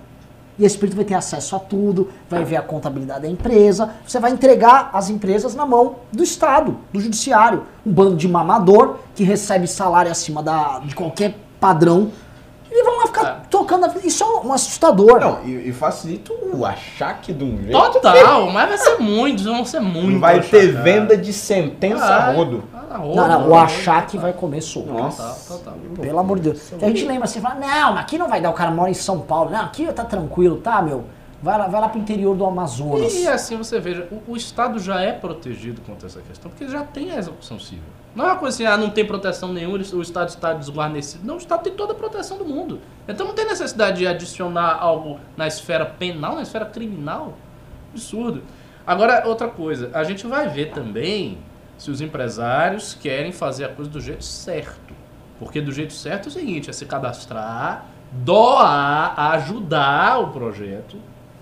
E 0.60 0.64
esse 0.66 0.76
perito 0.76 0.94
vai 0.94 1.06
ter 1.06 1.14
acesso 1.14 1.56
a 1.56 1.58
tudo, 1.58 2.10
vai 2.28 2.44
ver 2.44 2.56
a 2.56 2.62
contabilidade 2.62 3.22
da 3.22 3.28
empresa. 3.28 3.94
Você 4.06 4.20
vai 4.20 4.30
entregar 4.30 4.90
as 4.92 5.08
empresas 5.08 5.54
na 5.54 5.64
mão 5.64 5.96
do 6.12 6.22
Estado, 6.22 6.76
do 6.92 7.00
Judiciário. 7.00 7.64
Um 7.84 7.90
bando 7.90 8.14
de 8.14 8.28
mamador 8.28 8.98
que 9.14 9.24
recebe 9.24 9.66
salário 9.66 10.12
acima 10.12 10.42
da, 10.42 10.80
de 10.80 10.94
qualquer 10.94 11.34
padrão. 11.58 12.10
E 12.72 12.82
vão 12.84 12.98
lá 12.98 13.06
ficar 13.06 13.26
É. 13.26 13.36
tocando. 13.50 13.84
a- 13.86 13.94
Isso 14.04 14.22
é 14.22 14.26
um 14.46 14.52
assustador. 14.52 15.18
Não, 15.20 15.42
e, 15.44 15.68
e 15.68 15.72
facilita 15.72 16.32
o 16.32 16.64
achaque 16.64 17.32
de 17.32 17.42
um 17.44 17.58
jeito. 17.62 17.72
Total, 17.92 18.50
mas 18.50 18.68
vai 18.68 18.78
ser 18.78 18.98
muitos, 18.98 19.44
vão 19.44 19.64
ser 19.64 19.80
muitos. 19.80 20.20
Vai 20.20 20.40
ter 20.40 20.68
venda 20.80 21.16
de 21.16 21.32
sentença 21.32 22.04
Ah, 22.04 22.28
a 22.28 22.32
rodo. 22.32 22.62
ah, 22.72 22.96
rodo, 22.96 23.16
Não, 23.16 23.28
não, 23.28 23.48
o 23.48 23.54
achaque 23.56 24.16
vai 24.16 24.32
comer 24.32 24.60
solto. 24.60 24.92
Nossa. 24.92 25.22
Total, 25.52 25.58
total. 25.74 25.74
Pelo 26.00 26.18
amor 26.18 26.38
de 26.38 26.50
Deus. 26.50 26.72
E 26.80 26.84
a 26.84 26.88
gente 26.88 27.04
lembra 27.04 27.24
assim, 27.24 27.40
fala, 27.40 27.56
não, 27.56 27.92
mas 27.94 28.00
aqui 28.02 28.16
não 28.18 28.28
vai 28.28 28.40
dar, 28.40 28.50
o 28.50 28.54
cara 28.54 28.70
mora 28.70 28.90
em 28.90 28.94
São 28.94 29.20
Paulo. 29.20 29.50
Não, 29.50 29.60
aqui 29.60 29.86
tá 29.92 30.04
tranquilo, 30.04 30.58
tá, 30.58 30.80
meu? 30.80 31.04
Vai 31.42 31.58
lá, 31.58 31.66
vai 31.68 31.80
lá 31.80 31.88
pro 31.88 31.98
interior 31.98 32.36
do 32.36 32.44
Amazonas. 32.44 33.14
E 33.14 33.26
assim 33.26 33.56
você 33.56 33.80
veja, 33.80 34.06
o, 34.12 34.32
o 34.32 34.36
Estado 34.36 34.78
já 34.78 35.00
é 35.00 35.10
protegido 35.10 35.80
contra 35.80 36.06
essa 36.06 36.20
questão, 36.20 36.50
porque 36.50 36.68
já 36.70 36.82
tem 36.82 37.10
a 37.12 37.16
execução 37.16 37.58
civil. 37.58 37.82
Não 38.14 38.24
é 38.24 38.28
uma 38.28 38.38
coisa 38.38 38.56
assim, 38.56 38.66
ah, 38.66 38.76
não 38.76 38.90
tem 38.90 39.04
proteção 39.04 39.52
nenhuma, 39.52 39.78
o 39.78 40.02
Estado 40.02 40.28
está 40.28 40.52
desguarnecido. 40.52 41.24
Não, 41.24 41.36
o 41.36 41.38
Estado 41.38 41.62
tem 41.62 41.72
toda 41.72 41.92
a 41.92 41.96
proteção 41.96 42.38
do 42.38 42.44
mundo. 42.44 42.80
Então 43.06 43.26
não 43.26 43.34
tem 43.34 43.44
necessidade 43.44 43.98
de 43.98 44.06
adicionar 44.06 44.78
algo 44.80 45.20
na 45.36 45.46
esfera 45.46 45.86
penal, 45.86 46.34
na 46.34 46.42
esfera 46.42 46.64
criminal. 46.64 47.34
Absurdo. 47.92 48.42
Agora, 48.86 49.26
outra 49.26 49.48
coisa, 49.48 49.90
a 49.94 50.02
gente 50.02 50.26
vai 50.26 50.48
ver 50.48 50.72
também 50.72 51.38
se 51.78 51.90
os 51.90 52.00
empresários 52.00 52.94
querem 52.94 53.32
fazer 53.32 53.64
a 53.64 53.68
coisa 53.68 53.90
do 53.90 54.00
jeito 54.00 54.24
certo. 54.24 54.94
Porque 55.38 55.60
do 55.60 55.72
jeito 55.72 55.92
certo 55.92 56.26
é 56.26 56.28
o 56.28 56.32
seguinte, 56.32 56.68
é 56.68 56.72
se 56.72 56.84
cadastrar, 56.84 57.86
doar, 58.12 59.18
ajudar 59.32 60.20
o 60.20 60.28
projeto. 60.28 60.98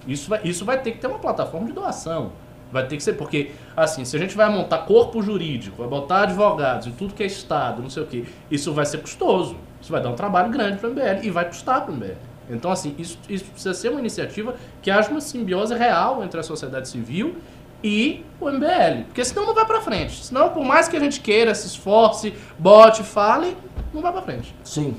Isso 0.06 0.28
vai, 0.28 0.40
isso 0.44 0.64
vai 0.64 0.80
ter 0.80 0.92
que 0.92 0.98
ter 0.98 1.06
uma 1.06 1.18
plataforma 1.18 1.66
de 1.66 1.72
doação. 1.72 2.32
Vai 2.70 2.86
ter 2.86 2.96
que 2.96 3.02
ser, 3.02 3.14
porque, 3.14 3.52
assim, 3.76 4.04
se 4.04 4.14
a 4.14 4.18
gente 4.18 4.36
vai 4.36 4.50
montar 4.50 4.78
corpo 4.78 5.22
jurídico, 5.22 5.78
vai 5.78 5.88
botar 5.88 6.22
advogados 6.24 6.86
em 6.86 6.92
tudo 6.92 7.14
que 7.14 7.22
é 7.22 7.26
Estado, 7.26 7.80
não 7.80 7.88
sei 7.88 8.02
o 8.02 8.06
quê, 8.06 8.24
isso 8.50 8.72
vai 8.74 8.84
ser 8.84 8.98
custoso. 8.98 9.56
Isso 9.80 9.92
vai 9.92 10.02
dar 10.02 10.10
um 10.10 10.14
trabalho 10.14 10.50
grande 10.50 10.78
para 10.78 10.88
o 10.88 10.92
MBL 10.92 11.24
e 11.24 11.30
vai 11.30 11.46
custar 11.46 11.82
para 11.82 11.92
o 11.92 11.94
MBL. 11.94 12.16
Então, 12.50 12.70
assim, 12.70 12.94
isso, 12.98 13.18
isso 13.28 13.44
precisa 13.44 13.74
ser 13.74 13.90
uma 13.90 14.00
iniciativa 14.00 14.54
que 14.82 14.90
haja 14.90 15.10
uma 15.10 15.20
simbiose 15.20 15.74
real 15.74 16.22
entre 16.24 16.40
a 16.40 16.42
sociedade 16.42 16.88
civil 16.88 17.36
e 17.82 18.24
o 18.40 18.50
MBL. 18.50 19.04
Porque 19.06 19.24
senão 19.24 19.46
não 19.46 19.54
vai 19.54 19.64
para 19.64 19.80
frente. 19.80 20.24
Senão, 20.24 20.50
por 20.50 20.64
mais 20.64 20.88
que 20.88 20.96
a 20.96 21.00
gente 21.00 21.20
queira, 21.20 21.54
se 21.54 21.66
esforce, 21.66 22.34
bote, 22.58 23.02
fale, 23.02 23.56
não 23.92 24.00
vai 24.00 24.12
para 24.12 24.22
frente. 24.22 24.54
Sim, 24.64 24.96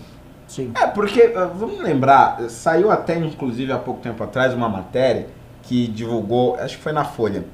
sim. 0.48 0.72
É, 0.76 0.88
porque, 0.88 1.34
ah, 1.36 1.46
vamos 1.46 1.80
lembrar, 1.80 2.50
saiu 2.50 2.92
até 2.92 3.18
inclusive 3.18 3.72
há 3.72 3.80
pouco 3.80 4.02
tempo 4.02 4.24
atrás 4.24 4.54
uma 4.54 4.70
matéria 4.70 5.28
que 5.64 5.88
divulgou, 5.88 6.56
acho 6.56 6.78
que 6.78 6.84
foi 6.84 6.94
na 6.94 7.04
Folha, 7.04 7.46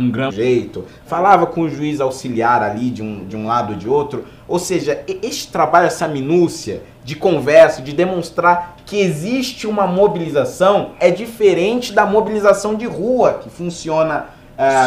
um 0.00 0.10
grande 0.10 0.36
jeito, 0.36 0.84
falava 1.06 1.46
com 1.46 1.62
o 1.62 1.68
juiz 1.68 2.00
auxiliar 2.00 2.62
ali 2.62 2.90
de 2.90 3.02
um, 3.02 3.26
de 3.26 3.36
um 3.36 3.46
lado 3.46 3.72
ou 3.72 3.78
de 3.78 3.88
outro, 3.88 4.24
ou 4.46 4.58
seja, 4.58 5.02
e- 5.08 5.18
este 5.22 5.48
trabalho, 5.48 5.86
essa 5.86 6.06
minúcia 6.06 6.82
de 7.04 7.16
conversa, 7.16 7.82
de 7.82 7.92
demonstrar 7.92 8.76
que 8.84 9.00
existe 9.00 9.66
uma 9.66 9.86
mobilização, 9.86 10.90
é 11.00 11.10
diferente 11.10 11.92
da 11.92 12.06
mobilização 12.06 12.74
de 12.74 12.86
rua 12.86 13.40
que 13.42 13.50
funciona 13.50 14.26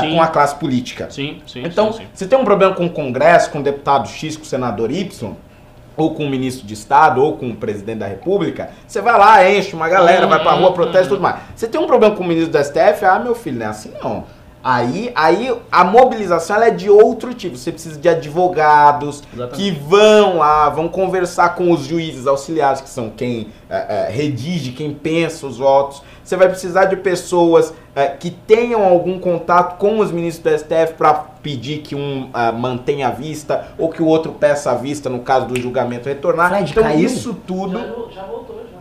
Sim. 0.01 0.15
com 0.15 0.21
a 0.21 0.27
classe 0.27 0.55
política. 0.55 1.07
Sim, 1.09 1.41
sim. 1.47 1.63
Então, 1.65 1.93
sim, 1.93 1.99
sim. 1.99 2.07
você 2.13 2.27
tem 2.27 2.37
um 2.37 2.43
problema 2.43 2.75
com 2.75 2.85
o 2.85 2.89
Congresso, 2.89 3.49
com 3.51 3.59
o 3.59 3.63
deputado 3.63 4.07
X, 4.07 4.35
com 4.35 4.43
o 4.43 4.45
senador 4.45 4.91
Y, 4.91 5.33
ou 5.95 6.13
com 6.13 6.25
o 6.25 6.29
ministro 6.29 6.65
de 6.67 6.73
Estado, 6.73 7.21
ou 7.21 7.37
com 7.37 7.49
o 7.49 7.55
presidente 7.55 7.99
da 7.99 8.07
República, 8.07 8.71
você 8.87 9.01
vai 9.01 9.17
lá, 9.17 9.49
enche 9.49 9.75
uma 9.75 9.87
galera, 9.87 10.27
vai 10.27 10.41
pra 10.41 10.53
rua, 10.53 10.73
protesta 10.73 11.05
e 11.05 11.09
tudo 11.09 11.21
mais. 11.21 11.37
Você 11.55 11.67
tem 11.67 11.79
um 11.79 11.87
problema 11.87 12.15
com 12.15 12.23
o 12.23 12.27
ministro 12.27 12.51
do 12.51 12.63
STF, 12.63 13.05
ah, 13.05 13.19
meu 13.19 13.35
filho, 13.35 13.59
não 13.59 13.65
é 13.65 13.69
assim 13.69 13.91
não. 14.01 14.23
Aí, 14.63 15.11
aí 15.15 15.55
a 15.71 15.83
mobilização 15.83 16.55
ela 16.55 16.67
é 16.67 16.71
de 16.71 16.89
outro 16.89 17.33
tipo. 17.33 17.57
Você 17.57 17.71
precisa 17.71 17.99
de 17.99 18.07
advogados 18.07 19.23
Exatamente. 19.33 19.55
que 19.55 19.71
vão 19.71 20.37
lá, 20.37 20.69
vão 20.69 20.87
conversar 20.87 21.55
com 21.55 21.71
os 21.71 21.81
juízes 21.81 22.27
auxiliares, 22.27 22.79
que 22.79 22.89
são 22.89 23.09
quem 23.09 23.47
é, 23.69 24.07
é, 24.07 24.11
redige, 24.11 24.71
quem 24.71 24.93
pensa 24.93 25.47
os 25.47 25.57
votos. 25.57 26.03
Você 26.23 26.37
vai 26.37 26.47
precisar 26.47 26.85
de 26.85 26.95
pessoas 26.95 27.73
é, 27.95 28.07
que 28.07 28.29
tenham 28.29 28.85
algum 28.85 29.19
contato 29.19 29.77
com 29.77 29.99
os 29.99 30.11
ministros 30.11 30.53
do 30.53 30.59
STF 30.59 30.93
para 30.93 31.13
pedir 31.13 31.79
que 31.79 31.95
um 31.95 32.29
ah, 32.33 32.51
mantenha 32.51 33.07
a 33.07 33.11
vista 33.11 33.67
ou 33.77 33.89
que 33.89 34.01
o 34.01 34.05
outro 34.05 34.31
peça 34.31 34.71
a 34.71 34.75
vista 34.75 35.09
no 35.09 35.19
caso 35.19 35.47
do 35.47 35.59
julgamento 35.59 36.07
retornar. 36.07 36.49
Fred, 36.49 36.71
então 36.71 36.83
caiu? 36.83 37.05
isso 37.05 37.33
tudo. 37.45 37.79
Já, 37.79 38.21
já 38.21 38.23
voltou, 38.27 38.57
já. 38.71 38.77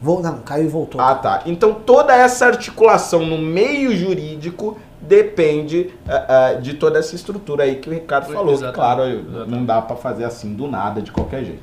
Vou, 0.00 0.22
não, 0.22 0.38
caiu 0.38 0.64
e 0.64 0.68
voltou. 0.68 1.00
Ah, 1.00 1.14
tá. 1.14 1.42
Então 1.46 1.74
toda 1.74 2.14
essa 2.14 2.46
articulação 2.46 3.26
no 3.26 3.38
meio 3.38 3.96
jurídico 3.96 4.78
depende 5.00 5.94
ah, 6.08 6.26
ah, 6.28 6.52
de 6.54 6.74
toda 6.74 6.98
essa 6.98 7.14
estrutura 7.14 7.64
aí 7.64 7.76
que 7.76 7.88
o 7.88 7.92
Ricardo 7.92 8.32
falou. 8.32 8.56
Que, 8.58 8.72
claro, 8.72 9.02
Exatamente. 9.02 9.50
não 9.50 9.64
dá 9.64 9.80
pra 9.82 9.96
fazer 9.96 10.24
assim 10.24 10.54
do 10.54 10.66
nada, 10.66 11.00
de 11.00 11.12
qualquer 11.12 11.44
jeito. 11.44 11.62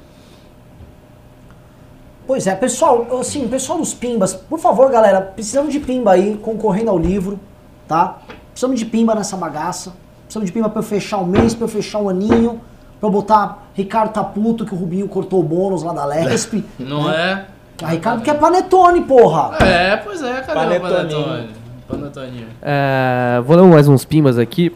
Pois 2.25 2.47
é, 2.47 2.55
pessoal, 2.55 3.05
assim, 3.19 3.47
pessoal 3.47 3.79
dos 3.79 3.93
pimbas, 3.93 4.33
por 4.33 4.57
favor, 4.57 4.89
galera, 4.89 5.19
precisamos 5.21 5.73
de 5.73 5.79
pimba 5.79 6.13
aí, 6.13 6.37
concorrendo 6.41 6.89
ao 6.89 6.97
livro, 6.97 7.37
tá? 7.85 8.19
Precisamos 8.51 8.79
de 8.79 8.85
pimba 8.85 9.13
nessa 9.13 9.35
bagaça. 9.35 9.93
Precisamos 10.23 10.49
de 10.49 10.53
pimba 10.53 10.69
pra 10.69 10.79
eu 10.79 10.83
fechar 10.83 11.17
o 11.17 11.25
mês, 11.25 11.53
pra 11.53 11.65
eu 11.65 11.69
fechar 11.69 11.99
o 11.99 12.07
aninho, 12.07 12.61
pra 12.99 13.09
eu 13.09 13.11
botar 13.11 13.67
Ricardo 13.73 14.13
tá 14.13 14.23
puto 14.23 14.65
que 14.65 14.73
o 14.73 14.77
Rubinho 14.77 15.07
cortou 15.07 15.41
o 15.41 15.43
bônus 15.43 15.83
lá 15.83 15.91
da 15.91 16.05
Lesp. 16.05 16.63
Não 16.79 17.09
é? 17.11 17.45
A 17.81 17.87
Ricardo 17.87 18.21
quer 18.21 18.39
panetone, 18.39 19.01
porra! 19.01 19.57
É, 19.57 19.97
pois 19.97 20.21
é, 20.23 20.41
cadê 20.41 20.79
Panetoninho. 20.79 21.62
Panetone? 21.97 22.25
Panetoninho. 22.27 22.47
É, 22.61 23.41
vou 23.45 23.55
ler 23.55 23.63
mais 23.63 23.87
uns 23.87 24.03
pimbas 24.05 24.37
aqui. 24.37 24.71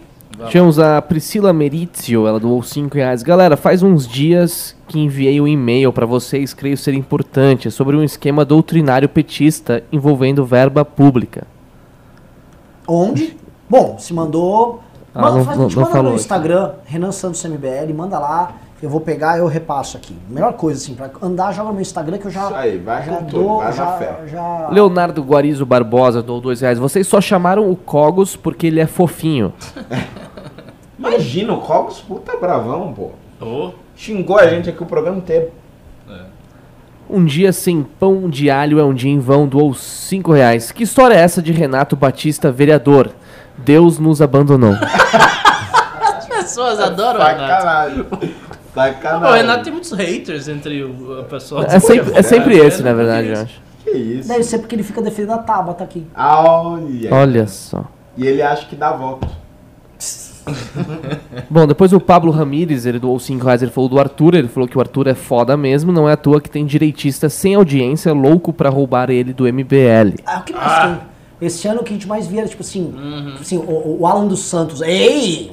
Tivemos 0.49 0.78
a 0.78 1.01
Priscila 1.01 1.51
Merizio, 1.51 2.28
ela 2.28 2.39
doou 2.39 2.61
5 2.61 2.93
reais. 2.95 3.24
Galera, 3.24 3.57
faz 3.57 3.82
uns 3.82 4.07
dias 4.07 4.76
que 4.88 4.99
enviei 4.99 5.41
um 5.41 5.47
e-mail 5.47 5.91
pra 5.91 6.05
vocês, 6.05 6.53
creio 6.53 6.78
ser 6.78 6.93
importante, 6.93 7.72
sobre 7.72 7.95
um 7.95 8.03
esquema 8.03 8.45
doutrinário 8.45 9.09
petista 9.09 9.84
envolvendo 9.91 10.45
verba 10.45 10.86
pública. 10.86 11.47
Onde? 12.88 13.36
Bom, 13.70 13.97
se 13.97 14.13
mandou. 14.13 14.82
Ah, 15.13 15.22
manda, 15.24 15.38
não- 15.38 15.45
faz, 15.45 15.57
não- 15.57 15.68
te 15.68 15.76
não 15.76 15.82
manda 15.84 15.91
falou 15.95 16.09
no 16.11 16.15
aqui. 16.15 16.22
Instagram, 16.22 16.72
Renan 16.86 17.11
Santos 17.11 17.43
MBL, 17.43 17.91
manda 17.95 18.20
lá, 18.20 18.51
eu 18.82 18.89
vou 18.89 19.01
pegar 19.01 19.38
e 19.38 19.39
eu 19.39 19.47
repasso 19.47 19.97
aqui. 19.97 20.15
Melhor 20.30 20.53
coisa, 20.53 20.80
assim, 20.82 20.93
pra 20.93 21.09
andar, 21.21 21.51
joga 21.53 21.68
no 21.69 21.73
meu 21.73 21.81
Instagram 21.81 22.18
que 22.18 22.27
eu 22.27 22.31
já. 22.31 22.45
Isso 22.45 22.56
aí, 22.56 22.77
vai 22.77 23.03
já 23.06 23.15
tudo, 23.18 23.31
dou, 23.31 23.57
vai 23.57 23.65
na 23.68 23.72
já, 23.72 23.88
fé. 23.97 24.15
já- 24.27 24.69
Leonardo 24.69 25.23
Guarizo 25.23 25.65
Barbosa 25.65 26.22
doou 26.22 26.39
2 26.39 26.61
reais. 26.61 26.77
Vocês 26.80 27.07
só 27.07 27.19
chamaram 27.19 27.69
o 27.72 27.76
Cogos 27.76 28.35
porque 28.35 28.68
ele 28.68 28.80
é 28.80 28.85
fofinho. 28.88 29.53
Imagina, 30.97 31.53
o 31.53 31.61
Cogos, 31.61 31.99
puta 31.99 32.35
bravão, 32.38 32.93
pô. 32.93 33.11
Ô, 33.43 33.72
Xingou 33.95 34.38
a 34.38 34.47
gente 34.47 34.69
aqui 34.69 34.81
o 34.81 34.85
programa 34.85 35.18
inteiro. 35.18 35.52
Um 37.10 37.23
dia 37.23 37.53
sem 37.53 37.84
pão 37.84 38.30
de 38.30 38.49
alho 38.52 38.80
é 38.80 38.84
um 38.84 38.93
dia 38.93 39.10
em 39.10 39.18
vão, 39.19 39.47
doou 39.47 39.73
5 39.73 40.34
reais. 40.34 40.72
Que 40.73 40.84
história 40.84 41.15
é 41.15 41.19
essa 41.19 41.41
de 41.41 41.53
Renato 41.53 41.95
Batista, 41.95 42.52
vereador? 42.52 43.11
Deus 43.57 43.97
nos 43.97 44.22
abandonou. 44.22 44.73
as 46.03 46.27
pessoas 46.27 46.80
adoram 46.81 47.19
Renato. 47.23 48.07
Sacanagem. 48.78 48.94
Sacanagem. 49.02 49.34
O 49.34 49.36
Renato 49.36 49.64
tem 49.64 49.74
muitos 49.74 49.91
haters 49.91 50.48
entre 50.48 50.84
o, 50.84 51.24
pessoal. 51.30 51.64
É 51.64 51.80
sempre, 51.80 52.14
é 52.14 52.22
sempre 52.22 52.58
esse, 52.58 52.84
na 52.84 52.94
verdade, 52.94 53.30
eu 53.30 53.41
acho. 53.41 53.62
Que 53.84 53.91
isso? 53.91 54.28
Deve 54.28 54.44
ser 54.44 54.60
porque 54.60 54.76
ele 54.76 54.84
fica 54.84 55.02
defendendo 55.02 55.32
a 55.34 55.38
Tabata 55.40 55.84
aqui. 55.84 56.06
Ah, 56.14 56.41
Olha. 56.41 57.14
Olha 57.14 57.48
só. 57.48 57.86
E 58.18 58.28
ele 58.28 58.41
acha 58.41 58.66
que 58.68 58.76
dá 58.76 58.91
voto. 58.91 59.28
Bom, 61.49 61.68
depois 61.68 61.91
o 61.91 61.99
Pablo 61.99 62.32
Ramírez, 62.32 62.86
ele 62.86 62.99
doou 62.99 63.20
5 63.20 63.45
reais, 63.45 63.62
ele 63.62 63.72
falou 63.72 63.90
do 63.90 63.99
Arthur, 63.99 64.36
ele 64.36 64.48
falou 64.48 64.68
que 64.68 64.78
o 64.78 64.82
Arthur 64.82 65.08
é 65.08 65.14
foda 65.14 65.58
mesmo, 65.58 65.91
não 65.91 66.08
é 66.08 66.14
à 66.14 66.18
toa 66.18 66.40
que 66.40 66.49
tem 66.49 66.66
direitista 66.66 67.30
sem 67.30 67.56
audiência 67.56 68.14
louco 68.14 68.54
pra 68.54 68.70
roubar 68.70 69.10
ele 69.10 69.34
do 69.34 69.44
MBL. 69.44 70.22
Ah, 70.26 70.40
o 70.40 70.44
que 70.44 70.54
mais 70.54 70.84
tem? 70.84 70.99
Esse 71.40 71.68
ano 71.68 71.82
o 71.82 71.84
que 71.84 71.91
a 71.91 71.94
gente 71.94 72.08
mais 72.08 72.28
via 72.28 72.41
era, 72.41 72.49
tipo 72.49 72.64
assim, 72.64 72.94
tipo 73.32 73.41
assim 73.41 73.58
o, 73.58 73.98
o 73.99 74.08
Alan 74.08 74.26
dos 74.26 74.41
Santos. 74.41 74.82
Ei! 74.82 75.52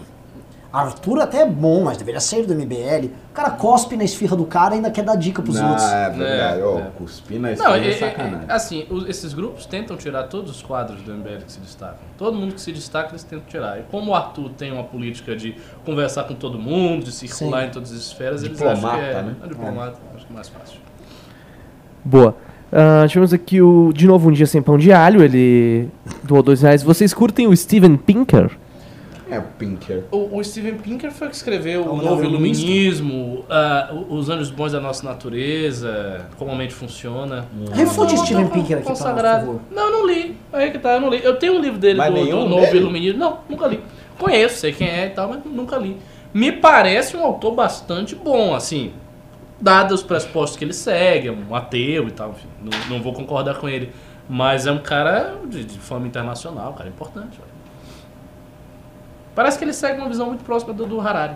Arthur 0.81 1.21
até 1.21 1.43
é 1.43 1.47
bom, 1.47 1.85
mas 1.85 1.97
deveria 1.97 2.21
ser 2.21 2.45
do 2.47 2.55
MBL. 2.55 3.07
O 3.31 3.35
cara 3.35 3.51
cospe 3.51 3.97
na 3.97 4.03
esfirra 4.05 4.37
do 4.37 4.45
cara 4.45 4.75
e 4.75 4.77
ainda 4.79 4.91
quer 4.91 5.03
dar 5.05 5.15
dica 5.17 5.41
pros 5.43 5.57
Não, 5.59 5.69
outros. 5.71 5.87
é 5.89 6.11
verdade. 6.11 6.61
É, 6.61 6.65
Ô, 6.65 6.79
é. 6.79 6.83
cuspir 6.99 7.41
na 7.41 7.49
Não, 7.49 7.55
esquina 7.55 7.77
é, 7.77 7.85
é 7.87 7.91
é- 7.91 7.97
sacanagem. 7.99 8.41
é- 8.49 8.53
assim, 8.53 8.87
os- 8.91 9.09
esses 9.09 9.33
grupos 9.35 9.67
tentam 9.67 9.97
tirar 9.97 10.25
todos 10.25 10.51
os 10.51 10.63
quadros 10.63 11.01
do 11.03 11.13
MBL 11.13 11.43
que 11.45 11.53
se 11.53 11.61
destacam. 11.61 11.99
Todo 12.19 12.37
mundo 12.37 12.55
que 12.55 12.61
se 12.61 12.73
destaca, 12.73 13.11
eles 13.11 13.23
tentam 13.23 13.47
tirar. 13.49 13.79
E 13.79 13.83
como 13.91 14.11
o 14.11 14.15
Arthur 14.15 14.51
tem 14.51 14.73
uma 14.73 14.85
política 14.85 15.37
de 15.37 15.57
conversar 15.85 16.25
com 16.25 16.35
todo 16.35 16.59
mundo, 16.59 17.05
de 17.05 17.13
circular 17.13 17.63
Sim. 17.63 17.69
em 17.69 17.71
todas 17.71 17.93
as 17.93 17.99
esferas, 17.99 18.43
eles 18.43 18.61
acham 18.61 18.71
que 18.75 18.81
Diplomata, 18.81 19.03
é, 19.03 19.23
né? 19.23 19.35
é 19.43 19.47
diplomata, 19.49 19.97
acho 20.17 20.27
que 20.27 20.33
é 20.33 20.35
mais 20.35 20.49
fácil. 20.49 20.79
Boa. 22.05 22.35
Ah, 22.73 23.07
tivemos 23.09 23.33
aqui 23.33 23.63
o, 23.63 23.93
de 23.93 24.07
novo 24.07 24.29
um 24.29 24.33
dia 24.33 24.47
sem 24.47 24.61
pão 24.61 24.77
de 24.77 24.93
alho, 24.93 25.23
ele 25.23 25.89
doou 26.25 26.43
2 26.43 26.63
reais. 26.63 26.83
Vocês 26.83 27.15
curtem 27.15 27.47
o 27.47 27.57
Steven 27.57 27.97
Pinker? 27.97 28.51
É, 29.31 29.41
Pinker. 29.41 30.05
O, 30.11 30.39
o 30.39 30.45
Steven 30.45 30.75
Pinker 30.77 31.11
foi 31.11 31.27
o 31.29 31.31
que 31.31 31.37
escreveu 31.37 31.83
É 31.85 31.87
o 31.89 31.93
o 31.95 31.97
Novo. 32.03 32.23
Iluminismo, 32.25 33.45
o- 33.49 34.15
Os 34.17 34.29
Anjos 34.29 34.51
Bons 34.51 34.73
da 34.73 34.81
Nossa 34.81 35.05
Natureza, 35.07 36.27
Como 36.37 36.51
a 36.51 36.55
Mente 36.55 36.75
Funciona. 36.75 37.47
Refute 37.73 38.15
É 38.15 38.19
um 38.19 38.25
Steven 38.25 38.47
Pinker 38.49 38.79
aqui 38.79 38.89
nós, 38.89 38.99
por 38.99 39.05
consagrado. 39.05 39.47
favor. 39.47 39.61
Não, 39.71 39.91
não 39.91 40.07
li. 40.07 40.37
Aí 40.53 40.71
que 40.71 40.79
tá, 40.79 40.95
eu 40.95 41.01
não 41.01 41.09
li. 41.11 41.21
Eu 41.25 41.37
tenho 41.37 41.55
um 41.55 41.61
livro 41.61 41.79
dele 41.79 41.99
Mas 41.99 42.13
do, 42.15 42.21
do 42.27 42.49
Novo 42.49 42.67
dele? 42.67 42.79
Iluminismo. 42.79 43.19
Não, 43.19 43.39
nunca 43.49 43.67
li. 43.67 43.81
Conheço, 44.19 44.59
sei 44.59 44.73
quem 44.73 44.89
é 44.89 45.07
e 45.07 45.11
tal, 45.11 45.29
mas 45.29 45.41
nunca 45.45 45.77
li. 45.77 45.97
Me 46.33 46.53
parece 46.53 47.17
um 47.17 47.25
autor 47.25 47.53
bastante 47.53 48.15
bom, 48.15 48.55
assim, 48.55 48.93
dados 49.61 50.01
os 50.01 50.07
pressupostos 50.07 50.57
que 50.59 50.65
ele 50.65 50.73
segue, 50.73 51.29
é 51.29 51.33
um 51.33 51.55
ateu 51.55 52.09
e 52.09 52.11
tal, 52.11 52.31
enfim, 52.31 52.49
não, 52.63 52.97
não 52.97 53.03
vou 53.03 53.13
concordar 53.13 53.57
com 53.57 53.69
ele. 53.69 53.91
Mas 54.29 54.67
é 54.67 54.73
um 54.73 54.79
cara 54.79 55.35
de, 55.49 55.65
de 55.65 55.79
fama 55.79 56.07
internacional, 56.07 56.71
um 56.73 56.75
cara 56.75 56.89
importante. 56.89 57.39
olha. 57.41 57.54
Parece 59.35 59.59
que 59.59 59.65
ele 59.65 59.73
segue 59.73 60.01
uma 60.01 60.09
visão 60.09 60.27
muito 60.27 60.45
próxima 60.45 60.73
do, 60.73 60.87
do 60.87 61.01
Harari. 61.01 61.35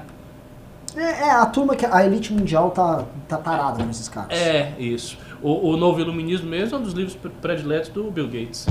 É, 0.96 1.02
é, 1.02 1.30
a 1.30 1.46
turma 1.46 1.76
que 1.76 1.84
a 1.84 2.04
elite 2.04 2.32
mundial 2.32 2.70
tá, 2.70 3.04
tá 3.28 3.36
tarada 3.36 3.82
com 3.84 3.90
esses 3.90 4.08
caras. 4.08 4.30
É, 4.30 4.72
isso. 4.78 5.18
O, 5.42 5.70
o 5.70 5.76
Novo 5.76 6.00
Iluminismo 6.00 6.48
mesmo 6.48 6.76
é 6.76 6.78
um 6.80 6.82
dos 6.82 6.92
livros 6.92 7.14
pre- 7.14 7.30
prediletos 7.42 7.90
do 7.90 8.10
Bill 8.10 8.26
Gates. 8.26 8.66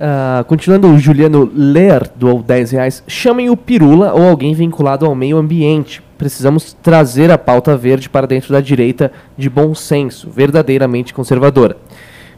Ah, 0.00 0.44
continuando, 0.46 0.88
o 0.88 0.98
Juliano 0.98 1.50
Ler 1.54 2.08
doou 2.14 2.42
10 2.42 2.70
reais. 2.70 3.02
Chamem 3.06 3.50
o 3.50 3.56
Pirula 3.56 4.12
ou 4.12 4.28
alguém 4.28 4.54
vinculado 4.54 5.04
ao 5.04 5.14
meio 5.14 5.36
ambiente. 5.36 6.02
Precisamos 6.16 6.72
trazer 6.72 7.30
a 7.30 7.38
pauta 7.38 7.76
verde 7.76 8.08
para 8.08 8.26
dentro 8.26 8.52
da 8.52 8.60
direita 8.60 9.12
de 9.36 9.50
bom 9.50 9.74
senso, 9.74 10.30
verdadeiramente 10.30 11.12
conservadora. 11.14 11.76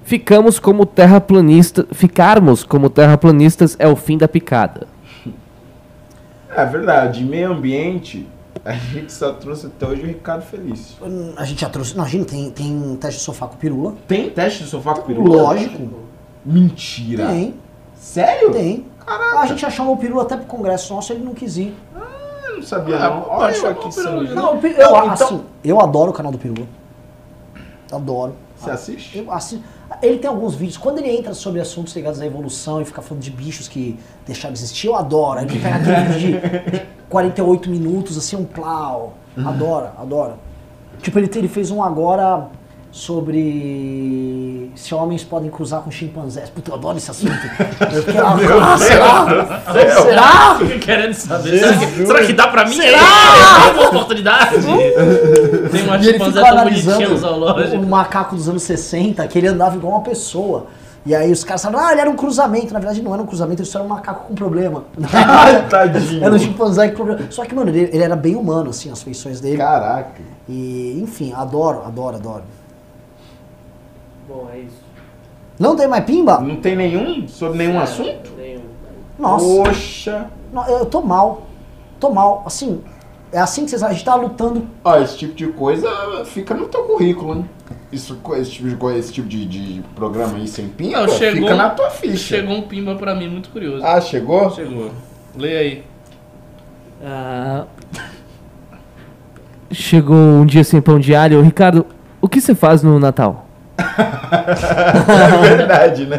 Ficamos 0.02 0.59
como 0.59 0.84
terraplanista, 0.84 1.86
ficarmos 1.92 2.64
como 2.64 2.90
terraplanistas 2.90 3.76
é 3.78 3.86
o 3.86 3.94
fim 3.94 4.18
da 4.18 4.26
picada. 4.26 4.86
É 6.55 6.64
verdade. 6.64 7.24
Meio 7.24 7.52
ambiente, 7.52 8.28
a 8.64 8.72
gente 8.72 9.12
só 9.12 9.32
trouxe 9.32 9.66
até 9.66 9.86
hoje 9.86 10.02
o 10.02 10.06
Ricardo 10.06 10.43
Felício. 10.43 10.97
A 11.36 11.44
gente 11.44 11.60
já 11.60 11.68
trouxe. 11.68 11.94
Imagina, 11.94 12.24
tem, 12.24 12.51
tem 12.51 12.97
teste 13.01 13.18
de 13.18 13.24
sofá 13.24 13.47
com 13.47 13.56
pirula. 13.56 13.94
Tem 14.09 14.31
teste 14.31 14.64
de 14.64 14.70
sofá 14.70 14.94
com 14.94 15.02
pirula? 15.02 15.43
Lógico. 15.43 15.89
Mentira. 16.44 17.27
Tem, 17.28 17.55
Sério? 17.94 18.51
tem. 18.51 18.86
A 19.06 19.47
gente 19.47 19.60
já 19.60 19.70
chamou 19.70 19.94
o 19.94 19.97
pirula 19.97 20.22
até 20.22 20.36
pro 20.36 20.47
congresso 20.47 20.94
nosso, 20.94 21.12
ele 21.12 21.24
não 21.24 21.35
quis 21.35 21.56
ir. 21.56 21.74
Eu 22.48 22.56
não 22.56 22.62
sabia 22.62 22.97
Ah, 22.97 23.10
não. 23.10 23.28
Olha 23.28 23.70
aqui 23.70 23.86
o 23.86 23.90
Pirula. 23.90 24.22
Não, 24.22 24.55
eu, 24.56 24.62
Não, 24.62 24.62
então- 24.62 25.12
assim, 25.12 25.43
eu 25.64 25.81
adoro 25.81 26.10
o 26.10 26.14
canal 26.14 26.31
do 26.32 26.39
Pirula. 26.39 26.66
Adoro. 27.90 28.35
Você 28.61 28.70
assiste? 28.70 29.19
Eu 29.19 29.32
assisto. 29.32 29.65
Ele 30.03 30.19
tem 30.19 30.28
alguns 30.28 30.55
vídeos, 30.55 30.77
quando 30.77 30.99
ele 30.99 31.11
entra 31.11 31.35
sobre 31.35 31.61
assuntos 31.61 31.95
ligados 31.97 32.20
à 32.20 32.27
evolução 32.27 32.81
e 32.81 32.85
fica 32.85 33.01
falando 33.01 33.23
de 33.23 33.31
bichos 33.31 33.66
que 33.66 33.99
deixaram 34.27 34.53
de 34.53 34.61
existir, 34.61 34.87
eu 34.87 34.95
adoro. 34.95 35.41
Ele 35.41 35.59
pega 35.59 35.77
aquele 35.81 36.19
vídeo 36.19 36.41
de, 36.41 36.78
de 36.78 36.87
48 37.09 37.70
minutos, 37.70 38.16
assim, 38.19 38.37
um 38.37 38.45
plau. 38.45 39.15
Adoro, 39.37 39.89
adoro. 39.97 40.35
Tipo, 41.01 41.19
ele, 41.19 41.31
ele 41.35 41.49
fez 41.49 41.70
um 41.70 41.82
agora 41.82 42.51
sobre 42.92 44.70
se 44.74 44.94
homens 44.94 45.22
podem 45.22 45.48
cruzar 45.50 45.82
com 45.82 45.90
chimpanzés. 45.90 46.50
Puta, 46.50 46.70
eu 46.70 46.74
adoro 46.74 46.98
esse 46.98 47.10
assunto. 47.10 47.32
Eu 48.04 48.56
lá, 48.56 48.74
ah, 48.74 48.78
será? 48.78 50.02
Será? 50.02 50.58
Fiquei 50.58 50.78
querendo 50.78 51.14
saber. 51.14 51.58
Será 51.58 51.76
que, 51.78 52.06
será 52.06 52.26
que 52.26 52.32
dá 52.32 52.48
pra 52.48 52.64
mim? 52.64 52.74
Será? 52.74 52.98
Tem 52.98 53.72
uma 53.74 53.88
oportunidade? 53.88 54.56
Tem 55.70 55.82
uma 55.84 55.96
E 55.98 56.04
chimpanzé 56.04 56.42
tão 56.42 56.64
bonitinha 56.64 57.08
no 57.08 57.16
zoológico. 57.16 57.76
o 57.76 57.86
macaco 57.86 58.34
dos 58.34 58.48
anos 58.48 58.62
60, 58.64 59.26
que 59.28 59.38
ele 59.38 59.46
andava 59.46 59.76
igual 59.76 59.94
uma 59.94 60.02
pessoa. 60.02 60.66
E 61.06 61.14
aí 61.14 61.32
os 61.32 61.42
caras 61.44 61.62
falaram, 61.62 61.86
ah, 61.86 61.92
ele 61.92 62.00
era 62.02 62.10
um 62.10 62.16
cruzamento. 62.16 62.74
Na 62.74 62.80
verdade 62.80 63.00
não 63.02 63.14
era 63.14 63.22
um 63.22 63.26
cruzamento, 63.26 63.62
ele 63.62 63.68
só 63.68 63.78
era 63.78 63.86
um 63.86 63.90
macaco 63.90 64.26
com 64.26 64.34
problema. 64.34 64.84
Tadinho. 65.70 66.24
era 66.24 66.34
um 66.34 66.38
chimpanzé 66.38 66.88
com 66.88 66.96
problema. 66.96 67.22
Só 67.30 67.44
que, 67.44 67.54
mano, 67.54 67.70
ele, 67.70 67.88
ele 67.92 68.02
era 68.02 68.16
bem 68.16 68.36
humano, 68.36 68.70
assim, 68.70 68.90
as 68.90 69.02
feições 69.02 69.40
dele. 69.40 69.56
Caraca. 69.56 70.20
E, 70.48 71.00
enfim, 71.02 71.32
adoro, 71.34 71.82
adoro, 71.86 72.16
adoro. 72.16 72.42
Bom, 74.31 74.48
é 74.55 74.61
isso. 74.61 74.78
Não 75.59 75.74
tem 75.74 75.89
mais 75.89 76.05
pimba? 76.05 76.39
Não 76.39 76.55
tem 76.57 76.77
nenhum 76.77 77.27
sobre 77.27 77.59
nenhum 77.59 77.81
assunto? 77.81 78.31
Nenhum. 78.39 78.62
Nossa, 79.19 79.44
Poxa. 79.44 80.31
não, 80.52 80.66
eu 80.69 80.86
tô 80.86 81.02
mal. 81.02 81.48
Tô 81.98 82.11
mal. 82.11 82.44
Assim, 82.47 82.81
é 83.32 83.40
assim 83.40 83.65
que 83.65 83.70
vocês. 83.70 83.82
A 83.82 83.93
gente 83.93 84.05
tá 84.05 84.15
lutando. 84.15 84.69
Ó, 84.85 84.98
esse 85.01 85.19
tipo 85.19 85.35
de 85.35 85.48
coisa 85.48 85.90
fica 86.27 86.55
no 86.55 86.69
teu 86.69 86.85
currículo, 86.85 87.35
hein? 87.35 87.51
Isso, 87.90 88.16
esse 88.36 88.52
tipo 88.52 88.69
de 88.69 88.98
esse 88.98 89.12
tipo 89.12 89.28
de, 89.28 89.44
de 89.47 89.82
programa 89.97 90.36
aí 90.36 90.47
sem 90.47 90.69
pinta, 90.69 91.01
Não, 91.01 91.09
chegou, 91.09 91.43
fica 91.43 91.57
na 91.57 91.70
tua 91.70 91.90
ficha. 91.90 92.36
Chegou 92.36 92.55
um 92.55 92.62
pimba 92.62 92.94
pra 92.94 93.16
mim 93.16 93.28
muito 93.28 93.48
curioso. 93.51 93.85
Ah, 93.85 94.01
chegou? 94.01 94.48
Chegou. 94.52 94.93
Lê 95.36 95.57
aí. 95.57 95.85
Ah, 97.05 97.66
chegou 99.73 100.16
um 100.16 100.47
dia 100.47 100.62
sem 100.62 100.81
pão 100.81 101.01
de 101.01 101.16
alho. 101.16 101.43
Ricardo, 101.43 101.85
o 102.20 102.28
que 102.28 102.40
você 102.40 102.55
faz 102.55 102.85
no 102.85 102.97
Natal? 103.01 103.49
É 105.43 105.57
verdade, 105.57 106.07
né? 106.07 106.19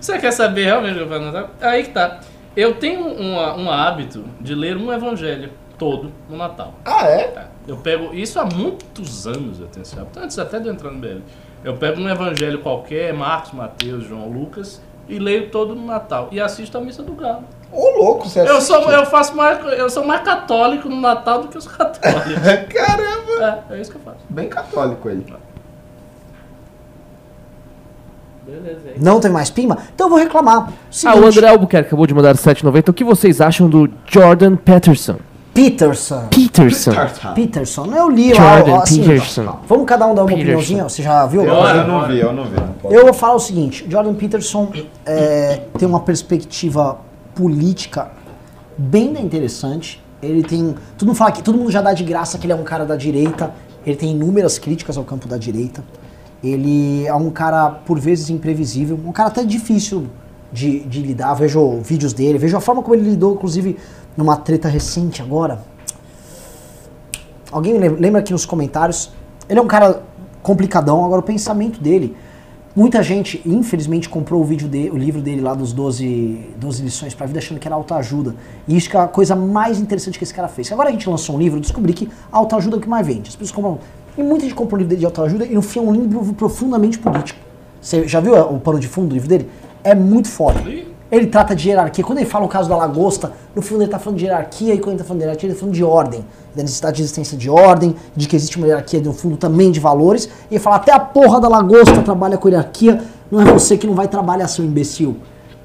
Você 0.00 0.18
quer 0.18 0.32
saber 0.32 0.64
realmente 0.64 1.00
o 1.00 1.06
que 1.06 1.12
eu 1.14 1.20
Natal? 1.20 1.50
Aí 1.60 1.84
que 1.84 1.90
tá. 1.90 2.20
Eu 2.56 2.74
tenho 2.74 3.06
uma- 3.06 3.54
um 3.56 3.70
hábito 3.70 4.24
de 4.40 4.54
ler 4.54 4.76
um 4.76 4.92
evangelho 4.92 5.50
todo 5.78 6.12
no 6.28 6.36
Natal. 6.36 6.74
Ah, 6.84 7.06
é? 7.06 7.24
Tá. 7.28 7.44
Eu 7.66 7.76
pego 7.76 8.12
isso 8.14 8.38
há 8.40 8.44
muitos 8.44 9.26
anos, 9.26 9.60
eu 9.60 9.66
tenho 9.68 9.82
esse 9.82 9.98
hábito, 9.98 10.18
antes 10.18 10.38
até 10.38 10.58
de 10.58 10.66
eu 10.68 10.72
entrar 10.74 10.90
no 10.90 10.98
BL. 10.98 11.20
Eu 11.64 11.76
pego 11.76 12.00
um 12.00 12.08
evangelho 12.08 12.58
qualquer, 12.58 13.12
Marcos, 13.14 13.52
Mateus, 13.52 14.04
João, 14.04 14.28
Lucas, 14.28 14.82
e 15.08 15.18
leio 15.18 15.48
todo 15.50 15.74
no 15.74 15.86
Natal. 15.86 16.28
E 16.32 16.40
assisto 16.40 16.76
a 16.76 16.80
missa 16.80 17.02
do 17.02 17.12
Galo. 17.12 17.44
Ô, 17.70 17.88
louco, 18.02 18.28
você 18.28 18.40
Eu 18.40 18.56
assiste? 18.56 18.66
sou, 18.66 18.90
eu 18.90 19.06
faço 19.06 19.34
mais, 19.36 19.64
eu 19.78 19.88
sou 19.88 20.04
mais 20.04 20.22
católico 20.22 20.88
no 20.88 21.00
Natal 21.00 21.42
do 21.42 21.48
que 21.48 21.56
os 21.56 21.66
católicos. 21.68 22.34
Caramba! 22.68 23.64
é, 23.70 23.74
é 23.76 23.80
isso 23.80 23.90
que 23.92 23.96
eu 23.96 24.02
faço. 24.02 24.18
Bem 24.28 24.48
católico 24.48 25.08
ele. 25.08 25.24
Beleza, 28.60 28.80
é. 28.88 28.94
Não 28.98 29.18
tem 29.18 29.30
mais 29.30 29.50
pimba? 29.50 29.78
Então 29.94 30.06
eu 30.06 30.10
vou 30.10 30.18
reclamar. 30.18 30.68
Ah, 30.68 30.72
Seguinte, 30.90 31.18
o 31.18 31.26
André 31.26 31.48
Albuquerque 31.48 31.86
acabou 31.88 32.06
de 32.06 32.14
mandar 32.14 32.34
7,90. 32.34 32.90
O 32.90 32.92
que 32.92 33.04
vocês 33.04 33.40
acham 33.40 33.68
do 33.68 33.88
Jordan 34.06 34.56
Peterson? 34.56 35.16
Peterson. 35.54 36.28
Peterson. 36.30 36.92
Peterson. 37.34 37.86
Eu 37.94 38.10
li 38.10 38.32
lá. 38.32 38.56
Jordan 38.56 38.72
ó, 38.72 38.82
assim, 38.82 39.02
Peterson. 39.02 39.58
Vamos 39.68 39.86
cada 39.86 40.06
um 40.06 40.14
dar 40.14 40.22
uma 40.22 40.28
Peterson. 40.28 40.42
opiniãozinha? 40.42 40.84
Você 40.84 41.02
já 41.02 41.26
viu? 41.26 41.42
Eu, 41.42 41.54
eu 41.54 41.86
não 41.86 42.06
vi, 42.06 42.18
eu 42.18 42.32
não 42.32 42.44
vi. 42.44 42.56
Não. 42.56 42.90
Eu 42.90 43.04
vou 43.04 43.14
falar 43.14 43.34
o 43.34 43.38
seguinte, 43.38 43.86
Jordan 43.88 44.14
Peterson 44.14 44.72
é, 45.04 45.60
tem 45.78 45.86
uma 45.86 46.00
perspectiva 46.00 46.98
política 47.34 48.10
bem 48.76 49.10
interessante. 49.20 50.02
Ele 50.22 50.42
tem. 50.42 50.74
Todo 50.96 51.08
mundo 51.08 51.16
fala 51.16 51.32
que 51.32 51.42
todo 51.42 51.58
mundo 51.58 51.70
já 51.70 51.82
dá 51.82 51.92
de 51.92 52.04
graça 52.04 52.38
que 52.38 52.46
ele 52.46 52.52
é 52.52 52.56
um 52.56 52.64
cara 52.64 52.84
da 52.84 52.96
direita. 52.96 53.52
Ele 53.84 53.96
tem 53.96 54.12
inúmeras 54.12 54.58
críticas 54.58 54.96
ao 54.96 55.04
campo 55.04 55.26
da 55.26 55.36
direita. 55.36 55.82
Ele 56.42 57.06
é 57.06 57.14
um 57.14 57.30
cara, 57.30 57.70
por 57.70 57.98
vezes, 58.00 58.28
imprevisível, 58.30 58.98
um 59.06 59.12
cara 59.12 59.28
até 59.28 59.44
difícil 59.44 60.06
de, 60.52 60.80
de 60.80 61.00
lidar. 61.00 61.34
Vejo 61.34 61.78
vídeos 61.80 62.12
dele, 62.12 62.38
vejo 62.38 62.56
a 62.56 62.60
forma 62.60 62.82
como 62.82 62.94
ele 62.94 63.08
lidou, 63.10 63.34
inclusive, 63.34 63.76
numa 64.16 64.36
treta 64.36 64.68
recente 64.68 65.22
agora. 65.22 65.60
Alguém 67.50 67.78
lem- 67.78 67.90
lembra 67.96 68.20
aqui 68.20 68.32
nos 68.32 68.44
comentários? 68.46 69.10
Ele 69.48 69.58
é 69.58 69.62
um 69.62 69.66
cara 69.66 70.02
complicadão, 70.42 71.04
agora 71.04 71.20
o 71.20 71.24
pensamento 71.24 71.80
dele. 71.80 72.16
Muita 72.74 73.02
gente, 73.02 73.42
infelizmente, 73.44 74.08
comprou 74.08 74.40
o 74.40 74.44
vídeo 74.44 74.66
dele, 74.66 74.90
o 74.90 74.96
livro 74.96 75.20
dele 75.20 75.42
lá 75.42 75.52
dos 75.52 75.74
12, 75.74 76.40
12 76.56 76.82
lições 76.82 77.14
pra 77.14 77.26
vida 77.26 77.38
achando 77.38 77.60
que 77.60 77.68
era 77.68 77.74
autoajuda. 77.74 78.34
E 78.66 78.74
isso 78.74 78.88
que 78.88 78.96
é 78.96 79.00
a 79.00 79.06
coisa 79.06 79.36
mais 79.36 79.78
interessante 79.78 80.16
que 80.16 80.24
esse 80.24 80.32
cara 80.32 80.48
fez. 80.48 80.72
Agora 80.72 80.88
a 80.88 80.92
gente 80.92 81.06
lançou 81.08 81.36
um 81.36 81.38
livro, 81.38 81.58
eu 81.58 81.60
descobri 81.60 81.92
que 81.92 82.08
autoajuda 82.32 82.76
é 82.76 82.78
o 82.78 82.80
que 82.80 82.88
mais 82.88 83.06
vende. 83.06 83.28
As 83.28 83.36
pessoas 83.36 83.54
compram. 83.54 83.78
E 84.16 84.22
muita 84.22 84.44
gente 84.44 84.54
compra 84.54 84.76
um 84.76 84.78
livro 84.78 84.90
dele 84.90 85.00
de 85.00 85.06
autoajuda 85.06 85.46
e 85.46 85.54
no 85.54 85.62
fim 85.62 85.78
é 85.78 85.82
um 85.82 85.92
livro 85.92 86.34
profundamente 86.34 86.98
político. 86.98 87.40
Você 87.80 88.06
já 88.06 88.20
viu 88.20 88.34
o 88.34 88.60
pano 88.60 88.78
de 88.78 88.86
fundo 88.86 89.08
do 89.08 89.14
livro 89.14 89.28
dele? 89.28 89.48
É 89.82 89.94
muito. 89.94 90.28
Li? 90.64 90.92
Ele 91.10 91.26
trata 91.26 91.54
de 91.54 91.68
hierarquia. 91.68 92.04
Quando 92.04 92.18
ele 92.18 92.26
fala 92.28 92.44
o 92.44 92.48
caso 92.48 92.68
da 92.68 92.76
lagosta, 92.76 93.32
no 93.54 93.60
fundo 93.60 93.80
ele 93.80 93.86
está 93.86 93.98
falando 93.98 94.18
de 94.18 94.24
hierarquia, 94.24 94.74
e 94.74 94.78
quando 94.78 94.92
ele 94.92 94.96
está 94.96 95.04
falando 95.04 95.18
de 95.20 95.24
hierarquia, 95.24 95.46
ele 95.46 95.52
está 95.52 95.60
falando 95.60 95.74
de 95.74 95.84
ordem. 95.84 96.24
Da 96.54 96.62
necessidade 96.62 96.96
de 96.96 97.02
existência 97.02 97.36
de 97.36 97.50
ordem, 97.50 97.96
de 98.14 98.28
que 98.28 98.36
existe 98.36 98.56
uma 98.56 98.66
hierarquia, 98.66 99.00
no 99.00 99.12
fundo, 99.12 99.36
também 99.36 99.70
de 99.70 99.80
valores. 99.80 100.26
E 100.50 100.54
ele 100.54 100.58
fala, 100.60 100.76
até 100.76 100.92
a 100.92 101.00
porra 101.00 101.40
da 101.40 101.48
lagosta 101.48 102.00
trabalha 102.02 102.38
com 102.38 102.48
hierarquia, 102.48 103.02
não 103.30 103.40
é 103.40 103.44
você 103.44 103.76
que 103.76 103.86
não 103.86 103.94
vai 103.94 104.08
trabalhar, 104.08 104.46
seu 104.48 104.64
imbecil. 104.64 105.16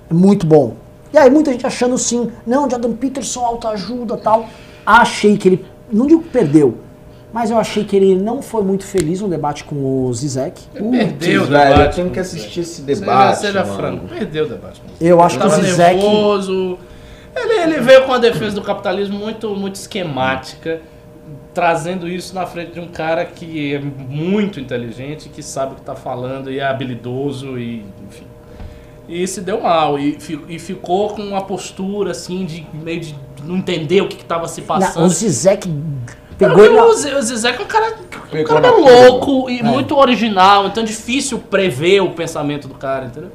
É 0.10 0.14
muito 0.14 0.46
bom. 0.46 0.74
E 1.14 1.18
aí, 1.18 1.30
muita 1.30 1.52
gente 1.52 1.66
achando 1.66 1.98
sim, 1.98 2.30
não, 2.46 2.70
Jordan 2.70 2.94
Peterson, 2.94 3.46
autoajuda 3.46 4.18
tal. 4.18 4.48
Achei 4.86 5.38
que 5.38 5.48
ele, 5.48 5.66
não 5.92 6.08
digo 6.08 6.24
que 6.24 6.30
perdeu, 6.30 6.76
mas 7.38 7.52
eu 7.52 7.60
achei 7.60 7.84
que 7.84 7.96
ele 7.96 8.16
não 8.16 8.42
foi 8.42 8.64
muito 8.64 8.84
feliz 8.84 9.22
no 9.22 9.28
debate 9.28 9.64
com 9.64 9.76
o 10.08 10.12
Zizek. 10.12 10.60
Perdeu 10.74 10.88
o 10.88 11.46
Putz, 11.46 11.52
velho, 11.52 11.70
eu 11.72 11.78
debate. 11.78 11.96
tenho 11.96 12.10
que 12.10 12.20
assistir 12.20 12.62
esse 12.62 12.82
debate, 12.82 13.42
Seja 13.42 13.64
mano. 13.64 13.76
franco, 13.76 14.08
perdeu 14.08 14.46
o 14.46 14.50
debate. 14.50 14.82
com 14.82 14.88
o 14.88 14.90
Zé. 14.90 15.12
Eu 15.12 15.22
acho 15.22 15.40
que 15.40 15.46
o 15.46 15.50
Zizek... 15.52 15.98
nervoso. 15.98 16.80
Ele, 17.36 17.54
ele 17.76 17.80
veio 17.82 18.06
com 18.06 18.14
a 18.14 18.18
defesa 18.18 18.56
do 18.56 18.64
capitalismo 18.64 19.20
muito, 19.20 19.56
muito 19.56 19.76
esquemática, 19.76 20.82
trazendo 21.54 22.08
isso 22.08 22.34
na 22.34 22.48
frente 22.48 22.72
de 22.72 22.80
um 22.80 22.88
cara 22.88 23.24
que 23.24 23.72
é 23.76 23.80
muito 23.80 24.60
inteligente, 24.60 25.30
que 25.30 25.44
sabe 25.44 25.74
o 25.74 25.76
que 25.76 25.82
está 25.82 25.94
falando 25.94 26.52
e 26.52 26.58
é 26.58 26.66
habilidoso 26.66 27.60
e 27.60 27.86
enfim. 28.08 28.26
E 29.08 29.28
se 29.28 29.42
deu 29.42 29.62
mal 29.62 30.00
e, 30.00 30.18
e 30.50 30.58
ficou 30.58 31.10
com 31.10 31.22
uma 31.22 31.44
postura 31.44 32.10
assim 32.10 32.48
de 32.48 32.66
meio 32.74 33.00
de 33.00 33.16
não 33.44 33.58
entender 33.58 34.02
o 34.02 34.08
que 34.08 34.20
estava 34.20 34.48
se 34.48 34.62
Não, 34.62 34.68
passando. 34.68 35.06
o 35.06 35.10
Zizek 35.10 35.70
Pegou 36.38 36.64
ele 36.64 36.80
o 36.80 37.22
Zizek 37.22 37.60
é 37.60 37.64
um 37.64 37.68
cara, 37.68 37.96
um 38.32 38.44
cara 38.44 38.70
louco 38.70 39.50
e 39.50 39.64
muito 39.64 39.98
original, 39.98 40.68
então 40.68 40.84
é 40.84 40.86
difícil 40.86 41.40
prever 41.40 42.02
o 42.02 42.12
pensamento 42.12 42.68
do 42.68 42.76
cara, 42.76 43.06
entendeu? 43.08 43.32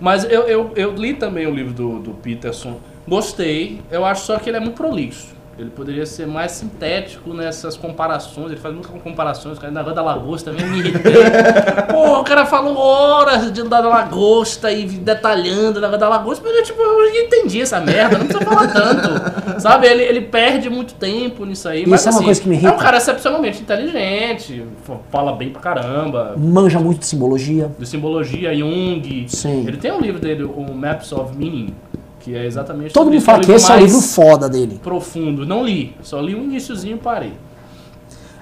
Mas 0.00 0.24
eu, 0.24 0.42
eu, 0.42 0.72
eu 0.74 0.94
li 0.94 1.12
também 1.12 1.46
o 1.46 1.54
livro 1.54 1.74
do, 1.74 1.98
do 1.98 2.10
Peterson, 2.12 2.80
gostei, 3.06 3.82
eu 3.90 4.06
acho 4.06 4.24
só 4.24 4.38
que 4.38 4.48
ele 4.48 4.56
é 4.56 4.60
muito 4.60 4.76
prolixo. 4.76 5.39
Ele 5.60 5.70
poderia 5.70 6.06
ser 6.06 6.26
mais 6.26 6.52
sintético 6.52 7.34
nessas 7.34 7.76
comparações, 7.76 8.50
ele 8.50 8.60
faz 8.60 8.74
muitas 8.74 8.90
comparações, 9.02 9.58
o 9.58 9.60
cara 9.60 9.72
negócio 9.72 9.94
da 9.94 10.02
lagosta 10.02 10.50
também 10.50 10.66
me. 10.66 10.90
Pô, 11.90 12.20
o 12.20 12.24
cara 12.24 12.46
falou 12.46 12.76
horas 12.78 13.52
de 13.52 13.62
da 13.62 13.80
lagosta 13.80 14.72
e 14.72 14.86
detalhando 14.86 15.80
negócio 15.80 16.00
da 16.00 16.08
lagosta, 16.08 16.42
mas 16.46 16.56
eu, 16.56 16.62
tipo, 16.62 16.80
eu 16.80 17.24
entendi 17.26 17.60
essa 17.60 17.78
merda, 17.80 18.16
não 18.18 18.26
precisa 18.26 18.44
falar 18.44 18.68
tanto. 18.68 19.60
Sabe? 19.60 19.86
Ele, 19.86 20.02
ele 20.02 20.20
perde 20.22 20.70
muito 20.70 20.94
tempo 20.94 21.44
nisso 21.44 21.68
aí. 21.68 21.82
Isso 21.82 21.90
mas, 21.90 22.06
é 22.06 22.10
uma 22.10 22.16
assim, 22.16 22.24
coisa 22.24 22.40
que 22.40 22.48
me 22.48 22.56
É 22.56 22.58
um 22.58 22.62
irrita. 22.62 22.82
cara 22.82 22.96
excepcionalmente 22.96 23.60
inteligente, 23.60 24.64
fala 25.10 25.32
bem 25.32 25.50
pra 25.50 25.60
caramba, 25.60 26.34
manja 26.38 26.78
muito 26.80 27.00
de 27.00 27.06
simbologia. 27.06 27.70
de 27.78 27.86
simbologia, 27.86 28.54
Jung. 28.54 29.26
Sim. 29.28 29.64
Ele 29.66 29.76
tem 29.76 29.92
um 29.92 30.00
livro 30.00 30.18
dele, 30.20 30.44
o 30.44 30.72
Maps 30.72 31.12
of 31.12 31.36
Meaning, 31.36 31.74
que 32.20 32.36
é 32.36 32.46
exatamente 32.46 32.92
Todo 32.92 33.10
mundo 33.10 33.20
fala 33.22 33.38
um 33.38 33.40
que 33.40 33.52
esse 33.52 33.70
é 33.72 33.76
o 33.76 33.80
livro 33.80 34.00
foda 34.00 34.48
dele. 34.48 34.78
profundo. 34.82 35.44
Não 35.44 35.64
li, 35.64 35.96
só 36.02 36.20
li 36.20 36.34
o 36.34 36.44
iníciozinho 36.44 36.96
e 36.96 36.98
parei. 37.00 37.32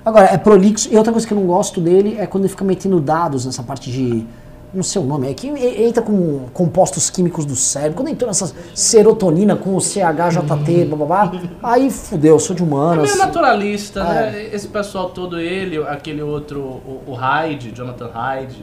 Agora, 0.04 0.26
é 0.26 0.36
prolixo. 0.38 0.88
E 0.92 0.96
outra 0.96 1.12
coisa 1.12 1.26
que 1.26 1.32
eu 1.32 1.38
não 1.38 1.46
gosto 1.46 1.80
dele 1.80 2.16
é 2.18 2.26
quando 2.26 2.44
ele 2.44 2.50
fica 2.50 2.64
metendo 2.64 3.00
dados 3.00 3.46
nessa 3.46 3.62
parte 3.62 3.90
de. 3.90 4.26
Não 4.72 4.82
sei 4.82 5.00
o 5.00 5.04
nome, 5.06 5.30
é 5.30 5.32
que 5.32 5.48
entra 5.48 6.02
com 6.02 6.40
compostos 6.52 7.08
químicos 7.08 7.46
do 7.46 7.56
cérebro. 7.56 7.94
Quando 7.96 8.08
entrou 8.08 8.28
nessa 8.28 8.52
serotonina 8.74 9.56
com 9.56 9.74
o 9.74 9.80
CHJT, 9.80 10.84
blá 10.84 10.96
blá 11.06 11.26
blá, 11.26 11.32
aí 11.62 11.90
fudeu, 11.90 12.38
sou 12.38 12.54
de 12.54 12.62
É 12.62 12.66
humanas. 12.66 13.04
meio 13.04 13.16
naturalista, 13.16 14.00
É. 14.00 14.30
né? 14.30 14.48
Esse 14.52 14.68
pessoal 14.68 15.08
todo, 15.08 15.40
ele, 15.40 15.78
aquele 15.78 16.20
outro, 16.20 16.60
o, 16.60 17.02
o 17.06 17.14
Hyde, 17.14 17.72
Jonathan 17.74 18.10
Hyde, 18.12 18.62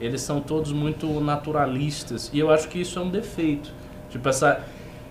eles 0.00 0.20
são 0.20 0.38
todos 0.40 0.70
muito 0.70 1.08
naturalistas. 1.20 2.30
E 2.32 2.38
eu 2.38 2.48
acho 2.52 2.68
que 2.68 2.80
isso 2.80 2.96
é 3.00 3.02
um 3.02 3.10
defeito. 3.10 3.72
Tipo, 4.14 4.28
essa, 4.28 4.60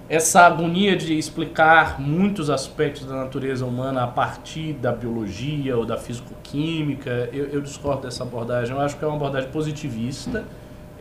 essa 0.07 0.41
agonia 0.41 0.95
de 0.95 1.17
explicar 1.17 1.99
muitos 1.99 2.49
aspectos 2.49 3.05
da 3.05 3.15
natureza 3.15 3.65
humana 3.65 4.03
a 4.03 4.07
partir 4.07 4.71
da 4.73 4.93
biologia 4.93 5.75
ou 5.77 5.85
da 5.85 5.97
fisicoquímica, 5.97 7.29
eu, 7.33 7.47
eu 7.47 7.61
discordo 7.61 8.03
dessa 8.03 8.23
abordagem. 8.23 8.73
Eu 8.73 8.81
acho 8.81 8.95
que 8.97 9.03
é 9.03 9.07
uma 9.07 9.17
abordagem 9.17 9.49
positivista. 9.49 10.45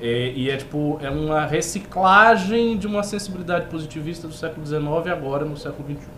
é, 0.01 0.33
e 0.35 0.51
é 0.51 0.57
tipo, 0.57 0.99
é 1.01 1.09
uma 1.09 1.47
reciclagem 1.47 2.77
de 2.77 2.89
uma 2.89 3.05
sensibilidade 3.05 3.67
positivista 3.67 4.27
do 4.27 4.35
século 4.35 4.67
XIX 4.67 4.83
agora 5.13 5.45
no 5.45 5.57
século 5.57 5.89
XXI. 5.89 6.09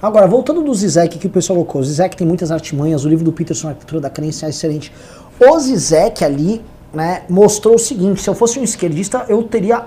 Agora, 0.00 0.26
voltando 0.26 0.62
do 0.62 0.74
Zizek 0.74 1.18
que 1.18 1.26
o 1.26 1.30
pessoal 1.30 1.58
colocou. 1.58 1.82
O 1.82 1.84
Zizek 1.84 2.16
tem 2.16 2.26
muitas 2.26 2.50
artimanhas, 2.50 3.04
o 3.04 3.08
livro 3.08 3.22
do 3.22 3.32
Peterson, 3.32 3.68
Arquitetura 3.68 4.00
da 4.00 4.10
Crença, 4.10 4.46
é 4.46 4.48
excelente. 4.48 4.90
O 5.38 5.60
Zizek 5.60 6.24
ali, 6.24 6.62
né, 6.92 7.24
mostrou 7.28 7.74
o 7.74 7.78
seguinte, 7.78 8.22
se 8.22 8.30
eu 8.30 8.34
fosse 8.34 8.58
um 8.58 8.64
esquerdista, 8.64 9.26
eu 9.28 9.42
teria... 9.42 9.86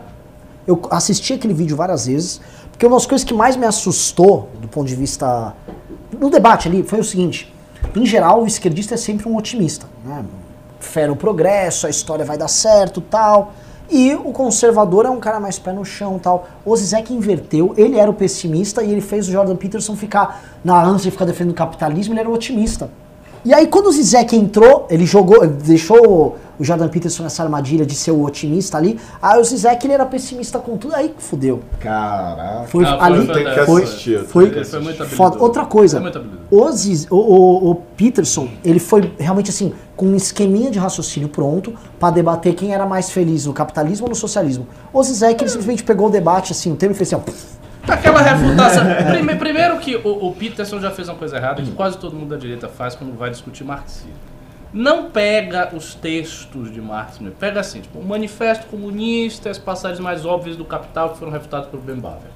Eu 0.67 0.81
assisti 0.89 1.33
aquele 1.33 1.53
vídeo 1.53 1.75
várias 1.75 2.07
vezes, 2.07 2.41
porque 2.71 2.85
uma 2.85 2.95
das 2.95 3.05
coisas 3.05 3.25
que 3.25 3.33
mais 3.33 3.55
me 3.55 3.65
assustou, 3.65 4.49
do 4.59 4.67
ponto 4.67 4.87
de 4.87 4.95
vista... 4.95 5.53
No 6.19 6.29
debate 6.29 6.67
ali, 6.67 6.83
foi 6.83 6.99
o 6.99 7.03
seguinte. 7.03 7.53
Em 7.95 8.05
geral, 8.05 8.43
o 8.43 8.47
esquerdista 8.47 8.95
é 8.95 8.97
sempre 8.97 9.27
um 9.27 9.35
otimista, 9.35 9.85
né? 10.03 10.25
Fé 10.79 11.07
no 11.07 11.15
progresso, 11.15 11.87
a 11.87 11.89
história 11.89 12.25
vai 12.25 12.37
dar 12.37 12.47
certo, 12.47 13.01
tal... 13.01 13.53
E 13.87 14.15
o 14.15 14.31
conservador 14.31 15.05
é 15.05 15.09
um 15.11 15.19
cara 15.19 15.39
mais 15.39 15.59
pé 15.59 15.71
no 15.71 15.85
chão 15.85 16.17
tal. 16.17 16.47
O 16.65 16.75
Zizek 16.75 17.13
inverteu, 17.13 17.71
ele 17.77 17.99
era 17.99 18.09
o 18.09 18.15
pessimista 18.15 18.83
e 18.83 18.91
ele 18.91 18.99
fez 18.99 19.27
o 19.27 19.31
Jordan 19.31 19.55
Peterson 19.55 19.95
ficar 19.95 20.43
na 20.63 20.83
ânsia 20.83 21.05
de 21.05 21.11
ficar 21.11 21.25
defendendo 21.25 21.51
o 21.51 21.55
capitalismo, 21.55 22.13
ele 22.13 22.21
era 22.21 22.27
o 22.27 22.33
otimista. 22.33 22.89
E 23.45 23.53
aí 23.53 23.67
quando 23.67 23.87
o 23.87 23.91
Zizek 23.91 24.35
entrou, 24.35 24.87
ele 24.89 25.05
jogou, 25.05 25.43
ele 25.43 25.53
deixou 25.53 26.35
o 26.57 26.63
Jordan 26.63 26.87
Peterson 26.87 27.23
nessa 27.23 27.43
armadilha 27.43 27.85
de 27.85 27.93
ser 27.93 28.11
o 28.11 28.23
otimista 28.23 28.77
ali, 28.77 28.97
aí 29.21 29.39
o 29.39 29.43
Zizek 29.43 29.85
ele 29.85 29.93
era 29.93 30.05
pessimista 30.05 30.57
com 30.57 30.77
tudo, 30.77 30.95
aí 30.95 31.13
fudeu. 31.17 31.59
Caraca. 31.79 32.65
Foi 32.67 32.83
Ah, 32.85 32.97
foi 32.97 33.05
ali, 33.05 33.65
foi, 33.65 33.83
assistir. 33.83 34.19
foi, 34.25 34.49
que 34.49 34.55
Ele 34.55 34.65
foi 34.65 34.79
muito 34.79 35.05
foda. 35.05 35.37
Outra 35.39 35.65
coisa, 35.65 36.01
Foi 36.01 36.11
muito 36.11 36.21
o, 36.49 36.71
Ziz- 36.71 37.07
o, 37.11 37.15
o- 37.17 37.71
o 37.71 37.75
Peterson, 37.75 38.47
ele 38.63 38.79
foi 38.79 39.13
realmente 39.19 39.49
assim, 39.49 39.73
com 39.97 40.05
um 40.07 40.15
esqueminha 40.15 40.71
de 40.71 40.79
raciocínio 40.79 41.27
pronto 41.29 41.73
pra 41.99 42.09
debater 42.09 42.53
quem 42.55 42.73
era 42.73 42.85
mais 42.85 43.09
feliz, 43.11 43.45
no 43.45 43.53
capitalismo 43.53 44.05
ou 44.05 44.09
no 44.09 44.15
socialismo. 44.15 44.65
O 44.93 45.03
Zizek, 45.03 45.41
ele 45.43 45.49
simplesmente 45.49 45.83
pegou 45.83 46.07
o 46.07 46.09
debate, 46.09 46.51
assim, 46.53 46.71
o 46.71 46.75
termo 46.75 46.95
e 46.95 46.97
fez 46.97 47.13
assim, 47.13 47.21
ó, 47.27 47.31
Aquela 47.87 48.21
refutação. 48.21 48.83
Prime- 49.11 49.35
primeiro 49.35 49.77
que 49.79 49.95
o, 49.95 50.27
o 50.27 50.35
Peterson 50.35 50.79
já 50.79 50.91
fez 50.91 51.07
uma 51.09 51.15
coisa 51.15 51.37
errada 51.37 51.61
que 51.61 51.71
quase 51.71 51.97
todo 51.97 52.15
mundo 52.15 52.29
da 52.29 52.37
direita 52.37 52.67
faz 52.67 52.95
quando 52.95 53.17
vai 53.17 53.29
discutir 53.29 53.63
marxismo. 53.63 54.13
Não 54.73 55.09
pega 55.09 55.69
os 55.73 55.95
textos 55.95 56.69
de 56.69 56.81
Marx, 56.81 57.17
pega 57.39 57.61
assim, 57.61 57.79
tipo, 57.79 57.97
o 57.97 58.03
Manifesto 58.05 58.65
Comunista, 58.67 59.49
as 59.49 59.57
passagens 59.57 60.01
mais 60.01 60.25
óbvias 60.25 60.57
do 60.57 60.65
Capital 60.65 61.11
que 61.11 61.17
foram 61.19 61.31
refutadas 61.31 61.69
pelo 61.69 61.81
Ben 61.81 61.95
Baver. 61.95 62.29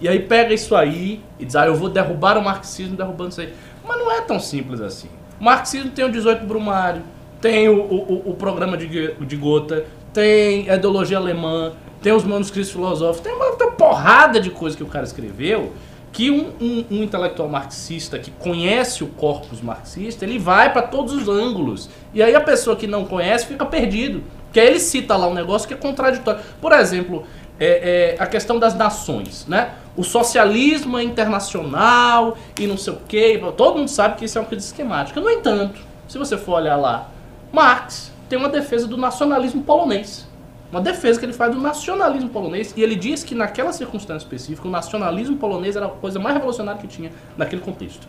E 0.00 0.08
aí 0.08 0.18
pega 0.20 0.54
isso 0.54 0.74
aí 0.74 1.20
e 1.38 1.44
diz, 1.44 1.54
ah, 1.54 1.66
eu 1.66 1.74
vou 1.74 1.90
derrubar 1.90 2.38
o 2.38 2.42
marxismo 2.42 2.96
derrubando 2.96 3.30
isso 3.30 3.42
aí. 3.42 3.52
Mas 3.86 3.98
não 3.98 4.10
é 4.10 4.22
tão 4.22 4.40
simples 4.40 4.80
assim. 4.80 5.08
O 5.38 5.44
marxismo 5.44 5.90
tem 5.90 6.02
o 6.04 6.10
18 6.10 6.46
Brumário, 6.46 7.02
tem 7.42 7.68
o, 7.68 7.74
o, 7.82 8.30
o 8.30 8.34
programa 8.34 8.76
de, 8.76 9.12
de 9.14 9.36
Gotha, 9.36 9.84
tem 10.14 10.70
a 10.70 10.76
ideologia 10.76 11.18
alemã, 11.18 11.72
tem 12.02 12.12
os 12.12 12.24
manuscritos 12.24 12.70
filosóficos, 12.70 13.20
tem 13.22 13.32
uma, 13.34 13.50
uma 13.50 13.70
porrada 13.72 14.40
de 14.40 14.50
coisa 14.50 14.76
que 14.76 14.82
o 14.82 14.86
cara 14.86 15.04
escreveu 15.04 15.72
que 16.12 16.30
um, 16.30 16.50
um- 16.60 16.84
um 16.90 17.02
intelectual 17.04 17.48
marxista 17.48 18.18
que 18.18 18.30
conhece 18.30 19.02
o 19.02 19.06
corpus 19.06 19.62
marxista, 19.62 20.24
ele 20.26 20.38
vai 20.38 20.70
para 20.70 20.82
todos 20.82 21.12
os 21.14 21.26
ângulos. 21.26 21.88
E 22.12 22.22
aí 22.22 22.34
a 22.34 22.40
pessoa 22.40 22.76
que 22.76 22.86
não 22.86 23.06
conhece 23.06 23.46
fica 23.46 23.64
perdido. 23.64 24.22
Porque 24.44 24.60
aí 24.60 24.66
ele 24.66 24.78
cita 24.78 25.16
lá 25.16 25.26
um 25.26 25.32
negócio 25.32 25.66
que 25.66 25.72
é 25.72 25.76
contraditório. 25.78 26.38
Por 26.60 26.72
exemplo, 26.72 27.24
é, 27.58 28.16
é, 28.18 28.22
a 28.22 28.26
questão 28.26 28.58
das 28.58 28.74
nações, 28.74 29.46
né? 29.48 29.70
O 29.96 30.04
socialismo 30.04 30.98
é 30.98 31.02
internacional 31.02 32.36
e 32.60 32.66
não 32.66 32.76
sei 32.76 32.92
o 32.92 32.98
quê. 33.08 33.40
Todo 33.56 33.78
mundo 33.78 33.88
sabe 33.88 34.16
que 34.16 34.26
isso 34.26 34.36
é 34.36 34.40
uma 34.42 34.46
coisa 34.48 34.62
esquemática. 34.64 35.18
No 35.18 35.30
entanto, 35.30 35.80
se 36.06 36.18
você 36.18 36.36
for 36.36 36.56
olhar 36.56 36.76
lá, 36.76 37.08
Marx 37.50 38.12
tem 38.28 38.38
uma 38.38 38.50
defesa 38.50 38.86
do 38.86 38.98
nacionalismo 38.98 39.62
polonês. 39.62 40.26
Uma 40.72 40.80
defesa 40.80 41.20
que 41.20 41.26
ele 41.26 41.34
faz 41.34 41.54
do 41.54 41.60
nacionalismo 41.60 42.30
polonês. 42.30 42.72
E 42.74 42.82
ele 42.82 42.96
diz 42.96 43.22
que 43.22 43.34
naquela 43.34 43.74
circunstância 43.74 44.24
específica, 44.24 44.66
o 44.66 44.70
nacionalismo 44.70 45.36
polonês 45.36 45.76
era 45.76 45.84
a 45.84 45.90
coisa 45.90 46.18
mais 46.18 46.34
revolucionária 46.34 46.80
que 46.80 46.88
tinha 46.88 47.10
naquele 47.36 47.60
contexto. 47.60 48.08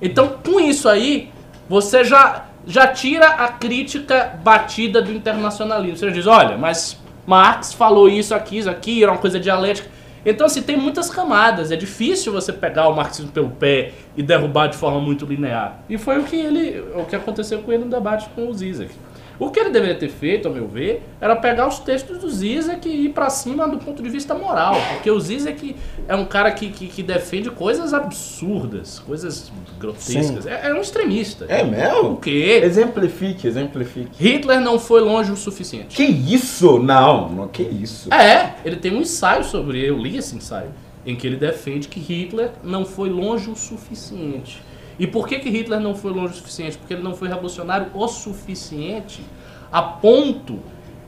Então, 0.00 0.36
com 0.44 0.60
isso 0.60 0.90
aí, 0.90 1.30
você 1.66 2.04
já, 2.04 2.48
já 2.66 2.86
tira 2.86 3.26
a 3.26 3.48
crítica 3.48 4.38
batida 4.44 5.00
do 5.00 5.10
internacionalismo. 5.10 5.96
Você 5.96 6.10
diz, 6.10 6.26
olha, 6.26 6.58
mas 6.58 7.00
Marx 7.26 7.72
falou 7.72 8.10
isso 8.10 8.34
aqui, 8.34 8.58
isso 8.58 8.68
aqui, 8.68 9.02
era 9.02 9.10
uma 9.10 9.18
coisa 9.18 9.40
dialética. 9.40 9.88
Então, 10.24 10.46
assim, 10.46 10.60
tem 10.60 10.76
muitas 10.76 11.08
camadas. 11.08 11.72
É 11.72 11.76
difícil 11.76 12.30
você 12.30 12.52
pegar 12.52 12.88
o 12.88 12.94
marxismo 12.94 13.32
pelo 13.32 13.50
pé 13.50 13.92
e 14.14 14.22
derrubar 14.22 14.66
de 14.66 14.76
forma 14.76 15.00
muito 15.00 15.24
linear. 15.24 15.78
E 15.88 15.96
foi 15.96 16.18
o 16.18 16.24
que 16.24 16.36
ele, 16.36 16.78
o 16.94 17.06
que 17.06 17.16
aconteceu 17.16 17.60
com 17.62 17.72
ele 17.72 17.84
no 17.84 17.90
debate 17.90 18.28
com 18.34 18.48
o 18.48 18.54
Zizek. 18.54 18.94
O 19.38 19.50
que 19.50 19.60
ele 19.60 19.70
deveria 19.70 19.94
ter 19.94 20.08
feito, 20.08 20.48
ao 20.48 20.54
meu 20.54 20.66
ver, 20.66 21.02
era 21.20 21.34
pegar 21.34 21.66
os 21.66 21.78
textos 21.78 22.18
do 22.18 22.30
Zizek 22.30 22.88
e 22.88 23.06
ir 23.06 23.08
pra 23.10 23.30
cima 23.30 23.68
do 23.68 23.78
ponto 23.78 24.02
de 24.02 24.08
vista 24.08 24.34
moral. 24.34 24.76
Porque 24.92 25.10
o 25.10 25.18
Zizek 25.18 25.76
é 26.06 26.14
um 26.14 26.24
cara 26.24 26.50
que, 26.52 26.70
que, 26.70 26.86
que 26.86 27.02
defende 27.02 27.50
coisas 27.50 27.92
absurdas, 27.92 28.98
coisas 28.98 29.50
grotescas. 29.78 30.46
É, 30.46 30.68
é 30.68 30.74
um 30.74 30.80
extremista. 30.80 31.46
É 31.48 31.64
mesmo? 31.64 32.12
O 32.12 32.16
quê? 32.16 32.60
Exemplifique, 32.62 33.46
exemplifique. 33.46 34.10
Hitler 34.22 34.60
não 34.60 34.78
foi 34.78 35.00
longe 35.00 35.32
o 35.32 35.36
suficiente. 35.36 35.96
Que 35.96 36.04
isso? 36.04 36.78
Não, 36.78 37.28
não 37.28 37.48
que 37.48 37.62
isso. 37.62 38.12
É, 38.12 38.54
ele 38.64 38.76
tem 38.76 38.94
um 38.94 39.00
ensaio 39.00 39.44
sobre, 39.44 39.84
eu 39.84 39.98
li 39.98 40.16
esse 40.16 40.36
ensaio, 40.36 40.70
em 41.04 41.16
que 41.16 41.26
ele 41.26 41.36
defende 41.36 41.88
que 41.88 41.98
Hitler 41.98 42.50
não 42.62 42.84
foi 42.84 43.08
longe 43.08 43.50
o 43.50 43.56
suficiente. 43.56 44.62
E 44.98 45.06
por 45.06 45.26
que, 45.26 45.38
que 45.38 45.48
Hitler 45.50 45.80
não 45.80 45.94
foi 45.94 46.12
longe 46.12 46.34
o 46.34 46.36
suficiente? 46.36 46.76
Porque 46.78 46.94
ele 46.94 47.02
não 47.02 47.14
foi 47.14 47.28
revolucionário 47.28 47.86
o 47.94 48.06
suficiente 48.08 49.22
a 49.70 49.80
ponto 49.82 50.58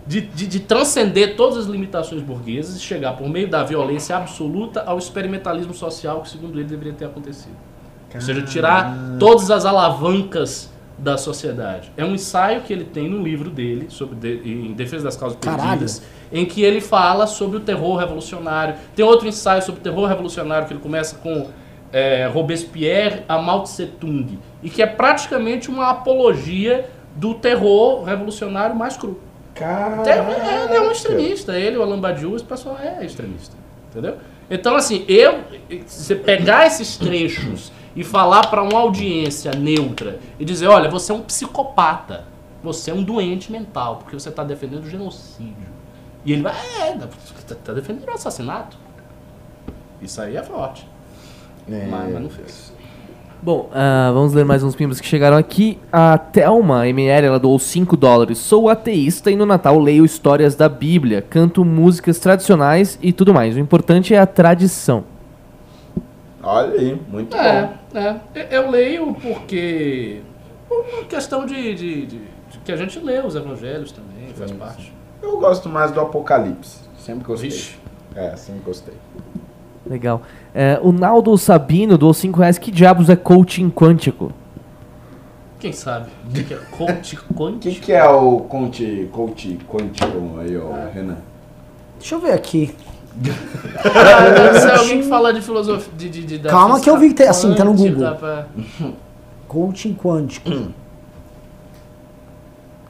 de, 0.06 0.20
de, 0.23 0.47
de 0.47 0.61
transcender 0.61 1.36
todas 1.36 1.59
as 1.59 1.66
limitações 1.66 2.23
burguesas 2.23 2.77
e 2.77 2.81
chegar 2.81 3.15
por 3.16 3.28
meio 3.28 3.48
da 3.48 3.62
violência 3.62 4.16
absoluta 4.16 4.82
ao 4.82 4.98
experimentalismo 4.98 5.73
social 5.74 6.20
que, 6.23 6.28
segundo 6.31 6.59
ele, 6.59 6.69
deveria 6.69 6.93
ter 6.93 7.05
acontecido. 7.06 7.56
Ou 8.15 8.20
seja, 8.20 8.43
tirar 8.43 8.97
todas 9.19 9.51
as 9.51 9.65
alavancas 9.65 10.70
da 10.97 11.19
sociedade. 11.19 11.90
É 11.97 12.05
um 12.05 12.15
ensaio 12.15 12.61
que 12.61 12.73
ele 12.73 12.85
tem 12.85 13.09
no 13.09 13.20
livro 13.20 13.51
dele, 13.51 13.86
sobre 13.89 14.15
de- 14.15 14.48
em 14.48 14.73
defesa 14.73 15.05
das 15.05 15.16
causas 15.16 15.36
Caralho. 15.40 15.70
perdidas, 15.70 16.02
em 16.32 16.44
que 16.47 16.62
ele 16.62 16.81
fala 16.81 17.27
sobre 17.27 17.56
o 17.56 17.61
terror 17.61 17.97
revolucionário. 17.97 18.77
Tem 18.94 19.05
outro 19.05 19.27
ensaio 19.27 19.61
sobre 19.62 19.81
o 19.81 19.82
terror 19.82 20.06
revolucionário 20.06 20.69
que 20.69 20.73
ele 20.73 20.81
começa 20.81 21.16
com 21.16 21.48
é, 21.95 22.27
Robespierre 22.27 23.23
a 23.29 23.39
Mao 23.39 23.62
Tse 23.62 23.87
Tung, 23.87 24.41
e 24.61 24.69
que 24.69 24.83
é 24.83 24.87
praticamente 24.87 25.71
uma 25.71 25.91
apologia 25.91 26.91
do 27.15 27.35
terror 27.35 28.03
revolucionário 28.03 28.75
mais 28.75 28.97
cru. 28.97 29.21
Cara. 29.55 30.03
Tem- 30.03 30.12
é, 30.12 30.65
ele 30.65 30.75
é 30.75 30.81
um 30.81 30.91
extremista. 30.91 31.57
Ele, 31.57 31.77
o 31.77 31.83
Alain 31.85 32.01
Badiou, 32.01 32.35
esse 32.35 32.45
pessoal 32.45 32.77
é 32.83 33.07
extremista. 33.07 33.57
Entendeu? 33.91 34.16
Então, 34.51 34.75
assim, 34.75 35.05
eu. 35.07 35.45
Se 35.87 36.03
você 36.05 36.16
pegar 36.16 36.66
esses 36.66 36.97
trechos 36.97 37.71
e 37.95 38.03
falar 38.03 38.49
para 38.49 38.61
uma 38.61 38.81
audiência 38.81 39.53
neutra 39.53 40.19
e 40.41 40.45
dizer: 40.45 40.66
olha, 40.66 40.91
você 40.91 41.12
é 41.12 41.15
um 41.15 41.23
psicopata. 41.23 42.25
Você 42.61 42.91
é 42.91 42.95
um 42.95 43.05
doente 43.05 43.53
mental, 43.53 43.99
porque 43.99 44.19
você 44.19 44.31
está 44.31 44.43
defendendo 44.43 44.83
o 44.83 44.91
genocídio. 44.91 45.69
E 46.25 46.33
ele 46.33 46.43
vai: 46.43 46.55
é, 46.81 46.93
tá, 46.97 47.55
tá 47.62 47.73
defendendo 47.73 48.09
o 48.09 48.15
assassinato. 48.15 48.77
Isso 50.03 50.21
aí 50.21 50.37
é 50.37 50.43
forte. 50.43 50.89
É. 51.70 51.86
Mas, 51.91 52.12
mas 52.12 52.23
não 52.23 52.31
fez. 52.31 52.73
Bom, 53.43 53.69
ah, 53.74 54.11
vamos 54.15 54.32
ler 54.32 54.45
mais 54.45 54.62
uns 54.62 54.74
pimbas 54.74 55.01
que 55.01 55.07
chegaram 55.07 55.36
aqui. 55.36 55.78
A 55.93 56.16
Thelma 56.16 56.89
ML, 56.89 57.27
ela 57.27 57.39
doou 57.39 57.59
5 57.59 57.95
dólares. 57.97 58.39
Sou 58.39 58.70
ateísta 58.70 59.31
e 59.31 59.36
no 59.36 59.45
Natal 59.45 59.78
leio 59.78 60.05
histórias 60.05 60.55
da 60.55 60.66
Bíblia, 60.69 61.20
canto 61.20 61.62
músicas 61.65 62.19
tradicionais 62.19 62.99
e 63.03 63.12
tudo 63.12 63.35
mais. 63.35 63.55
O 63.55 63.59
importante 63.59 64.15
é 64.15 64.19
a 64.19 64.27
tradição. 64.27 65.05
Olha 66.43 66.73
aí, 66.78 67.01
muito 67.11 67.36
É, 67.36 67.70
bom. 67.93 67.99
é. 67.99 68.49
Eu 68.51 68.70
leio 68.70 69.15
porque. 69.15 70.20
Por 70.69 70.85
uma 70.93 71.05
questão 71.05 71.45
de, 71.47 71.74
de- 71.74 72.07
de- 72.07 72.19
de 72.51 72.59
que 72.65 72.73
a 72.73 72.77
gente 72.77 72.99
lê 72.99 73.20
os 73.20 73.35
evangelhos 73.35 73.93
também, 73.93 74.28
faz 74.35 74.51
Sim, 74.51 74.57
parte. 74.57 74.93
Eu 75.23 75.39
gosto 75.39 75.69
mais 75.69 75.91
do 75.93 76.01
Apocalipse. 76.01 76.78
Sempre 76.99 77.24
gostei. 77.27 77.51
Vixe. 77.51 77.77
É, 78.15 78.36
sempre 78.36 78.62
gostei. 78.65 78.95
Legal. 79.86 80.23
É, 80.55 80.78
o 80.82 80.93
Naldo 80.93 81.36
Sabino 81.36 81.98
doou 81.98 82.15
5 82.15 82.39
reais. 82.40 82.59
Que 82.59 82.70
diabos 82.70 83.09
é 83.11 83.16
coaching 83.16 83.70
quântico? 83.70 84.32
Quem 85.61 85.73
sabe? 85.73 86.09
O 86.28 86.32
que 86.32 86.44
que 86.44 86.55
é 86.55 86.59
coach 86.70 87.16
quântico? 87.35 87.61
Quem 87.61 87.74
que 87.74 87.93
é 87.93 88.05
o 88.06 88.40
coach, 88.40 89.09
coach 89.12 89.59
quântico 89.69 90.39
aí, 90.39 90.56
ó, 90.56 90.70
Renan? 90.93 91.16
Deixa 91.98 92.15
eu 92.15 92.20
ver 92.20 92.32
aqui. 92.32 92.74
Ah, 93.85 94.31
deve 94.31 94.61
ser 94.61 94.70
alguém 94.73 95.01
que 95.02 95.09
fala 95.09 95.32
de 95.32 95.40
filosofia. 95.40 95.93
De, 95.97 96.09
de, 96.11 96.39
de- 96.39 96.48
Calma 96.48 96.81
que 96.81 96.90
eu 96.90 96.98
vi 96.98 97.09
que 97.09 97.15
tem- 97.15 97.28
assim, 97.28 97.55
tá 97.55 97.65
no 97.65 97.73
Google. 97.74 98.15
pra- 98.16 98.47
Coaching 99.48 99.94
quântico. 99.94 100.51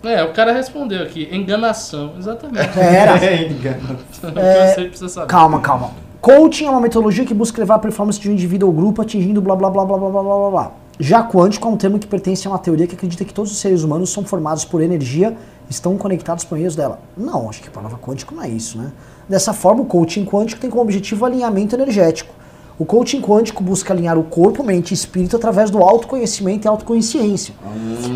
É, 0.07 0.23
o 0.23 0.35
cara 0.35 0.53
respondeu 0.53 1.03
aqui. 1.03 1.27
Enganação. 1.33 2.13
Exatamente. 2.19 2.79
Era. 2.79 3.15
o 3.17 3.19
que 3.19 4.75
você 4.75 4.85
precisa 4.85 5.09
saber. 5.09 5.29
Calma, 5.29 5.61
calma. 5.61 5.93
Coaching 6.25 6.65
é 6.65 6.71
uma 6.71 6.81
metodologia 6.81 7.23
que 7.27 7.35
busca 7.35 7.61
levar 7.61 7.75
a 7.75 7.79
performance 7.79 8.19
de 8.19 8.31
um 8.31 8.33
indivíduo 8.33 8.71
ou 8.71 8.75
grupo 8.75 9.03
atingindo 9.03 9.43
blá 9.43 9.55
blá 9.55 9.69
blá 9.69 9.85
blá 9.85 9.99
blá 9.99 10.09
blá 10.09 10.23
blá 10.23 10.51
blá. 10.51 10.73
Já 10.99 11.23
quântico 11.23 11.69
é 11.69 11.71
um 11.71 11.77
termo 11.77 11.99
que 11.99 12.07
pertence 12.07 12.49
a 12.49 12.51
uma 12.51 12.59
teoria 12.59 12.87
que 12.87 12.95
acredita 12.95 13.27
que 13.27 13.35
todos 13.35 13.53
os 13.53 13.59
seres 13.59 13.83
humanos 13.83 14.09
são 14.09 14.25
formados 14.25 14.65
por 14.65 14.81
energia 14.81 15.37
e 15.69 15.71
estão 15.71 15.99
conectados 15.99 16.43
por 16.43 16.57
meios 16.57 16.75
dela. 16.75 16.99
Não, 17.15 17.51
acho 17.51 17.61
que 17.61 17.69
a 17.69 17.71
palavra 17.71 17.99
quântico 17.99 18.35
não 18.35 18.43
é 18.43 18.49
isso, 18.49 18.79
né? 18.79 18.91
Dessa 19.29 19.53
forma, 19.53 19.83
o 19.83 19.85
coaching 19.85 20.25
quântico 20.25 20.63
tem 20.63 20.71
como 20.71 20.83
objetivo 20.83 21.25
o 21.25 21.27
alinhamento 21.27 21.77
energético. 21.77 22.33
O 22.79 22.87
coaching 22.87 23.21
quântico 23.21 23.63
busca 23.63 23.93
alinhar 23.93 24.17
o 24.17 24.25
corpo, 24.25 24.65
mente 24.65 24.93
e 24.93 24.95
espírito 24.95 25.37
através 25.37 25.71
do 25.71 25.77
autoconhecimento 25.83 26.67
e 26.67 26.69
autoconsciência. 26.69 27.55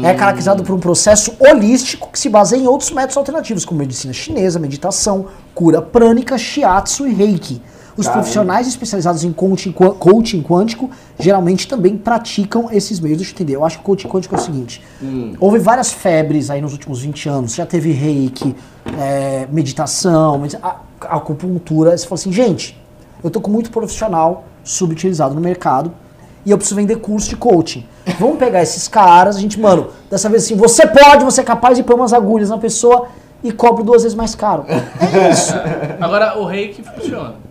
É 0.02 0.14
caracterizado 0.14 0.62
por 0.62 0.74
um 0.74 0.80
processo 0.80 1.34
holístico 1.38 2.08
que 2.10 2.18
se 2.18 2.30
baseia 2.30 2.62
em 2.62 2.66
outros 2.66 2.90
métodos 2.90 3.18
alternativos, 3.18 3.66
como 3.66 3.80
medicina 3.80 4.14
chinesa, 4.14 4.58
meditação, 4.58 5.26
cura 5.54 5.82
prânica, 5.82 6.38
shiatsu 6.38 7.06
e 7.06 7.12
reiki. 7.12 7.60
Os 7.98 8.06
Caramba. 8.06 8.22
profissionais 8.22 8.68
especializados 8.68 9.24
em 9.24 9.32
coaching, 9.32 9.72
coaching 9.72 10.40
quântico 10.40 10.88
geralmente 11.18 11.66
também 11.66 11.96
praticam 11.96 12.68
esses 12.70 13.00
meios. 13.00 13.18
Deixa 13.18 13.32
eu 13.32 13.34
entender. 13.34 13.56
Eu 13.56 13.64
acho 13.64 13.78
que 13.78 13.82
o 13.82 13.86
coaching 13.86 14.06
quântico 14.06 14.36
é 14.36 14.38
o 14.38 14.40
seguinte: 14.40 14.80
houve 15.40 15.58
várias 15.58 15.90
febres 15.92 16.48
aí 16.48 16.60
nos 16.60 16.72
últimos 16.72 17.00
20 17.00 17.28
anos. 17.28 17.54
Já 17.56 17.66
teve 17.66 17.90
reiki, 17.90 18.54
é, 18.96 19.48
meditação, 19.50 20.40
acupuntura. 21.00 21.98
Você 21.98 22.06
fala 22.06 22.20
assim, 22.20 22.30
gente, 22.32 22.80
eu 23.22 23.30
tô 23.30 23.40
com 23.40 23.50
muito 23.50 23.68
profissional 23.72 24.44
subutilizado 24.62 25.34
no 25.34 25.40
mercado 25.40 25.92
e 26.46 26.52
eu 26.52 26.56
preciso 26.56 26.76
vender 26.76 26.96
curso 26.96 27.28
de 27.28 27.36
coaching. 27.36 27.84
Vamos 28.20 28.38
pegar 28.38 28.62
esses 28.62 28.86
caras, 28.86 29.36
a 29.36 29.40
gente, 29.40 29.58
mano, 29.58 29.88
dessa 30.08 30.28
vez 30.28 30.44
assim, 30.44 30.54
você 30.54 30.86
pode, 30.86 31.24
você 31.24 31.40
é 31.40 31.44
capaz 31.44 31.76
de 31.76 31.82
pôr 31.82 31.96
umas 31.96 32.12
agulhas 32.12 32.48
na 32.48 32.58
pessoa 32.58 33.08
e 33.42 33.50
cobro 33.50 33.82
duas 33.82 34.04
vezes 34.04 34.16
mais 34.16 34.36
caro. 34.36 34.64
É 34.68 35.30
isso. 35.30 35.52
Agora, 36.00 36.38
o 36.38 36.44
reiki 36.44 36.82
funciona. 36.82 37.47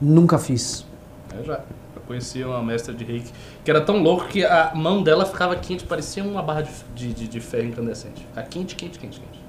Nunca 0.00 0.38
fiz. 0.38 0.84
Eu 1.36 1.44
já. 1.44 1.60
Eu 1.94 2.02
conhecia 2.06 2.46
uma 2.48 2.62
mestra 2.62 2.92
de 2.94 3.04
reiki 3.04 3.30
que 3.64 3.70
era 3.70 3.80
tão 3.80 4.02
louco 4.02 4.26
que 4.28 4.44
a 4.44 4.72
mão 4.74 5.02
dela 5.02 5.24
ficava 5.26 5.54
quente, 5.56 5.84
parecia 5.84 6.22
uma 6.24 6.42
barra 6.42 6.62
de, 6.62 6.70
de, 6.94 7.12
de- 7.12 7.28
de 7.28 7.40
ferro 7.40 7.66
incandescente. 7.68 8.24
Ficava 8.28 8.46
quente, 8.48 8.74
quente, 8.74 8.98
quente, 8.98 9.20
quente. 9.20 9.40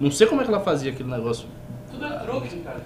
Não 0.00 0.10
sei 0.10 0.26
como 0.26 0.40
é 0.40 0.44
que 0.44 0.50
ela 0.50 0.60
fazia 0.60 0.90
aquele 0.92 1.10
negócio. 1.10 1.46
Tudo 1.90 2.04
é 2.06 2.18
truque, 2.18 2.56
cara. 2.60 2.80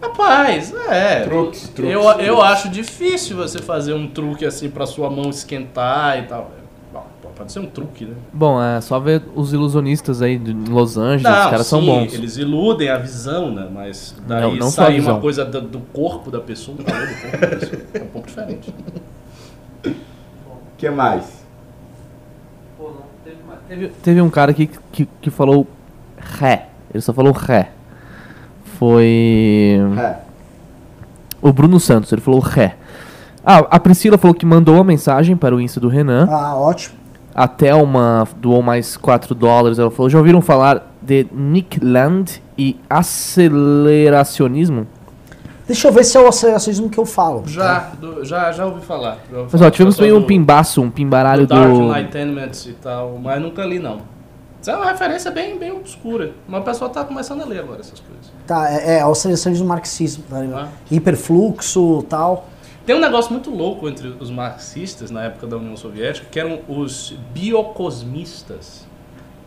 Rapaz, 0.00 0.74
é. 0.88 1.20
Truques, 1.24 1.68
truques, 1.68 1.92
Eu, 1.92 2.02
eu 2.20 2.42
acho 2.42 2.68
difícil 2.68 3.36
você 3.36 3.58
fazer 3.58 3.92
um 3.94 4.08
truque 4.08 4.44
assim 4.44 4.68
pra 4.68 4.84
sua 4.86 5.08
mão 5.08 5.30
esquentar 5.30 6.18
e 6.18 6.26
tal. 6.26 6.50
Pode 7.42 7.52
ser 7.52 7.58
um 7.58 7.66
truque, 7.66 8.04
né? 8.04 8.14
Bom, 8.32 8.62
é 8.62 8.80
só 8.80 9.00
ver 9.00 9.20
os 9.34 9.52
ilusionistas 9.52 10.22
aí 10.22 10.38
de 10.38 10.52
Los 10.52 10.96
Angeles, 10.96 11.26
os 11.26 11.50
caras 11.50 11.66
são 11.66 11.80
sim, 11.80 11.86
bons. 11.86 12.14
Eles 12.14 12.36
iludem 12.36 12.88
a 12.88 12.98
visão, 12.98 13.52
né? 13.52 13.68
Mas 13.68 14.14
daí 14.28 14.42
Não, 14.42 14.54
não 14.54 14.70
visão. 14.70 15.14
uma 15.14 15.20
coisa 15.20 15.44
do, 15.44 15.60
do 15.60 15.80
corpo 15.92 16.30
da 16.30 16.38
pessoa, 16.40 16.76
do 16.76 16.84
do 16.84 16.92
corpo 16.92 17.40
da 17.40 17.48
pessoa. 17.48 17.82
É 17.94 17.98
um 18.00 18.06
pouco 18.06 18.28
diferente. 18.28 18.72
O 19.84 19.90
que 20.78 20.88
mais? 20.88 21.44
Pô, 22.78 22.84
não 22.90 23.02
teve 23.24 23.36
mais. 23.44 23.58
Teve, 23.66 23.88
teve 23.88 24.20
um 24.20 24.30
cara 24.30 24.52
aqui 24.52 24.70
que, 24.92 25.08
que 25.20 25.28
falou 25.28 25.66
ré. 26.16 26.68
Ele 26.94 27.00
só 27.00 27.12
falou 27.12 27.32
ré. 27.32 27.72
Foi. 28.78 29.80
É. 29.98 30.16
O 31.40 31.52
Bruno 31.52 31.80
Santos, 31.80 32.12
ele 32.12 32.20
falou 32.22 32.38
ré. 32.38 32.76
Ah, 33.44 33.58
a 33.68 33.80
Priscila 33.80 34.16
falou 34.16 34.32
que 34.32 34.46
mandou 34.46 34.76
uma 34.76 34.84
mensagem 34.84 35.36
para 35.36 35.56
o 35.56 35.60
Insta 35.60 35.80
do 35.80 35.88
Renan. 35.88 36.28
Ah, 36.30 36.54
ótimo. 36.56 37.01
A 37.34 37.48
Thelma 37.48 38.26
doou 38.36 38.62
mais 38.62 38.96
4 38.96 39.34
dólares. 39.34 39.78
Ela 39.78 39.90
falou: 39.90 40.10
Já 40.10 40.18
ouviram 40.18 40.40
falar 40.42 40.92
de 41.00 41.26
Nick 41.32 41.82
Land 41.84 42.42
e 42.58 42.78
aceleracionismo? 42.88 44.86
Deixa 45.66 45.88
eu 45.88 45.92
ver 45.92 46.04
se 46.04 46.16
é 46.16 46.20
o 46.20 46.26
aceleracionismo 46.28 46.90
que 46.90 46.98
eu 46.98 47.06
falo. 47.06 47.44
Já, 47.46 47.90
do- 47.98 48.24
já, 48.24 48.50
já 48.52 48.66
ouvi 48.66 48.84
falar. 48.84 49.18
Já 49.30 49.38
ouvi 49.38 49.48
Mas 49.52 49.52
falar. 49.52 49.66
ó, 49.66 49.70
tivemos 49.70 49.96
também 49.96 50.12
um 50.12 50.22
pimbaço, 50.24 50.82
um 50.82 50.90
pimbaralho 50.90 51.46
do 51.46 51.54
Dark 51.54 51.70
do. 51.72 51.82
Enlightenment 51.82 52.50
e 52.66 52.72
tal, 52.74 53.18
mas 53.22 53.40
nunca 53.40 53.64
li 53.64 53.78
não. 53.78 53.98
Isso 54.60 54.70
é 54.70 54.76
uma 54.76 54.86
referência 54.86 55.30
bem, 55.30 55.58
bem 55.58 55.72
obscura. 55.72 56.32
Mas 56.46 56.60
o 56.60 56.64
pessoal 56.64 56.90
tá 56.90 57.02
começando 57.04 57.40
a 57.42 57.44
ler 57.46 57.60
agora 57.60 57.80
essas 57.80 57.98
coisas. 58.00 58.30
Tá, 58.46 58.70
é, 58.70 58.98
é 58.98 59.06
o 59.06 59.10
aceleracionismo 59.12 59.66
marxismo. 59.66 60.24
Tá? 60.28 60.44
Ah. 60.54 60.68
Hiperfluxo 60.90 62.02
tal. 62.08 62.48
Tem 62.84 62.96
um 62.96 63.00
negócio 63.00 63.32
muito 63.32 63.50
louco 63.50 63.88
entre 63.88 64.08
os 64.18 64.30
marxistas 64.30 65.10
na 65.10 65.22
época 65.24 65.46
da 65.46 65.56
União 65.56 65.76
Soviética, 65.76 66.26
que 66.30 66.38
eram 66.40 66.60
os 66.68 67.14
biocosmistas. 67.32 68.86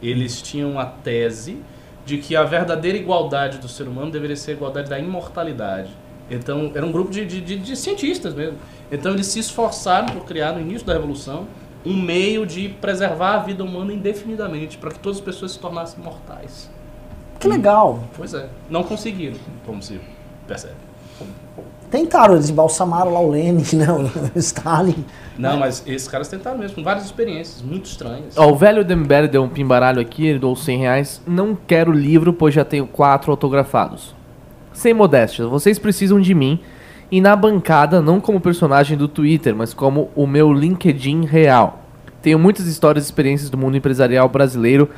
Eles 0.01 0.41
tinham 0.41 0.79
a 0.79 0.85
tese 0.85 1.61
de 2.05 2.17
que 2.17 2.35
a 2.35 2.43
verdadeira 2.43 2.97
igualdade 2.97 3.57
do 3.57 3.67
ser 3.67 3.87
humano 3.87 4.11
deveria 4.11 4.35
ser 4.35 4.51
a 4.51 4.53
igualdade 4.53 4.89
da 4.89 4.99
imortalidade. 4.99 5.89
Então, 6.29 6.71
era 6.73 6.85
um 6.85 6.91
grupo 6.91 7.11
de, 7.11 7.25
de, 7.25 7.41
de- 7.41 7.57
de 7.57 7.75
cientistas 7.75 8.33
mesmo. 8.33 8.57
Então, 8.91 9.11
eles 9.13 9.27
se 9.27 9.39
esforçaram 9.39 10.07
por 10.07 10.23
criar, 10.25 10.53
no 10.53 10.61
início 10.61 10.85
da 10.85 10.93
Revolução, 10.93 11.47
um 11.85 11.95
meio 11.95 12.45
de 12.45 12.69
preservar 12.69 13.35
a 13.35 13.39
vida 13.39 13.63
humana 13.63 13.93
indefinidamente, 13.93 14.77
para 14.77 14.91
que 14.91 14.99
todas 14.99 15.17
as 15.19 15.23
pessoas 15.23 15.51
se 15.51 15.59
tornassem 15.59 16.03
mortais. 16.03 16.69
Que 17.39 17.47
legal. 17.47 18.03
Pois 18.15 18.33
é, 18.33 18.49
não 18.69 18.83
conseguiram, 18.83 19.35
como 19.65 19.83
se 19.83 19.99
percebe. 20.47 20.84
Tentaram, 21.95 22.33
eles 22.33 22.49
embalsamaram 22.49 23.13
lá 23.13 23.21
o 23.21 23.29
Lenin, 23.29 23.63
né? 23.73 23.87
O 24.35 24.37
Stalin. 24.37 25.05
Não, 25.37 25.57
mas 25.57 25.81
esses 25.87 26.09
caras 26.09 26.27
tentaram 26.27 26.57
mesmo, 26.57 26.75
com 26.75 26.83
várias 26.83 27.05
experiências 27.05 27.61
muito 27.61 27.85
estranhas. 27.85 28.37
Ó, 28.37 28.51
o 28.51 28.55
velho 28.55 28.83
Dembele 28.83 29.29
deu 29.29 29.41
um 29.41 29.47
pimbaralho 29.47 30.01
aqui, 30.01 30.27
ele 30.27 30.37
doou 30.37 30.57
100 30.57 30.77
reais. 30.77 31.21
Não 31.25 31.55
quero 31.55 31.93
livro, 31.93 32.33
pois 32.33 32.53
já 32.53 32.65
tenho 32.65 32.85
quatro 32.85 33.31
autografados. 33.31 34.13
Sem 34.73 34.93
modéstia, 34.93 35.47
vocês 35.47 35.79
precisam 35.79 36.19
de 36.19 36.33
mim. 36.33 36.59
E 37.09 37.21
na 37.21 37.33
bancada, 37.33 38.01
não 38.01 38.19
como 38.19 38.41
personagem 38.41 38.97
do 38.97 39.07
Twitter, 39.07 39.55
mas 39.55 39.73
como 39.73 40.09
o 40.17 40.27
meu 40.27 40.51
LinkedIn 40.51 41.23
real. 41.23 41.79
Tenho 42.21 42.37
muitas 42.37 42.67
histórias 42.67 43.05
e 43.05 43.07
experiências 43.07 43.49
do 43.49 43.57
mundo 43.57 43.77
empresarial 43.77 44.27
brasileiro 44.27 44.89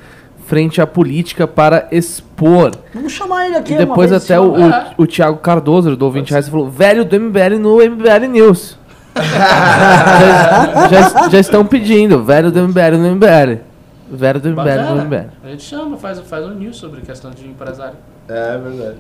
frente 0.48 0.82
à 0.82 0.88
política 0.88 1.46
para 1.46 1.88
expor. 1.92 2.72
Vamos 2.94 3.12
chamar 3.14 3.46
ele 3.46 3.56
aqui 3.58 3.74
E 3.74 3.76
uma 3.76 3.86
depois 3.86 4.10
vez, 4.10 4.24
até 4.24 4.40
o, 4.40 4.56
senhor. 4.56 4.86
o, 4.98 5.04
o 5.04 5.08
Thiago 5.08 5.38
Cardoso, 5.40 5.96
doou 5.96 6.12
20 6.12 6.30
reais 6.32 6.48
falou, 6.50 6.70
velho 6.70 7.04
do 7.06 7.20
MBL 7.20 7.60
no 7.60 7.76
MBL 7.78 8.28
News. 8.32 8.78
já, 9.18 10.88
já- 11.10 11.30
já 11.30 11.40
estão 11.40 11.66
pedindo, 11.66 12.24
velho 12.24 12.52
do 12.52 12.60
MBL 12.68 12.98
no 12.98 13.16
MBL. 13.16 13.62
Velho 14.10 14.40
do 14.40 14.50
MBL 14.50 14.96
no 14.96 15.02
MBL. 15.04 15.28
A 15.44 15.50
gente 15.50 15.64
chama, 15.64 15.98
faz, 15.98 16.20
faz 16.22 16.46
um 16.46 16.54
news 16.54 16.78
sobre 16.78 17.02
questão 17.02 17.30
de 17.32 17.46
empresário. 17.46 17.98
É 18.30 18.58
verdade. 18.58 18.98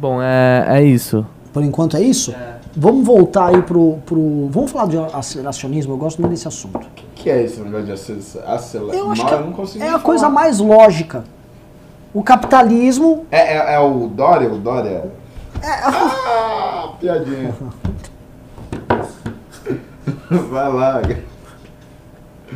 Bom, 0.00 0.22
é, 0.22 0.64
é 0.68 0.84
isso. 0.84 1.26
Por 1.52 1.62
enquanto 1.64 1.96
é 1.96 2.00
isso? 2.02 2.32
Vamos 2.76 3.04
voltar 3.06 3.46
aí 3.48 3.62
pro, 3.62 3.98
pro. 4.06 4.48
Vamos 4.50 4.70
falar 4.70 4.86
de 4.88 4.98
aceleracionismo, 4.98 5.94
eu 5.94 5.96
gosto 5.96 6.20
muito 6.20 6.32
desse 6.32 6.46
assunto. 6.46 6.86
O 7.26 7.28
que 7.28 7.32
é 7.32 7.42
esse 7.42 7.58
negócio 7.60 7.86
de 7.86 7.90
acelerar? 7.90 8.54
acelerar? 8.54 8.96
Eu 8.96 9.10
acho 9.10 9.22
Mal, 9.22 9.28
que 9.30 9.34
eu 9.34 9.46
não 9.46 9.52
consigo 9.52 9.84
é 9.84 9.88
a 9.90 9.98
coisa 9.98 10.26
falar. 10.26 10.34
mais 10.34 10.60
lógica. 10.60 11.24
O 12.14 12.22
capitalismo. 12.22 13.26
É, 13.32 13.56
é, 13.56 13.74
é 13.74 13.80
o 13.80 14.06
Dória? 14.06 14.48
O 14.48 14.58
Dória? 14.58 15.10
Ah, 15.60 16.92
piadinha. 17.00 17.52
Vai 20.30 20.72
lá. 20.72 21.02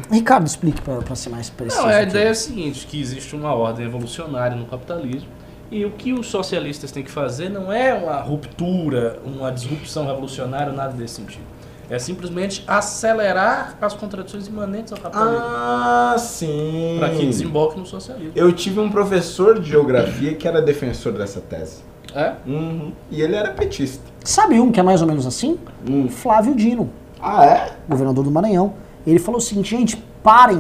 Ricardo, 0.08 0.46
explique 0.46 0.80
pra, 0.82 0.98
pra 0.98 1.16
ser 1.16 1.30
mais 1.30 1.50
preciso. 1.50 1.82
Não, 1.82 1.88
a 1.88 1.96
aqui. 1.98 2.10
ideia 2.10 2.28
é 2.28 2.30
a 2.30 2.34
seguinte, 2.36 2.86
que 2.86 3.00
existe 3.00 3.34
uma 3.34 3.52
ordem 3.52 3.86
evolucionária 3.86 4.56
no 4.56 4.66
capitalismo 4.66 5.28
e 5.68 5.84
o 5.84 5.90
que 5.90 6.12
os 6.12 6.28
socialistas 6.28 6.92
têm 6.92 7.02
que 7.02 7.10
fazer 7.10 7.48
não 7.48 7.72
é 7.72 7.92
uma 7.92 8.20
ruptura, 8.20 9.18
uma 9.24 9.50
disrupção 9.50 10.06
revolucionária, 10.06 10.72
nada 10.72 10.92
desse 10.92 11.14
sentido. 11.14 11.49
É 11.90 11.98
simplesmente 11.98 12.62
acelerar 12.68 13.76
as 13.82 13.94
contradições 13.94 14.46
imanentes 14.46 14.92
ao 14.92 14.98
capitalismo 15.00 15.38
Ah, 15.44 16.14
sim. 16.18 16.96
para 17.00 17.10
que 17.10 17.26
desemboque 17.26 17.78
no 17.78 17.84
socialismo. 17.84 18.30
Eu 18.36 18.52
tive 18.52 18.78
um 18.78 18.88
professor 18.88 19.58
de 19.58 19.68
geografia 19.68 20.34
que 20.36 20.46
era 20.46 20.62
defensor 20.62 21.12
dessa 21.12 21.40
tese. 21.40 21.78
É? 22.14 22.34
Uhum. 22.46 22.92
E 23.10 23.20
ele 23.20 23.34
era 23.34 23.50
petista. 23.52 24.02
Sabe 24.24 24.60
um 24.60 24.70
que 24.70 24.78
é 24.78 24.82
mais 24.84 25.00
ou 25.02 25.08
menos 25.08 25.26
assim? 25.26 25.58
Hum. 25.88 26.08
Flávio 26.08 26.54
Dino, 26.54 26.90
Ah, 27.20 27.44
é? 27.44 27.72
governador 27.88 28.24
do 28.24 28.30
Maranhão. 28.30 28.74
Ele 29.06 29.18
falou 29.18 29.38
o 29.38 29.42
seguinte, 29.42 29.70
gente, 29.76 29.96
parem. 30.22 30.58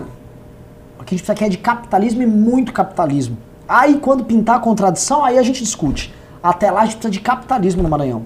O 0.98 1.04
que 1.04 1.14
a 1.14 1.16
gente 1.16 1.24
precisa 1.24 1.32
aqui 1.32 1.44
é 1.44 1.48
de 1.48 1.58
capitalismo 1.58 2.22
e 2.22 2.26
muito 2.26 2.72
capitalismo. 2.72 3.36
Aí 3.68 3.98
quando 3.98 4.24
pintar 4.24 4.56
a 4.56 4.60
contradição, 4.60 5.24
aí 5.24 5.38
a 5.38 5.42
gente 5.42 5.62
discute. 5.62 6.12
Até 6.42 6.70
lá 6.70 6.80
a 6.80 6.84
gente 6.84 6.94
precisa 6.96 7.10
de 7.12 7.20
capitalismo 7.20 7.82
no 7.82 7.88
Maranhão. 7.88 8.24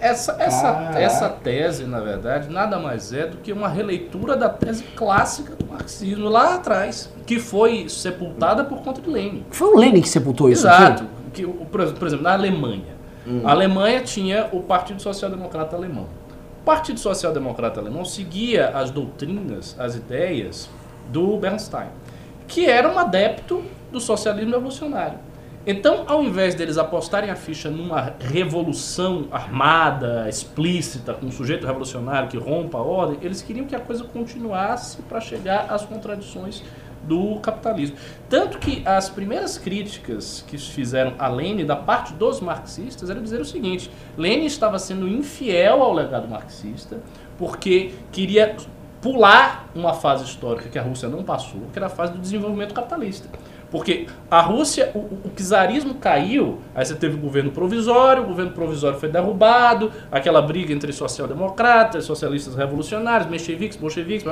Essa, 0.00 0.36
essa, 0.38 0.72
Caraca. 0.72 0.98
essa 1.00 1.28
tese, 1.30 1.84
na 1.84 1.98
verdade, 1.98 2.48
nada 2.50 2.78
mais 2.78 3.12
é 3.12 3.26
do 3.26 3.38
que 3.38 3.52
uma 3.52 3.68
releitura 3.68 4.36
da 4.36 4.48
tese 4.48 4.82
clássica 4.94 5.56
do 5.56 5.66
marxismo 5.66 6.28
lá 6.28 6.54
atrás, 6.56 7.10
que 7.26 7.40
foi 7.40 7.88
sepultada 7.88 8.64
por 8.64 8.82
conta 8.82 9.00
de 9.00 9.08
Lenin. 9.08 9.44
Foi 9.50 9.68
o 9.68 9.78
Lenin 9.78 10.02
que 10.02 10.08
sepultou 10.08 10.50
isso 10.50 10.66
Exato. 10.66 11.04
aqui? 11.04 11.12
Que, 11.32 11.44
o- 11.46 11.52
por 11.70 11.80
exemplo, 11.80 11.98
por 11.98 12.06
exemplo, 12.06 12.22
na 12.24 12.32
Alemanha. 12.34 12.94
A 13.44 13.50
Alemanha 13.52 14.02
tinha 14.02 14.48
o 14.52 14.60
Partido 14.60 15.00
Social 15.00 15.30
Democrata 15.30 15.74
Alemão. 15.74 16.06
O 16.60 16.64
Partido 16.64 17.00
Social 17.00 17.32
Democrata 17.32 17.80
Alemão 17.80 18.04
seguia 18.04 18.68
as 18.68 18.90
doutrinas, 18.90 19.74
as 19.78 19.96
ideias 19.96 20.68
do 21.08 21.36
Bernstein, 21.38 21.88
que 22.46 22.66
era 22.66 22.86
um 22.92 22.98
adepto 22.98 23.62
do 23.90 23.98
socialismo 24.00 24.52
revolucionário. 24.52 25.18
Então, 25.66 26.04
ao 26.06 26.22
invés 26.22 26.54
deles 26.54 26.76
apostarem 26.76 27.30
a 27.30 27.36
ficha 27.36 27.70
numa 27.70 28.12
revolução 28.20 29.28
armada, 29.30 30.28
explícita, 30.28 31.14
com 31.14 31.26
um 31.26 31.32
sujeito 31.32 31.66
revolucionário 31.66 32.28
que 32.28 32.36
rompa 32.36 32.76
a 32.76 32.82
ordem, 32.82 33.18
eles 33.22 33.40
queriam 33.40 33.66
que 33.66 33.74
a 33.74 33.80
coisa 33.80 34.04
continuasse 34.04 35.00
para 35.02 35.22
chegar 35.22 35.72
às 35.72 35.82
contradições 35.82 36.62
do 37.02 37.38
capitalismo. 37.40 37.96
Tanto 38.28 38.58
que 38.58 38.82
as 38.84 39.08
primeiras 39.08 39.56
críticas 39.56 40.44
que 40.46 40.58
se 40.58 40.70
fizeram 40.70 41.14
a 41.18 41.28
Lenin 41.28 41.64
da 41.64 41.76
parte 41.76 42.12
dos 42.12 42.40
marxistas 42.40 43.08
era 43.08 43.20
dizer 43.20 43.40
o 43.40 43.44
seguinte: 43.44 43.90
Lenin 44.18 44.46
estava 44.46 44.78
sendo 44.78 45.08
infiel 45.08 45.82
ao 45.82 45.94
legado 45.94 46.28
marxista 46.28 47.00
porque 47.38 47.92
queria 48.12 48.56
pular 49.00 49.68
uma 49.74 49.92
fase 49.92 50.24
histórica 50.24 50.68
que 50.68 50.78
a 50.78 50.82
Rússia 50.82 51.08
não 51.08 51.22
passou, 51.22 51.60
que 51.72 51.78
era 51.78 51.86
a 51.86 51.90
fase 51.90 52.12
do 52.12 52.18
desenvolvimento 52.18 52.72
capitalista. 52.72 53.28
Porque 53.74 54.06
a 54.30 54.40
Rússia, 54.40 54.92
o, 54.94 54.98
o- 55.00 55.30
czarismo 55.34 55.94
caiu, 55.94 56.60
aí 56.76 56.86
você 56.86 56.94
teve 56.94 57.16
o 57.16 57.18
governo 57.18 57.50
provisório, 57.50 58.22
o 58.22 58.26
governo 58.26 58.52
provisório 58.52 59.00
foi 59.00 59.08
derrubado, 59.08 59.90
aquela 60.12 60.40
briga 60.40 60.72
entre 60.72 60.92
social-democratas, 60.92 62.04
socialistas 62.04 62.54
revolucionários, 62.54 63.28
mencheviques, 63.28 63.76
bolcheviques, 63.76 64.24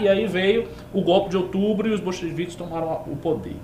e 0.00 0.08
aí 0.08 0.26
veio 0.26 0.66
o 0.94 1.02
golpe 1.02 1.28
de 1.28 1.36
outubro 1.36 1.88
e 1.88 1.92
os 1.92 2.00
bolcheviques 2.00 2.54
tomaram 2.54 3.02
o 3.06 3.16
poder. 3.16 3.56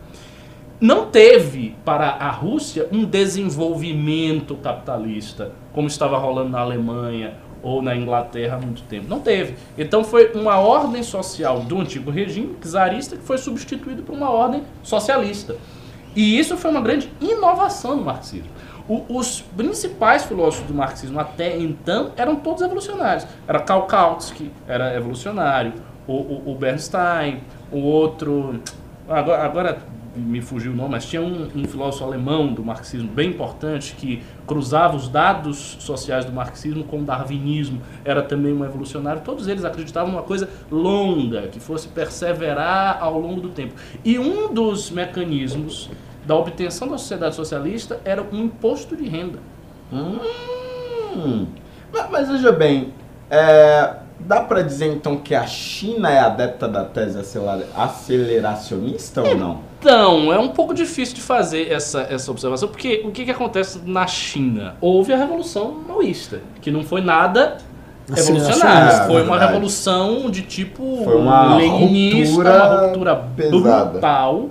Não 0.78 1.06
teve 1.06 1.74
para 1.82 2.08
a 2.10 2.28
Rússia 2.28 2.86
um 2.92 3.02
desenvolvimento 3.06 4.54
capitalista, 4.56 5.52
como 5.72 5.88
estava 5.88 6.18
rolando 6.18 6.50
na 6.50 6.60
Alemanha 6.60 7.32
ou 7.62 7.80
na 7.82 7.94
Inglaterra 7.96 8.56
há 8.56 8.58
muito 8.60 8.82
tempo. 8.82 9.06
Não 9.08 9.20
teve. 9.20 9.54
Então 9.76 10.04
foi 10.04 10.32
uma 10.34 10.58
ordem 10.58 11.02
social 11.02 11.60
do 11.60 11.80
antigo 11.80 12.10
regime 12.10 12.56
czarista 12.62 13.16
que 13.16 13.22
foi 13.22 13.38
substituído 13.38 14.02
por 14.02 14.14
uma 14.14 14.30
ordem 14.30 14.62
socialista. 14.82 15.56
E 16.14 16.38
isso 16.38 16.56
foi 16.56 16.70
uma 16.70 16.80
grande 16.80 17.10
inovação 17.20 17.96
no 17.96 18.02
marxismo. 18.04 18.48
O- 18.88 19.04
os 19.18 19.40
principais 19.56 20.24
filósofos 20.24 20.66
do 20.68 20.72
marxismo 20.74 21.18
até 21.18 21.58
então 21.58 22.12
eram 22.16 22.36
todos 22.36 22.62
evolucionários. 22.62 23.26
Era 23.46 23.58
Karl 23.60 23.82
Kautsky, 23.82 24.50
era 24.68 24.94
evolucionário. 24.96 25.72
O, 26.06 26.12
o- 26.12 26.52
o 26.52 26.54
Bernstein, 26.54 27.40
o 27.72 27.78
outro... 27.80 28.60
Agora, 29.08 29.44
agora 29.44 29.78
me 30.16 30.40
fugiu 30.40 30.72
o 30.72 30.74
nome, 30.74 30.90
mas 30.90 31.06
tinha 31.06 31.22
um, 31.22 31.48
um 31.54 31.64
filósofo 31.66 32.04
alemão 32.04 32.52
do 32.52 32.64
marxismo 32.64 33.08
bem 33.08 33.30
importante 33.30 33.94
que 33.94 34.22
cruzava 34.46 34.96
os 34.96 35.08
dados 35.08 35.76
sociais 35.80 36.24
do 36.24 36.32
marxismo 36.32 36.84
com 36.84 37.00
o 37.00 37.04
darwinismo, 37.04 37.80
era 38.04 38.22
também 38.22 38.52
um 38.52 38.64
evolucionário. 38.64 39.22
Todos 39.22 39.46
eles 39.48 39.64
acreditavam 39.64 40.12
numa 40.12 40.22
coisa 40.22 40.48
longa, 40.70 41.48
que 41.48 41.60
fosse 41.60 41.88
perseverar 41.88 42.98
ao 43.00 43.18
longo 43.18 43.40
do 43.40 43.48
tempo. 43.50 43.74
E 44.04 44.18
um 44.18 44.52
dos 44.52 44.90
mecanismos 44.90 45.90
da 46.26 46.34
obtenção 46.34 46.88
da 46.88 46.98
sociedade 46.98 47.34
socialista 47.34 48.00
era 48.04 48.22
o 48.22 48.34
imposto 48.34 48.96
de 48.96 49.08
renda. 49.08 49.38
Hum. 49.92 51.46
Mas, 51.92 52.10
mas 52.10 52.28
veja 52.28 52.52
bem, 52.52 52.92
é, 53.30 53.96
dá 54.18 54.40
pra 54.40 54.62
dizer 54.62 54.86
então 54.86 55.16
que 55.16 55.34
a 55.34 55.46
China 55.46 56.10
é 56.10 56.18
adepta 56.18 56.66
da 56.68 56.84
tese 56.84 57.18
acelera- 57.18 57.66
aceleracionista 57.76 59.22
ou 59.22 59.36
não? 59.36 59.60
Então, 59.78 60.32
é 60.32 60.38
um 60.38 60.48
pouco 60.48 60.74
difícil 60.74 61.14
de 61.14 61.20
fazer 61.20 61.70
essa, 61.70 62.00
essa 62.10 62.30
observação, 62.30 62.68
porque 62.68 63.02
o 63.04 63.10
que, 63.10 63.24
que 63.24 63.30
acontece 63.30 63.80
na 63.84 64.06
China? 64.06 64.74
Houve 64.80 65.12
a 65.12 65.16
Revolução 65.16 65.72
Maoísta, 65.86 66.40
que 66.60 66.70
não 66.70 66.82
foi 66.82 67.00
nada 67.00 67.58
Aceleracionista. 68.10 68.66
revolucionário. 68.66 69.02
É, 69.02 69.06
foi 69.06 69.22
uma 69.22 69.30
verdade. 69.30 69.52
revolução 69.52 70.30
de 70.30 70.42
tipo 70.42 71.00
Foi 71.04 71.16
uma 71.16 71.56
leninista, 71.56 72.32
ruptura 72.42 72.64
uma 72.64 72.86
ruptura 72.86 73.16
pesada. 73.36 73.84
brutal 73.90 74.48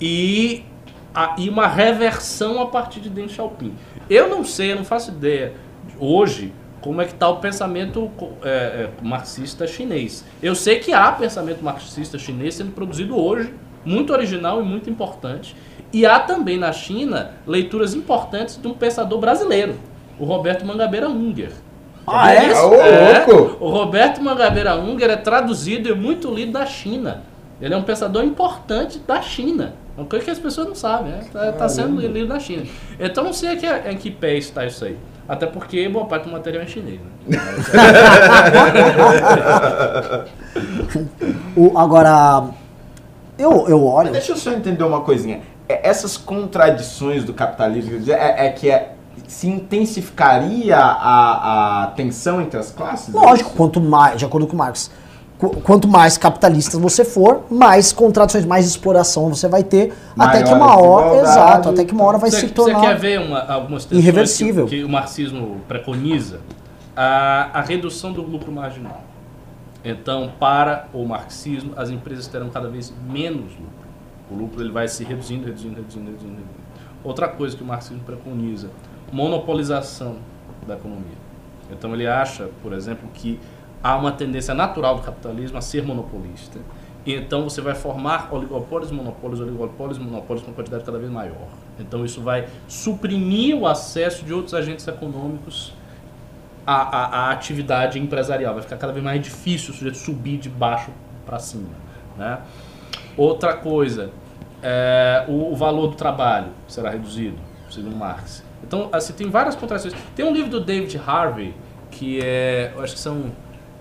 e, 0.00 0.62
a- 1.14 1.34
e 1.38 1.48
uma 1.48 1.66
reversão 1.66 2.60
a 2.60 2.66
partir 2.66 3.00
de 3.00 3.08
Deng 3.08 3.28
Xiaoping. 3.28 3.74
Eu 4.10 4.28
não 4.28 4.44
sei, 4.44 4.72
eu 4.72 4.76
não 4.76 4.84
faço 4.84 5.10
ideia 5.10 5.52
hoje 5.98 6.52
como 6.84 7.00
é 7.00 7.06
que 7.06 7.14
está 7.14 7.30
o 7.30 7.36
pensamento 7.36 8.10
é, 8.42 8.48
é, 8.48 8.90
marxista 9.00 9.66
chinês. 9.66 10.22
Eu 10.42 10.54
sei 10.54 10.78
que 10.78 10.92
há 10.92 11.10
pensamento 11.12 11.64
marxista 11.64 12.18
chinês 12.18 12.56
sendo 12.56 12.72
produzido 12.72 13.18
hoje, 13.18 13.54
muito 13.86 14.12
original 14.12 14.60
e 14.60 14.64
muito 14.66 14.90
importante. 14.90 15.56
E 15.90 16.04
há 16.04 16.20
também 16.20 16.58
na 16.58 16.72
China 16.72 17.30
leituras 17.46 17.94
importantes 17.94 18.60
de 18.60 18.68
um 18.68 18.74
pensador 18.74 19.18
brasileiro, 19.18 19.76
o 20.18 20.26
Roberto 20.26 20.66
Mangabeira 20.66 21.08
Unger. 21.08 21.52
Ah, 22.06 22.34
é? 22.34 22.52
Ô, 22.52 22.68
louco! 22.68 23.64
O 23.64 23.70
Roberto 23.70 24.22
Mangabeira 24.22 24.76
Unger 24.76 25.08
é 25.08 25.16
traduzido 25.16 25.88
e 25.88 25.94
muito 25.94 26.30
lido 26.34 26.52
da 26.52 26.66
China. 26.66 27.22
Ele 27.62 27.72
é 27.72 27.76
um 27.78 27.82
pensador 27.82 28.22
importante 28.24 28.98
da 28.98 29.22
China. 29.22 29.74
É 29.96 30.00
uma 30.02 30.06
coisa 30.06 30.22
que 30.22 30.30
as 30.30 30.38
pessoas 30.38 30.66
não 30.66 30.74
sabem, 30.74 31.12
né? 31.12 31.24
Tá, 31.32 31.50
tá 31.52 31.66
sendo 31.66 31.98
lido 31.98 32.26
da 32.26 32.38
China. 32.38 32.64
Então 33.00 33.24
não 33.24 33.32
sei 33.32 33.58
em 33.90 33.96
que 33.96 34.10
pé 34.10 34.36
está 34.36 34.66
isso 34.66 34.84
aí. 34.84 34.98
Até 35.28 35.46
porque 35.46 35.88
boa 35.88 36.04
parte 36.04 36.24
do 36.24 36.32
material 36.32 36.62
é 36.62 36.66
chinês. 36.66 37.00
Né? 37.26 37.38
O, 41.56 41.78
agora, 41.78 42.44
eu, 43.38 43.66
eu 43.68 43.78
Mas 43.78 43.94
olho. 43.94 44.12
deixa 44.12 44.32
eu 44.32 44.36
só 44.36 44.52
entender 44.52 44.82
uma 44.84 45.00
coisinha. 45.00 45.40
É, 45.68 45.88
Essas 45.88 46.16
contradições 46.16 47.24
do 47.24 47.32
capitalismo, 47.32 47.98
é, 48.12 48.46
é 48.46 48.50
que 48.50 48.70
é- 48.70 48.92
se 49.28 49.48
intensificaria 49.48 50.76
a, 50.76 51.84
a 51.84 51.86
tensão 51.88 52.40
entre 52.40 52.58
as 52.58 52.70
classes? 52.70 53.14
Lógico, 53.14 53.50
quanto 53.50 53.80
mais, 53.80 54.18
de 54.18 54.24
acordo 54.24 54.46
com 54.46 54.56
Marx, 54.56 54.90
quanto 55.38 55.88
mais 55.88 56.16
capitalistas 56.16 56.80
você 56.80 57.04
for, 57.04 57.44
mais 57.50 57.92
contradições, 57.92 58.44
mais 58.44 58.66
exploração 58.66 59.28
você 59.28 59.48
vai 59.48 59.64
ter, 59.64 59.92
até 60.18 60.42
que 60.42 60.48
uma 60.48 60.66
Maior 60.66 60.82
hora, 60.82 61.20
exato, 61.22 61.68
até 61.70 61.84
que 61.84 61.92
uma 61.92 62.04
hora 62.04 62.18
vai 62.18 62.30
você, 62.30 62.40
se 62.40 62.46
você 62.46 62.54
tornar. 62.54 62.80
quer 62.80 62.98
ver 62.98 63.20
uma, 63.20 63.40
algumas 63.40 63.86
irreversível. 63.90 64.66
Que, 64.66 64.78
que 64.78 64.84
o 64.84 64.88
marxismo 64.88 65.60
preconiza? 65.66 66.40
A, 66.96 67.58
a 67.58 67.60
redução 67.60 68.12
do 68.12 68.22
lucro 68.22 68.52
marginal. 68.52 69.02
Então, 69.84 70.32
para 70.38 70.88
o 70.94 71.04
marxismo, 71.04 71.72
as 71.76 71.90
empresas 71.90 72.26
terão 72.26 72.48
cada 72.48 72.68
vez 72.68 72.92
menos 73.10 73.50
lucro. 73.52 73.84
O 74.30 74.34
lucro 74.34 74.62
ele 74.62 74.70
vai 74.70 74.88
se 74.88 75.04
reduzindo, 75.04 75.44
reduzindo, 75.44 75.74
reduzindo, 75.74 76.06
reduzindo. 76.06 76.32
reduzindo. 76.36 76.64
Outra 77.02 77.28
coisa 77.28 77.54
que 77.54 77.62
o 77.62 77.66
marxismo 77.66 78.02
preconiza, 78.02 78.70
monopolização 79.12 80.16
da 80.66 80.74
economia. 80.74 81.24
Então 81.70 81.92
ele 81.92 82.06
acha, 82.06 82.48
por 82.62 82.72
exemplo, 82.72 83.08
que 83.12 83.38
há 83.84 83.96
uma 83.98 84.10
tendência 84.12 84.54
natural 84.54 84.96
do 84.96 85.02
capitalismo 85.02 85.58
a 85.58 85.60
ser 85.60 85.84
monopolista. 85.84 86.58
E 87.04 87.14
então 87.14 87.44
você 87.44 87.60
vai 87.60 87.74
formar 87.74 88.28
oligopólios, 88.32 88.90
monopólios, 88.90 89.38
oligopólios, 89.38 89.98
monopólios 89.98 90.42
com 90.42 90.50
uma 90.50 90.56
quantidade 90.56 90.82
cada 90.84 90.98
vez 90.98 91.12
maior. 91.12 91.48
Então 91.78 92.02
isso 92.02 92.22
vai 92.22 92.48
suprimir 92.66 93.54
o 93.54 93.66
acesso 93.66 94.24
de 94.24 94.32
outros 94.32 94.54
agentes 94.54 94.88
econômicos 94.88 95.74
à, 96.66 96.74
à- 96.76 97.06
à 97.26 97.30
atividade 97.30 97.98
empresarial. 97.98 98.54
Vai 98.54 98.62
ficar 98.62 98.78
cada 98.78 98.90
vez 98.90 99.04
mais 99.04 99.20
difícil 99.20 99.74
o 99.74 99.76
sujeito 99.76 99.98
subir 99.98 100.38
de 100.38 100.48
baixo 100.48 100.90
para 101.26 101.38
cima. 101.38 101.68
Né? 102.16 102.38
Outra 103.18 103.52
coisa, 103.52 104.10
é, 104.62 105.26
o, 105.28 105.52
o 105.52 105.56
valor 105.56 105.88
do 105.88 105.96
trabalho 105.96 106.48
será 106.66 106.88
reduzido, 106.88 107.36
segundo 107.70 107.94
Marx. 107.96 108.42
Então, 108.66 108.88
assim, 108.90 109.12
tem 109.12 109.28
várias 109.28 109.54
contradições. 109.54 109.94
Tem 110.16 110.24
um 110.24 110.32
livro 110.32 110.50
do 110.50 110.60
David 110.60 110.98
Harvey, 111.06 111.54
que 111.90 112.18
é, 112.24 112.72
eu 112.74 112.82
acho 112.82 112.94
que 112.94 112.98
são 113.00 113.30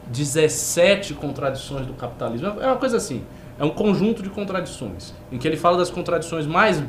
17 0.08 1.14
contradições 1.14 1.86
do 1.86 1.94
capitalismo. 1.94 2.48
É 2.62 2.68
uma 2.68 2.78
coisa 2.78 2.98
assim, 2.98 3.24
é 3.60 3.64
um 3.64 3.70
conjunto 3.70 4.22
de 4.24 4.30
contradições, 4.30 5.14
em 5.32 5.38
que 5.38 5.48
ele 5.48 5.58
fala 5.58 5.78
das 5.78 5.90
contradições 5.90 6.46
mais 6.46 6.82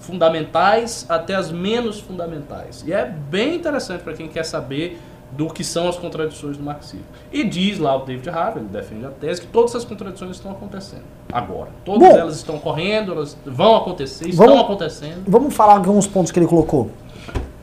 fundamentais 0.00 1.04
até 1.08 1.34
as 1.34 1.50
menos 1.50 2.00
fundamentais. 2.00 2.82
E 2.86 2.92
é 2.92 3.04
bem 3.04 3.56
interessante 3.56 4.02
para 4.02 4.14
quem 4.14 4.28
quer 4.28 4.44
saber 4.44 4.98
do 5.30 5.46
que 5.48 5.62
são 5.62 5.86
as 5.86 5.96
contradições 5.98 6.56
do 6.56 6.62
marxismo. 6.62 7.04
E 7.30 7.44
diz 7.44 7.78
lá 7.78 7.94
o 7.96 8.06
David 8.06 8.30
Harvey, 8.30 8.62
ele 8.62 8.70
defende 8.72 9.04
a 9.04 9.10
tese, 9.10 9.42
que 9.42 9.46
todas 9.48 9.72
essas 9.72 9.84
contradições 9.84 10.30
estão 10.36 10.50
acontecendo 10.50 11.02
agora. 11.30 11.68
Todas 11.84 12.08
Bom. 12.08 12.16
elas 12.16 12.36
estão 12.36 12.56
ocorrendo, 12.56 13.12
elas 13.12 13.36
vão 13.44 13.76
acontecer, 13.76 14.28
estão 14.30 14.46
Vamos- 14.46 14.62
acontecendo. 14.62 15.22
Vamos 15.26 15.54
falar 15.54 15.74
alguns 15.74 16.06
pontos 16.06 16.32
que 16.32 16.38
ele 16.38 16.46
colocou. 16.46 16.90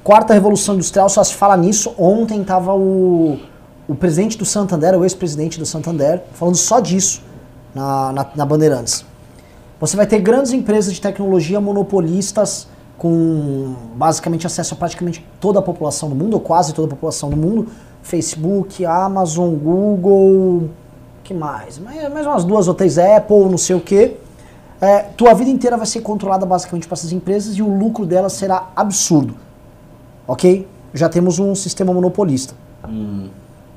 Quarta 0.04 0.36
Revolução 0.36 0.76
Industrial, 0.76 1.10
só 1.10 1.24
se 1.24 1.34
fala 1.34 1.58
nisso. 1.58 1.92
Ontem 1.98 2.40
estava 2.42 2.76
o, 2.76 3.40
o 3.88 3.96
presidente 3.96 4.38
do 4.38 4.46
Santander, 4.46 4.98
o 4.98 5.04
ex-presidente 5.04 5.60
do 5.60 5.66
Santander, 5.66 6.24
falando 6.34 6.56
só 6.56 6.80
disso 6.80 7.22
na, 7.74 8.12
na, 8.12 8.28
na 8.36 8.46
Bandeirantes. 8.46 9.06
Você 9.80 9.96
vai 9.98 10.08
ter 10.08 10.20
grandes 10.20 10.54
empresas 10.54 10.94
de 10.94 11.02
tecnologia 11.02 11.60
monopolistas 11.60 12.68
com 12.98 13.76
basicamente 13.96 14.48
acesso 14.48 14.74
a 14.74 14.78
praticamente 14.78 15.26
toda 15.40 15.60
a 15.60 15.62
população 15.62 16.10
do 16.10 16.16
mundo, 16.16 16.36
ou 16.36 16.40
quase 16.40 16.74
toda 16.74 16.88
a 16.88 16.90
população 16.90 17.30
do 17.30 17.38
mundo. 17.38 17.68
Facebook, 18.02 18.86
Amazon, 18.86 19.54
Google, 19.56 20.70
que 21.24 21.34
mais? 21.34 21.78
Mais, 21.80 22.26
umas 22.26 22.46
duas 22.46 22.68
ou 22.68 22.74
três, 22.74 22.98
Apple, 22.98 23.46
não 23.50 23.58
sei 23.58 23.76
o 23.76 23.82
que. 23.82 24.16
É, 24.80 25.00
tua 25.00 25.34
vida 25.34 25.50
inteira 25.50 25.78
vai 25.78 25.86
ser 25.86 26.02
controlada 26.02 26.46
basicamente 26.46 26.88
por 26.88 26.94
essas 26.94 27.12
empresas 27.12 27.56
e 27.56 27.62
o 27.62 27.78
lucro 27.78 28.06
delas 28.06 28.34
será 28.34 28.70
absurdo. 28.76 29.36
Ok? 30.28 30.68
Já 30.94 31.10
temos 31.10 31.40
um 31.40 31.54
sistema 31.56 31.94
monopolista. 31.94 32.54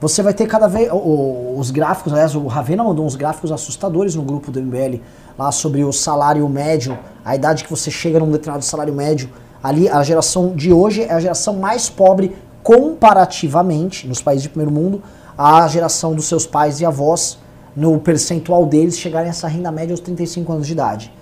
Você 0.01 0.23
vai 0.23 0.33
ter 0.33 0.47
cada 0.47 0.69
vez. 0.69 0.89
os 0.93 1.71
gráficos, 1.71 2.13
aliás, 2.13 2.35
o 2.35 2.47
Ravena 2.47 2.85
mandou 2.85 3.05
uns 3.05 3.17
gráficos 3.17 3.51
assustadores 3.51 4.15
no 4.15 4.23
grupo 4.23 4.51
do 4.51 4.63
MBL 4.63 5.01
lá 5.37 5.51
sobre 5.51 5.83
o 5.85 5.93
salário 5.93 6.49
médio, 6.49 6.97
a 7.25 7.35
idade 7.35 7.65
que 7.65 7.71
você 7.71 7.91
chega 7.91 8.19
num 8.21 8.31
determinado 8.31 8.65
salário 8.65 8.95
médio. 8.95 9.29
Ali, 9.63 9.89
a 9.89 10.03
geração 10.05 10.55
de 10.55 10.73
hoje 10.73 11.03
é 11.03 11.13
a 11.13 11.19
geração 11.19 11.57
mais 11.57 11.89
pobre 11.89 12.37
comparativamente, 12.63 14.07
nos 14.07 14.23
países 14.23 14.45
de 14.45 14.49
primeiro 14.51 14.71
mundo, 14.71 15.03
à 15.37 15.67
geração 15.67 16.15
dos 16.15 16.27
seus 16.27 16.47
pais 16.47 16.81
e 16.81 16.87
avós, 16.87 17.39
no 17.75 17.99
percentual 17.99 18.67
deles 18.67 18.99
chegarem 18.99 19.29
a 19.29 19.31
essa 19.31 19.49
renda 19.49 19.71
média 19.73 19.93
aos 19.93 20.01
35 20.01 20.53
anos 20.53 20.67
de 20.67 20.75
idade. 20.75 21.13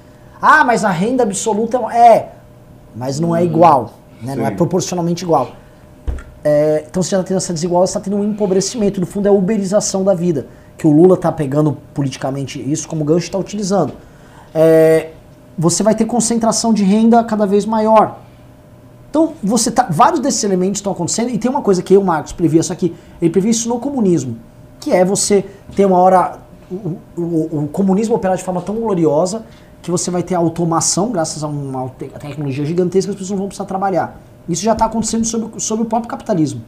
Ah, 0.40 0.64
mas 0.64 0.84
a 0.84 0.90
renda 0.90 1.22
absoluta 1.22 1.78
é. 1.94 2.32
mas 2.94 3.18
não 3.18 3.34
é 3.34 3.42
igual, 3.42 3.94
né? 4.22 4.36
não 4.36 4.46
é 4.46 4.50
proporcionalmente 4.50 5.24
igual. 5.24 5.52
É, 6.48 6.85
então 6.89 7.02
você 7.02 7.10
já 7.10 7.16
está 7.16 7.27
tendo 7.28 7.39
essa 7.39 7.52
desigualdade, 7.52 7.90
você 7.90 7.98
está 7.98 8.09
tendo 8.09 8.20
um 8.23 8.24
empobrecimento. 8.31 9.01
No 9.01 9.06
fundo, 9.06 9.27
é 9.27 9.31
a 9.31 9.32
uberização 9.32 10.05
da 10.05 10.14
vida. 10.14 10.47
Que 10.78 10.86
o 10.86 10.93
Lula 10.93 11.14
está 11.14 11.32
pegando 11.32 11.77
politicamente 11.93 12.60
isso 12.70 12.86
como 12.86 13.05
gancho 13.05 13.24
e 13.24 13.28
está 13.28 13.39
utilizando. 13.39 13.94
É, 14.55 15.10
você 15.59 15.82
vai 15.82 15.94
ter 15.97 16.05
concentração 16.05 16.73
de 16.73 16.85
renda 16.85 17.24
cada 17.24 17.47
vez 17.47 17.66
maior. 17.66 18.18
Então, 19.10 19.32
você 19.43 19.70
tá, 19.73 19.89
vários 19.90 20.20
desses 20.20 20.44
elementos 20.44 20.78
estão 20.78 20.93
acontecendo, 20.93 21.31
e 21.31 21.39
tem 21.39 21.51
uma 21.51 21.62
coisa 21.62 21.82
que 21.82 21.94
eu, 21.94 22.02
Marcos, 22.05 22.32
previa, 22.32 22.62
só 22.62 22.74
que 22.74 22.94
ele 23.20 23.31
previa 23.31 23.51
isso 23.51 23.68
no 23.68 23.81
comunismo, 23.81 24.36
que 24.78 24.93
é 24.93 25.05
você 25.05 25.44
ter 25.74 25.85
uma 25.86 25.98
hora. 25.98 26.39
O, 26.70 26.97
o- 27.16 27.64
o 27.64 27.68
comunismo 27.73 28.14
operar 28.14 28.36
de 28.36 28.43
forma 28.44 28.60
tão 28.60 28.74
gloriosa 28.77 29.44
que 29.82 29.90
você 29.90 30.10
vai 30.10 30.23
ter 30.23 30.35
automação, 30.35 31.10
graças 31.10 31.43
a 31.43 31.47
uma 31.48 31.89
te- 31.98 32.09
tecnologia 32.20 32.64
gigantesca, 32.64 33.10
as 33.10 33.16
pessoas 33.16 33.31
não 33.31 33.39
vão 33.39 33.47
precisar 33.48 33.64
trabalhar. 33.64 34.20
Isso 34.48 34.62
já 34.62 34.73
está 34.73 34.86
acontecendo 34.86 35.24
sobre, 35.24 35.60
sobre 35.60 35.85
o 35.85 35.89
próprio 35.89 36.09
capitalismo. 36.10 36.62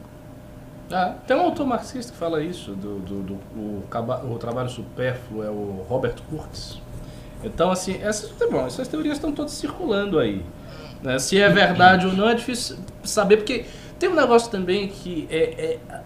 Ah, 0.91 1.13
tem 1.27 1.37
um 1.37 1.41
autor 1.41 1.67
marxista 1.67 2.11
que 2.11 2.17
fala 2.17 2.43
isso, 2.43 2.71
do, 2.71 2.99
do, 2.99 3.21
do- 3.21 3.39
o, 3.55 3.83
o 4.33 4.37
trabalho 4.39 4.69
supérfluo, 4.69 5.43
é 5.43 5.49
o 5.49 5.85
Robert 5.87 6.15
Kurtz. 6.29 6.81
Então, 7.43 7.71
assim, 7.71 7.99
essas, 8.01 8.31
tá 8.31 8.47
bom, 8.51 8.65
essas 8.65 8.87
teorias 8.87 9.15
estão 9.17 9.31
todas 9.31 9.51
circulando 9.53 10.17
aí. 10.19 10.43
né? 11.01 11.19
Se 11.19 11.39
é 11.39 11.47
verdade 11.47 12.05
ou 12.07 12.13
não 12.13 12.27
é 12.27 12.33
difícil 12.33 12.77
saber, 13.03 13.37
porque 13.37 13.65
tem 13.99 14.09
um 14.09 14.15
negócio 14.15 14.49
também 14.51 14.87
que 14.87 15.27
é, 15.29 15.79
é 15.87 16.01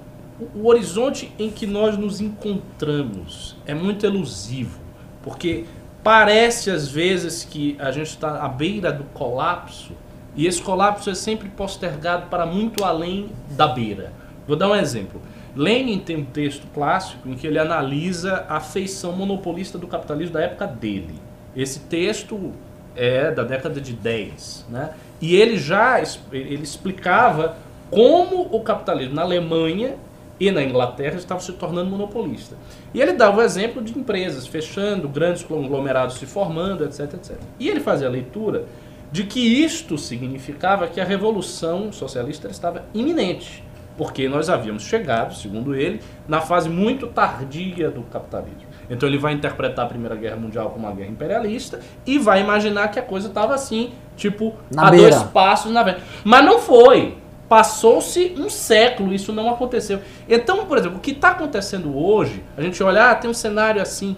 o 0.54 0.68
horizonte 0.68 1.32
em 1.40 1.50
que 1.50 1.66
nós 1.66 1.98
nos 1.98 2.20
encontramos 2.20 3.56
é 3.66 3.74
muito 3.74 4.06
elusivo, 4.06 4.80
porque 5.24 5.66
parece 6.04 6.70
às 6.70 6.88
vezes 6.88 7.44
que 7.46 7.78
a 7.80 7.92
gente 7.92 8.08
está 8.10 8.44
à 8.44 8.48
beira 8.50 8.92
do 8.92 9.04
colapso 9.06 9.94
e 10.36 10.48
esse 10.48 10.62
colapso 10.62 11.10
é 11.10 11.16
sempre 11.16 11.50
postergado 11.50 12.28
para 12.28 12.46
muito 12.46 12.84
além 12.84 13.30
da 13.52 13.68
beira. 13.68 14.12
Vou 14.48 14.56
dar 14.56 14.70
um 14.70 14.76
exemplo. 14.76 15.22
Lenin 15.56 16.00
tem 16.00 16.18
um 16.18 16.26
texto 16.26 16.66
clássico 16.74 17.30
em 17.30 17.36
que 17.36 17.46
ele 17.46 17.60
analisa 17.60 18.46
a 18.50 18.60
feição 18.60 19.12
monopolista 19.12 19.78
do 19.78 19.88
capitalismo 19.88 20.34
da 20.34 20.42
época 20.42 20.66
dele. 20.66 21.16
Esse 21.56 21.82
texto 21.82 22.52
é 22.96 23.32
da 23.32 23.44
década 23.44 23.80
de 23.80 23.94
10, 23.94 24.66
né? 24.70 24.92
E 25.22 25.36
ele 25.36 25.58
já 25.58 26.02
ele 26.32 26.64
explicava 26.64 27.56
como 27.90 28.48
o 28.52 28.62
capitalismo 28.62 29.14
na 29.14 29.22
Alemanha 29.22 29.96
e 30.40 30.52
na 30.52 30.64
Inglaterra 30.64 31.16
estava 31.16 31.40
se 31.40 31.54
tornando 31.54 31.90
monopolista. 31.90 32.58
E 32.94 33.00
ele 33.00 33.14
dava 33.14 33.38
o 33.38 33.42
exemplo 33.42 33.82
de 33.82 33.98
empresas 33.98 34.48
fechando, 34.48 35.08
grandes 35.08 35.44
conglomerados 35.44 36.16
se 36.16 36.26
formando, 36.26 36.84
etc, 36.84 37.14
etc. 37.14 37.38
E 37.60 37.70
ele 37.70 37.80
fazia 37.80 38.08
a 38.08 38.10
leitura 38.10 38.66
de 39.14 39.24
que 39.24 39.40
isto 39.64 39.96
significava 39.96 40.88
que 40.88 41.00
a 41.00 41.06
revolução 41.06 41.92
socialista 41.92 42.50
estava 42.50 42.84
iminente, 42.96 43.64
porque 43.96 44.28
nós 44.28 44.50
havíamos 44.50 44.82
chegado, 44.82 45.36
segundo 45.36 45.76
ele, 45.76 46.02
na 46.28 46.42
fase 46.42 46.68
muito 46.68 47.06
tardia 47.06 47.92
do 47.92 48.02
capitalismo. 48.02 48.74
Então 48.90 49.08
ele 49.08 49.20
vai 49.20 49.34
interpretar 49.34 49.86
a 49.86 49.88
Primeira 49.88 50.16
Guerra 50.16 50.36
Mundial 50.36 50.72
como 50.72 50.88
uma 50.88 50.96
guerra 50.96 51.12
imperialista 51.12 51.80
e 52.08 52.18
vai 52.18 52.42
imaginar 52.42 52.88
que 52.88 52.98
a 52.98 53.04
coisa 53.04 53.28
estava 53.28 53.54
assim, 53.54 53.92
tipo, 54.18 54.56
Na 54.74 54.88
a 54.88 54.90
beira. 54.90 55.12
dois 55.12 55.24
passos 55.30 55.72
na 55.72 55.84
frente. 55.84 56.02
Mas 56.24 56.44
não 56.44 56.58
foi. 56.58 57.16
Passou-se 57.48 58.34
um 58.36 58.50
século, 58.50 59.14
isso 59.14 59.32
não 59.32 59.48
aconteceu. 59.48 60.00
Então, 60.28 60.66
por 60.66 60.76
exemplo, 60.80 60.98
o 60.98 61.00
que 61.00 61.12
está 61.12 61.30
acontecendo 61.30 61.96
hoje, 61.96 62.44
a 62.58 62.64
gente 62.64 62.82
olha, 62.82 63.12
ah, 63.12 63.16
tem 63.16 63.30
um 63.30 63.34
cenário 63.34 63.80
assim, 63.80 64.18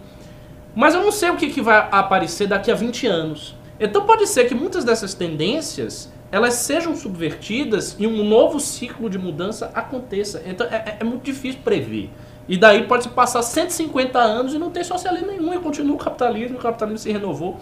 mas 0.73 0.95
eu 0.95 1.01
não 1.03 1.11
sei 1.11 1.31
o 1.31 1.35
que, 1.35 1.49
que 1.49 1.59
vai 1.61 1.85
aparecer 1.91 2.47
daqui 2.47 2.71
a 2.71 2.75
20 2.75 3.07
anos. 3.07 3.55
Então 3.79 4.05
pode 4.05 4.27
ser 4.27 4.45
que 4.45 4.55
muitas 4.55 4.83
dessas 4.83 5.13
tendências 5.13 6.11
elas 6.31 6.55
sejam 6.55 6.95
subvertidas 6.95 7.95
e 7.99 8.07
um 8.07 8.23
novo 8.27 8.59
ciclo 8.59 9.09
de 9.09 9.17
mudança 9.17 9.71
aconteça. 9.73 10.41
Então 10.45 10.65
é, 10.67 10.75
é- 10.75 10.97
é 10.99 11.03
muito 11.03 11.23
difícil 11.23 11.59
prever. 11.63 12.09
E 12.47 12.57
daí 12.57 12.83
pode 12.83 13.03
se 13.03 13.09
passar 13.09 13.41
150 13.41 14.19
anos 14.19 14.53
e 14.53 14.57
não 14.59 14.69
ter 14.69 14.83
socialismo 14.83 15.27
nenhum 15.27 15.53
e 15.53 15.59
continua 15.59 15.95
o 15.95 15.99
capitalismo, 15.99 16.57
o 16.57 16.61
capitalismo 16.61 16.99
se 16.99 17.11
renovou. 17.11 17.57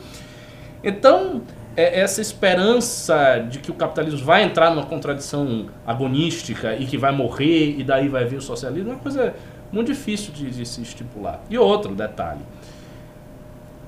Então, 0.83 1.41
é- 1.75 2.01
essa 2.01 2.21
esperança 2.21 3.39
de 3.49 3.59
que 3.59 3.71
o 3.71 3.73
capitalismo 3.73 4.19
vai 4.25 4.43
entrar 4.43 4.69
numa 4.71 4.85
contradição 4.85 5.67
agonística 5.85 6.75
e 6.75 6.85
que 6.85 6.97
vai 6.97 7.11
morrer 7.11 7.75
e 7.79 7.83
daí 7.83 8.09
vai 8.09 8.25
vir 8.25 8.37
o 8.37 8.41
socialismo 8.41 8.89
é 8.91 8.93
uma 8.93 8.99
coisa 9.01 9.33
muito 9.71 9.87
difícil 9.87 10.33
de, 10.33 10.49
de 10.51 10.65
se 10.65 10.81
estipular. 10.81 11.41
E 11.49 11.57
outro 11.57 11.95
detalhe. 11.95 12.41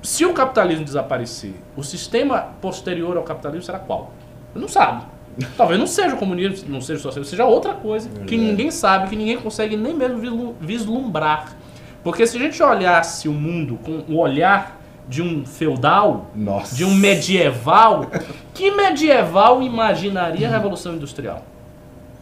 Se 0.06 0.24
o 0.24 0.32
capitalismo 0.32 0.84
desaparecer, 0.84 1.52
o 1.76 1.82
sistema 1.82 2.38
posterior 2.60 3.16
ao 3.16 3.24
capitalismo 3.24 3.64
será 3.64 3.80
qual? 3.80 4.12
Não 4.54 4.68
sabe. 4.68 5.02
Talvez 5.58 5.80
não 5.80 5.86
seja 5.88 6.14
o 6.14 6.16
comunismo, 6.16 6.68
não 6.68 6.80
seja 6.80 7.00
o 7.00 7.02
socialismo, 7.02 7.28
seja 7.30 7.44
outra 7.44 7.74
coisa 7.74 8.08
que 8.24 8.36
ninguém 8.36 8.70
sabe, 8.70 9.08
que 9.10 9.16
ninguém 9.16 9.36
consegue 9.36 9.76
nem 9.76 9.92
mesmo 9.92 10.18
vislu- 10.18 10.54
vislumbrar. 10.60 11.56
Porque 12.04 12.24
se 12.24 12.36
a 12.36 12.40
gente 12.40 12.62
olhasse 12.62 13.28
o 13.28 13.32
mundo 13.32 13.80
com 13.84 14.04
o 14.08 14.18
olhar 14.20 14.80
de 15.08 15.20
um 15.22 15.44
feudal, 15.44 16.30
Nossa. 16.36 16.76
de 16.76 16.84
um 16.84 16.94
medieval, 16.94 18.06
que 18.54 18.70
medieval 18.70 19.60
imaginaria 19.60 20.46
a 20.46 20.50
Revolução 20.52 20.94
Industrial? 20.94 21.42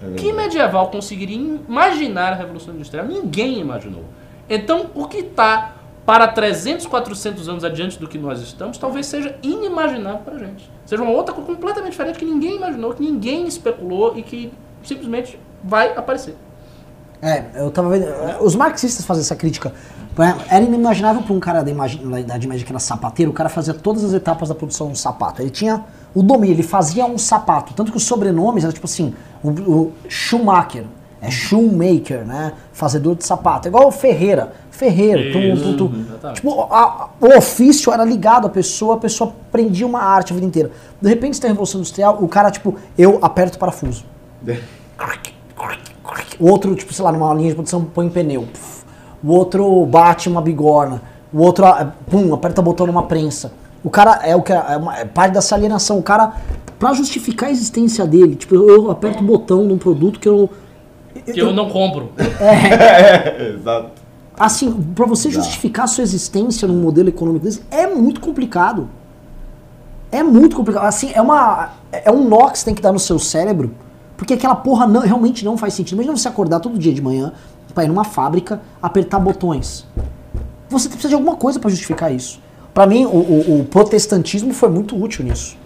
É. 0.03 0.15
Que 0.15 0.33
medieval 0.33 0.89
conseguiria 0.91 1.37
imaginar 1.69 2.33
a 2.33 2.37
Revolução 2.37 2.73
Industrial? 2.75 3.05
Ninguém 3.05 3.61
imaginou. 3.61 4.05
Então, 4.49 4.87
o 4.95 5.07
que 5.07 5.19
está 5.19 5.73
para 6.05 6.29
300, 6.29 6.87
400 6.87 7.49
anos 7.49 7.65
adiante 7.65 7.99
do 7.99 8.07
que 8.07 8.19
nós 8.19 8.41
estamos, 8.41 8.77
talvez 8.77 9.07
seja 9.07 9.37
inimaginável 9.43 10.19
para 10.21 10.35
a 10.35 10.39
gente. 10.39 10.71
Seja 10.85 11.03
uma 11.03 11.13
outra 11.13 11.35
coisa 11.35 11.51
completamente 11.51 11.93
diferente 11.93 12.19
que 12.19 12.25
ninguém 12.27 12.57
imaginou, 12.57 12.93
que 12.93 13.03
ninguém 13.03 13.47
especulou 13.47 14.17
e 14.17 14.23
que 14.23 14.53
simplesmente 14.83 15.39
vai 15.63 15.97
aparecer. 15.97 16.37
É, 17.23 17.45
eu 17.55 17.71
tava 17.71 17.89
vendo. 17.89 18.05
eh, 18.05 18.37
Os 18.41 18.55
marxistas 18.55 19.05
fazem 19.07 19.23
essa 19.23 19.35
crítica. 19.35 19.73
né? 20.19 20.37
Era 20.51 20.63
inimaginável 20.63 21.23
para 21.23 21.33
um 21.33 21.41
cara 21.41 21.63
da, 21.63 21.73
da 21.73 22.21
Idade 22.21 22.47
Média 22.47 22.67
que 22.67 22.71
era 22.73 22.79
sapateiro, 22.79 23.31
o 23.31 23.35
cara 23.35 23.49
fazia 23.49 23.73
todas 23.73 24.05
as 24.05 24.13
etapas 24.13 24.51
da 24.51 24.55
produção 24.55 24.89
de 24.89 24.93
um 24.93 24.97
sapato. 24.97 25.41
Ele 25.41 25.49
tinha 25.51 25.85
o 26.15 26.23
domínio, 26.23 26.55
ele 26.55 26.63
fazia 26.63 27.07
um 27.07 27.17
sapato. 27.17 27.73
Tanto 27.73 27.91
que 27.91 27.97
os 27.97 28.05
sobrenomes 28.05 28.63
eram 28.63 28.75
tipo 28.75 28.85
assim: 28.87 29.15
o, 29.43 29.49
o 29.51 29.93
Schumacher, 30.07 30.85
é 31.23 31.31
shoemaker, 31.31 32.27
né? 32.27 32.53
Fazedor 32.73 33.17
de 33.17 33.25
sapato. 33.25 33.67
É 33.67 33.71
igual 33.71 33.89
o 33.89 33.91
Ferreira. 33.91 34.53
Ferreiro. 34.85 35.33
Tipo, 36.35 36.63
a- 36.71 37.09
o 37.21 37.37
ofício 37.39 37.93
era 37.93 38.05
ligado 38.05 38.47
à 38.47 38.51
pessoa, 38.51 38.95
a 38.95 38.99
pessoa 38.99 39.31
aprendia 39.49 39.87
uma 39.87 40.01
arte 40.03 40.33
a 40.33 40.35
vida 40.35 40.47
inteira. 40.47 40.71
De 41.01 41.09
repente, 41.09 41.41
tem 41.41 41.49
a 41.49 41.53
Revolução 41.53 41.81
Industrial, 41.81 42.19
o 42.21 42.29
cara, 42.29 42.51
tipo, 42.51 42.75
eu 42.99 43.19
aperto 43.23 43.57
o 43.57 43.59
parafuso. 43.61 44.05
O 46.41 46.51
outro, 46.51 46.75
tipo, 46.75 46.93
sei 46.93 47.05
lá, 47.05 47.13
numa 47.13 47.33
linha 47.33 47.49
de 47.51 47.55
produção 47.55 47.85
põe 47.85 48.09
pneu. 48.09 48.47
O 49.23 49.31
outro 49.33 49.87
bate 49.87 50.29
uma 50.29 50.43
bigorna. 50.43 51.01
O 51.33 51.41
outro, 51.41 51.65
ah, 51.65 51.93
pum, 52.11 52.35
aperta 52.35 52.61
o 52.61 52.65
botão 52.65 52.87
numa 52.87 53.05
prensa. 53.05 53.53
O 53.85 53.89
cara 53.91 54.21
é 54.25 54.35
o 54.35 54.43
que 54.43 54.53
é, 54.53 54.77
uma- 54.77 54.99
é 54.99 55.05
parte 55.05 55.33
dessa 55.35 55.55
alienação. 55.55 55.99
O 55.99 56.03
cara, 56.03 56.33
pra 56.79 56.93
justificar 56.93 57.49
a 57.49 57.53
existência 57.53 58.05
dele, 58.05 58.35
tipo, 58.35 58.55
eu, 58.57 58.69
eu 58.69 58.91
aperto 58.91 59.23
o 59.23 59.27
botão 59.27 59.63
num 59.65 59.79
produto 59.79 60.19
que 60.19 60.29
eu. 60.29 60.51
Que 61.33 61.39
eu 61.41 61.53
não 61.53 61.71
compro. 61.71 62.11
Exato. 63.57 63.91
Assim, 64.39 64.73
pra 64.95 65.07
você 65.07 65.31
justificar 65.31 65.85
a 65.85 65.89
sua 65.89 66.03
existência 66.03 66.67
num 66.67 66.81
modelo 66.81 67.09
econômico 67.09 67.45
desse, 67.45 67.63
é 67.71 67.87
muito 67.87 68.21
complicado. 68.21 68.89
É 70.11 70.23
muito 70.23 70.57
complicado. 70.57 70.85
Assim, 70.87 71.11
é 71.15 71.21
uma. 71.23 71.71
É 71.93 72.11
um 72.11 72.29
nó 72.29 72.49
que 72.49 72.59
você 72.59 72.65
tem 72.65 72.75
que 72.75 72.83
dar 72.83 72.93
no 72.93 72.99
seu 72.99 73.19
cérebro, 73.19 73.73
porque 74.17 74.35
aquela 74.35 74.55
porra 74.57 74.87
não- 74.87 75.01
realmente 75.03 75.45
não 75.45 75.57
faz 75.57 75.75
sentido. 75.75 75.95
Imagina 75.97 76.17
você 76.17 76.29
acordar 76.29 76.61
todo 76.61 76.79
dia 76.79 76.93
de 76.93 77.01
manhã 77.03 77.33
pra 77.75 77.85
ir 77.85 77.89
numa 77.89 78.05
fábrica, 78.05 78.61
apertar 78.83 79.19
botões. 79.21 79.87
Você 80.69 80.89
precisa 80.89 81.09
de 81.11 81.15
alguma 81.15 81.37
coisa 81.37 81.59
pra 81.61 81.71
justificar 81.71 82.13
isso. 82.13 82.41
Pra 82.73 82.87
mim, 82.87 83.05
o, 83.07 83.09
o- 83.09 83.61
o 83.61 83.65
protestantismo 83.65 84.53
foi 84.53 84.69
muito 84.69 85.01
útil 85.01 85.25
nisso. 85.25 85.57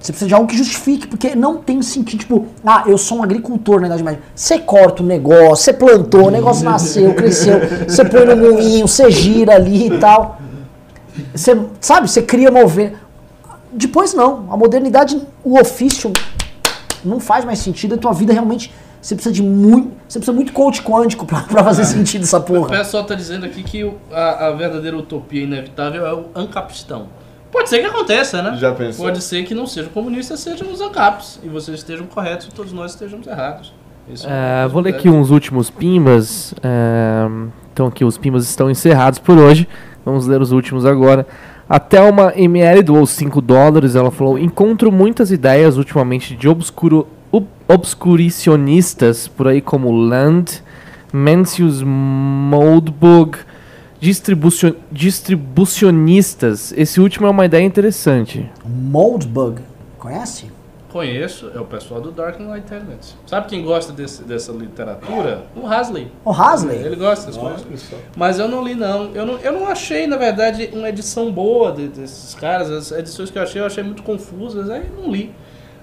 Você 0.00 0.12
precisa 0.12 0.28
de 0.28 0.34
algo 0.34 0.46
que 0.46 0.56
justifique, 0.56 1.08
porque 1.08 1.34
não 1.34 1.56
tem 1.56 1.82
sentido, 1.82 2.20
tipo, 2.20 2.46
ah, 2.64 2.84
eu 2.86 2.96
sou 2.96 3.18
um 3.18 3.22
agricultor 3.24 3.80
na 3.80 3.88
Idade 3.88 4.02
Média. 4.04 4.20
Você 4.34 4.58
corta 4.58 5.02
o 5.02 5.06
negócio, 5.06 5.56
você 5.64 5.72
plantou, 5.72 6.26
o 6.28 6.30
negócio 6.30 6.64
nasceu, 6.64 7.12
cresceu, 7.14 7.58
você 7.88 8.04
põe 8.04 8.24
no 8.24 8.36
moinho, 8.36 8.86
você 8.86 9.10
gira 9.10 9.54
ali 9.56 9.88
e 9.88 9.98
tal. 9.98 10.40
Você, 11.34 11.60
sabe, 11.80 12.08
você 12.08 12.22
cria 12.22 12.48
uma 12.48 12.62
ovelha. 12.62 12.94
Depois 13.72 14.14
não, 14.14 14.46
a 14.52 14.56
modernidade, 14.56 15.20
o 15.44 15.58
ofício 15.58 16.12
não 17.04 17.18
faz 17.18 17.44
mais 17.44 17.58
sentido, 17.58 17.96
a 17.96 17.98
tua 17.98 18.12
vida 18.12 18.32
realmente, 18.32 18.72
você 19.02 19.14
precisa 19.14 19.34
de 19.34 19.42
muito, 19.42 19.92
você 20.08 20.18
precisa 20.20 20.32
muito 20.32 20.52
coach 20.52 20.80
quântico 20.82 21.26
pra, 21.26 21.40
pra 21.42 21.62
fazer 21.62 21.84
sentido 21.84 22.22
essa 22.22 22.38
O 22.38 22.42
porra. 22.42 22.68
pessoal 22.68 23.02
está 23.02 23.14
dizendo 23.14 23.44
aqui 23.46 23.62
que 23.62 23.84
o- 23.84 23.94
a, 24.12 24.46
a 24.46 24.50
verdadeira 24.52 24.96
utopia 24.96 25.42
inevitável 25.42 26.06
é 26.06 26.12
o 26.14 26.26
ancapistão. 26.34 27.06
Pode 27.50 27.68
ser 27.68 27.78
que 27.80 27.86
aconteça, 27.86 28.42
né? 28.42 28.56
Já 28.58 28.72
pensou? 28.72 29.04
Pode 29.06 29.22
ser 29.22 29.42
que 29.44 29.54
não 29.54 29.66
sejam 29.66 29.90
comunistas, 29.90 30.40
sejam 30.40 30.70
os 30.70 30.80
ancaps. 30.80 31.40
E 31.42 31.48
vocês 31.48 31.78
estejam 31.78 32.06
corretos 32.06 32.46
e 32.46 32.50
todos 32.50 32.72
nós 32.72 32.92
estejamos 32.92 33.26
errados. 33.26 33.72
Isso 34.12 34.26
É, 34.28 34.64
isso 34.64 34.72
vou 34.72 34.82
ler 34.82 34.94
é- 34.94 34.96
aqui 34.96 35.08
uns 35.08 35.30
últimos 35.30 35.70
pimbas. 35.70 36.54
é, 36.62 37.26
então 37.72 37.86
aqui 37.86 38.04
os 38.04 38.16
pimbas 38.18 38.44
estão 38.48 38.70
encerrados 38.70 39.18
por 39.18 39.38
hoje. 39.38 39.68
Vamos 40.04 40.26
ler 40.26 40.40
os 40.40 40.52
últimos 40.52 40.84
agora. 40.86 41.26
A 41.68 41.78
Thelma 41.78 42.32
ML 42.34 42.82
doou 42.82 43.04
5 43.06 43.40
dólares. 43.42 43.94
Ela 43.94 44.10
falou: 44.10 44.38
Encontro 44.38 44.90
muitas 44.90 45.30
ideias 45.30 45.76
ultimamente 45.76 46.34
de 46.34 46.48
obscuro, 46.48 47.06
ob- 47.30 47.46
obscuricionistas 47.68 49.28
por 49.28 49.48
aí 49.48 49.60
como 49.60 49.90
Land, 49.92 50.62
Mencius 51.12 51.82
Moldbug, 51.82 53.38
distribucio- 54.00 54.76
distribucionistas. 54.90 56.72
Esse 56.76 57.00
último 57.00 57.26
é 57.26 57.30
uma 57.30 57.44
ideia 57.44 57.64
interessante. 57.64 58.48
Moldbug, 58.64 59.60
conhece? 59.98 60.50
Conheço, 60.90 61.50
é 61.54 61.60
o 61.60 61.66
pessoal 61.66 62.00
do 62.00 62.10
Dark 62.10 62.40
Enlightenment. 62.40 63.00
Sabe 63.26 63.46
quem 63.46 63.62
gosta 63.62 63.92
desse- 63.92 64.24
dessa 64.24 64.50
literatura? 64.52 65.44
O 65.54 65.66
Hasley. 65.66 66.10
O 66.24 66.30
Hasley? 66.30 66.78
Ele 66.78 66.96
gosta 66.96 67.26
dessas 67.26 67.36
coisas. 67.42 67.66
Mas 68.16 68.38
eu 68.38 68.48
não 68.48 68.64
li, 68.64 68.74
não. 68.74 69.14
Eu 69.14 69.26
não, 69.26 69.36
eu 69.38 69.52
não 69.52 69.66
achei, 69.68 70.06
na 70.06 70.16
verdade, 70.16 70.70
uma 70.72 70.88
edição 70.88 71.30
boa 71.30 71.72
de- 71.72 71.88
desses 71.88 72.34
caras. 72.34 72.70
As 72.70 72.90
edições 72.90 73.30
que 73.30 73.38
eu 73.38 73.42
achei, 73.42 73.60
eu 73.60 73.66
achei 73.66 73.84
muito 73.84 74.02
confusas. 74.02 74.70
Aí 74.70 74.90
não 74.96 75.12
li. 75.12 75.30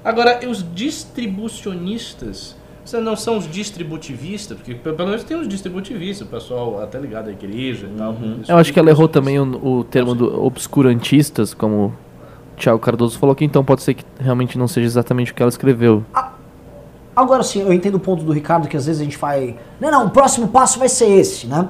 Agora, 0.03 0.39
os 0.49 0.65
distribucionistas, 0.73 2.55
você 2.85 2.99
não 2.99 3.15
são 3.15 3.37
os 3.37 3.49
distributivistas, 3.49 4.55
porque 4.57 4.75
pe- 4.75 4.93
pelo 4.93 5.09
menos 5.09 5.23
tem 5.23 5.35
os 5.37 5.47
distributivistas, 5.47 6.27
o 6.27 6.29
pessoal 6.29 6.81
até 6.83 6.99
ligado 6.99 7.29
à 7.29 7.31
igreja 7.31 7.87
e 7.91 7.97
tal. 7.97 8.13
Isso- 8.41 8.51
Eu 8.51 8.57
acho 8.57 8.71
que 8.71 8.79
ela 8.79 8.89
errou 8.91 9.07
também 9.07 9.39
o, 9.39 9.43
o 9.79 9.83
termo 9.83 10.13
do 10.13 10.45
obscurantistas, 10.45 11.53
como 11.53 11.85
o 11.85 12.57
Thiago 12.57 12.77
Cardoso 12.79 13.17
falou 13.17 13.35
que 13.35 13.43
então 13.43 13.65
pode 13.65 13.81
ser 13.81 13.95
que 13.95 14.05
realmente 14.19 14.57
não 14.57 14.67
seja 14.67 14.85
exatamente 14.85 15.31
o 15.31 15.35
que 15.35 15.41
ela 15.41 15.49
escreveu. 15.49 16.03
Agora 17.15 17.41
sim, 17.43 17.61
eu 17.61 17.73
entendo 17.73 17.95
o 17.95 17.99
ponto 17.99 18.23
do 18.23 18.31
Ricardo 18.31 18.67
que 18.67 18.77
às 18.77 18.85
vezes 18.85 19.01
a 19.01 19.03
gente 19.03 19.17
vai. 19.17 19.55
Não, 19.79 19.89
não, 19.89 20.05
o 20.07 20.09
próximo 20.09 20.49
passo 20.49 20.77
vai 20.77 20.89
ser 20.89 21.07
esse, 21.07 21.47
né? 21.47 21.67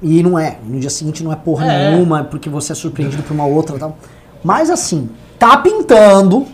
E 0.00 0.22
não 0.22 0.38
é. 0.38 0.58
No 0.64 0.80
dia 0.80 0.90
seguinte 0.90 1.22
não 1.22 1.32
é 1.32 1.36
porra 1.36 1.66
É. 1.66 1.90
nenhuma, 1.90 2.24
porque 2.24 2.48
você 2.48 2.72
é 2.72 2.74
surpreendido 2.74 3.22
por 3.22 3.32
uma 3.34 3.44
outra 3.44 3.76
e 3.76 3.78
tal. 3.78 3.96
Mas 4.42 4.70
assim, 4.70 5.08
tá 5.38 5.56
pintando 5.58 6.46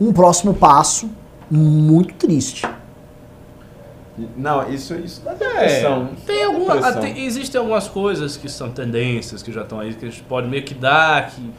um 0.00 0.12
próximo 0.12 0.54
passo 0.54 1.10
muito 1.50 2.14
triste. 2.14 2.66
Não, 4.36 4.68
isso, 4.68 4.94
isso 4.96 5.20
dá 5.24 5.30
É, 5.32 5.34
depressão. 5.34 6.08
tem 6.26 6.40
Dá 6.40 6.46
alguma, 6.46 6.74
depressão. 6.74 7.00
tem- 7.02 7.24
existem 7.24 7.58
algumas 7.58 7.86
coisas 7.86 8.36
que 8.36 8.48
são 8.48 8.70
tendências 8.70 9.42
que 9.42 9.52
já 9.52 9.62
estão 9.62 9.78
aí, 9.78 9.94
que 9.94 10.06
a 10.06 10.10
gente 10.10 10.22
pode 10.24 10.48
meio 10.48 10.64
que 10.64 10.74
dar, 10.74 11.30
que 11.30 11.50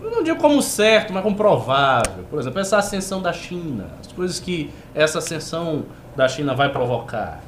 eu 0.00 0.10
não 0.10 0.22
digo 0.22 0.38
como 0.38 0.62
certo, 0.62 1.12
mas 1.12 1.22
como 1.22 1.34
provável. 1.36 2.24
Por 2.30 2.38
exemplo, 2.38 2.60
essa 2.60 2.76
ascensão 2.78 3.20
da 3.20 3.32
China, 3.32 3.86
as 4.00 4.06
coisas 4.12 4.38
que 4.38 4.70
essa 4.94 5.18
ascensão 5.18 5.84
da 6.14 6.28
China 6.28 6.54
vai 6.54 6.68
provocar. 6.70 7.40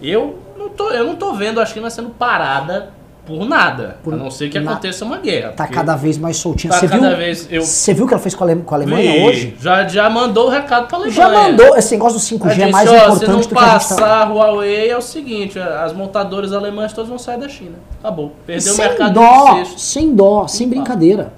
Eu 0.00 0.38
não 0.56 0.70
tô, 0.70 0.88
eu 0.90 1.04
não 1.04 1.16
tô 1.16 1.34
vendo 1.34 1.60
a 1.60 1.66
China 1.66 1.90
sendo 1.90 2.08
parada 2.08 2.94
por 3.38 3.46
nada, 3.46 3.96
Por 4.02 4.14
a 4.14 4.16
não 4.16 4.30
ser 4.30 4.48
que 4.50 4.58
na- 4.58 4.72
aconteça 4.72 5.04
uma 5.04 5.18
guerra. 5.18 5.52
Tá 5.52 5.66
cada 5.66 5.94
vez 5.96 6.18
mais 6.18 6.36
soltinha. 6.36 6.72
tá 6.72 6.78
Você 6.80 6.88
cada 6.88 7.08
viu? 7.08 7.16
vez 7.16 7.46
eu 7.50 7.62
Você 7.62 7.94
viu 7.94 8.04
o 8.04 8.08
que 8.08 8.14
ela 8.14 8.22
fez 8.22 8.34
com 8.34 8.44
a, 8.44 8.46
Ale- 8.50 8.62
com 8.62 8.74
a 8.74 8.78
Alemanha 8.78 9.12
vi, 9.12 9.24
hoje? 9.26 9.56
Já, 9.60 9.86
já 9.86 10.10
mandou 10.10 10.46
o 10.46 10.50
recado 10.50 10.86
pra 10.88 10.96
Alemanha. 10.98 11.14
Já 11.16 11.28
mandou, 11.30 11.76
esse 11.76 11.92
negócio 11.92 12.18
do 12.18 12.22
5G 12.24 12.60
Ela 12.60 12.68
é 12.68 12.72
mais 12.72 12.88
ó, 12.88 12.92
importante 12.94 13.18
se 13.18 13.26
não 13.28 13.40
do 13.40 13.48
que 13.48 13.54
a 13.54 13.60
gente 13.60 13.68
tá. 13.68 13.72
passar 13.72 14.22
a 14.22 14.24
Huawei 14.24 14.90
é 14.90 14.96
o 14.96 15.02
seguinte, 15.02 15.58
as 15.58 15.92
montadoras 15.92 16.52
alemãs 16.52 16.92
todas 16.92 17.08
vão 17.08 17.18
sair 17.18 17.38
da 17.38 17.48
China. 17.48 17.76
Acabou. 18.00 18.32
Perdeu 18.46 18.72
o 18.72 18.76
Sem 18.76 18.84
mercado 18.88 19.14
dó, 19.14 19.64
sem 19.76 20.14
dó, 20.14 20.46
sem 20.46 20.68
brincadeira. 20.68 21.32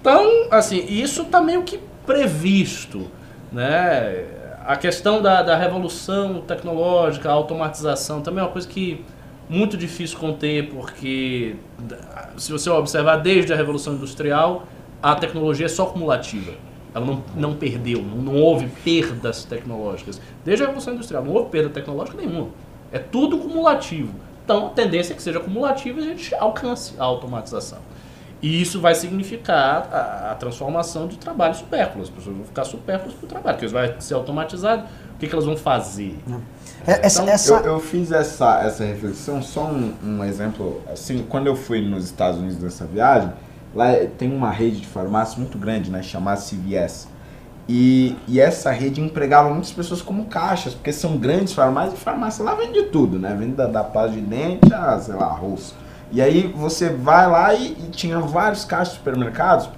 Então, 0.00 0.24
assim, 0.50 0.84
isso 0.88 1.24
tá 1.24 1.40
meio 1.40 1.62
que 1.62 1.80
previsto, 2.06 3.06
né? 3.52 4.24
A 4.64 4.76
questão 4.76 5.22
da, 5.22 5.42
da 5.42 5.56
revolução 5.56 6.40
tecnológica, 6.46 7.28
a 7.28 7.32
automatização, 7.32 8.20
também 8.20 8.40
é 8.40 8.46
uma 8.46 8.52
coisa 8.52 8.66
que 8.66 9.04
muito 9.48 9.76
difícil 9.76 10.18
conter, 10.18 10.68
porque 10.70 11.56
se 12.36 12.50
você 12.50 12.68
observar 12.68 13.16
desde 13.16 13.52
a 13.52 13.56
revolução 13.56 13.94
industrial, 13.94 14.66
a 15.02 15.14
tecnologia 15.14 15.66
é 15.66 15.68
só 15.68 15.86
cumulativa. 15.86 16.52
Ela 16.94 17.04
não, 17.04 17.22
não 17.34 17.54
perdeu, 17.54 18.02
não, 18.02 18.16
não 18.16 18.34
houve 18.34 18.68
perdas 18.82 19.44
tecnológicas. 19.44 20.20
Desde 20.44 20.64
a 20.64 20.66
revolução 20.66 20.94
industrial, 20.94 21.24
não 21.24 21.32
houve 21.32 21.50
perda 21.50 21.68
tecnológica 21.68 22.16
nenhuma. 22.16 22.48
É 22.90 22.98
tudo 22.98 23.38
cumulativo. 23.38 24.14
Então, 24.44 24.68
a 24.68 24.70
tendência 24.70 25.12
é 25.12 25.16
que 25.16 25.22
seja 25.22 25.40
cumulativo 25.40 26.00
e 26.00 26.04
a 26.04 26.06
gente 26.06 26.34
alcance 26.36 26.94
a 26.98 27.04
automatização. 27.04 27.78
E 28.40 28.60
isso 28.60 28.80
vai 28.80 28.94
significar 28.94 29.88
a, 29.92 30.32
a 30.32 30.34
transformação 30.36 31.06
de 31.06 31.16
trabalho 31.18 31.54
supérfluo. 31.54 32.02
As 32.02 32.10
pessoas 32.10 32.36
vão 32.36 32.44
ficar 32.44 32.64
supérfluas 32.64 33.14
para 33.14 33.24
o 33.24 33.28
trabalho, 33.28 33.58
porque 33.58 33.72
vai 33.72 33.94
ser 34.00 34.14
automatizado. 34.14 34.84
O 35.14 35.18
que, 35.18 35.26
que 35.26 35.32
elas 35.32 35.44
vão 35.46 35.56
fazer? 35.56 36.16
É- 36.30 36.55
Essa, 36.86 37.22
Então, 37.22 37.34
essa, 37.34 37.54
Eu, 37.54 37.64
eu 37.64 37.80
fiz 37.80 38.12
essa, 38.12 38.62
essa 38.62 38.84
reflexão, 38.84 39.42
só 39.42 39.64
um, 39.66 39.92
um 40.04 40.24
exemplo. 40.24 40.80
Assim, 40.90 41.24
quando 41.28 41.48
eu 41.48 41.56
fui 41.56 41.80
nos 41.80 42.04
Estados 42.04 42.38
Unidos 42.38 42.58
nessa 42.58 42.84
viagem, 42.84 43.32
lá 43.74 43.88
tem 44.16 44.32
uma 44.32 44.50
rede 44.50 44.80
de 44.80 44.86
farmácia 44.86 45.38
muito 45.38 45.58
grande, 45.58 45.90
né? 45.90 46.02
Chamada 46.02 46.40
CVS. 46.40 47.08
E, 47.68 48.14
e 48.28 48.40
essa 48.40 48.70
rede 48.70 49.00
empregava 49.00 49.50
muitas 49.50 49.72
pessoas 49.72 50.00
como 50.00 50.26
caixas, 50.26 50.72
porque 50.74 50.92
são 50.92 51.16
grandes 51.16 51.52
farmácias 51.52 51.94
e 51.94 51.96
farmácia 52.02 52.44
lá 52.44 52.54
vende 52.54 52.74
de 52.74 52.84
tudo, 52.84 53.18
né? 53.18 53.34
Vende 53.36 53.56
da, 53.56 53.66
da 53.66 53.82
pasta 53.82 54.12
de 54.12 54.20
dente 54.20 54.72
a, 54.72 54.96
sei 55.00 55.14
lá, 55.14 55.26
arroz. 55.26 55.74
E 56.12 56.22
aí 56.22 56.52
você 56.56 56.88
vai 56.88 57.28
lá 57.28 57.52
e, 57.52 57.72
e 57.72 57.90
tinha 57.90 58.20
vários 58.20 58.64
caixas 58.64 58.90
de 58.90 58.98
supermercados 58.98 59.68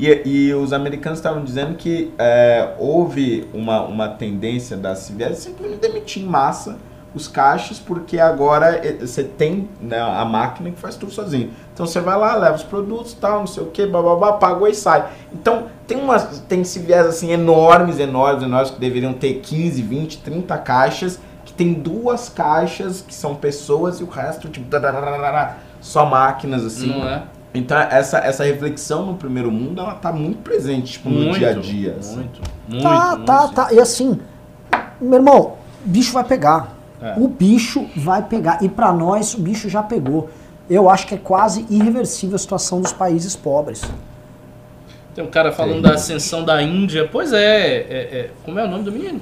e, 0.00 0.22
e 0.24 0.54
os 0.54 0.72
americanos 0.72 1.18
estavam 1.18 1.44
dizendo 1.44 1.76
que 1.76 2.12
é, 2.18 2.74
houve 2.78 3.48
uma, 3.52 3.82
uma 3.82 4.08
tendência 4.08 4.76
da 4.76 4.94
CVS 4.94 5.38
simplesmente 5.38 5.80
demitir 5.80 6.22
em 6.22 6.26
massa 6.26 6.78
os 7.14 7.26
caixas, 7.26 7.78
porque 7.78 8.18
agora 8.18 8.86
eh, 8.86 8.98
você 9.00 9.24
tem 9.24 9.68
né, 9.80 10.00
a 10.00 10.24
máquina 10.24 10.70
que 10.70 10.78
faz 10.78 10.94
tudo 10.94 11.10
sozinho. 11.10 11.50
Então 11.74 11.84
você 11.84 12.00
vai 12.00 12.16
lá, 12.16 12.36
leva 12.36 12.54
os 12.54 12.62
produtos, 12.62 13.14
tal, 13.14 13.40
não 13.40 13.46
sei 13.46 13.62
o 13.62 13.66
que, 13.66 13.84
bababá, 13.84 14.34
pagou 14.34 14.68
e 14.68 14.74
sai. 14.74 15.10
Então 15.32 15.66
tem 15.86 15.98
umas 15.98 16.40
tem 16.48 16.62
CVS 16.62 17.06
assim 17.06 17.32
enormes, 17.32 17.98
enormes, 17.98 18.44
enormes, 18.44 18.70
que 18.70 18.78
deveriam 18.78 19.12
ter 19.12 19.40
15, 19.40 19.82
20, 19.82 20.18
30 20.18 20.58
caixas, 20.58 21.18
que 21.44 21.52
tem 21.52 21.72
duas 21.72 22.28
caixas 22.28 23.02
que 23.02 23.14
são 23.14 23.34
pessoas 23.34 23.98
e 23.98 24.04
o 24.04 24.08
resto, 24.08 24.48
tipo, 24.48 24.66
só 25.80 26.06
máquinas 26.06 26.64
assim. 26.64 26.96
Não 26.96 27.08
é? 27.08 27.24
Então 27.52 27.76
essa, 27.78 28.18
essa 28.18 28.44
reflexão 28.44 29.06
no 29.06 29.14
primeiro 29.14 29.50
mundo, 29.50 29.80
ela 29.80 29.94
tá 29.94 30.12
muito 30.12 30.38
presente, 30.42 30.92
tipo, 30.92 31.08
no 31.10 31.32
dia 31.32 31.50
a 31.50 31.52
dia. 31.54 31.96
assim. 31.98 32.16
Muito, 32.16 32.40
muito. 32.68 32.82
Tá, 32.82 33.10
muito, 33.16 33.24
tá, 33.24 33.48
sim. 33.48 33.54
tá. 33.54 33.72
E 33.72 33.80
assim, 33.80 34.20
meu 35.00 35.14
irmão, 35.18 35.54
bicho 35.84 36.12
vai 36.12 36.24
pegar. 36.24 36.76
É. 37.02 37.14
O 37.16 37.26
bicho 37.26 37.86
vai 37.96 38.22
pegar. 38.22 38.62
E 38.62 38.68
pra 38.68 38.92
nós, 38.92 39.34
o 39.34 39.40
bicho 39.40 39.68
já 39.68 39.82
pegou. 39.82 40.28
Eu 40.68 40.88
acho 40.88 41.06
que 41.06 41.14
é 41.14 41.18
quase 41.18 41.66
irreversível 41.68 42.36
a 42.36 42.38
situação 42.38 42.80
dos 42.80 42.92
países 42.92 43.34
pobres. 43.34 43.82
Tem 45.14 45.24
um 45.24 45.30
cara 45.30 45.50
falando 45.50 45.82
da 45.82 45.94
ascensão 45.94 46.44
da 46.44 46.62
Índia. 46.62 47.08
Pois 47.10 47.32
é, 47.32 47.38
é, 47.38 47.80
é- 47.90 48.30
como 48.44 48.58
é 48.60 48.64
o 48.64 48.68
nome 48.68 48.84
do 48.84 48.92
menino? 48.92 49.20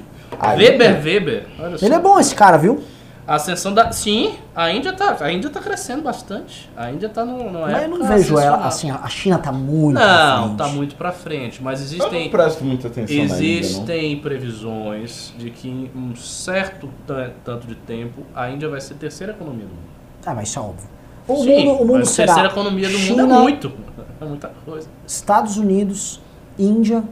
Weber 0.55 0.91
Índia? 0.97 1.01
Weber. 1.03 1.45
Olha 1.59 1.77
só. 1.77 1.85
Ele 1.85 1.95
é 1.95 1.99
bom 1.99 2.19
esse 2.19 2.35
cara, 2.35 2.57
viu? 2.57 2.83
A 3.29 3.35
ascensão 3.35 3.71
da. 3.75 3.91
Sim, 3.91 4.33
a 4.55 4.71
Índia 4.71 4.91
tá, 4.91 5.15
a 5.19 5.31
Índia 5.31 5.51
tá 5.51 5.59
crescendo 5.59 6.01
bastante. 6.01 6.67
A 6.75 6.91
Índia 6.91 7.07
tá 7.09 7.23
no, 7.23 7.51
no 7.51 7.61
Mas 7.61 7.83
eu 7.83 7.89
não 7.89 8.07
vejo 8.07 8.39
ela 8.39 8.65
assim, 8.65 8.89
a 8.89 9.07
China 9.07 9.37
tá 9.37 9.51
muito. 9.51 9.99
Não, 9.99 10.43
frente. 10.45 10.57
tá 10.57 10.67
muito 10.69 10.95
pra 10.95 11.11
frente. 11.11 11.61
Mas 11.61 11.79
Eu 11.93 11.99
não 11.99 12.05
existem. 12.07 12.29
presto 12.31 12.63
muita 12.63 12.87
atenção 12.87 13.15
na 13.15 13.23
Índia. 13.23 13.59
Existem 13.59 14.17
previsões 14.19 15.31
de 15.37 15.51
que 15.51 15.67
em 15.69 15.91
um 15.95 16.15
certo 16.15 16.89
ta- 17.05 17.29
tanto 17.45 17.67
de 17.67 17.75
tempo 17.75 18.23
a 18.33 18.49
Índia 18.49 18.67
vai 18.67 18.81
ser 18.81 18.95
a 18.95 18.97
terceira 18.97 19.33
economia 19.33 19.65
do 19.67 19.75
mundo. 19.75 19.89
Ah, 20.25 20.33
mas 20.33 20.49
isso 20.49 20.57
é 20.57 20.61
óbvio. 20.63 20.89
O 21.27 21.35
Sim, 21.43 21.65
mundo, 21.65 21.71
o 21.83 21.85
mundo 21.85 21.99
mas 21.99 22.09
a 22.09 22.11
será 22.11 22.25
terceira 22.33 22.49
economia 22.49 22.89
do 22.89 22.97
China, 22.97 23.23
mundo 23.27 23.35
é 23.35 23.39
muito. 23.41 23.71
É 24.21 24.25
muita 24.25 24.51
coisa. 24.65 24.89
Estados 25.07 25.55
Unidos, 25.55 26.19
Índia. 26.57 27.03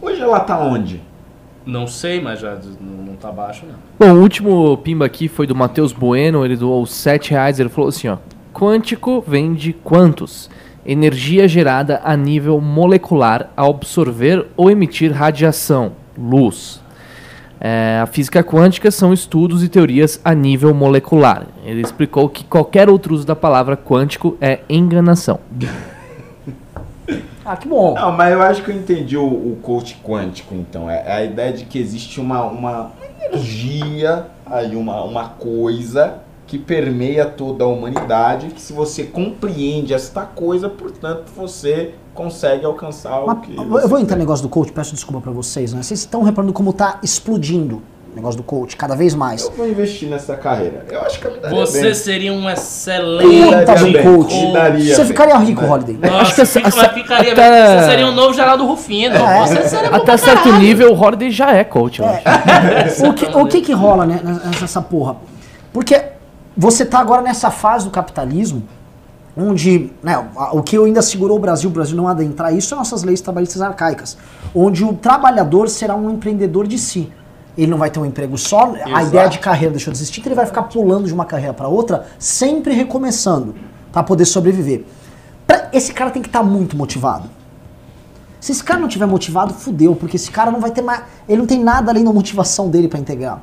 Hoje 0.00 0.20
ela 0.22 0.38
tá 0.38 0.56
onde? 0.60 1.02
Não 1.68 1.86
sei, 1.86 2.18
mas 2.18 2.40
já 2.40 2.58
não, 2.80 3.04
não 3.04 3.14
tá 3.16 3.30
baixo, 3.30 3.66
não. 3.66 3.74
Bom, 3.98 4.18
o 4.18 4.22
último 4.22 4.78
pimba 4.78 5.04
aqui 5.04 5.28
foi 5.28 5.46
do 5.46 5.54
Matheus 5.54 5.92
Bueno, 5.92 6.42
ele 6.42 6.56
doou 6.56 6.86
7 6.86 7.32
reais, 7.32 7.60
ele 7.60 7.68
falou 7.68 7.90
assim, 7.90 8.08
ó. 8.08 8.16
Quântico 8.54 9.22
vem 9.28 9.52
de 9.52 9.74
quantos? 9.74 10.48
Energia 10.86 11.46
gerada 11.46 12.00
a 12.02 12.16
nível 12.16 12.58
molecular 12.58 13.50
ao 13.54 13.68
absorver 13.68 14.46
ou 14.56 14.70
emitir 14.70 15.12
radiação, 15.12 15.92
luz. 16.16 16.82
É, 17.60 18.00
a 18.02 18.06
física 18.06 18.42
quântica 18.42 18.90
são 18.90 19.12
estudos 19.12 19.62
e 19.62 19.68
teorias 19.68 20.18
a 20.24 20.32
nível 20.32 20.72
molecular. 20.72 21.48
Ele 21.66 21.82
explicou 21.82 22.30
que 22.30 22.44
qualquer 22.44 22.88
outro 22.88 23.14
uso 23.14 23.26
da 23.26 23.36
palavra 23.36 23.76
quântico 23.76 24.38
é 24.40 24.60
enganação. 24.70 25.38
Ah, 27.48 27.56
que 27.56 27.66
bom. 27.66 27.94
Não, 27.94 28.12
mas 28.12 28.30
eu 28.30 28.42
acho 28.42 28.62
que 28.62 28.70
eu 28.70 28.76
entendi 28.76 29.16
o, 29.16 29.24
o 29.24 29.56
coach 29.62 29.98
quântico, 30.04 30.54
então. 30.54 30.90
É, 30.90 31.02
é 31.06 31.12
a 31.12 31.24
ideia 31.24 31.50
de 31.50 31.64
que 31.64 31.78
existe 31.78 32.20
uma, 32.20 32.42
uma 32.42 32.92
energia, 33.24 34.26
aí 34.44 34.76
uma, 34.76 35.02
uma 35.02 35.30
coisa 35.30 36.18
que 36.46 36.58
permeia 36.58 37.24
toda 37.24 37.64
a 37.64 37.66
humanidade, 37.66 38.48
que 38.48 38.60
se 38.60 38.74
você 38.74 39.04
compreende 39.04 39.94
esta 39.94 40.26
coisa, 40.26 40.68
portanto, 40.68 41.30
você 41.34 41.94
consegue 42.12 42.66
alcançar 42.66 43.18
o 43.22 43.26
Mas, 43.28 43.46
que. 43.46 43.56
eu 43.56 43.88
vou 43.88 43.98
entrar 43.98 44.16
no 44.16 44.20
negócio 44.20 44.42
do 44.42 44.50
coach, 44.50 44.70
peço 44.70 44.94
desculpa 44.94 45.22
pra 45.22 45.32
vocês, 45.32 45.72
né? 45.72 45.82
Vocês 45.82 46.00
estão 46.00 46.22
reparando 46.22 46.52
como 46.52 46.70
tá 46.74 46.98
explodindo 47.02 47.76
o 47.76 47.97
negócio 48.14 48.36
do 48.36 48.42
coach, 48.42 48.76
cada 48.76 48.94
vez 48.96 49.14
mais. 49.14 49.44
Eu 49.44 49.52
vou 49.52 49.68
investir 49.68 50.08
nessa 50.08 50.36
carreira. 50.36 50.84
Eu 50.90 51.00
acho 51.02 51.20
que 51.20 51.26
eu 51.26 51.32
me 51.32 51.38
daria 51.40 51.58
Você 51.58 51.82
bem. 51.82 51.94
seria 51.94 52.32
um 52.32 52.48
excelente 52.50 53.46
Puta 53.46 53.74
coach. 54.02 54.34
Você 54.84 54.96
bem. 54.96 55.06
ficaria 55.06 55.36
rico, 55.38 55.64
Holiday. 55.64 55.98
Nossa, 56.02 56.16
Acho 56.22 56.34
que 56.34 56.40
essa- 56.40 56.52
fica- 56.60 56.68
essa- 56.68 56.88
ficaria 56.90 57.32
até- 57.32 57.80
Você 57.80 57.90
seria 57.90 58.06
o 58.08 58.12
novo 58.12 58.34
Geraldo 58.34 58.66
Rufino. 58.66 59.14
É. 59.16 59.46
Você 59.46 59.68
seria 59.68 59.90
Até 59.90 60.16
certo 60.16 60.42
caralho. 60.44 60.58
nível, 60.62 60.92
o 60.92 61.00
Holiday 61.00 61.30
já 61.30 61.52
é 61.52 61.62
coach, 61.64 62.00
eu 62.00 62.06
acho. 62.08 62.22
o, 63.06 63.14
que, 63.14 63.26
o 63.26 63.46
que 63.46 63.60
que 63.60 63.72
rola 63.72 64.04
né, 64.06 64.20
nessa 64.22 64.64
essa 64.64 64.82
porra? 64.82 65.16
Porque 65.72 66.02
você 66.56 66.84
tá 66.84 66.98
agora 66.98 67.22
nessa 67.22 67.50
fase 67.50 67.84
do 67.84 67.90
capitalismo 67.90 68.62
onde 69.36 69.92
né, 70.02 70.18
o 70.52 70.62
que 70.62 70.76
ainda 70.76 71.00
segurou 71.00 71.36
o 71.36 71.40
Brasil, 71.40 71.70
o 71.70 71.72
Brasil 71.72 71.96
não 71.96 72.08
adentrar 72.08 72.52
isso 72.52 72.68
são 72.70 72.78
nossas 72.78 73.04
leis 73.04 73.20
trabalhistas 73.20 73.62
arcaicas, 73.62 74.18
onde 74.52 74.82
o 74.84 74.92
trabalhador 74.94 75.68
será 75.68 75.94
um 75.94 76.10
empreendedor 76.10 76.66
de 76.66 76.76
si. 76.76 77.12
Ele 77.58 77.70
não 77.72 77.76
vai 77.78 77.90
ter 77.90 77.98
um 77.98 78.06
emprego 78.06 78.38
só, 78.38 78.72
a 78.72 78.88
Exato. 78.88 79.06
ideia 79.08 79.28
de 79.28 79.38
carreira 79.40 79.72
deixou 79.72 79.92
de 79.92 79.98
existir, 79.98 80.20
que 80.20 80.28
ele 80.28 80.34
vai 80.36 80.46
ficar 80.46 80.62
pulando 80.62 81.06
de 81.08 81.12
uma 81.12 81.24
carreira 81.24 81.52
para 81.52 81.66
outra, 81.66 82.06
sempre 82.16 82.72
recomeçando, 82.72 83.52
para 83.92 84.04
poder 84.04 84.24
sobreviver. 84.26 84.84
Pra- 85.44 85.68
esse 85.72 85.92
cara 85.92 86.12
tem 86.12 86.22
que 86.22 86.28
estar 86.28 86.44
muito 86.44 86.76
motivado. 86.76 87.28
Se 88.40 88.52
esse 88.52 88.62
cara 88.62 88.78
não 88.78 88.86
tiver 88.86 89.06
motivado, 89.06 89.52
fudeu, 89.52 89.96
porque 89.96 90.14
esse 90.14 90.30
cara 90.30 90.52
não 90.52 90.60
vai 90.60 90.70
ter 90.70 90.82
mais. 90.82 91.02
Ele 91.28 91.38
não 91.38 91.46
tem 91.46 91.58
nada 91.60 91.90
além 91.90 92.04
da 92.04 92.12
motivação 92.12 92.70
dele 92.70 92.86
para 92.86 93.00
integrar. 93.00 93.40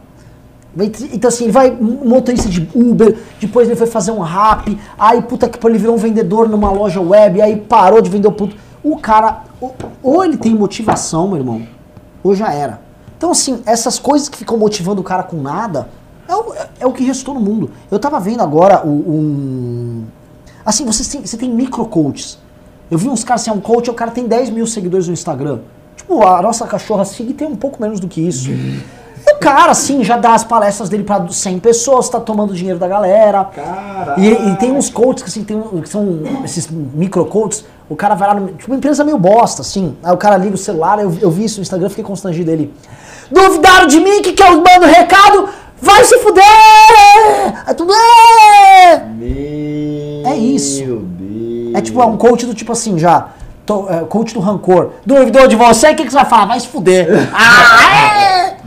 Então 1.11 1.27
assim, 1.27 1.43
ele 1.45 1.53
vai, 1.53 1.71
motorista 1.71 2.47
de 2.47 2.69
Uber, 2.73 3.17
depois 3.39 3.67
ele 3.67 3.75
foi 3.77 3.87
fazer 3.87 4.11
um 4.11 4.19
rap, 4.19 4.77
aí 4.97 5.21
puta 5.21 5.49
que 5.49 5.65
ele 5.67 5.77
virou 5.77 5.95
um 5.95 5.97
vendedor 5.97 6.47
numa 6.47 6.71
loja 6.71 7.01
web, 7.01 7.41
aí 7.41 7.57
parou 7.57 8.01
de 8.01 8.09
vender 8.09 8.27
o 8.29 8.31
puto. 8.31 8.55
O 8.81 8.97
cara, 8.97 9.43
ou, 9.59 9.75
ou 10.01 10.23
ele 10.23 10.37
tem 10.37 10.53
motivação, 10.55 11.27
meu 11.27 11.37
irmão, 11.37 11.67
ou 12.23 12.33
já 12.33 12.53
era. 12.53 12.84
Então 13.17 13.31
assim, 13.31 13.61
essas 13.65 13.99
coisas 13.99 14.29
que 14.29 14.37
ficam 14.37 14.57
motivando 14.57 15.01
o 15.01 15.03
cara 15.03 15.23
com 15.23 15.37
nada, 15.41 15.89
é 16.27 16.35
o, 16.35 16.53
é 16.81 16.85
o 16.85 16.91
que 16.91 17.03
restou 17.03 17.33
no 17.33 17.39
mundo. 17.39 17.71
Eu 17.89 17.99
tava 17.99 18.19
vendo 18.19 18.41
agora 18.41 18.85
um... 18.85 20.03
Assim, 20.65 20.85
você 20.85 21.03
tem, 21.09 21.25
você 21.25 21.37
tem 21.37 21.49
micro 21.49 21.85
coaches. 21.85 22.39
Eu 22.89 22.97
vi 22.97 23.07
uns 23.07 23.23
caras 23.23 23.41
assim, 23.41 23.51
um 23.51 23.61
coach, 23.61 23.89
o 23.89 23.93
cara 23.93 24.11
tem 24.11 24.27
10 24.27 24.49
mil 24.49 24.65
seguidores 24.67 25.07
no 25.07 25.13
Instagram. 25.13 25.59
Tipo, 25.95 26.23
a 26.23 26.41
nossa 26.41 26.67
cachorra 26.67 27.05
Sig 27.05 27.33
tem 27.33 27.47
um 27.47 27.55
pouco 27.55 27.81
menos 27.81 27.99
do 27.99 28.07
que 28.07 28.21
isso. 28.21 28.49
O 29.27 29.39
cara, 29.39 29.71
assim, 29.71 30.03
já 30.03 30.17
dá 30.17 30.33
as 30.33 30.43
palestras 30.43 30.87
dele 30.87 31.03
pra 31.03 31.27
100 31.27 31.59
pessoas, 31.59 32.09
tá 32.09 32.19
tomando 32.19 32.53
dinheiro 32.53 32.77
da 32.77 32.87
galera. 32.87 33.49
E, 34.17 34.27
e 34.27 34.55
tem 34.57 34.71
uns 34.71 34.89
coaches 34.89 35.23
que, 35.23 35.29
assim, 35.29 35.43
tem, 35.43 35.61
que 35.81 35.89
são 35.89 36.21
esses 36.43 36.69
micro 36.69 37.25
coaches, 37.25 37.65
o 37.89 37.95
cara 37.95 38.13
vai 38.13 38.27
lá, 38.27 38.35
no, 38.35 38.47
tipo, 38.49 38.71
uma 38.71 38.77
empresa 38.77 39.03
meio 39.03 39.17
bosta, 39.17 39.61
assim. 39.61 39.95
Aí 40.03 40.13
o 40.13 40.17
cara 40.17 40.37
liga 40.37 40.53
o 40.53 40.57
celular, 40.57 40.99
eu, 40.99 41.11
eu 41.21 41.31
vi 41.31 41.45
isso 41.45 41.57
no 41.57 41.63
Instagram, 41.63 41.89
fiquei 41.89 42.03
constrangido 42.03 42.45
dele. 42.45 42.73
Duvidaram 43.31 43.87
de 43.87 43.99
mim, 43.99 44.21
que 44.21 44.33
que 44.33 44.43
eu 44.43 44.51
mando 44.57 44.85
recado? 44.85 45.49
Vai 45.81 46.03
se 46.03 46.17
fuder! 46.19 46.43
Tudo 47.75 47.93
é! 47.93 49.05
Meu 49.05 50.31
É 50.31 50.35
isso. 50.35 50.83
Deus. 50.85 51.75
É 51.75 51.81
tipo, 51.81 52.01
é 52.01 52.05
um 52.05 52.17
coach 52.17 52.45
do 52.45 52.53
tipo 52.53 52.71
assim, 52.71 52.97
já. 52.97 53.29
tô- 53.65 53.89
é, 53.89 53.99
coach 54.05 54.33
do 54.33 54.39
rancor. 54.39 54.91
Duvidou 55.05 55.47
de 55.47 55.55
você, 55.55 55.91
o 55.91 55.95
que, 55.95 56.03
que 56.05 56.09
você 56.11 56.15
vai 56.17 56.25
falar? 56.25 56.45
Vai 56.45 56.59
se 56.59 56.67
fuder. 56.67 57.07
ah, 57.33 57.93
é! 57.93 58.57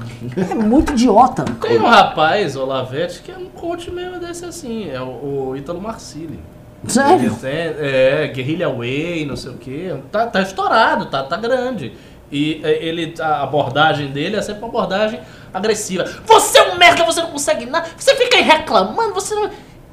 É 0.51 0.55
muito 0.55 0.93
idiota. 0.93 1.45
Tem 1.61 1.79
um 1.79 1.87
rapaz, 1.87 2.55
o 2.57 2.65
Lavete, 2.65 3.23
que 3.23 3.31
é 3.31 3.37
um 3.37 3.47
coach 3.47 3.91
mesmo 3.91 4.19
desse 4.19 4.45
assim, 4.45 4.91
é 4.91 5.01
o, 5.01 5.51
o 5.51 5.57
Ítalo 5.57 5.81
Marcilli. 5.81 6.39
Sério? 6.87 7.35
tem, 7.41 7.51
é, 7.51 8.31
Guerrilla 8.35 8.69
Way, 8.73 9.25
não 9.27 9.37
sei 9.37 9.51
o 9.51 9.55
quê. 9.55 9.95
Tá, 10.13 10.27
tá 10.27 10.43
estourado, 10.43 11.07
tá, 11.07 11.23
tá 11.25 11.37
grande. 11.37 11.93
E 12.31 12.61
é, 12.63 12.85
ele, 12.85 13.15
a 13.21 13.43
abordagem 13.43 14.09
dele 14.09 14.37
é 14.37 14.43
sempre 14.43 14.61
uma 14.63 14.69
abordagem 14.69 15.21
agressiva. 15.53 16.05
Você 16.27 16.59
é 16.59 16.73
um 16.73 16.79
merda, 16.79 17.05
você 17.05 17.23
não 17.23 17.31
consegue 17.31 17.67
nada, 17.67 17.89
você 17.97 18.15
fica 18.15 18.37
aí 18.37 18.43
reclamando, 18.43 19.15
você 19.15 19.35
não. 19.35 19.51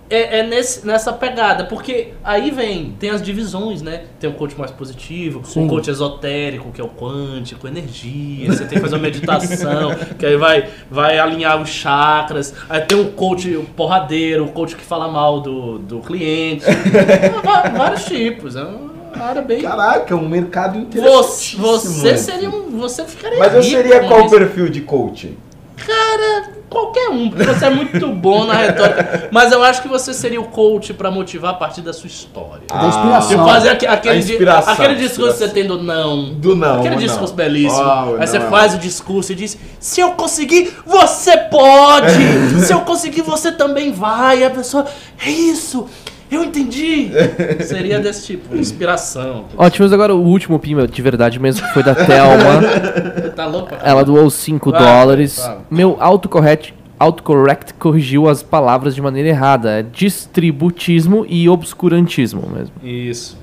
é, 0.10 0.40
é 0.40 0.44
nesse, 0.44 0.86
nessa 0.86 1.14
pegada, 1.14 1.64
porque 1.64 2.10
aí 2.24 2.52
vem, 2.52 2.95
tem 2.99 3.10
as 3.10 3.22
divisões, 3.22 3.82
né? 3.82 4.03
Tem 4.20 4.30
o 4.30 4.34
coach 4.34 4.57
mais 4.60 4.70
positivo, 4.70 5.45
Sim. 5.45 5.66
o 5.66 5.70
coach 5.70 5.90
esotérico, 5.90 6.72
que 6.72 6.82
é 6.82 6.84
o 6.84 6.90
quântico, 6.90 7.68
energia, 7.68 8.52
você 8.52 8.66
tem 8.66 8.78
que 8.78 8.82
fazer 8.82 8.95
uma 8.95 9.02
meditação, 9.02 9.95
que 10.20 10.26
aí 10.26 10.36
vai, 10.36 10.70
vai 10.91 11.18
alinhar 11.18 11.62
os 11.62 11.70
chakras. 11.70 12.53
Aí 12.68 12.82
tem 12.82 12.99
o 12.99 13.14
coach 13.14 13.49
porradeiro, 13.78 14.45
o 14.45 14.52
coach 14.52 14.76
que 14.76 14.84
fala 14.84 15.07
mal 15.07 15.40
do, 15.40 15.80
do 15.80 15.99
cliente. 15.99 16.66
Vários 17.78 18.03
tipos, 18.03 18.57
é 18.57 18.64
uma 18.64 18.94
área 19.24 19.42
bem. 19.42 19.62
Caraca, 19.62 20.14
é 20.14 20.18
um 20.18 20.28
mercado 20.28 20.74
Você, 20.92 21.56
interessante. 21.56 21.56
você 21.58 22.18
seria 22.18 22.50
um. 22.50 22.78
Você 22.80 23.06
ficaria 23.06 23.40
Mas 23.40 23.54
eu 23.54 23.64
seria 23.64 24.02
qual 24.02 24.22
o 24.24 24.26
isso. 24.26 24.36
perfil 24.38 24.70
de 24.70 24.82
coaching? 24.82 25.38
Cara, 25.78 26.50
qualquer 26.70 27.10
um, 27.10 27.30
porque 27.30 27.44
você 27.46 27.66
é 27.66 27.70
muito 27.70 28.08
bom 28.08 28.46
na 28.46 28.54
retórica. 28.54 29.30
Mas 29.32 29.52
eu 29.52 29.62
acho 29.64 29.82
que 29.82 29.88
você 29.88 30.14
seria 30.14 30.40
o 30.42 30.46
coach 30.46 30.94
pra 30.94 31.12
motivar 31.12 31.52
a 31.52 31.54
partir 31.54 31.82
da 31.82 31.94
sua 31.94 32.08
história. 32.08 32.64
Da 32.68 32.86
inspiração. 32.88 33.46
Fazer 33.46 33.70
aque- 33.70 33.86
aquele, 33.86 34.18
A 34.18 34.22
di- 34.22 34.32
inspiração, 34.32 34.74
aquele 34.74 34.96
discurso 34.96 35.34
que 35.34 35.38
você 35.40 35.50
tem 35.50 35.68
do 35.68 35.82
não. 35.84 36.34
Do 36.34 36.56
não. 36.56 36.80
Aquele 36.80 36.96
discurso 36.96 37.34
não. 37.34 37.36
belíssimo. 37.38 37.82
Uau, 37.82 38.16
Aí 38.20 38.26
você 38.28 38.40
não, 38.40 38.50
faz 38.50 38.74
o 38.74 38.78
discurso 38.78 39.32
e 39.32 39.36
diz: 39.36 39.58
Se 39.80 40.00
eu 40.02 40.12
conseguir, 40.14 40.74
você 40.86 41.38
pode! 41.38 42.16
Se 42.66 42.74
eu 42.74 42.82
conseguir, 42.82 43.22
você 43.22 43.52
também 43.52 43.92
vai. 43.92 44.40
E 44.40 44.44
a 44.46 44.50
pessoa, 44.50 44.86
é 45.24 45.30
isso! 45.30 45.88
Eu 46.31 46.43
entendi! 46.43 47.11
Seria 47.64 47.99
desse 47.99 48.26
tipo, 48.26 48.56
inspiração. 48.56 49.45
Ó, 49.57 49.69
tivemos 49.69 49.93
agora 49.93 50.15
o 50.15 50.22
último 50.22 50.57
pimba 50.60 50.88
de 50.88 51.02
verdade 51.02 51.39
mesmo, 51.39 51.65
que 51.68 51.73
foi 51.73 51.84
da 51.84 51.93
Thelma. 51.93 53.31
Tá 53.35 53.45
louco? 53.45 53.68
pra 53.69 53.80
Ela 53.84 54.03
doou 54.03 54.30
5 54.30 54.72
Vai, 54.72 54.80
dólares. 54.81 55.38
vai. 55.38 55.57
Meu 55.69 55.97
autocorrect, 55.99 56.73
autocorrect 56.99 57.73
corrigiu 57.76 58.27
as 58.27 58.41
palavras 58.41 58.95
de 58.95 59.02
maneira 59.02 59.30
errada. 59.30 59.80
É 59.80 59.84
distributismo 59.84 61.26
e 61.30 61.47
obscurantismo 61.47 62.43
mesmo. 62.52 62.73
Isso. 62.84 63.38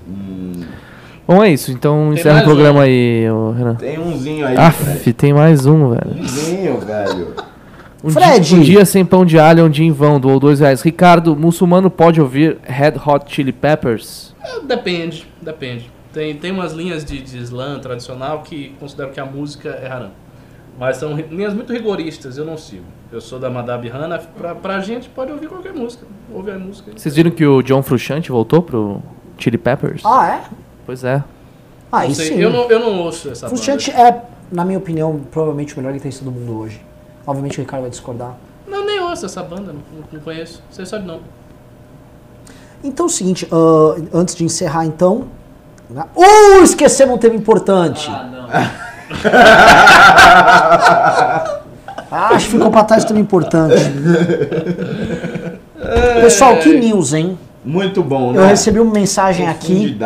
Bom, 1.26 1.42
é 1.42 1.50
isso. 1.52 1.70
Então 1.70 2.10
Tem 2.10 2.18
encerra 2.20 2.40
o 2.40 2.44
programa 2.44 2.80
um. 2.80 2.82
aí, 2.82 3.30
ô, 3.30 3.52
Renan. 3.52 3.74
Tem 3.76 3.98
umzinho 3.98 4.44
aí. 4.46 4.56
Aff, 4.56 5.12
tem 5.12 5.32
mais 5.32 5.66
um, 5.66 5.90
velho. 5.90 6.16
Umzinho, 6.20 6.78
velho. 6.80 7.34
Um 8.04 8.10
Fred! 8.10 8.40
Dia, 8.48 8.58
um 8.58 8.62
dia 8.62 8.84
sem 8.84 9.04
pão 9.04 9.24
de 9.24 9.38
alho, 9.38 9.64
um 9.64 9.70
dia 9.70 9.86
em 9.86 9.92
vão, 9.92 10.18
doou 10.18 10.40
dois 10.40 10.60
reais. 10.60 10.82
Ricardo, 10.82 11.36
muçulmano 11.36 11.90
pode 11.90 12.20
ouvir 12.20 12.58
Red 12.62 12.94
Hot 13.06 13.32
Chili 13.32 13.52
Peppers? 13.52 14.34
É, 14.42 14.60
Depende, 14.60 15.26
depende. 15.40 15.90
Tem, 16.12 16.34
tem 16.36 16.50
umas 16.50 16.72
linhas 16.72 17.04
de, 17.04 17.22
de 17.22 17.38
slam 17.38 17.78
tradicional 17.80 18.42
que 18.42 18.74
consideram 18.80 19.12
que 19.12 19.20
a 19.20 19.24
música 19.24 19.68
é 19.70 19.86
haram. 19.90 20.10
Mas 20.78 20.96
são 20.96 21.14
linhas 21.14 21.54
muito 21.54 21.72
rigoristas, 21.72 22.36
eu 22.36 22.44
não 22.44 22.56
sigo. 22.58 22.84
Eu 23.12 23.20
sou 23.20 23.38
da 23.38 23.48
Madab 23.48 23.86
Hana, 23.88 24.18
pra, 24.18 24.54
pra 24.54 24.80
gente 24.80 25.08
pode 25.08 25.30
ouvir 25.30 25.46
qualquer 25.46 25.72
música. 25.72 26.06
Ouve 26.32 26.50
a 26.50 26.58
música. 26.58 26.90
Vocês 26.96 27.14
viram 27.14 27.30
que 27.30 27.46
o 27.46 27.62
John 27.62 27.82
Frusciante 27.82 28.30
voltou 28.32 28.62
pro 28.62 29.00
Chili 29.38 29.58
Peppers? 29.58 30.02
Ah, 30.04 30.28
é? 30.28 30.54
Pois 30.84 31.04
é. 31.04 31.22
Ah, 31.90 32.08
sim. 32.10 32.40
eu, 32.40 32.50
não, 32.50 32.70
eu 32.70 32.80
não 32.80 33.00
ouço 33.00 33.30
essa 33.30 33.48
Frustrante 33.48 33.90
banda. 33.92 34.02
é, 34.08 34.22
na 34.50 34.64
minha 34.64 34.78
opinião, 34.78 35.20
provavelmente 35.30 35.74
o 35.74 35.76
melhor 35.78 35.92
guitarrista 35.92 36.24
do 36.24 36.32
mundo 36.32 36.58
hoje. 36.58 36.80
Obviamente 37.26 37.58
o 37.58 37.62
Ricardo 37.62 37.82
vai 37.82 37.90
discordar. 37.90 38.34
Não, 38.66 38.84
nem 38.84 39.00
ouço 39.00 39.26
essa 39.26 39.42
banda, 39.42 39.72
não, 39.72 39.80
não- 40.12 40.20
conheço. 40.20 40.62
Você 40.70 40.84
sabe 40.86 41.06
não. 41.06 41.20
Então 42.82 43.06
é 43.06 43.08
o 43.08 43.10
seguinte, 43.10 43.46
ah, 43.52 43.94
antes 44.12 44.34
de 44.34 44.44
encerrar 44.44 44.84
então. 44.86 45.26
né? 45.88 46.04
Uh, 46.16 46.62
esquecemos 46.64 47.14
um 47.14 47.18
tema 47.18 47.36
importante. 47.36 48.10
Ah, 48.10 48.24
não. 48.24 48.48
Ah, 52.14 52.34
acho 52.34 52.44
que 52.44 52.52
ficou 52.52 52.70
pra 52.70 52.84
trás 52.84 53.04
um 53.04 53.08
tema 53.08 53.20
importante. 53.20 53.74
Pessoal, 56.20 56.58
que 56.58 56.78
news, 56.78 57.14
hein? 57.14 57.38
Muito 57.64 58.02
bom, 58.02 58.32
né? 58.32 58.42
Eu 58.42 58.46
recebi 58.46 58.80
uma 58.80 58.92
mensagem 58.92 59.46
aqui. 59.48 59.96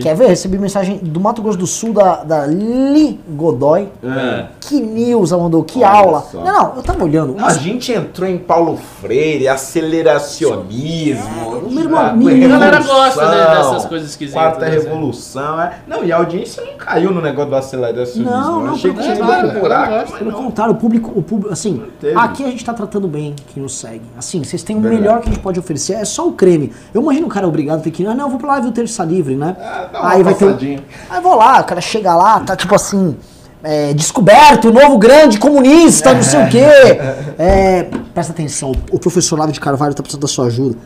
Quer 0.00 0.14
ver? 0.14 0.28
Recebi 0.28 0.56
mensagem 0.58 0.98
do 0.98 1.18
Mato 1.20 1.42
Grosso 1.42 1.58
do 1.58 1.66
Sul, 1.66 1.92
da, 1.92 2.22
da 2.22 2.46
Li 2.46 3.18
Godoy. 3.30 3.88
É. 4.02 4.46
Que 4.60 4.80
news 4.80 5.32
ela 5.32 5.42
mandou, 5.42 5.64
que 5.64 5.78
Olha 5.80 5.88
aula. 5.88 6.20
só. 6.30 6.38
Não, 6.42 6.52
não, 6.52 6.76
eu 6.76 6.82
tava 6.82 7.02
olhando. 7.02 7.34
Não, 7.34 7.44
a 7.46 7.52
gente 7.54 7.92
entrou 7.92 8.28
em 8.28 8.38
Paulo 8.38 8.78
Freire, 9.00 9.48
aceleracionismo. 9.48 11.68
meu 11.70 11.82
irmão, 11.82 12.00
a 12.00 12.48
galera 12.48 12.80
gosta 12.80 13.28
revolução, 13.28 13.72
dessas 13.72 13.88
coisas 13.88 14.10
esquisitas, 14.10 14.42
Quarta 14.42 14.66
assim. 14.66 14.74
revolução, 14.76 15.60
é. 15.60 15.78
Não, 15.86 16.04
e 16.04 16.12
a 16.12 16.16
audiência 16.16 16.62
não 16.64 16.74
caiu 16.76 17.12
no 17.12 17.20
negócio 17.20 17.50
do 17.50 17.56
aceleracionismo. 17.56 18.30
Não, 18.30 18.60
Eu 18.60 18.66
não, 18.66 18.74
achei 18.74 18.90
que 18.92 18.96
pelo 18.96 19.02
tinha 19.02 19.14
ido 19.16 19.24
contrário, 19.26 19.50
pro 19.50 19.60
buraco, 19.60 19.92
eu 20.12 20.18
Pelo 20.18 20.30
não. 20.30 20.44
contrário, 20.44 20.72
o 20.74 20.76
público, 20.76 21.12
o 21.14 21.22
público, 21.22 21.52
assim, 21.52 21.82
aqui 22.16 22.44
a 22.44 22.50
gente 22.50 22.64
tá 22.64 22.72
tratando 22.72 23.08
bem 23.08 23.34
quem 23.52 23.62
nos 23.62 23.74
segue. 23.76 24.02
Assim, 24.16 24.42
vocês 24.42 24.62
têm 24.62 24.76
o 24.76 24.80
Verdade. 24.80 25.02
melhor 25.02 25.20
que 25.20 25.28
a 25.28 25.32
gente 25.32 25.42
pode 25.42 25.58
oferecer, 25.58 25.94
é 25.94 26.04
só 26.04 26.26
o 26.28 26.32
creme. 26.32 26.72
Eu 26.92 27.02
imagino 27.02 27.26
o 27.26 27.30
cara 27.30 27.46
obrigado, 27.46 27.82
tem 27.82 27.92
que, 27.92 28.06
ah, 28.06 28.14
não, 28.14 28.26
eu 28.26 28.30
vou 28.30 28.38
pra 28.38 28.48
lá 28.54 28.60
ver 28.60 28.68
o 28.68 28.72
Terça 28.72 29.04
Livre, 29.04 29.36
né? 29.36 29.56
Dá 29.92 30.00
uma 30.00 30.10
Aí 30.10 30.22
vai 30.22 30.34
ter 30.34 30.46
um. 30.46 30.78
Aí 31.10 31.20
vou 31.20 31.34
lá, 31.34 31.60
o 31.60 31.64
cara 31.64 31.80
chega 31.80 32.14
lá, 32.14 32.40
tá 32.40 32.54
tipo 32.54 32.74
assim, 32.74 33.16
é, 33.62 33.94
descoberto, 33.94 34.68
o 34.68 34.72
novo 34.72 34.98
grande 34.98 35.38
comunista, 35.38 36.12
não 36.12 36.22
sei 36.22 36.44
o 36.44 36.48
quê. 36.48 36.64
É, 37.36 37.88
presta 38.12 38.32
atenção, 38.32 38.70
o 38.92 38.98
professor 38.98 39.36
Lavo 39.36 39.50
de 39.50 39.58
Carvalho 39.58 39.92
tá 39.92 40.02
precisando 40.02 40.22
da 40.22 40.28
sua 40.28 40.46
ajuda. 40.46 40.76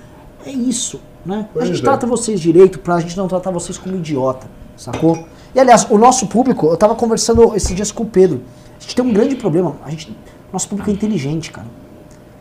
É 0.46 0.50
isso, 0.50 0.98
né? 1.26 1.46
a 1.50 1.52
Pois 1.52 1.66
gente 1.66 1.80
é. 1.80 1.82
trata 1.82 2.06
vocês 2.06 2.40
direito 2.40 2.78
pra 2.78 2.98
gente 3.00 3.14
não 3.18 3.28
tratar 3.28 3.50
vocês 3.50 3.76
como 3.76 3.96
idiota, 3.96 4.46
sacou? 4.76 5.26
E 5.54 5.60
aliás, 5.60 5.86
o 5.90 5.98
nosso 5.98 6.26
público, 6.26 6.68
eu 6.68 6.76
tava 6.76 6.94
conversando 6.94 7.54
esses 7.54 7.74
dias 7.74 7.92
com 7.92 8.04
o 8.04 8.06
Pedro, 8.06 8.40
a 8.78 8.82
gente 8.82 8.96
tem 8.96 9.04
um 9.04 9.12
grande 9.12 9.36
problema, 9.36 9.76
a 9.84 9.90
gente, 9.90 10.16
nosso 10.50 10.68
público 10.68 10.88
é 10.88 10.92
inteligente, 10.94 11.50
cara. 11.50 11.66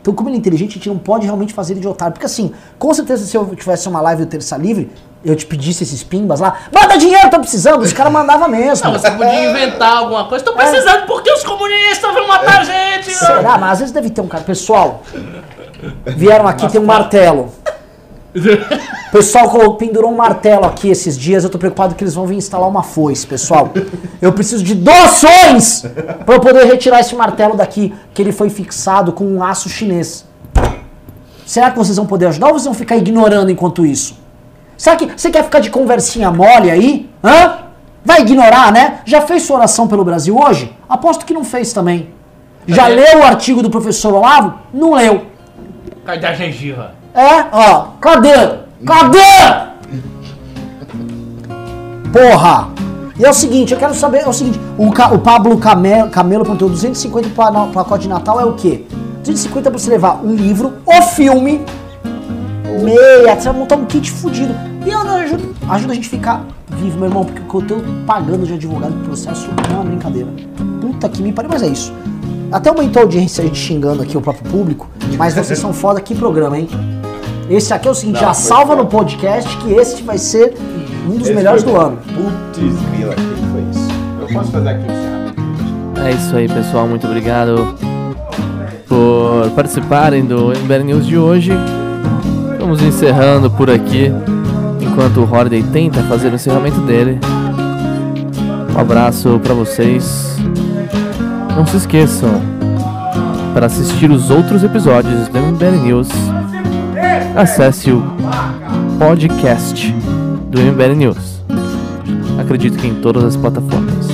Então, 0.08 0.16
como 0.16 0.30
ele 0.30 0.38
é 0.38 0.40
inteligente, 0.40 0.70
a 0.70 0.74
gente 0.76 0.88
não 0.88 0.98
pode 0.98 1.26
realmente 1.26 1.54
fazer 1.54 1.74
ele 1.74 1.82
de 1.82 1.88
otário. 1.90 2.14
Porque 2.14 2.26
assim, 2.26 2.54
com 2.80 2.94
certeza 2.94 3.26
se 3.26 3.36
eu 3.36 3.46
tivesse 3.54 3.90
uma 3.90 4.00
live 4.00 4.24
do 4.24 4.30
Terça 4.30 4.56
Livre, 4.56 4.90
eu 5.22 5.36
te 5.36 5.46
pedisse 5.46 5.84
esses 5.84 6.02
pimbas 6.02 6.40
lá, 6.40 6.60
manda 6.72 6.98
dinheiro, 6.98 7.30
tô 7.30 7.38
precisando, 7.42 7.82
os 7.82 7.92
caras 7.92 8.14
mandavam 8.14 8.48
mesmo. 8.48 8.86
Não, 8.86 8.98
você 8.98 9.12
podia 9.12 9.50
inventar 9.50 9.98
alguma 9.98 10.24
coisa. 10.30 10.46
Tô 10.46 10.54
precisando 10.54 11.08
porque 11.08 11.30
os 11.30 11.44
comunistas 11.44 12.14
vão 12.14 12.26
matar 12.26 12.62
a 12.62 12.64
gente. 12.64 13.12
Será? 13.12 13.58
Mas 13.58 13.72
às 13.74 13.80
vezes 13.80 13.94
deve 13.94 14.10
ter 14.10 14.22
um 14.22 14.30
cara. 14.30 14.46
Pessoal, 14.46 15.04
vieram 16.06 16.48
aqui, 16.48 16.70
tem 16.70 16.80
um 16.80 16.86
martelo. 16.86 17.52
O 19.08 19.12
pessoal 19.12 19.74
pendurou 19.76 20.12
um 20.12 20.16
martelo 20.16 20.66
aqui 20.66 20.90
esses 20.90 21.18
dias. 21.18 21.44
Eu 21.44 21.50
tô 21.50 21.58
preocupado 21.58 21.96
que 21.96 22.04
eles 22.04 22.14
vão 22.14 22.28
vir 22.28 22.36
instalar 22.36 22.70
uma 22.70 22.84
foice, 22.84 23.26
pessoal. 23.26 23.72
Eu 24.22 24.34
preciso 24.34 24.64
de 24.64 24.76
doações 24.76 25.84
para 26.26 26.36
eu 26.36 26.40
poder 26.40 26.66
retirar 26.66 27.00
esse 27.00 27.16
martelo 27.16 27.56
daqui, 27.56 27.94
que 28.14 28.22
ele 28.22 28.32
foi 28.32 28.50
fixado 28.50 29.12
com 29.12 29.26
um 29.26 29.44
aço 29.44 29.70
chinês. 29.70 30.26
Será 31.46 31.72
que 31.72 31.78
vocês 31.78 31.96
vão 31.96 32.06
poder 32.06 32.28
ajudar 32.28 32.48
ou 32.48 32.54
vocês 32.54 32.66
vão 32.66 32.74
ficar 32.74 32.98
ignorando 32.98 33.50
enquanto 33.50 33.86
isso? 33.86 34.20
Será 34.78 34.96
que 34.96 35.08
você 35.16 35.32
quer 35.32 35.44
ficar 35.44 35.60
de 35.60 35.70
conversinha 35.70 36.30
mole 36.30 36.70
aí? 36.70 37.10
Hã? 37.24 37.60
Vai 38.04 38.22
ignorar, 38.22 38.72
né? 38.72 39.00
Já 39.06 39.22
fez 39.22 39.44
sua 39.44 39.58
oração 39.58 39.88
pelo 39.88 40.04
Brasil 40.04 40.38
hoje? 40.38 40.76
Aposto 40.88 41.26
que 41.26 41.34
não 41.34 41.44
fez 41.44 41.74
também. 41.74 42.10
Já 42.68 42.84
Cadê? 42.84 42.96
leu 42.96 43.20
o 43.20 43.24
artigo 43.24 43.64
do 43.64 43.70
professor 43.70 44.14
Olavo? 44.14 44.60
Não 44.74 44.94
leu. 44.94 45.26
Cadê 46.06 46.28
a 46.28 46.34
gengiva? 46.34 46.94
É? 47.18 47.46
Ó, 47.52 47.88
cadê? 48.00 48.60
Cadê? 48.86 49.68
Porra! 52.14 52.70
E 53.20 53.26
é 53.26 53.30
o 53.30 53.34
seguinte, 53.34 53.74
eu 53.74 53.80
quero 53.80 53.96
saber, 53.96 54.20
é 54.20 54.28
o 54.28 54.34
seguinte, 54.34 54.60
o, 54.78 54.92
Ca- 54.92 55.12
o 55.12 55.18
Pablo 55.18 55.58
Camelo, 55.58 56.10
Camelo 56.12 56.44
perguntou, 56.44 56.70
250 56.70 57.30
para 57.30 57.52
pacote 57.68 58.04
de 58.04 58.10
Natal 58.10 58.40
é 58.40 58.46
o 58.46 58.54
quê? 58.54 58.86
250 59.24 59.72
pra 59.72 59.80
você 59.80 59.90
levar 59.90 60.24
um 60.24 60.36
livro, 60.36 60.74
o 60.86 61.02
filme, 61.02 61.66
meia, 62.84 63.36
você 63.36 63.50
vai 63.50 63.58
montar 63.60 63.76
um 63.76 63.86
kit 63.86 64.12
fudido. 64.12 64.54
E 64.86 64.92
ela 64.92 65.16
ajuda, 65.16 65.44
ajuda 65.70 65.92
a 65.94 65.96
gente 65.96 66.08
ficar 66.10 66.44
vivo, 66.70 67.00
meu 67.00 67.08
irmão, 67.10 67.26
porque 67.26 67.42
eu 67.58 67.62
tô 67.64 67.76
pagando 68.06 68.46
de 68.46 68.54
advogado 68.54 68.94
pro 68.94 69.06
processo 69.06 69.50
não 69.68 69.78
é 69.78 69.82
uma 69.82 69.86
brincadeira. 69.86 70.30
Puta 70.80 71.10
que 71.10 71.24
me 71.24 71.34
pariu, 71.34 71.50
mas 71.52 71.64
é 71.64 71.68
isso. 71.68 71.92
Até 72.52 72.70
aumentou 72.70 73.02
a 73.02 73.04
audiência 73.04 73.44
a 73.44 73.48
gente 73.48 73.60
xingando 73.60 74.02
aqui 74.04 74.18
o 74.18 74.22
próprio 74.22 74.50
público, 74.50 74.88
mas 75.18 75.34
vocês 75.34 75.60
são 75.60 75.74
foda, 75.74 76.00
que 76.00 76.16
programa, 76.16 76.58
hein? 76.58 76.68
Esse 77.50 77.74
aqui 77.74 77.88
é 77.88 77.92
o 77.92 77.96
seguinte, 77.96 78.16
Não, 78.16 78.22
já 78.28 78.34
salva 78.34 78.68
foda. 78.76 78.84
no 78.84 78.90
podcast 78.90 79.58
que 79.58 79.72
esse 79.74 80.02
vai 80.04 80.18
ser 80.18 80.54
um 81.08 81.12
dos 81.18 81.28
Esse 81.28 81.34
melhores 81.34 81.64
foi 81.64 81.72
do 81.74 81.78
bom. 81.80 81.86
ano. 81.86 81.98
Putz, 81.98 82.74
grila, 82.92 83.14
o 83.14 83.16
que 83.16 83.24
que 83.24 83.48
foi 83.52 83.62
isso? 83.72 83.90
Eu 84.22 84.28
posso 84.34 84.52
fazer 84.52 84.70
aqui 84.70 84.80
um 84.82 84.92
encerramento? 84.92 86.00
É 86.06 86.12
isso 86.12 86.36
aí, 86.36 86.48
pessoal. 86.50 86.88
Muito 86.88 87.08
obrigado 87.08 87.76
por 88.88 89.50
participarem 89.56 90.26
do 90.26 90.48
MBL 90.50 90.84
News 90.86 91.06
de 91.08 91.18
hoje. 91.18 91.52
Vamos 92.60 92.82
encerrando 92.82 93.50
por 93.50 93.70
aqui, 93.70 94.12
enquanto 94.82 95.18
o 95.22 95.24
Holiday 95.34 95.64
tenta 95.64 96.02
fazer 96.04 96.30
o 96.32 96.36
encerramento 96.36 96.80
dele. 96.82 97.20
Um 98.76 98.80
abraço 98.80 99.40
pra 99.42 99.54
vocês. 99.54 100.36
Não 101.58 101.66
se 101.66 101.78
esqueçam, 101.78 102.40
para 103.52 103.66
assistir 103.66 104.12
os 104.12 104.30
outros 104.30 104.64
episódios 104.64 105.28
do 105.28 105.40
MBL 105.40 105.84
News, 105.84 106.08
acesse 107.36 107.92
o 107.92 108.04
podcast 109.00 109.92
do 110.52 110.62
MBL 110.62 110.94
News. 110.96 111.42
Acredito 112.40 112.78
que 112.78 112.86
em 112.86 113.02
todas 113.02 113.24
as 113.24 113.36
plataformas. 113.36 114.08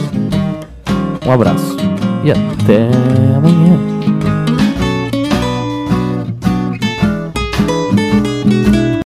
Um 1.25 1.31
abraço 1.33 1.75
e 2.23 2.31
até 2.31 2.89
amanhã. 3.35 3.92